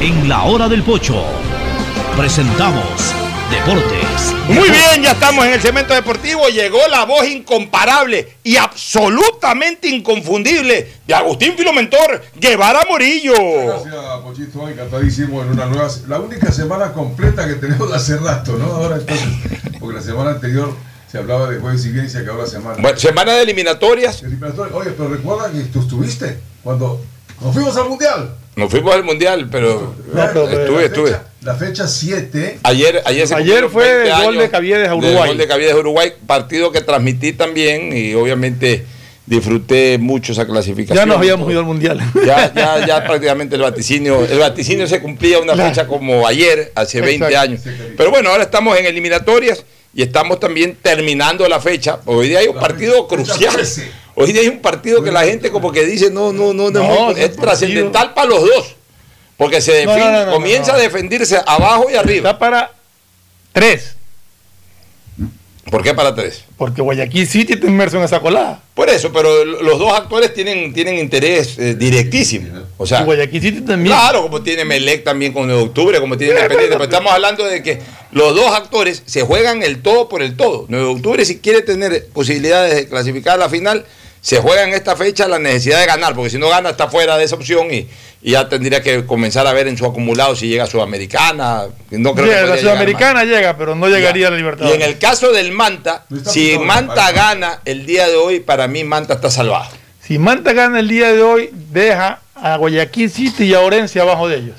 En 0.00 0.28
la 0.28 0.42
hora 0.42 0.68
del 0.68 0.82
pocho 0.82 1.24
presentamos 2.18 3.14
Deportes. 3.50 4.34
Muy 4.46 4.68
bien, 4.68 5.02
ya 5.02 5.12
estamos 5.12 5.46
en 5.46 5.54
el 5.54 5.60
segmento 5.62 5.94
deportivo. 5.94 6.48
Llegó 6.48 6.78
la 6.90 7.06
voz 7.06 7.26
incomparable 7.26 8.36
y 8.42 8.56
absolutamente 8.56 9.88
inconfundible 9.88 10.92
de 11.06 11.14
Agustín 11.14 11.54
Filomentor 11.56 12.22
Guevara 12.34 12.80
Morillo. 12.90 13.32
Gracias, 13.32 13.94
Pochito. 14.22 14.68
Encantadísimo 14.68 15.42
en 15.42 15.48
una 15.48 15.64
nueva. 15.64 15.88
La 16.08 16.20
única 16.20 16.52
semana 16.52 16.92
completa 16.92 17.48
que 17.48 17.54
tenemos 17.54 17.90
hace 17.90 18.18
rato, 18.18 18.58
¿no? 18.58 18.66
Ahora 18.66 18.96
entonces, 18.96 19.26
porque 19.80 19.96
la 19.96 20.02
semana 20.02 20.32
anterior 20.32 20.74
se 21.10 21.16
hablaba 21.16 21.48
de 21.48 21.58
jueves 21.58 21.86
y 21.86 21.92
bien 21.92 22.04
y 22.04 22.10
se 22.10 22.18
acabó 22.18 22.42
la 22.42 22.46
semana. 22.46 22.76
Bueno, 22.82 22.98
semana 22.98 23.32
de 23.32 23.42
eliminatorias. 23.44 24.22
Eliminatorias. 24.22 24.74
Oye, 24.74 24.90
pero 24.90 25.08
recuerda 25.08 25.50
que 25.50 25.60
tú 25.60 25.80
estuviste 25.80 26.38
cuando 26.62 27.00
nos 27.40 27.54
fuimos 27.54 27.76
al 27.76 27.88
mundial. 27.88 28.30
Nos 28.56 28.70
fuimos 28.70 28.94
al 28.94 29.04
mundial, 29.04 29.48
pero, 29.50 29.94
No, 30.12 30.26
pero 30.32 30.48
estuve, 30.48 30.80
la 30.80 30.86
estuve. 30.86 31.10
fecha- 31.10 31.22
La 31.42 31.54
fecha 31.54 31.86
7. 31.86 32.58
Ayer, 32.62 33.02
ayer, 33.04 33.28
se 33.28 33.34
Ayer 33.34 33.68
fue 33.68 33.84
20 33.98 34.10
el 34.10 34.24
gol 34.24 34.38
de 34.38 34.50
Caviedes 34.50 34.88
a 34.88 34.94
Uruguay. 34.94 35.28
gol 35.28 35.38
de 35.38 35.46
Caviedes 35.46 35.74
a 35.74 35.78
Uruguay, 35.78 36.12
partido 36.26 36.72
que 36.72 36.80
transmití 36.80 37.32
también 37.34 37.96
y 37.96 38.14
obviamente 38.14 38.84
disfruté 39.26 39.98
mucho 39.98 40.32
esa 40.32 40.46
clasificación. 40.46 40.96
Ya 40.96 41.06
nos 41.06 41.18
habíamos 41.18 41.50
ido 41.50 41.60
al 41.60 41.66
mundial. 41.66 42.00
Ya, 42.24 42.52
ya, 42.54 42.86
ya 42.86 43.04
prácticamente 43.06 43.56
el 43.56 43.62
vaticinio, 43.62 44.24
el 44.24 44.38
vaticinio 44.38 44.86
se 44.86 45.00
cumplía 45.02 45.38
una 45.38 45.52
Claro. 45.52 45.68
fecha 45.70 45.86
como 45.86 46.26
ayer, 46.26 46.72
hace 46.74 47.00
20 47.00 47.26
Exacto. 47.26 47.40
años. 47.40 47.60
Pero 47.96 48.10
bueno, 48.10 48.30
ahora 48.30 48.44
estamos 48.44 48.76
en 48.78 48.86
eliminatorias 48.86 49.64
y 49.94 50.02
estamos 50.02 50.40
también 50.40 50.76
terminando 50.80 51.46
la 51.48 51.60
fecha. 51.60 51.98
Hoy 52.06 52.28
día 52.28 52.38
hay 52.40 52.48
un 52.48 52.58
partido 52.58 53.06
crucial. 53.06 53.54
Hoy 54.18 54.32
día 54.32 54.40
hay 54.40 54.48
un 54.48 54.60
partido 54.60 55.02
que 55.02 55.12
la 55.12 55.24
gente 55.24 55.50
como 55.50 55.70
que 55.70 55.84
dice, 55.84 56.10
no, 56.10 56.32
no, 56.32 56.54
no, 56.54 56.70
no, 56.70 56.82
No, 56.82 57.10
es, 57.10 57.18
es 57.18 57.36
trascendental 57.36 58.14
para 58.14 58.28
los 58.28 58.40
dos. 58.40 58.76
Porque 59.36 59.60
se 59.60 59.72
define, 59.72 60.26
comienza 60.30 60.74
a 60.74 60.78
defenderse 60.78 61.38
abajo 61.46 61.90
y 61.90 61.94
arriba. 61.94 62.30
Está 62.30 62.38
para 62.38 62.72
tres. 63.52 63.96
¿Por 65.70 65.82
qué 65.82 65.94
para 65.94 66.14
tres? 66.14 66.44
Porque 66.56 66.80
Guayaquil 66.80 67.26
City 67.26 67.54
está 67.54 67.66
inmerso 67.66 67.98
en 67.98 68.04
esa 68.04 68.20
colada. 68.20 68.62
Por 68.72 68.88
eso, 68.88 69.12
pero 69.12 69.44
los 69.44 69.78
dos 69.78 69.92
actores 69.92 70.32
tienen, 70.32 70.72
tienen 70.72 70.96
interés 70.96 71.58
eh, 71.58 71.74
directísimo. 71.74 72.46
O 72.78 72.86
sea, 72.86 73.02
Y 73.02 73.04
Guayaquil 73.04 73.42
City 73.42 73.60
también. 73.62 73.94
Claro, 73.94 74.22
como 74.22 74.42
tiene 74.42 74.64
Melec 74.64 75.02
también 75.02 75.32
con 75.32 75.46
9 75.46 75.60
de 75.60 75.68
octubre, 75.68 76.00
como 76.00 76.16
tiene 76.16 76.34
Independiente. 76.34 76.72
Pero 76.72 76.84
estamos 76.84 77.12
hablando 77.12 77.44
de 77.44 77.62
que 77.62 77.80
los 78.12 78.34
dos 78.34 78.52
actores 78.52 79.02
se 79.06 79.22
juegan 79.22 79.62
el 79.62 79.82
todo 79.82 80.08
por 80.08 80.22
el 80.22 80.36
todo. 80.36 80.66
9 80.68 80.84
de 80.84 80.90
octubre, 80.90 81.24
si 81.24 81.40
quiere 81.40 81.62
tener 81.62 82.06
posibilidades 82.08 82.74
de 82.76 82.88
clasificar 82.88 83.34
a 83.34 83.38
la 83.38 83.48
final, 83.48 83.84
se 84.26 84.40
juega 84.40 84.64
en 84.64 84.74
esta 84.74 84.96
fecha 84.96 85.28
la 85.28 85.38
necesidad 85.38 85.78
de 85.78 85.86
ganar, 85.86 86.12
porque 86.16 86.30
si 86.30 86.36
no 86.36 86.48
gana 86.48 86.70
está 86.70 86.88
fuera 86.88 87.16
de 87.16 87.22
esa 87.22 87.36
opción 87.36 87.72
y, 87.72 87.86
y 88.22 88.32
ya 88.32 88.48
tendría 88.48 88.82
que 88.82 89.06
comenzar 89.06 89.46
a 89.46 89.52
ver 89.52 89.68
en 89.68 89.76
su 89.78 89.86
acumulado 89.86 90.34
si 90.34 90.48
llega 90.48 90.64
a 90.64 90.66
Sudamericana. 90.66 91.66
No 91.92 92.12
creo 92.12 92.26
que 92.26 92.32
Llega, 92.32 92.40
la 92.40 92.46
podría 92.48 92.56
llegar 92.56 92.58
Sudamericana 92.58 93.24
llega, 93.24 93.56
pero 93.56 93.76
no 93.76 93.86
llegaría 93.86 94.26
a 94.26 94.30
la 94.32 94.36
libertad. 94.36 94.66
y 94.68 94.72
en 94.72 94.82
el 94.82 94.98
caso 94.98 95.30
del 95.30 95.52
Manta, 95.52 96.06
si 96.24 96.58
Manta 96.58 97.12
gana 97.12 97.60
el 97.64 97.86
día 97.86 98.08
de 98.08 98.16
hoy, 98.16 98.40
para 98.40 98.66
mí 98.66 98.82
Manta 98.82 99.14
está 99.14 99.30
salvado. 99.30 99.70
Si 100.02 100.18
Manta 100.18 100.52
gana 100.52 100.80
el 100.80 100.88
día 100.88 101.12
de 101.12 101.22
hoy, 101.22 101.50
deja 101.52 102.18
a 102.34 102.56
Guayaquil 102.56 103.08
City 103.08 103.44
y 103.44 103.54
a 103.54 103.60
Orense 103.60 104.00
abajo 104.00 104.28
de 104.28 104.38
ellos. 104.38 104.56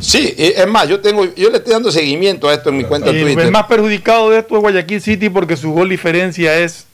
Sí, 0.00 0.32
y 0.38 0.44
es 0.56 0.68
más, 0.68 0.88
yo 0.88 1.00
tengo, 1.00 1.24
yo 1.34 1.50
le 1.50 1.56
estoy 1.56 1.72
dando 1.72 1.90
seguimiento 1.90 2.48
a 2.48 2.54
esto 2.54 2.68
en 2.68 2.76
mi 2.76 2.84
cuenta 2.84 3.10
Y 3.10 3.20
Twitter. 3.22 3.44
el 3.46 3.50
más 3.50 3.64
perjudicado 3.66 4.30
de 4.30 4.38
esto 4.38 4.54
es 4.54 4.60
Guayaquil 4.60 5.02
City 5.02 5.28
porque 5.30 5.56
su 5.56 5.72
gol 5.72 5.88
diferencia 5.88 6.56
es 6.60 6.86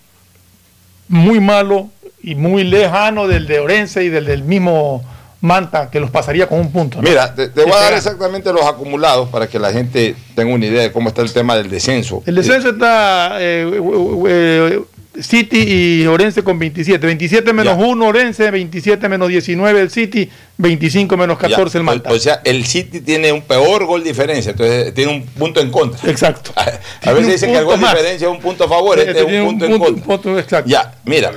muy 1.08 1.40
malo 1.40 1.90
y 2.26 2.34
muy 2.34 2.64
lejano 2.64 3.28
del 3.28 3.46
de 3.46 3.60
Orense 3.60 4.04
y 4.04 4.08
del 4.08 4.26
del 4.26 4.42
mismo 4.42 5.02
Manta, 5.40 5.90
que 5.90 6.00
los 6.00 6.10
pasaría 6.10 6.48
con 6.48 6.58
un 6.58 6.72
punto. 6.72 7.00
¿no? 7.00 7.08
Mira, 7.08 7.32
te, 7.32 7.48
te 7.48 7.62
voy 7.62 7.72
a 7.72 7.76
dar 7.76 7.92
exactamente 7.92 8.52
los 8.52 8.64
acumulados 8.64 9.28
para 9.28 9.46
que 9.46 9.60
la 9.60 9.70
gente 9.70 10.16
tenga 10.34 10.52
una 10.52 10.66
idea 10.66 10.82
de 10.82 10.92
cómo 10.92 11.08
está 11.08 11.22
el 11.22 11.32
tema 11.32 11.56
del 11.56 11.70
descenso. 11.70 12.22
El 12.26 12.34
descenso 12.34 12.70
está 12.70 13.36
eh, 13.40 13.62
eh, 13.62 13.80
eh, 14.28 14.80
City 15.22 16.02
y 16.02 16.06
Orense 16.06 16.42
con 16.42 16.58
27. 16.58 17.06
27 17.06 17.52
menos 17.52 17.76
1 17.78 18.06
Orense, 18.06 18.50
27 18.50 19.08
menos 19.08 19.28
19 19.28 19.80
el 19.80 19.90
City, 19.90 20.28
25 20.58 21.16
menos 21.16 21.38
14 21.38 21.72
Ya, 21.72 21.78
el 21.78 21.84
Manta. 21.84 22.10
O, 22.10 22.14
o 22.14 22.18
sea, 22.18 22.40
el 22.44 22.64
City 22.66 23.00
tiene 23.00 23.32
un 23.32 23.42
peor 23.42 23.84
gol 23.86 24.02
diferencia, 24.04 24.50
entonces 24.52 24.92
tiene 24.94 25.12
un 25.12 25.22
punto 25.24 25.60
en 25.60 25.70
contra. 25.70 26.10
Exacto. 26.10 26.52
A 26.56 27.10
un 27.10 27.16
veces 27.16 27.32
dicen 27.32 27.50
que 27.52 27.58
el 27.58 27.64
punto 27.64 27.76
gol 27.76 27.80
más. 27.80 27.94
diferencia 27.94 28.26
es 28.28 28.32
un 28.32 28.40
punto 28.40 28.64
a 28.64 28.68
favor, 28.68 28.98
este 28.98 29.10
es 29.12 29.16
Tiene 29.26 29.42
un 29.42 29.48
punto 29.48 29.64
en 29.66 29.78
contra. 29.78 30.04
punto 30.04 30.38
exacto. 30.38 30.68
Ya, 30.70 30.94
mira, 31.04 31.32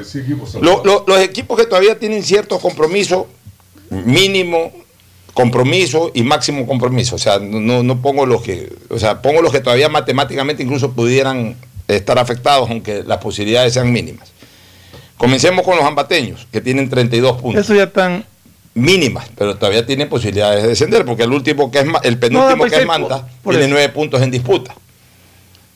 lo- 0.61 0.83
lo- 0.83 1.05
los 1.07 1.19
equipos 1.21 1.57
que 1.57 1.65
todavía 1.65 1.97
tienen 1.97 2.23
ciertos 2.23 2.59
compromisos, 2.61 3.25
mínimo 3.89 4.71
compromiso 5.33 6.11
y 6.13 6.23
máximo 6.23 6.65
compromiso. 6.67 7.15
O 7.15 7.19
sea, 7.19 7.39
no, 7.39 7.59
no- 7.59 7.83
no 7.83 8.01
pongo 8.01 8.25
los 8.25 8.41
que, 8.41 8.71
o 8.89 8.99
sea, 8.99 9.21
pongo 9.21 9.41
los 9.41 9.51
que 9.51 9.59
todavía 9.61 9.87
matemáticamente 9.89 10.63
incluso 10.63 10.91
pudieran 10.91 11.55
estar 11.95 12.17
afectados, 12.19 12.69
aunque 12.69 13.03
las 13.05 13.17
posibilidades 13.19 13.73
sean 13.73 13.91
mínimas. 13.91 14.31
Comencemos 15.17 15.65
con 15.65 15.75
los 15.75 15.85
ambateños, 15.85 16.47
que 16.51 16.61
tienen 16.61 16.89
32 16.89 17.41
puntos. 17.41 17.63
Eso 17.65 17.75
ya 17.75 17.83
están. 17.83 18.25
Mínimas, 18.75 19.27
pero 19.37 19.55
todavía 19.57 19.85
tienen 19.85 20.07
posibilidades 20.07 20.61
de 20.63 20.69
descender, 20.69 21.03
porque 21.03 21.23
el 21.23 21.31
último 21.33 21.69
que 21.71 21.79
es 21.79 21.85
el 22.03 22.17
penúltimo 22.19 22.63
que 22.65 22.69
es 22.75 22.81
sí, 22.81 22.85
por- 22.85 22.99
Manta 22.99 23.27
por 23.43 23.55
tiene 23.55 23.67
nueve 23.67 23.89
puntos 23.89 24.21
en 24.21 24.31
disputa. 24.31 24.73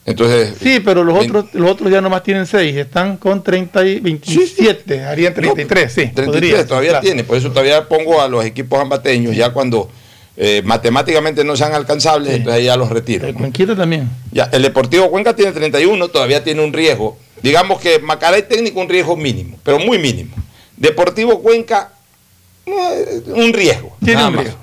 Entonces, 0.06 0.56
Sí, 0.62 0.80
pero 0.80 1.04
los 1.04 1.18
otros, 1.18 1.46
los 1.54 1.72
otros 1.72 1.90
ya 1.92 2.02
nomás 2.02 2.24
tienen 2.24 2.46
6, 2.46 2.76
están 2.76 3.18
con 3.18 3.42
30 3.42 3.86
y 3.86 4.00
27, 4.02 5.04
harían 5.04 5.34
33, 5.34 5.92
sí. 5.92 6.02
33 6.14 6.26
podría, 6.26 6.68
todavía 6.68 6.90
claro. 6.92 7.04
tiene, 7.06 7.24
por 7.24 7.38
eso 7.38 7.50
todavía 7.50 7.88
pongo 7.88 8.22
a 8.22 8.28
los 8.28 8.44
equipos 8.46 8.80
ambateños, 8.80 9.36
ya 9.36 9.52
cuando 9.52 9.90
eh, 10.36 10.62
matemáticamente 10.66 11.44
no 11.44 11.56
sean 11.56 11.74
alcanzables, 11.74 12.34
entonces 12.34 12.60
ahí 12.60 12.66
ya 12.66 12.76
los 12.78 12.90
retiro. 12.90 13.28
El 13.28 13.36
Cuenquita 13.36 13.76
también. 13.76 14.10
Ya, 14.32 14.46
el 14.52 14.62
Deportivo 14.64 15.10
Cuenca 15.12 15.36
tiene 15.36 15.52
31, 15.52 16.08
todavía 16.10 16.44
tiene 16.44 16.64
un 16.64 16.74
riesgo. 16.74 17.18
Digamos 17.42 17.80
que 17.82 18.00
Macaray 18.00 18.48
técnico 18.48 18.80
un 18.80 18.90
riesgo 18.90 19.16
mínimo, 19.16 19.60
pero 19.64 19.78
muy 19.80 20.00
mínimo. 20.00 20.36
Deportivo 20.78 21.42
Cuenca, 21.42 21.94
eh, 22.66 23.22
un 23.28 23.54
riesgo. 23.54 23.96
Tiene 24.00 24.16
nada 24.16 24.30
un 24.30 24.36
más. 24.36 24.44
riesgo. 24.46 24.60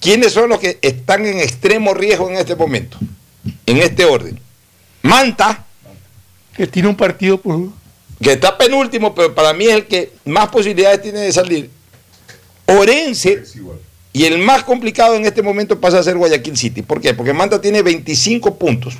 ¿Quiénes 0.00 0.32
son 0.32 0.48
los 0.48 0.60
que 0.60 0.78
están 0.80 1.26
en 1.26 1.40
extremo 1.40 1.92
riesgo 1.94 2.28
en 2.30 2.36
este 2.36 2.54
momento? 2.54 2.98
En 3.66 3.78
este 3.78 4.04
orden. 4.04 4.38
Manta, 5.02 5.64
Que 6.54 6.66
tiene 6.66 6.88
un 6.88 6.96
partido 6.96 7.38
por. 7.38 7.58
que 8.22 8.32
está 8.32 8.56
penúltimo, 8.58 9.14
pero 9.14 9.34
para 9.34 9.52
mí 9.54 9.64
es 9.64 9.74
el 9.74 9.86
que 9.86 10.12
más 10.26 10.48
posibilidades 10.50 11.00
tiene 11.02 11.20
de 11.20 11.32
salir. 11.32 11.70
Orense, 12.66 13.42
y 14.12 14.24
el 14.24 14.38
más 14.38 14.64
complicado 14.64 15.14
en 15.14 15.24
este 15.24 15.42
momento 15.42 15.80
pasa 15.80 15.98
a 15.98 16.02
ser 16.02 16.16
Guayaquil 16.16 16.56
City. 16.56 16.82
¿Por 16.82 17.00
qué? 17.00 17.14
Porque 17.14 17.32
Manta 17.32 17.60
tiene 17.60 17.82
25 17.82 18.56
puntos, 18.56 18.94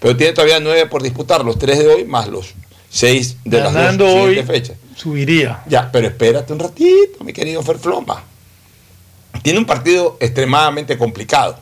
pero 0.00 0.16
tiene 0.16 0.32
todavía 0.32 0.60
9 0.60 0.86
por 0.86 1.02
disputar, 1.02 1.44
los 1.44 1.58
3 1.58 1.78
de 1.78 1.86
hoy 1.86 2.04
más 2.04 2.28
los 2.28 2.54
6 2.90 3.36
de 3.44 3.60
las 3.60 3.72
Ganando 3.72 4.04
dos 4.06 4.14
hoy, 4.14 4.20
siguientes 4.34 4.46
fechas. 4.56 4.76
Subiría. 4.96 5.62
Ya, 5.68 5.90
pero 5.92 6.08
espérate 6.08 6.52
un 6.52 6.58
ratito, 6.58 7.22
mi 7.24 7.32
querido 7.32 7.62
Ferfloma. 7.62 8.24
Tiene 9.42 9.58
un 9.60 9.66
partido 9.66 10.16
extremadamente 10.20 10.98
complicado. 10.98 11.58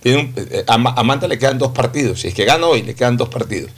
Tiene 0.00 0.18
un- 0.20 0.34
eh, 0.36 0.64
a 0.66 0.78
Manta 0.78 1.26
le 1.28 1.38
quedan 1.38 1.58
dos 1.58 1.72
partidos. 1.72 2.20
Si 2.20 2.28
es 2.28 2.34
que 2.34 2.44
gana 2.44 2.66
hoy, 2.66 2.82
le 2.82 2.94
quedan 2.94 3.16
dos 3.16 3.28
partidos. 3.28 3.70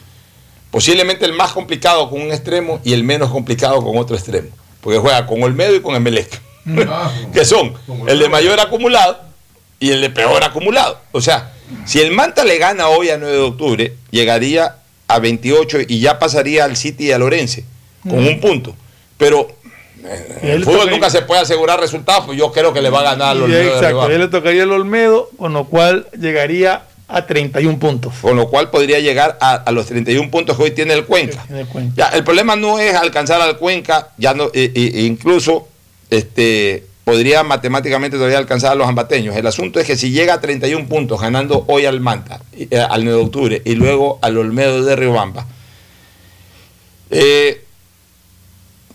Posiblemente 0.70 1.24
el 1.24 1.32
más 1.32 1.52
complicado 1.52 2.08
con 2.08 2.20
un 2.20 2.30
extremo 2.30 2.80
y 2.84 2.92
el 2.92 3.02
menos 3.02 3.30
complicado 3.30 3.82
con 3.82 3.96
otro 3.98 4.14
extremo. 4.14 4.48
Porque 4.80 4.98
juega 4.98 5.26
con 5.26 5.42
Olmedo 5.42 5.74
y 5.74 5.80
con 5.80 5.96
Emelec. 5.96 6.40
que 7.32 7.44
son 7.44 7.72
el 8.06 8.18
de 8.18 8.28
mayor 8.28 8.60
acumulado 8.60 9.18
y 9.78 9.90
el 9.90 10.00
de 10.00 10.10
peor 10.10 10.42
acumulado. 10.44 10.98
O 11.12 11.20
sea, 11.20 11.52
si 11.86 12.00
el 12.00 12.12
Manta 12.12 12.44
le 12.44 12.58
gana 12.58 12.88
hoy 12.88 13.10
a 13.10 13.16
9 13.18 13.34
de 13.34 13.42
octubre, 13.42 13.94
llegaría 14.10 14.76
a 15.08 15.18
28 15.18 15.78
y 15.88 16.00
ya 16.00 16.18
pasaría 16.18 16.64
al 16.64 16.76
City 16.76 17.06
y 17.06 17.12
al 17.12 17.22
Orense 17.22 17.64
con 18.08 18.26
un 18.26 18.40
punto. 18.40 18.74
Pero 19.18 19.48
el 20.42 20.64
fútbol 20.64 20.90
nunca 20.90 21.10
se 21.10 21.22
puede 21.22 21.40
asegurar 21.42 21.78
resultados, 21.80 22.24
pues 22.26 22.38
yo 22.38 22.50
creo 22.52 22.72
que 22.72 22.80
le 22.80 22.90
va 22.90 23.00
a 23.00 23.02
ganar 23.02 23.28
a 23.30 23.34
los 23.34 23.48
Y, 23.48 23.52
Olmedo 23.54 23.74
exacto, 23.74 24.10
él 24.10 24.18
le 24.20 24.28
tocaría 24.28 24.62
el 24.62 24.72
Olmedo, 24.72 25.30
con 25.36 25.52
lo 25.52 25.64
cual 25.64 26.06
llegaría 26.18 26.84
a 27.08 27.26
31 27.26 27.78
puntos. 27.78 28.14
Con 28.22 28.36
lo 28.36 28.48
cual 28.48 28.70
podría 28.70 29.00
llegar 29.00 29.36
a, 29.40 29.54
a 29.54 29.72
los 29.72 29.86
31 29.86 30.30
puntos 30.30 30.56
que 30.56 30.62
hoy 30.62 30.70
tiene 30.70 30.94
el 30.94 31.04
Cuenca. 31.06 31.44
en 31.50 31.56
el 31.56 31.66
Cuenca. 31.66 31.92
Ya, 31.96 32.16
el 32.16 32.22
problema 32.24 32.54
no 32.56 32.78
es 32.78 32.94
alcanzar 32.94 33.40
al 33.42 33.58
Cuenca, 33.58 34.08
ya 34.16 34.32
no, 34.32 34.44
e- 34.54 34.72
e- 34.74 35.00
incluso 35.02 35.68
este, 36.10 36.84
podría 37.04 37.42
matemáticamente 37.42 38.16
todavía 38.16 38.38
alcanzar 38.38 38.72
a 38.72 38.74
los 38.74 38.88
ambateños. 38.88 39.34
El 39.36 39.46
asunto 39.46 39.80
es 39.80 39.86
que 39.86 39.96
si 39.96 40.10
llega 40.10 40.34
a 40.34 40.40
31 40.40 40.88
puntos, 40.88 41.20
ganando 41.20 41.64
hoy 41.68 41.86
al 41.86 42.00
Manta, 42.00 42.40
eh, 42.52 42.78
al 42.78 43.04
9 43.04 43.18
de 43.18 43.24
octubre, 43.24 43.62
y 43.64 43.74
luego 43.74 44.18
al 44.22 44.36
Olmedo 44.38 44.84
de 44.84 44.96
Riobamba, 44.96 45.46
eh, 47.10 47.64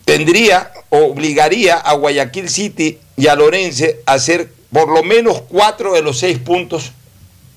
tendría, 0.06 0.72
obligaría 0.90 1.76
a 1.76 1.94
Guayaquil 1.94 2.50
City 2.50 3.00
y 3.18 3.28
a 3.28 3.36
Lorense 3.36 4.02
a 4.06 4.14
hacer 4.14 4.50
por 4.72 4.90
lo 4.90 5.04
menos 5.04 5.42
cuatro 5.48 5.94
de 5.94 6.02
los 6.02 6.20
seis 6.20 6.38
puntos 6.38 6.92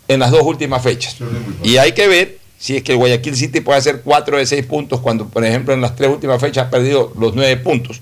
en 0.09 0.21
las 0.21 0.31
dos 0.31 0.43
últimas 0.43 0.83
fechas. 0.83 1.17
Y 1.63 1.77
hay 1.77 1.93
que 1.93 2.09
ver 2.09 2.39
si 2.59 2.77
es 2.77 2.83
que 2.83 2.93
el 2.93 2.99
Guayaquil 2.99 3.37
City 3.37 3.61
puede 3.61 3.79
hacer 3.79 4.03
cuatro 4.03 4.39
de 4.39 4.47
seis 4.47 4.65
puntos 4.65 5.01
cuando, 5.01 5.29
por 5.29 5.45
ejemplo, 5.45 5.75
en 5.75 5.81
las 5.81 5.95
tres 5.95 6.11
últimas 6.11 6.41
fechas 6.41 6.67
ha 6.67 6.71
perdido 6.71 7.13
los 7.19 7.35
nueve 7.35 7.57
puntos. 7.59 8.01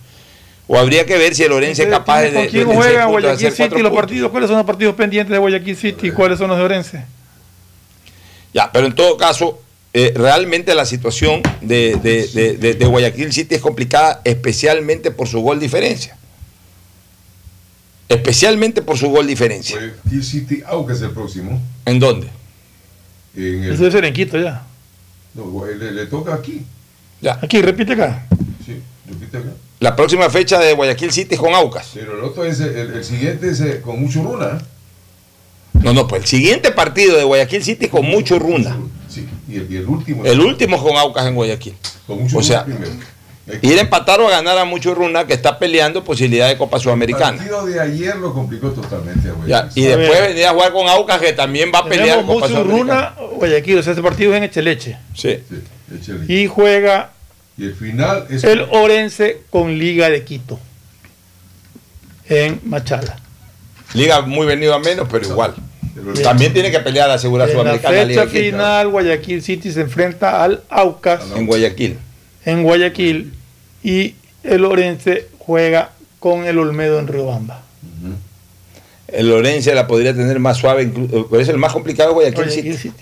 O 0.68 0.76
habría 0.76 1.06
que 1.06 1.16
ver 1.16 1.34
si 1.34 1.44
el 1.44 1.50
Lorense 1.50 1.84
es 1.84 1.88
capaz 1.88 2.22
de, 2.22 2.32
¿Con 2.32 2.42
de, 2.42 2.48
quién 2.48 2.66
de 2.68 2.74
seis 2.74 2.84
juega 2.84 3.00
de 3.06 3.10
Guayaquil 3.12 3.52
City 3.52 3.62
los 3.62 3.70
puntos. 3.82 3.92
partidos? 3.92 4.30
¿Cuáles 4.32 4.48
son 4.48 4.56
los 4.58 4.66
partidos 4.66 4.94
pendientes 4.96 5.30
de 5.32 5.38
Guayaquil 5.38 5.76
City 5.76 6.08
y 6.08 6.10
cuáles 6.10 6.38
son 6.38 6.48
los 6.48 6.58
de 6.58 6.64
Orense? 6.64 7.04
Ya, 8.52 8.72
pero 8.72 8.86
en 8.86 8.94
todo 8.94 9.16
caso, 9.16 9.62
eh, 9.92 10.12
realmente 10.16 10.74
la 10.74 10.84
situación 10.84 11.40
de, 11.60 11.96
de- 12.02 12.26
de- 12.28 12.56
de- 12.56 12.74
de 12.74 12.86
Guayaquil 12.86 13.32
City 13.32 13.54
es 13.54 13.60
complicada, 13.60 14.20
especialmente 14.24 15.10
por 15.12 15.28
su 15.28 15.40
gol 15.40 15.60
diferencia. 15.60 16.16
Especialmente 18.08 18.82
por 18.82 18.96
su 18.98 19.08
gol 19.08 19.26
diferencia. 19.26 19.76
Guayaquil 19.76 20.24
City, 20.24 20.62
aunque 20.66 20.92
es 20.94 21.02
el 21.02 21.10
próximo. 21.10 21.60
¿En 21.84 21.98
dónde? 22.00 22.28
En 23.36 23.64
el, 23.64 23.72
Eso 23.72 23.82
debe 23.82 23.92
ser 23.92 24.04
en 24.04 24.14
Quito 24.14 24.38
ya. 24.38 24.64
no, 25.34 25.64
le 25.66 26.06
toca 26.06 26.34
aquí. 26.34 26.62
Ya. 27.20 27.38
Aquí, 27.42 27.60
repite 27.62 27.92
acá. 27.92 28.26
Sí, 28.64 28.80
repite 29.08 29.36
acá. 29.38 29.50
La 29.80 29.94
próxima 29.94 30.30
fecha 30.30 30.58
de 30.58 30.72
Guayaquil 30.72 31.12
City 31.12 31.34
es 31.34 31.40
con 31.40 31.54
Aucas. 31.54 31.90
Pero 31.94 32.18
el 32.18 32.24
otro 32.24 32.44
es 32.44 32.60
el, 32.60 32.94
el 32.94 33.04
siguiente 33.04 33.50
es 33.50 33.60
eh, 33.60 33.80
con 33.82 34.00
mucho 34.00 34.22
runa. 34.22 34.58
No, 35.82 35.92
no, 35.92 36.08
pues 36.08 36.22
el 36.22 36.28
siguiente 36.28 36.72
partido 36.72 37.16
de 37.18 37.24
Guayaquil 37.24 37.62
City 37.62 37.84
es 37.84 37.90
con 37.90 38.06
mucho 38.06 38.38
runa. 38.38 38.76
Sí, 39.08 39.28
y 39.48 39.56
el, 39.56 39.70
y 39.70 39.76
el 39.76 39.86
último. 39.86 40.24
El 40.24 40.40
último 40.40 40.82
con 40.82 40.96
Aucas 40.96 41.26
en 41.26 41.34
Guayaquil. 41.34 41.74
Con 42.06 42.22
mucho 42.22 42.38
O 42.38 42.42
sea, 42.42 42.64
primero. 42.64 42.90
ir 43.60 43.78
a 43.78 43.82
empatar 43.82 44.18
o 44.20 44.28
a 44.28 44.30
ganar 44.30 44.56
a 44.56 44.64
mucho 44.64 44.94
runa 44.94 45.26
que 45.26 45.34
está 45.34 45.58
peleando 45.58 46.02
posibilidad 46.02 46.48
de 46.48 46.56
Copa 46.56 46.78
El 46.78 46.82
Sudamericana. 46.82 47.36
partido 47.36 47.66
de 47.66 47.78
ayer 47.78 48.16
lo 48.16 48.32
complicó 48.32 48.70
totalmente 48.70 49.28
a 49.28 49.32
Guayaquil. 49.32 49.48
Ya, 49.48 49.70
y 49.74 49.84
después 49.84 50.20
venir 50.22 50.46
a 50.46 50.52
jugar 50.52 50.72
con 50.72 50.88
Aucas 50.88 51.20
que 51.20 51.34
también 51.34 51.70
va 51.72 51.80
a 51.80 51.84
pelear 51.84 52.20
Tenemos 52.20 52.34
Copa 52.34 52.48
Sudamericana. 52.48 53.14
Runa, 53.18 53.28
Guayaquil, 53.36 53.78
o 53.78 53.82
sea, 53.82 53.92
ese 53.92 54.02
partido 54.02 54.32
es 54.32 54.38
en 54.38 54.44
Echeleche. 54.44 54.96
Sí. 55.14 55.38
Y 56.28 56.46
juega 56.46 57.12
Y 57.58 57.64
el 57.64 57.74
final 57.74 58.26
es. 58.30 58.44
el 58.44 58.66
Orense 58.70 59.42
con 59.50 59.78
Liga 59.78 60.10
de 60.10 60.24
Quito 60.24 60.58
en 62.28 62.60
Machala. 62.64 63.18
Liga 63.94 64.20
muy 64.22 64.46
venido 64.46 64.74
a 64.74 64.78
menos, 64.78 65.08
pero 65.10 65.26
igual. 65.26 65.54
También 66.22 66.52
tiene 66.52 66.70
que 66.70 66.80
pelear 66.80 67.08
a 67.10 67.14
asegurar 67.14 67.48
En 67.48 67.56
la 67.56 67.62
Sudamericana 67.62 68.04
Liga 68.04 68.22
fecha 68.22 68.34
de 68.34 68.44
Quito. 68.44 68.56
final, 68.56 68.88
Guayaquil 68.88 69.42
City 69.42 69.72
se 69.72 69.80
enfrenta 69.80 70.44
al 70.44 70.62
Aucas 70.68 71.22
en 71.34 71.46
Guayaquil. 71.46 71.98
en 72.44 72.62
Guayaquil 72.62 73.32
y 73.82 74.14
el 74.42 74.64
Orense 74.64 75.28
juega 75.38 75.92
con 76.18 76.44
el 76.44 76.58
Olmedo 76.58 76.98
en 76.98 77.06
Riobamba. 77.06 77.62
El 79.08 79.28
Lorense 79.28 79.72
la 79.74 79.86
podría 79.86 80.12
tener 80.12 80.40
más 80.40 80.58
suave, 80.58 80.90
pero 81.30 81.40
es 81.40 81.48
el 81.48 81.58
más 81.58 81.72
complicado 81.72 82.12
Guayaquil, 82.12 82.44
Guayaquil 82.44 82.76
City. 82.76 82.94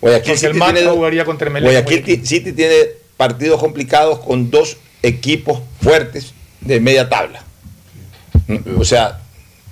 Guayaquil 0.00 0.32
Porque 0.34 0.46
el 0.46 0.52
City 0.52 0.72
tiene, 0.74 0.90
jugaría 0.90 1.24
contra 1.24 1.50
Guayaquil. 1.50 2.26
City 2.26 2.52
tiene 2.52 2.74
partidos 3.20 3.60
complicados 3.60 4.20
con 4.20 4.50
dos 4.50 4.78
equipos 5.02 5.60
fuertes 5.82 6.32
de 6.62 6.80
media 6.80 7.10
tabla. 7.10 7.44
O 8.78 8.84
sea, 8.86 9.20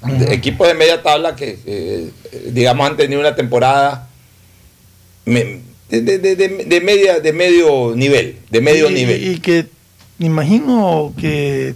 de- 0.03 0.35
equipos 0.35 0.69
de 0.69 0.75
media 0.75 1.03
tabla 1.03 1.35
que, 1.35 1.59
eh, 1.65 2.11
digamos, 2.53 2.87
han 2.91 2.99
tenido 2.99 3.19
una 3.23 3.35
temporada 3.35 4.07
de, 5.25 5.63
media, 6.85 7.21
de 7.21 7.33
medio 7.33 7.95
nivel, 7.97 8.37
de 8.51 8.61
medio 8.61 8.91
y, 8.91 8.95
nivel. 8.95 9.29
y 9.33 9.39
que 9.39 9.65
me 10.19 10.27
imagino 10.27 11.15
que 11.19 11.75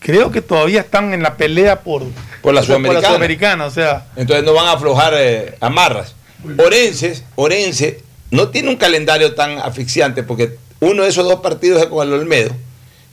creo 0.00 0.32
que 0.32 0.42
todavía 0.42 0.80
están 0.80 1.14
en 1.14 1.22
la 1.22 1.36
pelea 1.36 1.82
por, 1.82 2.02
Por 2.42 2.52
la 2.52 2.62
o 2.62 2.64
sea, 2.64 2.74
Sudamericana. 2.74 3.06
Sudamericana, 3.06 3.66
o 3.66 3.70
sea, 3.70 4.06
Entonces 4.16 4.44
no 4.44 4.54
van 4.54 4.66
a 4.66 4.72
aflojar 4.72 5.14
eh, 5.16 5.54
amarras. 5.60 6.16
Orense, 6.58 7.22
Orense 7.36 8.00
no 8.32 8.48
tiene 8.48 8.70
un 8.70 8.76
calendario 8.76 9.36
tan 9.36 9.58
asfixiante 9.58 10.24
porque 10.24 10.65
uno 10.80 11.02
de 11.02 11.08
esos 11.08 11.24
dos 11.28 11.40
partidos 11.40 11.80
es 11.82 11.86
con 11.88 12.06
el 12.06 12.12
Olmedo 12.14 12.50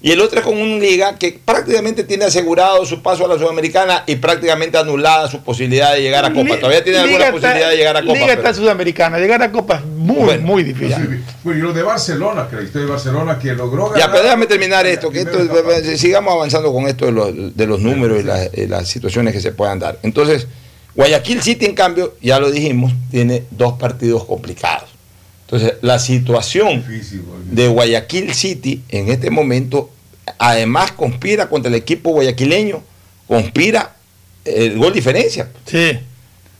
y 0.01 0.11
el 0.11 0.19
otro 0.19 0.39
es 0.39 0.45
con 0.45 0.57
un 0.57 0.81
liga 0.81 1.17
que 1.17 1.39
prácticamente 1.45 2.03
tiene 2.03 2.25
asegurado 2.25 2.85
su 2.85 3.01
paso 3.01 3.23
a 3.23 3.27
la 3.29 3.37
Sudamericana 3.39 4.03
y 4.05 4.17
prácticamente 4.17 4.77
anulada 4.77 5.29
su 5.29 5.41
posibilidad 5.41 5.93
de 5.93 6.01
llegar 6.01 6.25
a 6.25 6.33
Copa. 6.33 6.57
Todavía 6.57 6.83
tiene 6.83 6.99
alguna 6.99 7.19
está- 7.19 7.31
posibilidad 7.31 7.69
de 7.69 7.77
llegar 7.77 7.95
a 7.95 8.01
Copa. 8.01 8.13
Liga 8.13 8.25
pero- 8.27 8.41
está 8.41 8.53
sudamericana, 8.53 9.17
llegar 9.17 9.41
a 9.41 9.49
Copa 9.53 9.75
es 9.75 9.85
muy, 9.85 10.17
Bueno, 10.17 10.41
muy 10.45 10.63
difícil. 10.63 11.23
Bueno, 11.45 11.57
y 11.59 11.61
lo 11.63 11.71
de 11.71 11.83
Barcelona, 11.83 12.47
que 12.49 12.57
la 12.57 12.63
historia 12.63 12.85
de 12.85 12.91
Barcelona 12.91 13.39
que 13.39 13.53
logró 13.53 13.93
Ya, 13.93 13.99
ganar. 14.01 14.11
pero 14.11 14.23
déjame 14.25 14.45
terminar 14.47 14.85
esto, 14.85 15.09
que 15.09 15.21
esto, 15.21 15.39
etapa. 15.41 15.71
sigamos 15.95 16.33
avanzando 16.33 16.73
con 16.73 16.85
esto 16.89 17.05
de 17.05 17.11
los, 17.13 17.55
de 17.55 17.65
los 17.65 17.79
números 17.79 18.19
y 18.19 18.23
las, 18.23 18.49
y 18.53 18.67
las 18.67 18.89
situaciones 18.89 19.33
que 19.33 19.39
se 19.39 19.53
puedan 19.53 19.79
dar. 19.79 19.99
Entonces, 20.03 20.47
Guayaquil 20.95 21.41
City, 21.41 21.65
en 21.65 21.75
cambio, 21.75 22.15
ya 22.21 22.39
lo 22.41 22.51
dijimos, 22.51 22.91
tiene 23.09 23.43
dos 23.51 23.79
partidos 23.79 24.25
complicados. 24.25 24.89
Entonces, 25.45 25.73
la 25.81 25.99
situación 25.99 26.83
de 27.51 27.67
Guayaquil 27.67 28.33
City 28.33 28.81
en 28.89 29.09
este 29.09 29.29
momento, 29.29 29.91
además 30.37 30.91
conspira 30.93 31.49
contra 31.49 31.69
el 31.69 31.75
equipo 31.75 32.11
guayaquileño, 32.11 32.81
conspira 33.27 33.95
el 34.45 34.77
gol 34.77 34.93
diferencia. 34.93 35.49
Sí, 35.65 35.99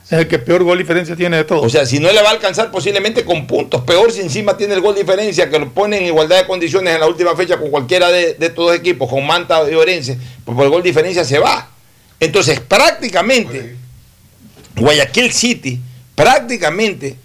es 0.06 0.12
el 0.12 0.28
que 0.28 0.38
peor 0.38 0.64
gol 0.64 0.78
diferencia 0.78 1.16
tiene 1.16 1.38
de 1.38 1.44
todos. 1.46 1.66
O 1.66 1.70
sea, 1.70 1.86
si 1.86 2.00
no 2.00 2.12
le 2.12 2.22
va 2.22 2.30
a 2.30 2.34
alcanzar 2.34 2.72
posiblemente 2.72 3.24
con 3.24 3.48
puntos, 3.48 3.82
peor 3.84 4.12
si 4.12 4.22
encima 4.22 4.58
tiene 4.58 4.74
el 4.74 4.82
gol 4.82 4.96
diferencia, 4.96 5.50
que 5.50 5.58
lo 5.58 5.74
pone 5.74 5.98
en 5.98 6.06
igualdad 6.06 6.38
de 6.38 6.46
condiciones 6.46 6.94
en 6.94 7.00
la 7.00 7.08
última 7.08 7.36
fecha 7.36 7.58
con 7.58 7.72
cualquiera 7.72 8.12
de, 8.12 8.34
de 8.34 8.46
estos 8.48 8.68
dos 8.68 8.76
equipos, 8.76 9.10
con 9.10 9.26
Manta 9.26 9.64
y 9.70 9.74
Orense, 9.74 10.18
pues 10.44 10.56
por 10.56 10.66
el 10.66 10.72
gol 10.72 10.84
diferencia 10.84 11.24
se 11.24 11.40
va. 11.40 11.70
Entonces, 12.20 12.60
prácticamente, 12.60 13.76
Guayaquil 14.76 15.32
City 15.32 15.80
prácticamente 16.16 17.18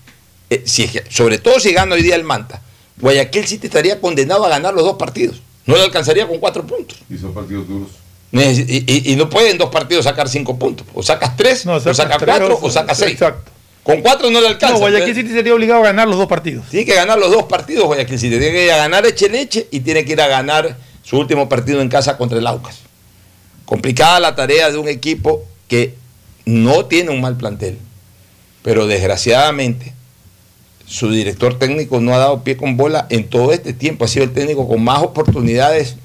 eh, 0.51 0.63
si 0.67 0.91
sobre 1.11 1.39
todo 1.39 1.61
si 1.61 1.73
gana 1.73 1.95
hoy 1.95 2.03
día 2.03 2.15
el 2.17 2.25
Manta, 2.25 2.63
Guayaquil 3.01 3.47
City 3.47 3.67
estaría 3.67 4.01
condenado 4.01 4.45
a 4.45 4.49
ganar 4.49 4.75
los 4.75 4.85
dos 4.85 4.97
partidos. 4.97 5.41
No 5.67 5.77
le 5.77 5.83
alcanzaría 5.85 6.27
con 6.27 6.39
cuatro 6.39 6.67
puntos. 6.67 6.99
Y 7.11 7.19
son 7.19 7.33
partidos 7.35 7.69
duros. 7.69 7.89
Y, 8.33 8.39
y- 8.41 9.13
y 9.13 9.17
no 9.17 9.29
pueden 9.31 9.57
dos 9.59 9.71
partidos 9.71 10.05
sacar 10.05 10.29
cinco 10.29 10.59
puntos. 10.59 10.87
O 10.95 11.03
sacas 11.03 11.37
tres, 11.37 11.65
o 11.67 11.79
sacas 11.81 11.97
sacas 11.97 12.19
tres, 12.19 12.37
cuatro, 12.37 12.59
o- 12.61 12.67
o 12.67 12.71
sacas 12.71 12.99
seis. 12.99 13.13
exacto. 13.13 13.53
Con 13.83 14.03
cuatro 14.03 14.31
no 14.31 14.41
le 14.41 14.49
alcanza. 14.49 14.75
No, 14.75 14.81
Guayaquil 14.81 15.15
City 15.15 15.31
sería 15.31 15.55
obligado 15.55 15.81
a 15.81 15.85
ganar 15.85 16.09
los 16.09 16.19
dos 16.19 16.27
partidos. 16.27 16.67
Tiene 16.69 16.85
que 16.85 16.95
ganar 16.95 17.19
los 17.19 17.31
dos 17.31 17.45
partidos 17.45 17.87
Guayaquil 17.87 18.19
City. 18.19 18.39
Tiene 18.39 18.53
que 18.53 18.65
ir 18.67 18.71
a 18.73 18.77
ganar 18.77 19.07
Echeleche 19.07 19.67
y 19.71 19.81
tiene 19.81 20.05
que 20.05 20.13
ir 20.13 20.21
a 20.21 20.27
ganar 20.27 20.77
su 21.03 21.19
último 21.19 21.49
partido 21.49 21.81
en 21.81 21.89
casa 21.89 22.17
contra 22.19 22.39
el 22.39 22.47
Aucas. 22.47 22.81
Complicada 23.65 24.21
la 24.21 24.35
tarea 24.35 24.71
de 24.71 24.79
un 24.79 24.89
equipo 24.89 25.45
que 25.69 25.95
no 26.45 26.87
tiene 26.87 27.11
un 27.11 27.21
mal 27.21 27.37
plantel. 27.37 27.79
Pero 28.63 28.87
desgraciadamente 28.87 29.95
su 30.89 31.11
director 31.11 31.59
técnico 31.59 32.01
no 32.01 32.15
ha 32.15 32.19
dado 32.19 32.43
pie 32.43 32.57
con 32.57 32.77
bola 32.77 33.07
en 33.11 33.29
todo 33.29 33.53
este 33.53 33.73
tiempo. 33.75 34.05
Ha 34.05 34.09
sido 34.09 34.25
el 34.25 34.33
técnico 34.33 34.67
con 34.67 34.83
más 34.83 35.03
oportunidades 35.03 35.97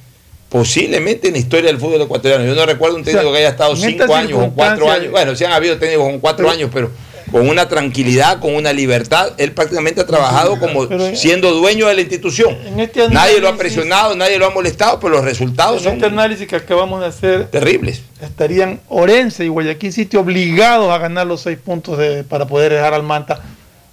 posiblemente 0.49 1.27
en 1.27 1.33
la 1.33 1.39
historia 1.39 1.67
del 1.71 1.79
fútbol 1.79 2.01
ecuatoriano. 2.01 2.45
Yo 2.45 2.53
no 2.53 2.65
recuerdo 2.65 2.97
un 2.97 3.03
técnico 3.03 3.27
O 3.29 3.31
sea, 3.31 3.31
que 3.33 3.37
haya 3.39 3.49
estado 3.49 3.75
cinco 3.75 4.13
años 4.13 4.39
o 4.39 4.51
cuatro 4.51 4.91
años. 4.91 5.11
Bueno, 5.11 5.35
sí 5.35 5.43
han 5.45 5.53
habido 5.53 5.77
técnicos 5.77 6.05
con 6.05 6.19
cuatro 6.19 6.45
Pero- 6.45 6.55
años, 6.57 6.69
pero 6.73 6.91
con 7.31 7.49
una 7.49 7.67
tranquilidad, 7.67 8.39
con 8.39 8.53
una 8.53 8.71
libertad. 8.73 9.31
Él 9.37 9.53
prácticamente 9.53 10.01
ha 10.01 10.05
trabajado 10.05 10.59
como 10.59 10.87
Pero- 10.87 11.15
siendo 11.15 11.51
dueño 11.51 11.87
de 11.87 11.95
la 11.95 12.01
institución. 12.01 12.55
En 12.67 12.79
este 12.79 13.09
Nadie 13.09 13.39
lo 13.39 13.47
ha 13.47 13.55
presionado, 13.57 14.15
nadie 14.15 14.37
lo 14.37 14.45
ha 14.45 14.51
molestado, 14.51 14.99
pero 14.99 15.13
los 15.15 15.25
resultados 15.25 15.77
En 15.77 15.83
son 15.83 15.93
este 15.93 16.05
análisis 16.07 16.47
que 16.47 16.57
acabamos 16.57 16.99
de 17.01 17.07
hacer, 17.07 17.47
terribles. 17.47 18.01
estarían 18.21 18.79
Orense 18.89 19.45
y 19.45 19.47
Guayaquil 19.47 19.91
City 19.93 20.17
obligados 20.17 20.91
a 20.91 20.99
ganar 20.99 21.25
los 21.25 21.41
seis 21.41 21.57
puntos 21.57 21.97
de- 21.97 22.23
para 22.23 22.45
poder 22.45 22.71
dejar 22.73 22.93
al 22.93 23.01
Manta, 23.03 23.41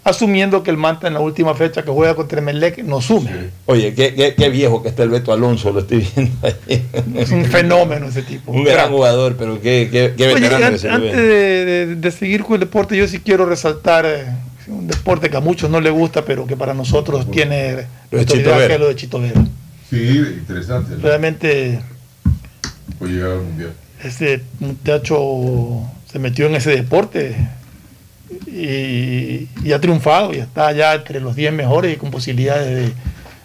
asumiendo 0.02 0.62
que 0.62 0.70
el 0.70 0.76
Manta 0.76 1.06
en 1.08 1.14
la 1.14 1.20
última 1.20 1.54
fecha 1.54 1.82
que 1.82 1.90
juega 1.90 2.14
contra 2.14 2.38
Emelec 2.38 2.78
no 2.84 3.00
sume. 3.00 3.30
Oye, 3.66 3.94
qué, 3.94 4.14
qué- 4.14 4.34
qué 4.34 4.48
viejo 4.48 4.82
que 4.82 4.88
está 4.88 5.02
el 5.02 5.10
Beto 5.10 5.32
Alonso, 5.32 5.72
lo 5.72 5.80
estoy 5.80 6.06
viendo 6.16 6.36
ahí. 6.42 6.84
Es 7.16 7.30
un 7.30 7.44
fenómeno 7.44 8.06
ese 8.08 8.22
tipo. 8.22 8.50
Un 8.52 8.64
gran 8.64 8.90
jugador, 8.90 9.36
pero 9.36 9.60
qué, 9.60 9.88
qué, 9.92 10.14
qué 10.16 10.24
Oye, 10.26 10.34
veterano 10.34 10.66
an- 10.66 10.72
que 10.72 10.78
se 10.78 10.88
le 10.88 10.94
antes 10.94 11.16
de, 11.16 11.64
de- 11.64 11.94
de 11.96 12.10
seguir 12.10 12.42
con 12.44 12.54
el 12.54 12.60
deporte, 12.60 12.96
yo 12.96 13.06
sí 13.06 13.18
quiero 13.20 13.44
resaltar 13.46 14.06
eh, 14.06 14.24
un 14.68 14.86
deporte 14.86 15.28
que 15.28 15.36
a 15.36 15.40
muchos 15.40 15.68
no 15.70 15.80
les 15.80 15.92
gusta, 15.92 16.24
pero 16.24 16.46
que 16.46 16.56
para 16.56 16.72
nosotros 16.74 17.30
tiene 17.30 17.86
Lo 18.10 18.18
de 18.18 18.24
Chito 18.26 18.56
Vera. 18.56 18.78
lo 18.78 18.88
de 18.88 18.96
Chito 18.96 19.20
Vera. 19.20 19.44
Sí, 19.90 19.96
interesante. 20.18 20.94
¿no? 20.96 21.02
Realmente 21.02 21.80
Puede 22.98 23.12
llegar 23.14 23.30
al 23.32 23.42
mundial. 23.42 23.72
este 24.02 24.40
muchacho 24.60 25.82
se 26.10 26.18
metió 26.18 26.46
en 26.46 26.54
ese 26.54 26.70
deporte 26.70 27.34
y, 28.46 29.48
y 29.64 29.72
ha 29.72 29.80
triunfado 29.80 30.32
y 30.32 30.38
está 30.38 30.72
ya 30.72 30.94
entre 30.94 31.20
los 31.20 31.36
10 31.36 31.52
mejores 31.52 31.94
y 31.94 31.96
con 31.96 32.10
posibilidades 32.10 32.88
de, 32.88 32.92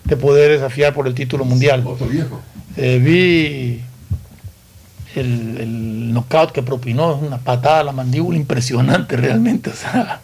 de 0.06 0.18
poder 0.18 0.52
desafiar 0.52 0.94
por 0.94 1.08
el 1.08 1.14
título 1.14 1.46
mundial. 1.46 1.84
Viejo. 2.10 2.42
Eh, 2.78 3.00
vi 3.00 3.82
el, 5.20 5.58
el 5.60 6.14
knockout 6.14 6.52
que 6.52 6.62
propinó, 6.62 7.16
una 7.16 7.38
patada 7.38 7.80
a 7.80 7.84
la 7.84 7.92
mandíbula 7.92 8.38
impresionante 8.38 9.18
realmente. 9.18 9.70
O 9.70 9.76
sea, 9.76 10.22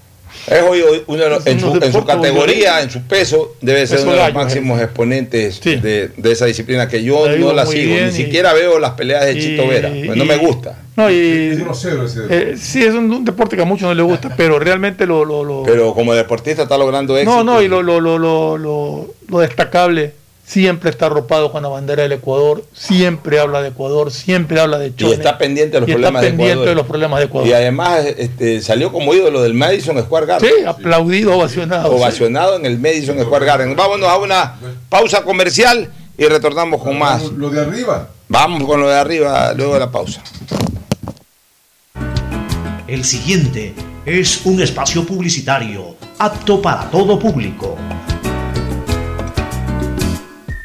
Es 0.47 0.61
hoy 0.63 0.81
hoy 0.81 1.03
uno 1.07 1.23
de 1.23 1.29
los- 1.29 1.45
en, 1.47 1.59
su, 1.59 1.75
en 1.81 1.91
su 1.93 2.05
categoría, 2.05 2.55
violentos. 2.77 2.83
en 2.83 2.89
su 2.91 3.01
peso, 3.07 3.55
debe 3.61 3.85
ser 3.85 3.99
uno 4.01 4.13
de 4.13 4.17
los 4.17 4.33
máximos 4.33 4.79
eh. 4.79 4.83
exponentes 4.85 5.61
de, 5.61 6.09
de 6.17 6.31
esa 6.31 6.45
disciplina 6.45 6.87
que 6.87 7.03
yo 7.03 7.27
no 7.37 7.53
la 7.53 7.65
sigo, 7.65 7.93
ni 7.95 8.07
y- 8.09 8.11
siquiera 8.11 8.53
veo 8.53 8.79
las 8.79 8.91
peleas 8.91 9.25
de 9.25 9.39
Chito 9.39 9.63
y- 9.63 9.67
Vera, 9.67 9.91
pues 10.05 10.17
no 10.17 10.25
me 10.25 10.37
gusta. 10.37 10.77
no, 10.95 11.09
y, 11.11 11.49
Es 11.51 11.59
grosero 11.59 12.05
ese 12.05 12.21
deporte. 12.21 12.51
eh, 12.53 12.57
sí, 12.57 12.83
es 12.83 12.93
un, 12.93 13.11
un 13.11 13.23
deporte 13.23 13.55
que 13.55 13.61
a 13.61 13.65
muchos 13.65 13.87
no 13.87 13.93
les 13.93 14.05
gusta, 14.05 14.33
pero 14.35 14.57
realmente 14.59 15.05
lo... 15.05 15.23
lo, 15.25 15.43
lo- 15.43 15.63
Pero 15.63 15.93
como 15.93 16.13
deportista 16.13 16.63
está 16.63 16.77
logrando 16.77 17.15
éxito. 17.17 17.43
no, 17.43 17.43
no, 17.43 17.61
y 17.61 17.67
lo, 17.67 17.81
lo, 17.83 17.99
lo, 18.01 18.17
lo- 18.17 19.13
lo 19.29 19.39
destacable, 19.39 20.13
siempre 20.51 20.89
está 20.89 21.05
arropado 21.05 21.49
con 21.49 21.63
la 21.63 21.69
bandera 21.69 22.03
del 22.03 22.11
Ecuador, 22.11 22.65
siempre 22.73 23.39
habla 23.39 23.61
de 23.61 23.69
Ecuador, 23.69 24.11
siempre 24.11 24.59
habla 24.59 24.77
de 24.79 24.87
y 24.87 24.95
Chile. 24.95 25.13
está 25.13 25.37
pendiente 25.37 25.77
de 25.77 25.79
los 25.79 25.87
y 25.87 25.93
está 25.93 26.01
problemas 26.01 26.21
de 26.23 26.27
pendiente 26.27 26.51
Ecuador. 26.51 26.69
de 26.69 26.75
los 26.75 26.87
problemas 26.87 27.19
de 27.19 27.25
Ecuador. 27.25 27.47
Y 27.47 27.53
además 27.53 28.05
este, 28.17 28.61
salió 28.61 28.91
como 28.91 29.13
ídolo 29.13 29.41
del 29.43 29.53
Madison 29.53 29.97
Square 30.01 30.25
Garden. 30.25 30.49
Sí, 30.49 30.65
aplaudido, 30.65 31.37
ovacionado. 31.37 31.95
Ovacionado 31.95 32.57
en 32.57 32.65
el 32.65 32.79
Madison 32.79 33.17
Square 33.21 33.45
Garden. 33.45 33.77
Vámonos 33.77 34.09
a 34.09 34.17
una 34.17 34.55
pausa 34.89 35.23
comercial 35.23 35.89
y 36.17 36.25
retornamos 36.25 36.83
con 36.83 36.99
más. 36.99 37.23
Lo 37.23 37.49
de 37.49 37.61
arriba. 37.61 38.09
Vamos 38.27 38.65
con 38.65 38.81
lo 38.81 38.89
de 38.89 38.95
arriba 38.95 39.53
luego 39.53 39.75
de 39.75 39.79
la 39.79 39.89
pausa. 39.89 40.21
El 42.87 43.05
siguiente 43.05 43.73
es 44.05 44.41
un 44.45 44.61
espacio 44.61 45.05
publicitario 45.05 45.95
apto 46.19 46.61
para 46.61 46.89
todo 46.89 47.17
público. 47.17 47.77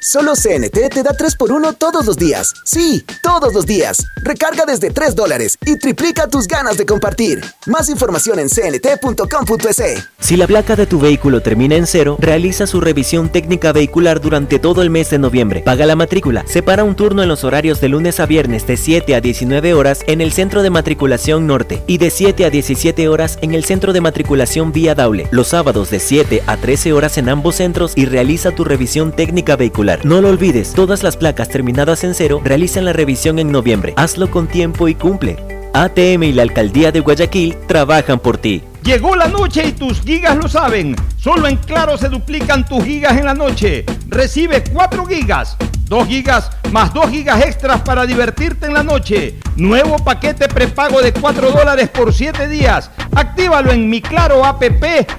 Solo 0.07 0.35
CNT 0.35 0.89
te 0.95 1.03
da 1.03 1.17
3x1 1.17 1.79
todos 1.79 2.07
los 2.07 2.17
días. 2.17 2.55
Sí, 2.65 3.05
todos 3.25 3.53
los 3.53 3.67
días. 3.67 4.07
Recarga 4.23 4.65
desde 4.65 4.93
3 4.93 5.17
dólares 5.17 5.59
y 5.67 5.77
triplica 5.79 6.29
tus 6.29 6.47
ganas 6.47 6.77
de 6.77 6.87
compartir. 6.87 7.45
Más 7.67 7.89
información 7.89 8.39
en 8.39 8.49
cnt.com.es. 8.49 10.09
Si 10.21 10.37
la 10.37 10.47
placa 10.47 10.77
de 10.77 10.87
tu 10.87 11.01
vehículo 11.01 11.41
termina 11.41 11.75
en 11.75 11.89
cero, 11.89 12.19
realiza 12.21 12.69
su 12.69 12.81
revisión 12.81 13.31
técnica 13.31 13.73
vehicular 13.73 14.21
durante 14.21 14.61
todo 14.61 14.83
el 14.83 14.91
mes 14.91 15.11
de 15.11 15.19
noviembre. 15.19 15.63
Paga 15.63 15.87
la 15.87 15.97
matrícula. 15.97 16.45
Separa 16.47 16.85
un 16.85 16.95
turno 16.95 17.25
en 17.25 17.29
los 17.29 17.43
horarios 17.43 17.81
de 17.81 17.89
lunes 17.89 18.21
a 18.21 18.27
viernes 18.27 18.65
de 18.65 18.77
7 18.77 19.13
a 19.17 19.21
19 19.21 19.75
horas 19.75 20.05
en 20.07 20.21
el 20.21 20.31
centro 20.33 20.63
de 20.63 20.71
matriculación 20.71 21.49
norte 21.49 21.83
y 21.89 21.99
de 21.99 22.11
7 22.11 22.45
a 22.45 22.51
17 22.51 23.09
horas 23.09 23.41
en 23.43 23.55
el 23.55 23.65
centro 23.65 23.93
de 23.93 24.01
matriculación 24.01 24.71
vía 24.71 24.95
Daule. 24.95 25.27
Los 25.33 25.49
sábados 25.49 25.91
de 25.91 25.99
7 25.99 26.45
a 26.47 26.57
13 26.57 26.93
horas 26.93 27.19
en 27.19 27.29
ambos 27.29 27.57
centros 27.57 27.93
y 27.97 28.05
realiza 28.05 28.53
tu 28.53 28.63
revisión 28.63 29.11
técnica 29.11 29.57
vehicular. 29.57 29.96
No 30.05 30.21
lo 30.21 30.29
olvides, 30.29 30.73
todas 30.73 31.03
las 31.03 31.17
placas 31.17 31.49
terminadas 31.49 32.05
en 32.05 32.15
cero 32.15 32.41
realizan 32.45 32.85
la 32.85 32.93
revisión 32.93 33.39
en 33.39 33.51
noviembre. 33.51 33.95
Hazlo 33.97 34.31
con 34.31 34.47
tiempo 34.47 34.89
y 34.89 34.95
cumple. 34.95 35.37
ATM 35.73 36.23
y 36.23 36.33
la 36.33 36.43
Alcaldía 36.43 36.93
de 36.93 37.01
Guayaquil 37.01 37.57
trabajan 37.67 38.19
por 38.19 38.39
ti. 38.39 38.63
Llegó 38.87 39.17
la 39.17 39.27
noche 39.27 39.67
y 39.67 39.73
tus 39.73 40.01
gigas 40.01 40.37
lo 40.37 40.49
saben. 40.49 40.95
Solo 41.19 41.49
en 41.49 41.57
Claro 41.57 41.99
se 41.99 42.09
duplican 42.09 42.65
tus 42.65 42.85
gigas 42.85 43.19
en 43.19 43.25
la 43.25 43.35
noche. 43.35 43.85
Recibe 44.07 44.63
4 44.63 45.05
gigas, 45.07 45.57
2 45.89 46.07
gigas 46.07 46.53
más 46.73 46.93
2 46.93 47.11
gigas 47.11 47.43
extras 47.43 47.81
para 47.83 48.07
divertirte 48.07 48.67
en 48.67 48.75
la 48.75 48.83
noche. 48.83 49.39
Nuevo 49.57 49.97
paquete 49.97 50.49
prepago 50.49 51.01
de 51.01 51.13
4 51.13 51.51
dólares 51.51 51.89
por 51.89 52.13
7 52.13 52.49
días. 52.49 52.91
Actívalo 53.15 53.73
en 53.73 53.89
mi 53.89 54.01
Claro 54.01 54.45
app 54.45 54.63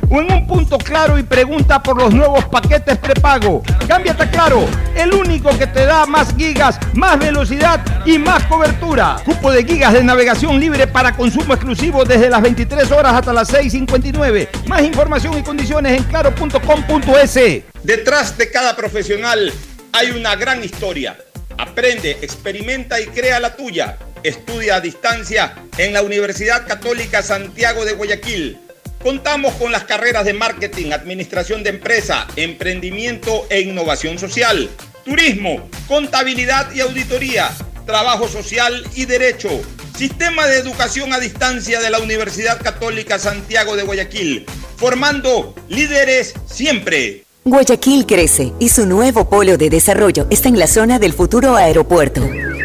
o 0.10 0.22
en 0.22 0.32
un 0.32 0.48
punto 0.48 0.78
claro 0.78 1.18
y 1.18 1.24
pregunta 1.24 1.82
por 1.82 1.98
los 1.98 2.14
nuevos 2.14 2.46
paquetes 2.46 2.98
prepago. 2.98 3.64
Cámbiate 3.88 4.24
a 4.24 4.30
Claro, 4.30 4.66
el 4.96 5.14
único 5.14 5.50
que 5.58 5.68
te 5.68 5.86
da 5.86 6.06
más 6.06 6.36
gigas, 6.36 6.80
más 6.94 7.18
velocidad 7.18 7.84
y 8.06 8.20
más 8.20 8.44
cobertura. 8.44 9.18
Cupo 9.26 9.52
de 9.52 9.64
gigas 9.64 9.94
de 9.94 10.04
navegación 10.04 10.60
libre 10.60 10.86
para 10.86 11.16
consumo 11.16 11.54
exclusivo 11.54 12.04
desde 12.04 12.30
las 12.30 12.42
23 12.42 12.92
horas 12.92 13.14
hasta 13.14 13.34
las 13.34 13.48
6.59. 13.58 14.66
Más 14.68 14.84
información 14.84 15.36
y 15.38 15.42
condiciones 15.42 15.98
en 15.98 16.04
claro.com.es. 16.04 17.64
Detrás 17.82 18.38
de 18.38 18.52
cada 18.52 18.76
profesional 18.76 19.52
hay 19.94 20.12
una 20.12 20.36
gran 20.36 20.64
historia. 20.64 21.18
Aprende, 21.58 22.12
experimenta 22.22 23.02
y 23.02 23.08
crea 23.08 23.40
la 23.40 23.56
tuya. 23.56 23.98
Estudia 24.22 24.76
a 24.76 24.82
distancia 24.82 25.56
en 25.80 25.94
la 25.94 26.04
Universidad 26.04 26.68
Católica 26.68 27.24
Santiago 27.24 27.84
de 27.84 27.94
Guayaquil. 27.94 28.60
Contamos 29.02 29.56
con 29.56 29.72
las 29.72 29.86
carreras 29.86 30.26
de 30.26 30.34
marketing, 30.34 30.92
administración 30.92 31.64
de 31.64 31.72
empresa, 31.72 32.28
emprendimiento 32.36 33.48
e 33.50 33.62
innovación 33.62 34.20
social, 34.20 34.70
turismo, 35.04 35.68
contabilidad 35.88 36.72
y 36.76 36.82
auditoría, 36.82 37.50
trabajo 37.88 38.28
social 38.28 38.86
y 38.94 39.06
derecho. 39.06 39.50
Sistema 39.98 40.46
de 40.46 40.60
educación 40.60 41.12
a 41.14 41.20
distancia 41.20 41.80
de 41.80 41.90
la 41.90 41.98
Universidad 41.98 42.62
Católica 42.62 43.18
Santiago 43.18 43.76
de 43.76 43.82
Guayaquil, 43.82 44.46
formando 44.76 45.56
líderes 45.70 46.36
siempre. 46.46 47.24
Guayaquil 47.46 48.06
crece 48.06 48.54
y 48.60 48.70
su 48.70 48.86
nuevo 48.86 49.28
polo 49.28 49.58
de 49.58 49.72
desarrollo 49.72 50.28
está 50.30 50.50
en 50.50 50.60
la 50.60 50.68
zona 50.68 51.00
del 51.00 51.14
futuro 51.14 51.56
aeropuerto. 51.56 52.22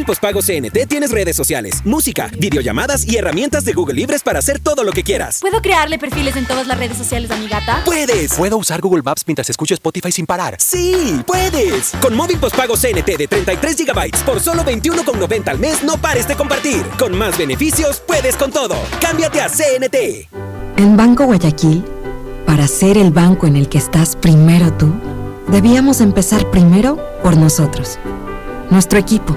Móvil 0.00 0.06
postpago 0.06 0.40
CNT 0.40 0.88
tienes 0.88 1.10
redes 1.10 1.36
sociales, 1.36 1.82
música, 1.84 2.30
videollamadas 2.38 3.06
y 3.06 3.16
herramientas 3.16 3.64
de 3.64 3.74
Google 3.74 3.96
Libres 3.96 4.22
para 4.22 4.38
hacer 4.38 4.58
todo 4.58 4.82
lo 4.82 4.92
que 4.92 5.02
quieras. 5.02 5.40
¿Puedo 5.40 5.60
crearle 5.60 5.98
perfiles 5.98 6.36
en 6.36 6.46
todas 6.46 6.66
las 6.66 6.78
redes 6.78 6.96
sociales 6.96 7.30
a 7.30 7.36
mi 7.36 7.48
gata? 7.48 7.82
¡Puedes! 7.84 8.32
¿Puedo 8.34 8.56
usar 8.56 8.80
Google 8.80 9.02
Maps 9.02 9.24
mientras 9.26 9.50
escucho 9.50 9.74
Spotify 9.74 10.10
sin 10.10 10.24
parar? 10.24 10.56
¡Sí! 10.58 11.20
¡Puedes! 11.26 11.92
Con 12.00 12.16
móvil 12.16 12.38
postpago 12.38 12.76
CNT 12.76 13.18
de 13.18 13.26
33 13.28 13.76
GB 13.76 14.24
por 14.24 14.40
solo 14.40 14.64
21,90 14.64 15.48
al 15.48 15.58
mes, 15.58 15.82
no 15.84 15.98
pares 15.98 16.26
de 16.26 16.34
compartir. 16.34 16.82
Con 16.98 17.18
más 17.18 17.36
beneficios, 17.36 18.00
puedes 18.06 18.36
con 18.36 18.50
todo. 18.50 18.76
Cámbiate 19.02 19.42
a 19.42 19.48
CNT. 19.48 20.28
En 20.78 20.96
Banco 20.96 21.26
Guayaquil, 21.26 21.84
para 22.46 22.66
ser 22.66 22.96
el 22.96 23.10
banco 23.10 23.46
en 23.46 23.56
el 23.56 23.68
que 23.68 23.76
estás 23.76 24.16
primero 24.16 24.72
tú, 24.78 24.90
debíamos 25.48 26.00
empezar 26.00 26.50
primero 26.50 26.98
por 27.22 27.36
nosotros. 27.36 27.98
Nuestro 28.70 28.98
equipo, 28.98 29.36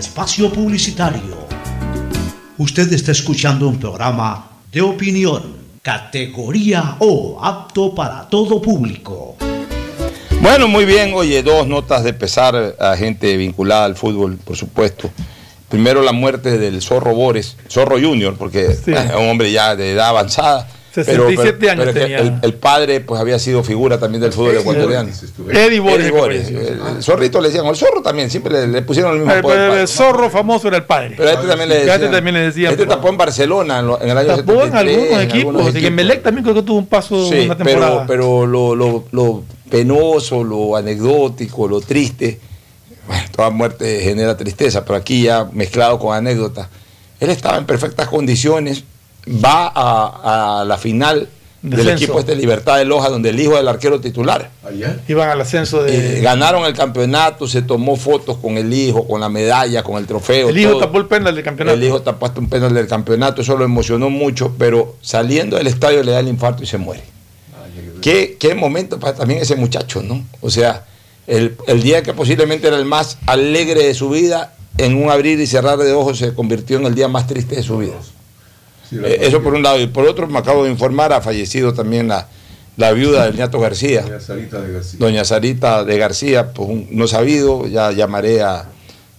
Espacio 0.00 0.50
publicitario. 0.50 1.46
Usted 2.56 2.90
está 2.92 3.12
escuchando 3.12 3.68
un 3.68 3.78
programa 3.78 4.50
de 4.72 4.80
opinión, 4.80 5.56
categoría 5.82 6.96
O, 7.00 7.38
apto 7.42 7.94
para 7.94 8.26
todo 8.28 8.60
público. 8.62 9.36
Bueno, 10.40 10.68
muy 10.68 10.86
bien. 10.86 11.12
Oye, 11.14 11.42
dos 11.42 11.66
notas 11.66 12.02
de 12.02 12.14
pesar 12.14 12.76
a 12.80 12.96
gente 12.96 13.36
vinculada 13.36 13.84
al 13.84 13.94
fútbol, 13.94 14.38
por 14.38 14.56
supuesto. 14.56 15.10
Primero 15.68 16.02
la 16.02 16.12
muerte 16.12 16.56
del 16.56 16.80
Zorro 16.80 17.14
Bores, 17.14 17.58
Zorro 17.68 18.00
Junior, 18.00 18.36
porque 18.38 18.66
es 18.86 18.86
un 18.86 19.28
hombre 19.28 19.52
ya 19.52 19.76
de 19.76 19.92
edad 19.92 20.08
avanzada. 20.08 20.66
67 20.92 21.70
años 21.70 21.86
es 21.88 21.94
que 21.94 22.00
tenía. 22.00 22.18
El, 22.18 22.38
el 22.42 22.54
padre 22.54 23.00
pues 23.00 23.20
había 23.20 23.38
sido 23.38 23.62
figura 23.62 23.98
también 23.98 24.20
del 24.22 24.32
fútbol 24.32 24.56
ecuatoriano. 24.56 25.08
Eddie 25.52 25.80
Bores, 25.80 26.00
Eddie 26.06 26.10
Bores. 26.10 26.48
El, 26.48 26.80
el 26.96 27.02
zorrito 27.02 27.40
le 27.40 27.48
decían, 27.48 27.66
o 27.66 27.70
el 27.70 27.76
zorro 27.76 28.02
también, 28.02 28.30
siempre 28.30 28.52
le, 28.52 28.66
le 28.68 28.82
pusieron 28.82 29.12
el 29.12 29.18
mismo 29.24 29.50
al 29.50 29.78
el 29.78 29.88
zorro 29.88 30.30
famoso 30.30 30.68
era 30.68 30.78
el 30.78 30.84
padre. 30.84 31.14
Pero 31.16 31.28
a 31.28 31.32
este 31.34 31.46
también 31.46 31.68
le 31.68 31.74
A 31.76 31.78
este 31.78 31.90
decían. 31.92 32.12
también 32.12 32.34
le 32.34 32.40
decían. 32.40 32.72
Este 32.72 32.86
tapó 32.86 33.08
en 33.08 33.16
Barcelona 33.16 33.78
en, 33.80 33.86
lo- 33.86 34.00
en 34.02 34.08
el 34.10 34.18
año 34.18 34.36
Tapó 34.36 34.52
en 34.64 34.72
73, 34.72 34.78
algunos 34.96 35.12
en 35.12 35.20
equipos. 35.28 35.54
algunos 35.56 35.82
y 35.82 35.86
en 35.86 35.94
Melec 35.94 36.22
también 36.22 36.42
creo 36.44 36.54
que 36.56 36.62
tuvo 36.62 36.78
un 36.78 36.86
paso 36.86 37.28
Sí, 37.28 37.40
una 37.46 37.56
pero, 37.56 37.70
temporada. 37.70 38.06
pero 38.06 38.46
lo, 38.46 38.74
lo- 38.74 39.04
lo 39.12 39.42
penoso, 39.70 40.42
lo 40.42 40.76
anecdótico, 40.76 41.68
lo 41.68 41.80
triste, 41.80 42.40
bueno, 43.06 43.22
toda 43.34 43.50
muerte 43.50 44.00
genera 44.02 44.36
tristeza, 44.36 44.84
pero 44.84 44.96
aquí 44.96 45.22
ya 45.22 45.48
mezclado 45.52 45.98
con 45.98 46.14
anécdotas. 46.16 46.68
Él 47.20 47.30
estaba 47.30 47.58
en 47.58 47.66
perfectas 47.66 48.08
condiciones, 48.08 48.82
va 49.26 49.70
a, 49.74 50.60
a 50.60 50.64
la 50.64 50.78
final 50.78 51.28
del 51.62 51.88
equipo 51.90 52.18
este 52.18 52.34
Libertad 52.34 52.78
de 52.78 52.84
Loja, 52.84 53.10
donde 53.10 53.30
el 53.30 53.40
hijo 53.40 53.56
del 53.56 53.68
arquero 53.68 54.00
titular. 54.00 54.50
Iban 55.08 55.28
al 55.28 55.40
ascenso 55.40 55.82
de. 55.82 56.18
Eh, 56.18 56.20
ganaron 56.20 56.64
el 56.64 56.74
campeonato, 56.74 57.46
se 57.46 57.62
tomó 57.62 57.96
fotos 57.96 58.38
con 58.38 58.56
el 58.56 58.72
hijo, 58.72 59.06
con 59.06 59.20
la 59.20 59.28
medalla, 59.28 59.82
con 59.82 59.98
el 59.98 60.06
trofeo. 60.06 60.48
el 60.48 60.58
hijo 60.58 60.72
todo. 60.72 60.80
tapó 60.80 60.98
el 60.98 61.06
penal 61.06 61.34
del 61.34 61.44
campeonato. 61.44 61.76
El 61.76 61.84
hijo 61.84 62.00
tapó 62.00 62.26
hasta 62.26 62.40
un 62.40 62.48
penal 62.48 62.72
del 62.72 62.86
campeonato, 62.86 63.42
eso 63.42 63.56
lo 63.56 63.64
emocionó 63.64 64.08
mucho, 64.08 64.54
pero 64.58 64.96
saliendo 65.02 65.56
del 65.56 65.66
estadio 65.66 66.02
le 66.02 66.12
da 66.12 66.20
el 66.20 66.28
infarto 66.28 66.62
y 66.62 66.66
se 66.66 66.78
muere. 66.78 67.02
¿Qué, 68.00 68.38
qué 68.40 68.54
momento 68.54 68.98
para 68.98 69.14
también 69.14 69.40
ese 69.40 69.56
muchacho, 69.56 70.02
¿no? 70.02 70.24
O 70.40 70.48
sea, 70.48 70.86
el, 71.26 71.56
el 71.66 71.82
día 71.82 72.02
que 72.02 72.14
posiblemente 72.14 72.68
era 72.68 72.78
el 72.78 72.86
más 72.86 73.18
alegre 73.26 73.84
de 73.84 73.92
su 73.92 74.08
vida, 74.08 74.54
en 74.78 74.96
un 74.96 75.10
abrir 75.10 75.38
y 75.38 75.46
cerrar 75.46 75.76
de 75.76 75.92
ojos 75.92 76.16
se 76.16 76.32
convirtió 76.32 76.78
en 76.78 76.86
el 76.86 76.94
día 76.94 77.08
más 77.08 77.26
triste 77.26 77.56
de 77.56 77.62
su 77.62 77.76
vida. 77.76 77.96
Eh, 78.92 79.18
eso 79.22 79.42
por 79.42 79.54
un 79.54 79.62
lado. 79.62 79.80
Y 79.80 79.86
por 79.86 80.06
otro, 80.06 80.26
me 80.26 80.38
acabo 80.38 80.64
de 80.64 80.70
informar, 80.70 81.12
ha 81.12 81.20
fallecido 81.20 81.72
también 81.74 82.08
la, 82.08 82.28
la 82.76 82.92
viuda 82.92 83.26
del 83.26 83.36
Ñato 83.36 83.60
García. 83.60 84.02
Doña 84.02 84.20
Sarita 84.20 84.60
de 84.60 84.72
García. 84.72 84.98
Doña 84.98 85.24
Sarita 85.24 85.84
de 85.84 85.98
García, 85.98 86.52
pues 86.52 86.68
un- 86.68 86.88
no 86.90 87.06
sabido, 87.06 87.66
ya 87.66 87.92
llamaré 87.92 88.42
a, 88.42 88.68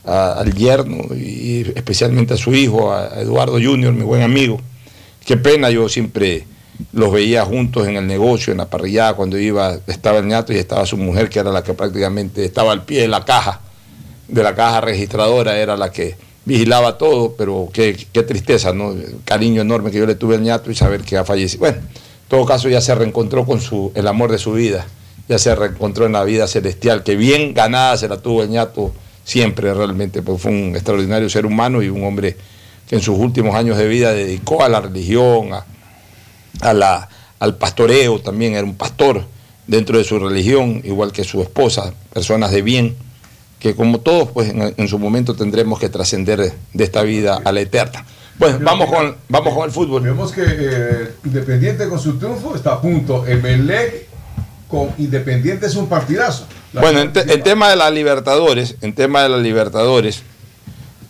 a- 0.05 0.33
al 0.33 0.53
yerno 0.53 0.97
y 1.15 1.71
especialmente 1.75 2.33
a 2.33 2.37
su 2.37 2.53
hijo, 2.53 2.91
a, 2.91 3.13
a 3.15 3.21
Eduardo 3.21 3.53
Junior, 3.53 3.93
mi 3.93 4.03
buen 4.03 4.21
amigo. 4.23 4.59
Qué 5.25 5.37
pena, 5.37 5.69
yo 5.69 5.87
siempre 5.87 6.45
los 6.93 7.11
veía 7.13 7.45
juntos 7.45 7.87
en 7.87 7.95
el 7.95 8.07
negocio, 8.07 8.51
en 8.51 8.57
la 8.57 8.65
parrillada, 8.69 9.13
cuando 9.13 9.37
iba, 9.37 9.77
estaba 9.85 10.17
el 10.17 10.25
ñato 10.27 10.51
y 10.51 10.57
estaba 10.57 10.85
su 10.87 10.97
mujer, 10.97 11.29
que 11.29 11.37
era 11.39 11.51
la 11.51 11.63
que 11.63 11.73
prácticamente 11.75 12.43
estaba 12.43 12.71
al 12.71 12.83
pie 12.85 13.01
de 13.01 13.07
la 13.07 13.23
caja, 13.23 13.61
de 14.27 14.41
la 14.41 14.55
caja 14.55 14.81
registradora, 14.81 15.57
era 15.59 15.77
la 15.77 15.91
que 15.91 16.15
vigilaba 16.45 16.97
todo, 16.97 17.35
pero 17.37 17.69
qué, 17.71 18.07
qué 18.11 18.23
tristeza, 18.23 18.73
¿no? 18.73 18.91
El 18.91 19.17
cariño 19.25 19.61
enorme 19.61 19.91
que 19.91 19.99
yo 19.99 20.05
le 20.05 20.15
tuve 20.15 20.35
al 20.35 20.41
ñato 20.41 20.71
y 20.71 20.75
saber 20.75 21.01
que 21.01 21.17
ha 21.17 21.25
fallecido. 21.25 21.59
Bueno, 21.59 21.77
en 21.77 22.29
todo 22.29 22.45
caso 22.45 22.69
ya 22.69 22.81
se 22.81 22.95
reencontró 22.95 23.45
con 23.45 23.61
su, 23.61 23.91
el 23.95 24.07
amor 24.07 24.31
de 24.31 24.37
su 24.37 24.53
vida, 24.53 24.85
ya 25.27 25.37
se 25.37 25.53
reencontró 25.55 26.05
en 26.05 26.13
la 26.13 26.23
vida 26.23 26.47
celestial, 26.47 27.03
que 27.03 27.15
bien 27.15 27.53
ganada 27.53 27.97
se 27.97 28.07
la 28.07 28.17
tuvo 28.17 28.43
el 28.43 28.49
ñato 28.49 28.93
siempre 29.23 29.73
realmente, 29.73 30.21
porque 30.21 30.41
fue 30.41 30.51
un 30.51 30.75
extraordinario 30.75 31.29
ser 31.29 31.45
humano 31.45 31.81
y 31.81 31.89
un 31.89 32.03
hombre 32.03 32.35
que 32.87 32.95
en 32.95 33.01
sus 33.01 33.17
últimos 33.17 33.55
años 33.55 33.77
de 33.77 33.87
vida 33.87 34.13
dedicó 34.13 34.63
a 34.63 34.69
la 34.69 34.81
religión, 34.81 35.53
a, 35.53 35.65
a 36.61 36.73
la, 36.73 37.07
al 37.39 37.55
pastoreo 37.55 38.19
también, 38.19 38.55
era 38.55 38.63
un 38.63 38.75
pastor 38.75 39.25
dentro 39.67 39.97
de 39.97 40.03
su 40.03 40.19
religión, 40.19 40.81
igual 40.83 41.11
que 41.11 41.23
su 41.23 41.41
esposa, 41.41 41.93
personas 42.11 42.51
de 42.51 42.61
bien, 42.61 42.95
que 43.61 43.75
como 43.75 43.99
todos, 43.99 44.29
pues 44.31 44.49
en, 44.49 44.73
en 44.75 44.87
su 44.87 44.97
momento 44.99 45.35
tendremos 45.35 45.79
que 45.79 45.87
trascender 45.87 46.51
de 46.73 46.83
esta 46.83 47.03
vida 47.03 47.39
a 47.45 47.51
la 47.51 47.61
eterna. 47.61 48.05
Bueno, 48.39 48.57
vamos 48.63 48.89
con, 48.89 49.15
vamos 49.29 49.53
con 49.53 49.65
el 49.65 49.71
fútbol. 49.71 50.01
Vemos 50.01 50.31
que 50.31 50.41
eh, 50.43 51.11
Independiente 51.23 51.87
con 51.87 51.99
su 51.99 52.17
triunfo 52.17 52.55
está 52.55 52.73
a 52.73 52.81
punto. 52.81 53.25
Emelec 53.27 54.07
con 54.67 54.89
Independiente 54.97 55.67
es 55.67 55.75
un 55.75 55.87
partidazo. 55.87 56.47
La- 56.73 56.81
Bueno, 56.81 57.01
en, 57.01 57.13
te- 57.13 57.31
en 57.31 57.43
tema 57.43 57.69
de 57.69 57.75
la 57.75 57.91
Libertadores, 57.91 58.75
en 58.81 58.93
tema 58.93 59.21
de 59.21 59.29
la 59.29 59.37
Libertadores, 59.37 60.23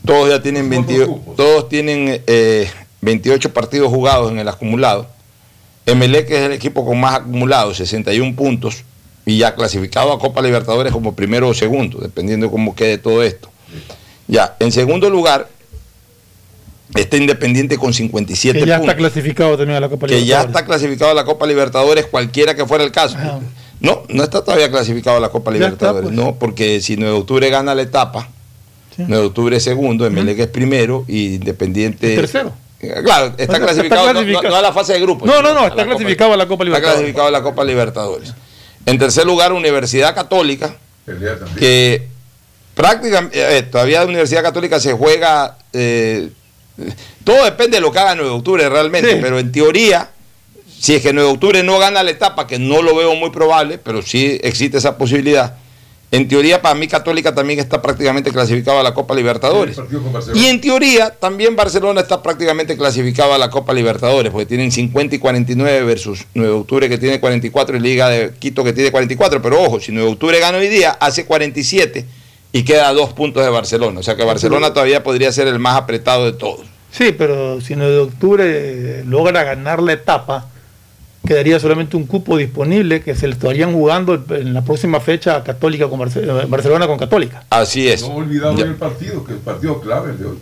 todos 0.05 0.27
ya 0.29 0.41
tienen 0.41 0.69
28, 0.69 1.21
todos 1.37 1.69
tienen 1.69 2.21
eh, 2.27 2.69
28 3.01 3.53
partidos 3.53 3.89
jugados 3.89 4.29
en 4.31 4.39
el 4.39 4.47
acumulado. 4.49 5.07
Emelec 5.85 6.29
es 6.31 6.39
el 6.41 6.51
equipo 6.51 6.85
con 6.85 6.99
más 6.99 7.15
acumulados, 7.15 7.77
61 7.77 8.35
puntos, 8.35 8.83
y 9.25 9.37
ya 9.37 9.55
clasificado 9.55 10.11
a 10.11 10.19
Copa 10.19 10.41
Libertadores 10.41 10.91
como 10.91 11.15
primero 11.15 11.47
o 11.49 11.53
segundo, 11.53 11.99
dependiendo 11.99 12.47
de 12.47 12.51
cómo 12.51 12.75
quede 12.75 12.97
todo 12.97 13.23
esto. 13.23 13.49
Ya, 14.27 14.55
en 14.59 14.71
segundo 14.71 15.09
lugar, 15.09 15.47
está 16.95 17.17
Independiente 17.17 17.77
con 17.77 17.93
57 17.93 18.59
que 18.59 18.65
ya 18.65 18.77
puntos 18.77 18.89
está 18.93 18.97
clasificado 18.97 19.57
también 19.57 19.77
a 19.77 19.79
la 19.79 19.89
Copa 19.89 20.07
que 20.07 20.13
ya 20.13 20.19
Libertadores. 20.43 20.49
está 20.55 20.65
clasificado 20.65 21.11
a 21.11 21.13
la 21.13 21.23
Copa 21.25 21.45
Libertadores, 21.47 22.05
cualquiera 22.07 22.55
que 22.55 22.65
fuera 22.65 22.83
el 22.83 22.91
caso. 22.91 23.17
No, 23.79 24.03
no 24.09 24.23
está 24.23 24.43
todavía 24.43 24.69
clasificado 24.69 25.17
a 25.17 25.19
la 25.19 25.29
Copa 25.29 25.51
Libertadores, 25.51 26.09
está, 26.09 26.15
pues. 26.15 26.25
no, 26.33 26.35
porque 26.37 26.81
si 26.81 26.97
9 26.97 27.13
de 27.13 27.19
octubre 27.19 27.49
gana 27.49 27.73
la 27.75 27.81
etapa, 27.81 28.29
9 28.97 29.15
de 29.21 29.27
octubre 29.27 29.57
es 29.57 29.63
segundo, 29.63 30.05
Emelec 30.05 30.37
es 30.39 30.47
primero 30.47 31.05
y 31.07 31.35
Independiente 31.35 32.15
tercero. 32.15 32.53
Claro, 32.79 33.27
está, 33.27 33.43
Está 33.43 33.59
clasificado, 33.59 34.07
no- 34.07 34.11
clasificado. 34.13 34.43
No, 34.43 34.49
no 34.49 34.55
a 34.55 34.61
la 34.63 34.73
fase 34.73 34.93
de 34.93 35.01
grupos. 35.01 35.27
No, 35.27 35.41
no, 35.41 35.53
no, 35.53 35.61
está 35.67 35.83
Copa- 35.83 35.85
clasificado 35.85 36.33
a 36.33 36.37
la 36.37 36.47
Copa 36.47 36.63
Está 36.63 36.65
Libertadores. 36.65 36.95
clasificado 36.99 37.27
a 37.27 37.31
la 37.31 37.41
Copa 37.43 37.63
Libertadores. 37.63 38.33
En 38.85 38.97
tercer 38.97 39.25
lugar, 39.25 39.53
Universidad 39.53 40.13
Católica, 40.15 40.75
que 41.57 42.07
prácticamente, 42.73 43.57
eh, 43.57 43.63
todavía 43.63 43.99
la 44.01 44.05
Universidad 44.07 44.41
Católica 44.43 44.79
se 44.79 44.93
juega, 44.93 45.57
eh, 45.73 46.29
todo 47.23 47.43
depende 47.45 47.77
de 47.77 47.81
lo 47.81 47.91
que 47.91 47.99
haga 47.99 48.15
9 48.15 48.29
de 48.29 48.35
octubre 48.37 48.69
realmente, 48.69 49.13
Sí. 49.13 49.19
pero 49.21 49.37
en 49.39 49.51
teoría, 49.51 50.09
si 50.79 50.95
es 50.95 51.01
que 51.01 51.13
9 51.13 51.27
de 51.29 51.33
octubre 51.35 51.63
no 51.63 51.77
gana 51.79 52.01
la 52.01 52.11
etapa, 52.11 52.47
que 52.47 52.57
no 52.59 52.81
lo 52.81 52.95
veo 52.95 53.13
muy 53.15 53.29
probable, 53.29 53.77
pero 53.77 54.01
sí 54.01 54.39
existe 54.43 54.77
esa 54.77 54.97
posibilidad, 54.97 55.55
en 56.11 56.27
teoría 56.27 56.61
para 56.61 56.75
mí 56.75 56.89
Católica 56.89 57.33
también 57.33 57.59
está 57.59 57.81
prácticamente 57.81 58.31
clasificado 58.31 58.79
a 58.79 58.83
la 58.83 58.93
Copa 58.93 59.15
Libertadores. 59.15 59.77
Y 60.35 60.47
en 60.47 60.59
teoría 60.59 61.09
también 61.09 61.55
Barcelona 61.55 62.01
está 62.01 62.21
prácticamente 62.21 62.75
clasificado 62.75 63.33
a 63.33 63.37
la 63.37 63.49
Copa 63.49 63.73
Libertadores, 63.73 64.29
porque 64.29 64.45
tienen 64.45 64.73
50 64.73 65.15
y 65.15 65.19
49 65.19 65.83
versus 65.83 66.25
9 66.33 66.51
de 66.51 66.59
octubre 66.59 66.89
que 66.89 66.97
tiene 66.97 67.21
44 67.21 67.77
y 67.77 67.79
Liga 67.79 68.09
de 68.09 68.33
Quito 68.37 68.61
que 68.65 68.73
tiene 68.73 68.91
44. 68.91 69.41
Pero 69.41 69.61
ojo, 69.63 69.79
si 69.79 69.93
9 69.93 70.05
de 70.05 70.13
octubre 70.13 70.39
gana 70.41 70.57
hoy 70.57 70.67
día, 70.67 70.91
hace 70.91 71.25
47 71.25 72.05
y 72.51 72.63
queda 72.63 72.89
a 72.89 72.93
dos 72.93 73.13
puntos 73.13 73.45
de 73.45 73.49
Barcelona. 73.49 74.01
O 74.01 74.03
sea 74.03 74.17
que 74.17 74.25
Barcelona 74.25 74.73
todavía 74.73 75.03
podría 75.03 75.31
ser 75.31 75.47
el 75.47 75.59
más 75.59 75.77
apretado 75.77 76.25
de 76.25 76.33
todos. 76.33 76.65
Sí, 76.91 77.15
pero 77.17 77.61
si 77.61 77.77
9 77.77 77.93
de 77.93 77.99
octubre 77.99 79.03
logra 79.05 79.45
ganar 79.45 79.81
la 79.81 79.93
etapa, 79.93 80.49
quedaría 81.31 81.61
solamente 81.61 81.95
un 81.95 82.05
cupo 82.07 82.35
disponible 82.35 83.01
que 83.01 83.15
se 83.15 83.25
le 83.25 83.33
estarían 83.35 83.71
jugando 83.71 84.21
en 84.31 84.53
la 84.53 84.63
próxima 84.63 84.99
fecha 84.99 85.41
Católica 85.45 85.87
con 85.87 85.97
Barce- 85.97 86.21
eh, 86.21 86.45
Barcelona 86.45 86.87
con 86.87 86.97
Católica. 86.99 87.45
Así 87.49 87.87
es. 87.87 88.01
No 88.01 88.15
olvidado 88.15 88.57
Ya. 88.57 88.65
el 88.65 88.75
partido, 88.75 89.23
que 89.23 89.31
el 89.31 89.37
partido 89.39 89.79
clave 89.79 90.11
el 90.11 90.19
de 90.19 90.25
hoy. 90.25 90.37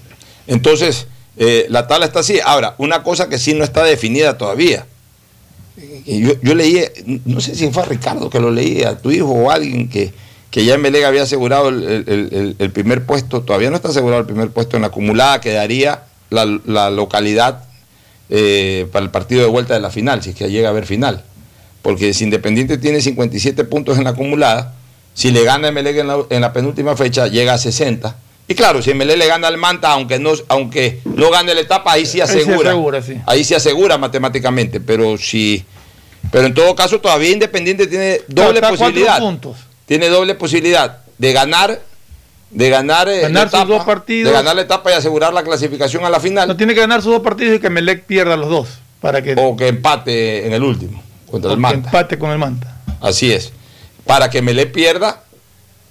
Entonces, 0.48 1.06
eh, 1.38 1.68
la 1.70 1.86
tabla 1.86 2.08
está 2.08 2.22
así. 2.22 2.40
Ahora, 2.44 2.74
una 2.80 3.04
cosa 3.04 3.30
que 3.30 3.38
sí 3.38 3.54
no 3.54 3.64
está 3.64 3.84
definida 3.84 4.36
todavía. 4.36 4.88
Yo, 6.08 6.32
yo 6.42 6.56
leí, 6.56 6.84
no 7.26 7.40
sé 7.40 7.54
si 7.54 7.70
fue 7.70 7.84
a 7.84 7.86
Ricardo 7.86 8.32
que 8.32 8.40
lo 8.40 8.50
leía, 8.50 8.90
a 8.90 8.98
tu 8.98 9.12
hijo 9.12 9.28
o 9.28 9.52
alguien 9.52 9.88
que, 9.90 10.12
que 10.50 10.66
ya 10.66 10.74
en 10.74 10.82
Belega 10.82 11.08
había 11.08 11.22
asegurado 11.22 11.70
el, 11.70 11.84
el- 11.84 12.04
el- 12.08 12.56
el 12.58 12.72
primer 12.72 13.06
puesto, 13.06 13.42
todavía 13.44 13.70
no 13.70 13.76
está 13.76 13.90
asegurado 13.90 14.22
el 14.22 14.26
primer 14.26 14.50
puesto 14.50 14.76
en 14.76 14.82
la 14.82 14.88
acumulada, 14.88 15.40
quedaría 15.40 16.02
la, 16.32 16.46
la 16.66 16.90
localidad 16.90 17.66
eh, 18.30 18.88
para 18.92 19.04
el 19.06 19.12
partido 19.12 19.42
de 19.42 19.48
vuelta 19.48 19.74
de 19.74 19.80
la 19.80 19.90
final, 19.90 20.22
si 20.22 20.32
es 20.32 20.36
que 20.36 20.50
llega 20.50 20.68
a 20.70 20.72
haber 20.72 20.86
final. 20.86 21.24
Porque 21.82 22.14
si 22.14 22.26
Independiente 22.26 22.78
tiene 22.78 23.02
57 23.02 23.64
puntos 23.64 23.98
en 23.98 24.04
la 24.04 24.12
acumulada, 24.12 24.76
si 25.14 25.32
le 25.32 25.44
gana 25.44 25.70
Emelec 25.70 25.98
en 25.98 26.08
la, 26.08 26.20
en 26.30 26.42
la 26.42 26.54
penúltima 26.54 26.96
fecha, 26.96 27.28
llega 27.28 27.54
a 27.54 27.58
60. 27.58 28.16
Y 28.48 28.56
claro, 28.56 28.82
si 28.82 28.92
Emelec 28.92 29.18
le 29.18 29.28
gana 29.28 29.48
al 29.48 29.58
Manta, 29.58 29.92
aunque 29.92 30.20
no, 30.20 30.32
aunque 30.48 31.00
no 31.06 31.30
gane 31.30 31.54
la 31.54 31.62
etapa, 31.62 31.94
ahí 31.94 32.06
sí 32.06 32.20
Ahí 32.20 32.28
se 32.28 32.34
asegura. 32.40 32.72
asegura, 32.72 33.02
sí. 33.02 33.16
Ahí 33.26 33.44
se 33.44 33.56
asegura 33.56 33.98
matemáticamente, 33.98 34.80
pero 34.80 35.18
si. 35.18 35.64
Pero 36.32 36.48
en 36.48 36.54
todo 36.54 36.76
caso, 36.76 37.00
todavía 37.00 37.30
Independiente 37.30 37.88
tiene 37.88 38.22
doble 38.28 38.60
a 38.60 38.70
posibilidad. 38.70 39.22
Tiene 39.86 40.08
doble 40.10 40.36
posibilidad 40.36 41.00
de 41.18 41.34
ganar, 41.34 41.82
de 42.52 42.70
ganar, 42.70 43.08
eh, 43.10 43.22
Ganar 43.22 43.46
la 43.46 43.50
sus 43.52 43.60
etapa, 43.60 43.74
dos 43.76 43.84
partidos. 43.86 44.32
de 44.32 44.38
ganar 44.38 44.56
la 44.56 44.62
etapa 44.64 44.92
y 44.92 44.94
asegurar 44.96 45.34
la 45.34 45.44
clasificación 45.44 46.04
a 46.06 46.10
la 46.10 46.20
final. 46.20 46.48
No 46.48 46.58
tiene 46.58 46.74
que 46.74 46.80
ganar 46.82 47.02
sus 47.02 47.12
dos 47.14 47.22
partidos 47.22 47.56
y 47.56 47.60
que 47.60 47.70
Melec 47.70 48.06
pierda 48.06 48.36
los 48.38 48.50
dos 48.50 48.68
para 49.02 49.22
que, 49.22 49.36
o 49.38 49.56
que 49.56 49.68
empate 49.68 50.46
en 50.48 50.54
el 50.54 50.64
último 50.64 51.02
contra 51.30 51.52
o 51.52 51.54
el 51.54 51.58
que 51.58 51.62
Manta. 51.62 51.90
empate 51.90 52.18
con 52.20 52.32
el 52.32 52.38
Manta. 52.40 52.76
Así 53.02 53.32
es. 53.32 53.52
Para 54.06 54.30
que 54.30 54.42
Melé 54.42 54.66
pierda 54.66 55.22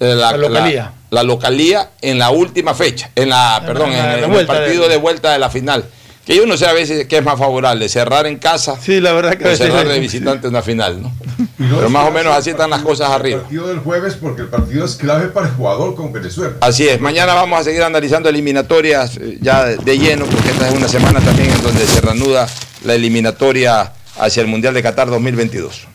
eh, 0.01 0.14
la, 0.14 0.32
La 0.32 0.36
localía. 0.36 0.82
la- 0.82 0.93
la 1.10 1.22
localía 1.22 1.90
en 2.02 2.18
la 2.18 2.30
última 2.30 2.74
fecha, 2.74 3.10
en 3.14 3.30
la, 3.30 3.62
perdón, 3.64 3.90
en, 3.93 4.30
el 4.35 4.47
partido 4.47 4.82
de- 4.82 4.90
de 4.90 4.97
vuelta 4.98 5.32
de 5.32 5.39
la 5.39 5.48
final. 5.48 5.85
Que 6.26 6.36
yo 6.36 6.44
no 6.44 6.59
sé 6.59 6.66
a 6.66 6.74
veces 6.74 7.06
qué 7.06 7.16
es 7.18 7.24
más 7.24 7.39
favorable, 7.39 7.89
cerrar 7.89 8.26
en 8.26 8.36
casa 8.36 8.76
Sí, 8.78 9.01
la 9.01 9.12
verdad 9.12 9.36
que 9.39 9.48
o 9.48 9.56
cerrar 9.56 9.89
de 9.89 9.98
visitante 10.01 10.47
una 10.48 10.60
final, 10.60 11.01
¿no? 11.01 11.10
Pero 11.59 11.90
más 11.90 12.06
o 12.09 12.12
menos 12.12 12.35
así 12.36 12.51
están 12.51 12.70
las 12.70 12.82
cosas 12.82 13.09
El 13.09 13.14
arriba. 13.16 13.40
partido 13.43 13.66
del 13.66 13.80
jueves, 13.80 14.14
porque 14.14 14.43
el 14.43 14.48
partido 14.48 14.85
es 14.85 14.94
clave 14.94 15.26
para 15.28 15.48
el 15.48 15.55
jugador 15.55 15.97
con 15.97 16.12
Venezuela. 16.12 16.55
Así 16.60 16.86
es, 16.89 17.01
mañana 17.01 17.35
vamos 17.35 17.59
a 17.60 17.64
seguir 17.64 17.82
analizando 17.82 18.28
eliminatorias 18.28 19.16
eh, 19.16 19.39
ya 19.40 19.64
de, 19.64 19.76
de 19.78 19.98
lleno, 19.98 20.24
porque 20.26 20.51
esta 20.51 20.68
es 20.68 20.74
una 20.74 20.86
semana 20.89 21.20
también 21.20 21.51
en 21.51 21.60
donde 21.62 21.85
se 21.85 22.01
reanuda 22.01 22.47
la 22.85 22.94
eliminatoria 22.94 23.93
hacia 24.18 24.40
el 24.40 24.47
Mundial 24.47 24.72
de 24.74 24.82
Qatar 24.85 25.10
2022. 25.10 25.89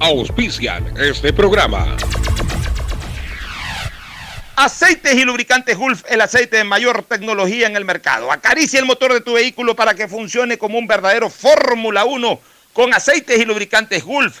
Auspician 0.00 0.92
este 0.98 1.32
programa. 1.32 1.96
Aceites 4.56 5.14
y 5.14 5.24
lubricantes 5.24 5.76
Gulf, 5.76 6.02
el 6.08 6.20
aceite 6.22 6.56
de 6.56 6.64
mayor 6.64 7.02
tecnología 7.02 7.66
en 7.66 7.76
el 7.76 7.84
mercado. 7.84 8.32
Acaricia 8.32 8.78
el 8.80 8.86
motor 8.86 9.12
de 9.12 9.20
tu 9.20 9.34
vehículo 9.34 9.76
para 9.76 9.94
que 9.94 10.08
funcione 10.08 10.56
como 10.56 10.78
un 10.78 10.86
verdadero 10.86 11.28
Fórmula 11.28 12.06
1 12.06 12.40
con 12.72 12.94
aceites 12.94 13.38
y 13.38 13.44
lubricantes 13.44 14.02
Gulf. 14.02 14.40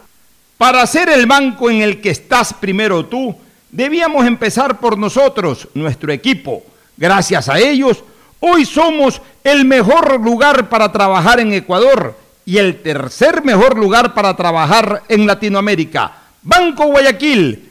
Para 0.61 0.85
ser 0.85 1.09
el 1.09 1.25
banco 1.25 1.71
en 1.71 1.81
el 1.81 1.99
que 1.99 2.11
estás 2.11 2.53
primero 2.53 3.07
tú, 3.07 3.35
debíamos 3.71 4.27
empezar 4.27 4.79
por 4.79 4.95
nosotros, 4.95 5.67
nuestro 5.73 6.13
equipo. 6.13 6.61
Gracias 6.95 7.49
a 7.49 7.57
ellos, 7.57 8.03
hoy 8.39 8.63
somos 8.63 9.19
el 9.43 9.65
mejor 9.65 10.21
lugar 10.21 10.69
para 10.69 10.91
trabajar 10.91 11.39
en 11.39 11.51
Ecuador 11.51 12.15
y 12.45 12.59
el 12.59 12.79
tercer 12.83 13.43
mejor 13.43 13.75
lugar 13.75 14.13
para 14.13 14.35
trabajar 14.35 15.01
en 15.09 15.25
Latinoamérica. 15.25 16.11
Banco 16.43 16.85
Guayaquil, 16.85 17.70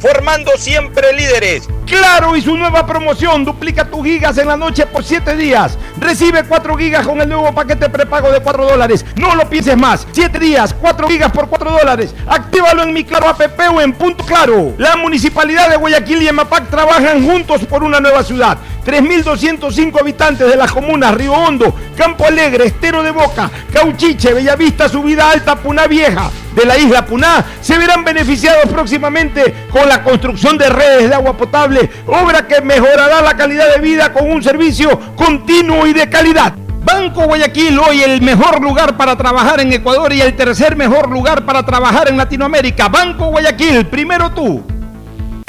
formando 0.00 0.52
siempre 0.56 1.12
líderes. 1.12 1.68
Claro 1.86 2.36
y 2.36 2.42
su 2.42 2.56
nueva 2.56 2.84
promoción, 2.84 3.44
duplica 3.44 3.84
tus 3.84 4.04
gigas 4.04 4.36
en 4.38 4.48
la 4.48 4.56
noche 4.56 4.86
por 4.86 5.04
7 5.04 5.36
días. 5.36 5.78
Recibe 5.98 6.42
4 6.44 6.76
gigas 6.76 7.06
con 7.06 7.20
el 7.20 7.28
nuevo 7.28 7.54
paquete 7.54 7.88
prepago 7.88 8.30
de 8.32 8.40
4 8.40 8.66
dólares. 8.66 9.04
No 9.16 9.34
lo 9.34 9.48
pienses 9.48 9.76
más. 9.76 10.06
7 10.10 10.38
días, 10.38 10.74
4 10.74 11.08
gigas 11.08 11.30
por 11.30 11.48
4 11.48 11.70
dólares. 11.70 12.14
Actívalo 12.26 12.82
en 12.82 12.92
mi 12.92 13.04
Claro 13.04 13.28
app 13.28 13.40
o 13.72 13.80
en 13.80 13.92
Punto 13.92 14.24
Claro. 14.24 14.74
La 14.78 14.96
Municipalidad 14.96 15.70
de 15.70 15.76
Guayaquil 15.76 16.22
y 16.22 16.28
EMAPAC 16.28 16.70
trabajan 16.70 17.24
juntos 17.24 17.64
por 17.66 17.84
una 17.84 18.00
nueva 18.00 18.24
ciudad. 18.24 18.58
3.205 18.84 20.00
habitantes 20.00 20.48
de 20.48 20.56
las 20.56 20.72
comunas 20.72 21.14
Río 21.14 21.32
Hondo, 21.32 21.74
Campo 21.96 22.24
Alegre, 22.24 22.66
Estero 22.66 23.02
de 23.02 23.10
Boca, 23.10 23.50
Cauchiche, 23.72 24.32
Bellavista, 24.32 24.88
Subida 24.88 25.30
Alta, 25.30 25.56
Puna 25.56 25.86
Vieja 25.86 26.30
de 26.56 26.64
la 26.64 26.78
isla 26.78 27.04
Puná 27.04 27.44
se 27.60 27.76
verán 27.76 28.02
beneficiados 28.02 28.66
próximamente 28.72 29.54
con 29.70 29.85
la 29.86 30.02
construcción 30.02 30.58
de 30.58 30.68
redes 30.68 31.08
de 31.08 31.14
agua 31.14 31.36
potable, 31.36 31.90
obra 32.06 32.46
que 32.46 32.60
mejorará 32.60 33.22
la 33.22 33.36
calidad 33.36 33.72
de 33.74 33.80
vida 33.80 34.12
con 34.12 34.30
un 34.30 34.42
servicio 34.42 35.14
continuo 35.16 35.86
y 35.86 35.92
de 35.92 36.08
calidad. 36.08 36.54
Banco 36.84 37.24
Guayaquil, 37.24 37.78
hoy 37.78 38.02
el 38.02 38.22
mejor 38.22 38.62
lugar 38.62 38.96
para 38.96 39.16
trabajar 39.16 39.60
en 39.60 39.72
Ecuador 39.72 40.12
y 40.12 40.20
el 40.20 40.36
tercer 40.36 40.76
mejor 40.76 41.10
lugar 41.10 41.44
para 41.44 41.64
trabajar 41.64 42.08
en 42.08 42.16
Latinoamérica. 42.16 42.88
Banco 42.88 43.26
Guayaquil, 43.26 43.86
primero 43.86 44.30
tú. 44.30 44.75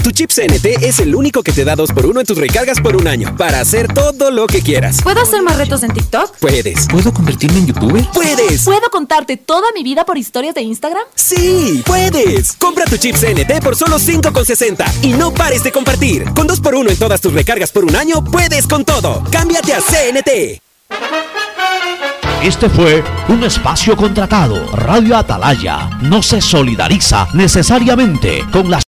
Tu 0.07 0.13
chip 0.13 0.31
CNT 0.31 0.85
es 0.85 0.99
el 0.99 1.13
único 1.13 1.43
que 1.43 1.51
te 1.51 1.65
da 1.65 1.75
2x1 1.75 2.21
en 2.21 2.25
tus 2.25 2.37
recargas 2.37 2.79
por 2.79 2.95
un 2.95 3.09
año 3.09 3.35
para 3.35 3.59
hacer 3.59 3.93
todo 3.93 4.31
lo 4.31 4.47
que 4.47 4.61
quieras. 4.61 5.01
¿Puedo 5.03 5.19
hacer 5.19 5.41
más 5.41 5.57
retos 5.57 5.83
en 5.83 5.91
TikTok? 5.91 6.37
Puedes. 6.37 6.87
¿Puedo 6.87 7.13
convertirme 7.13 7.59
en 7.59 7.67
youtuber? 7.67 8.05
Puedes. 8.13 8.63
¿Puedo 8.63 8.89
contarte 8.89 9.35
toda 9.35 9.67
mi 9.75 9.83
vida 9.83 10.05
por 10.05 10.17
historias 10.17 10.55
de 10.55 10.61
Instagram? 10.61 11.03
Sí, 11.13 11.83
puedes. 11.85 12.53
Compra 12.53 12.85
tu 12.85 12.95
chip 12.95 13.17
CNT 13.17 13.61
por 13.61 13.75
solo 13.75 13.99
5,60 13.99 15.03
y 15.03 15.11
no 15.11 15.33
pares 15.33 15.61
de 15.63 15.73
compartir. 15.73 16.23
Con 16.33 16.47
2x1 16.47 16.89
en 16.89 16.97
todas 16.97 17.19
tus 17.19 17.33
recargas 17.33 17.73
por 17.73 17.83
un 17.83 17.93
año, 17.93 18.23
puedes 18.23 18.65
con 18.65 18.85
todo. 18.85 19.25
Cámbiate 19.29 19.73
a 19.73 19.81
CNT. 19.81 20.61
Este 22.43 22.69
fue 22.69 23.03
un 23.29 23.43
espacio 23.43 23.97
contratado. 23.97 24.71
Radio 24.71 25.17
Atalaya 25.17 25.89
no 26.01 26.21
se 26.21 26.39
solidariza 26.39 27.27
necesariamente 27.33 28.45
con 28.51 28.69
las 28.69 28.75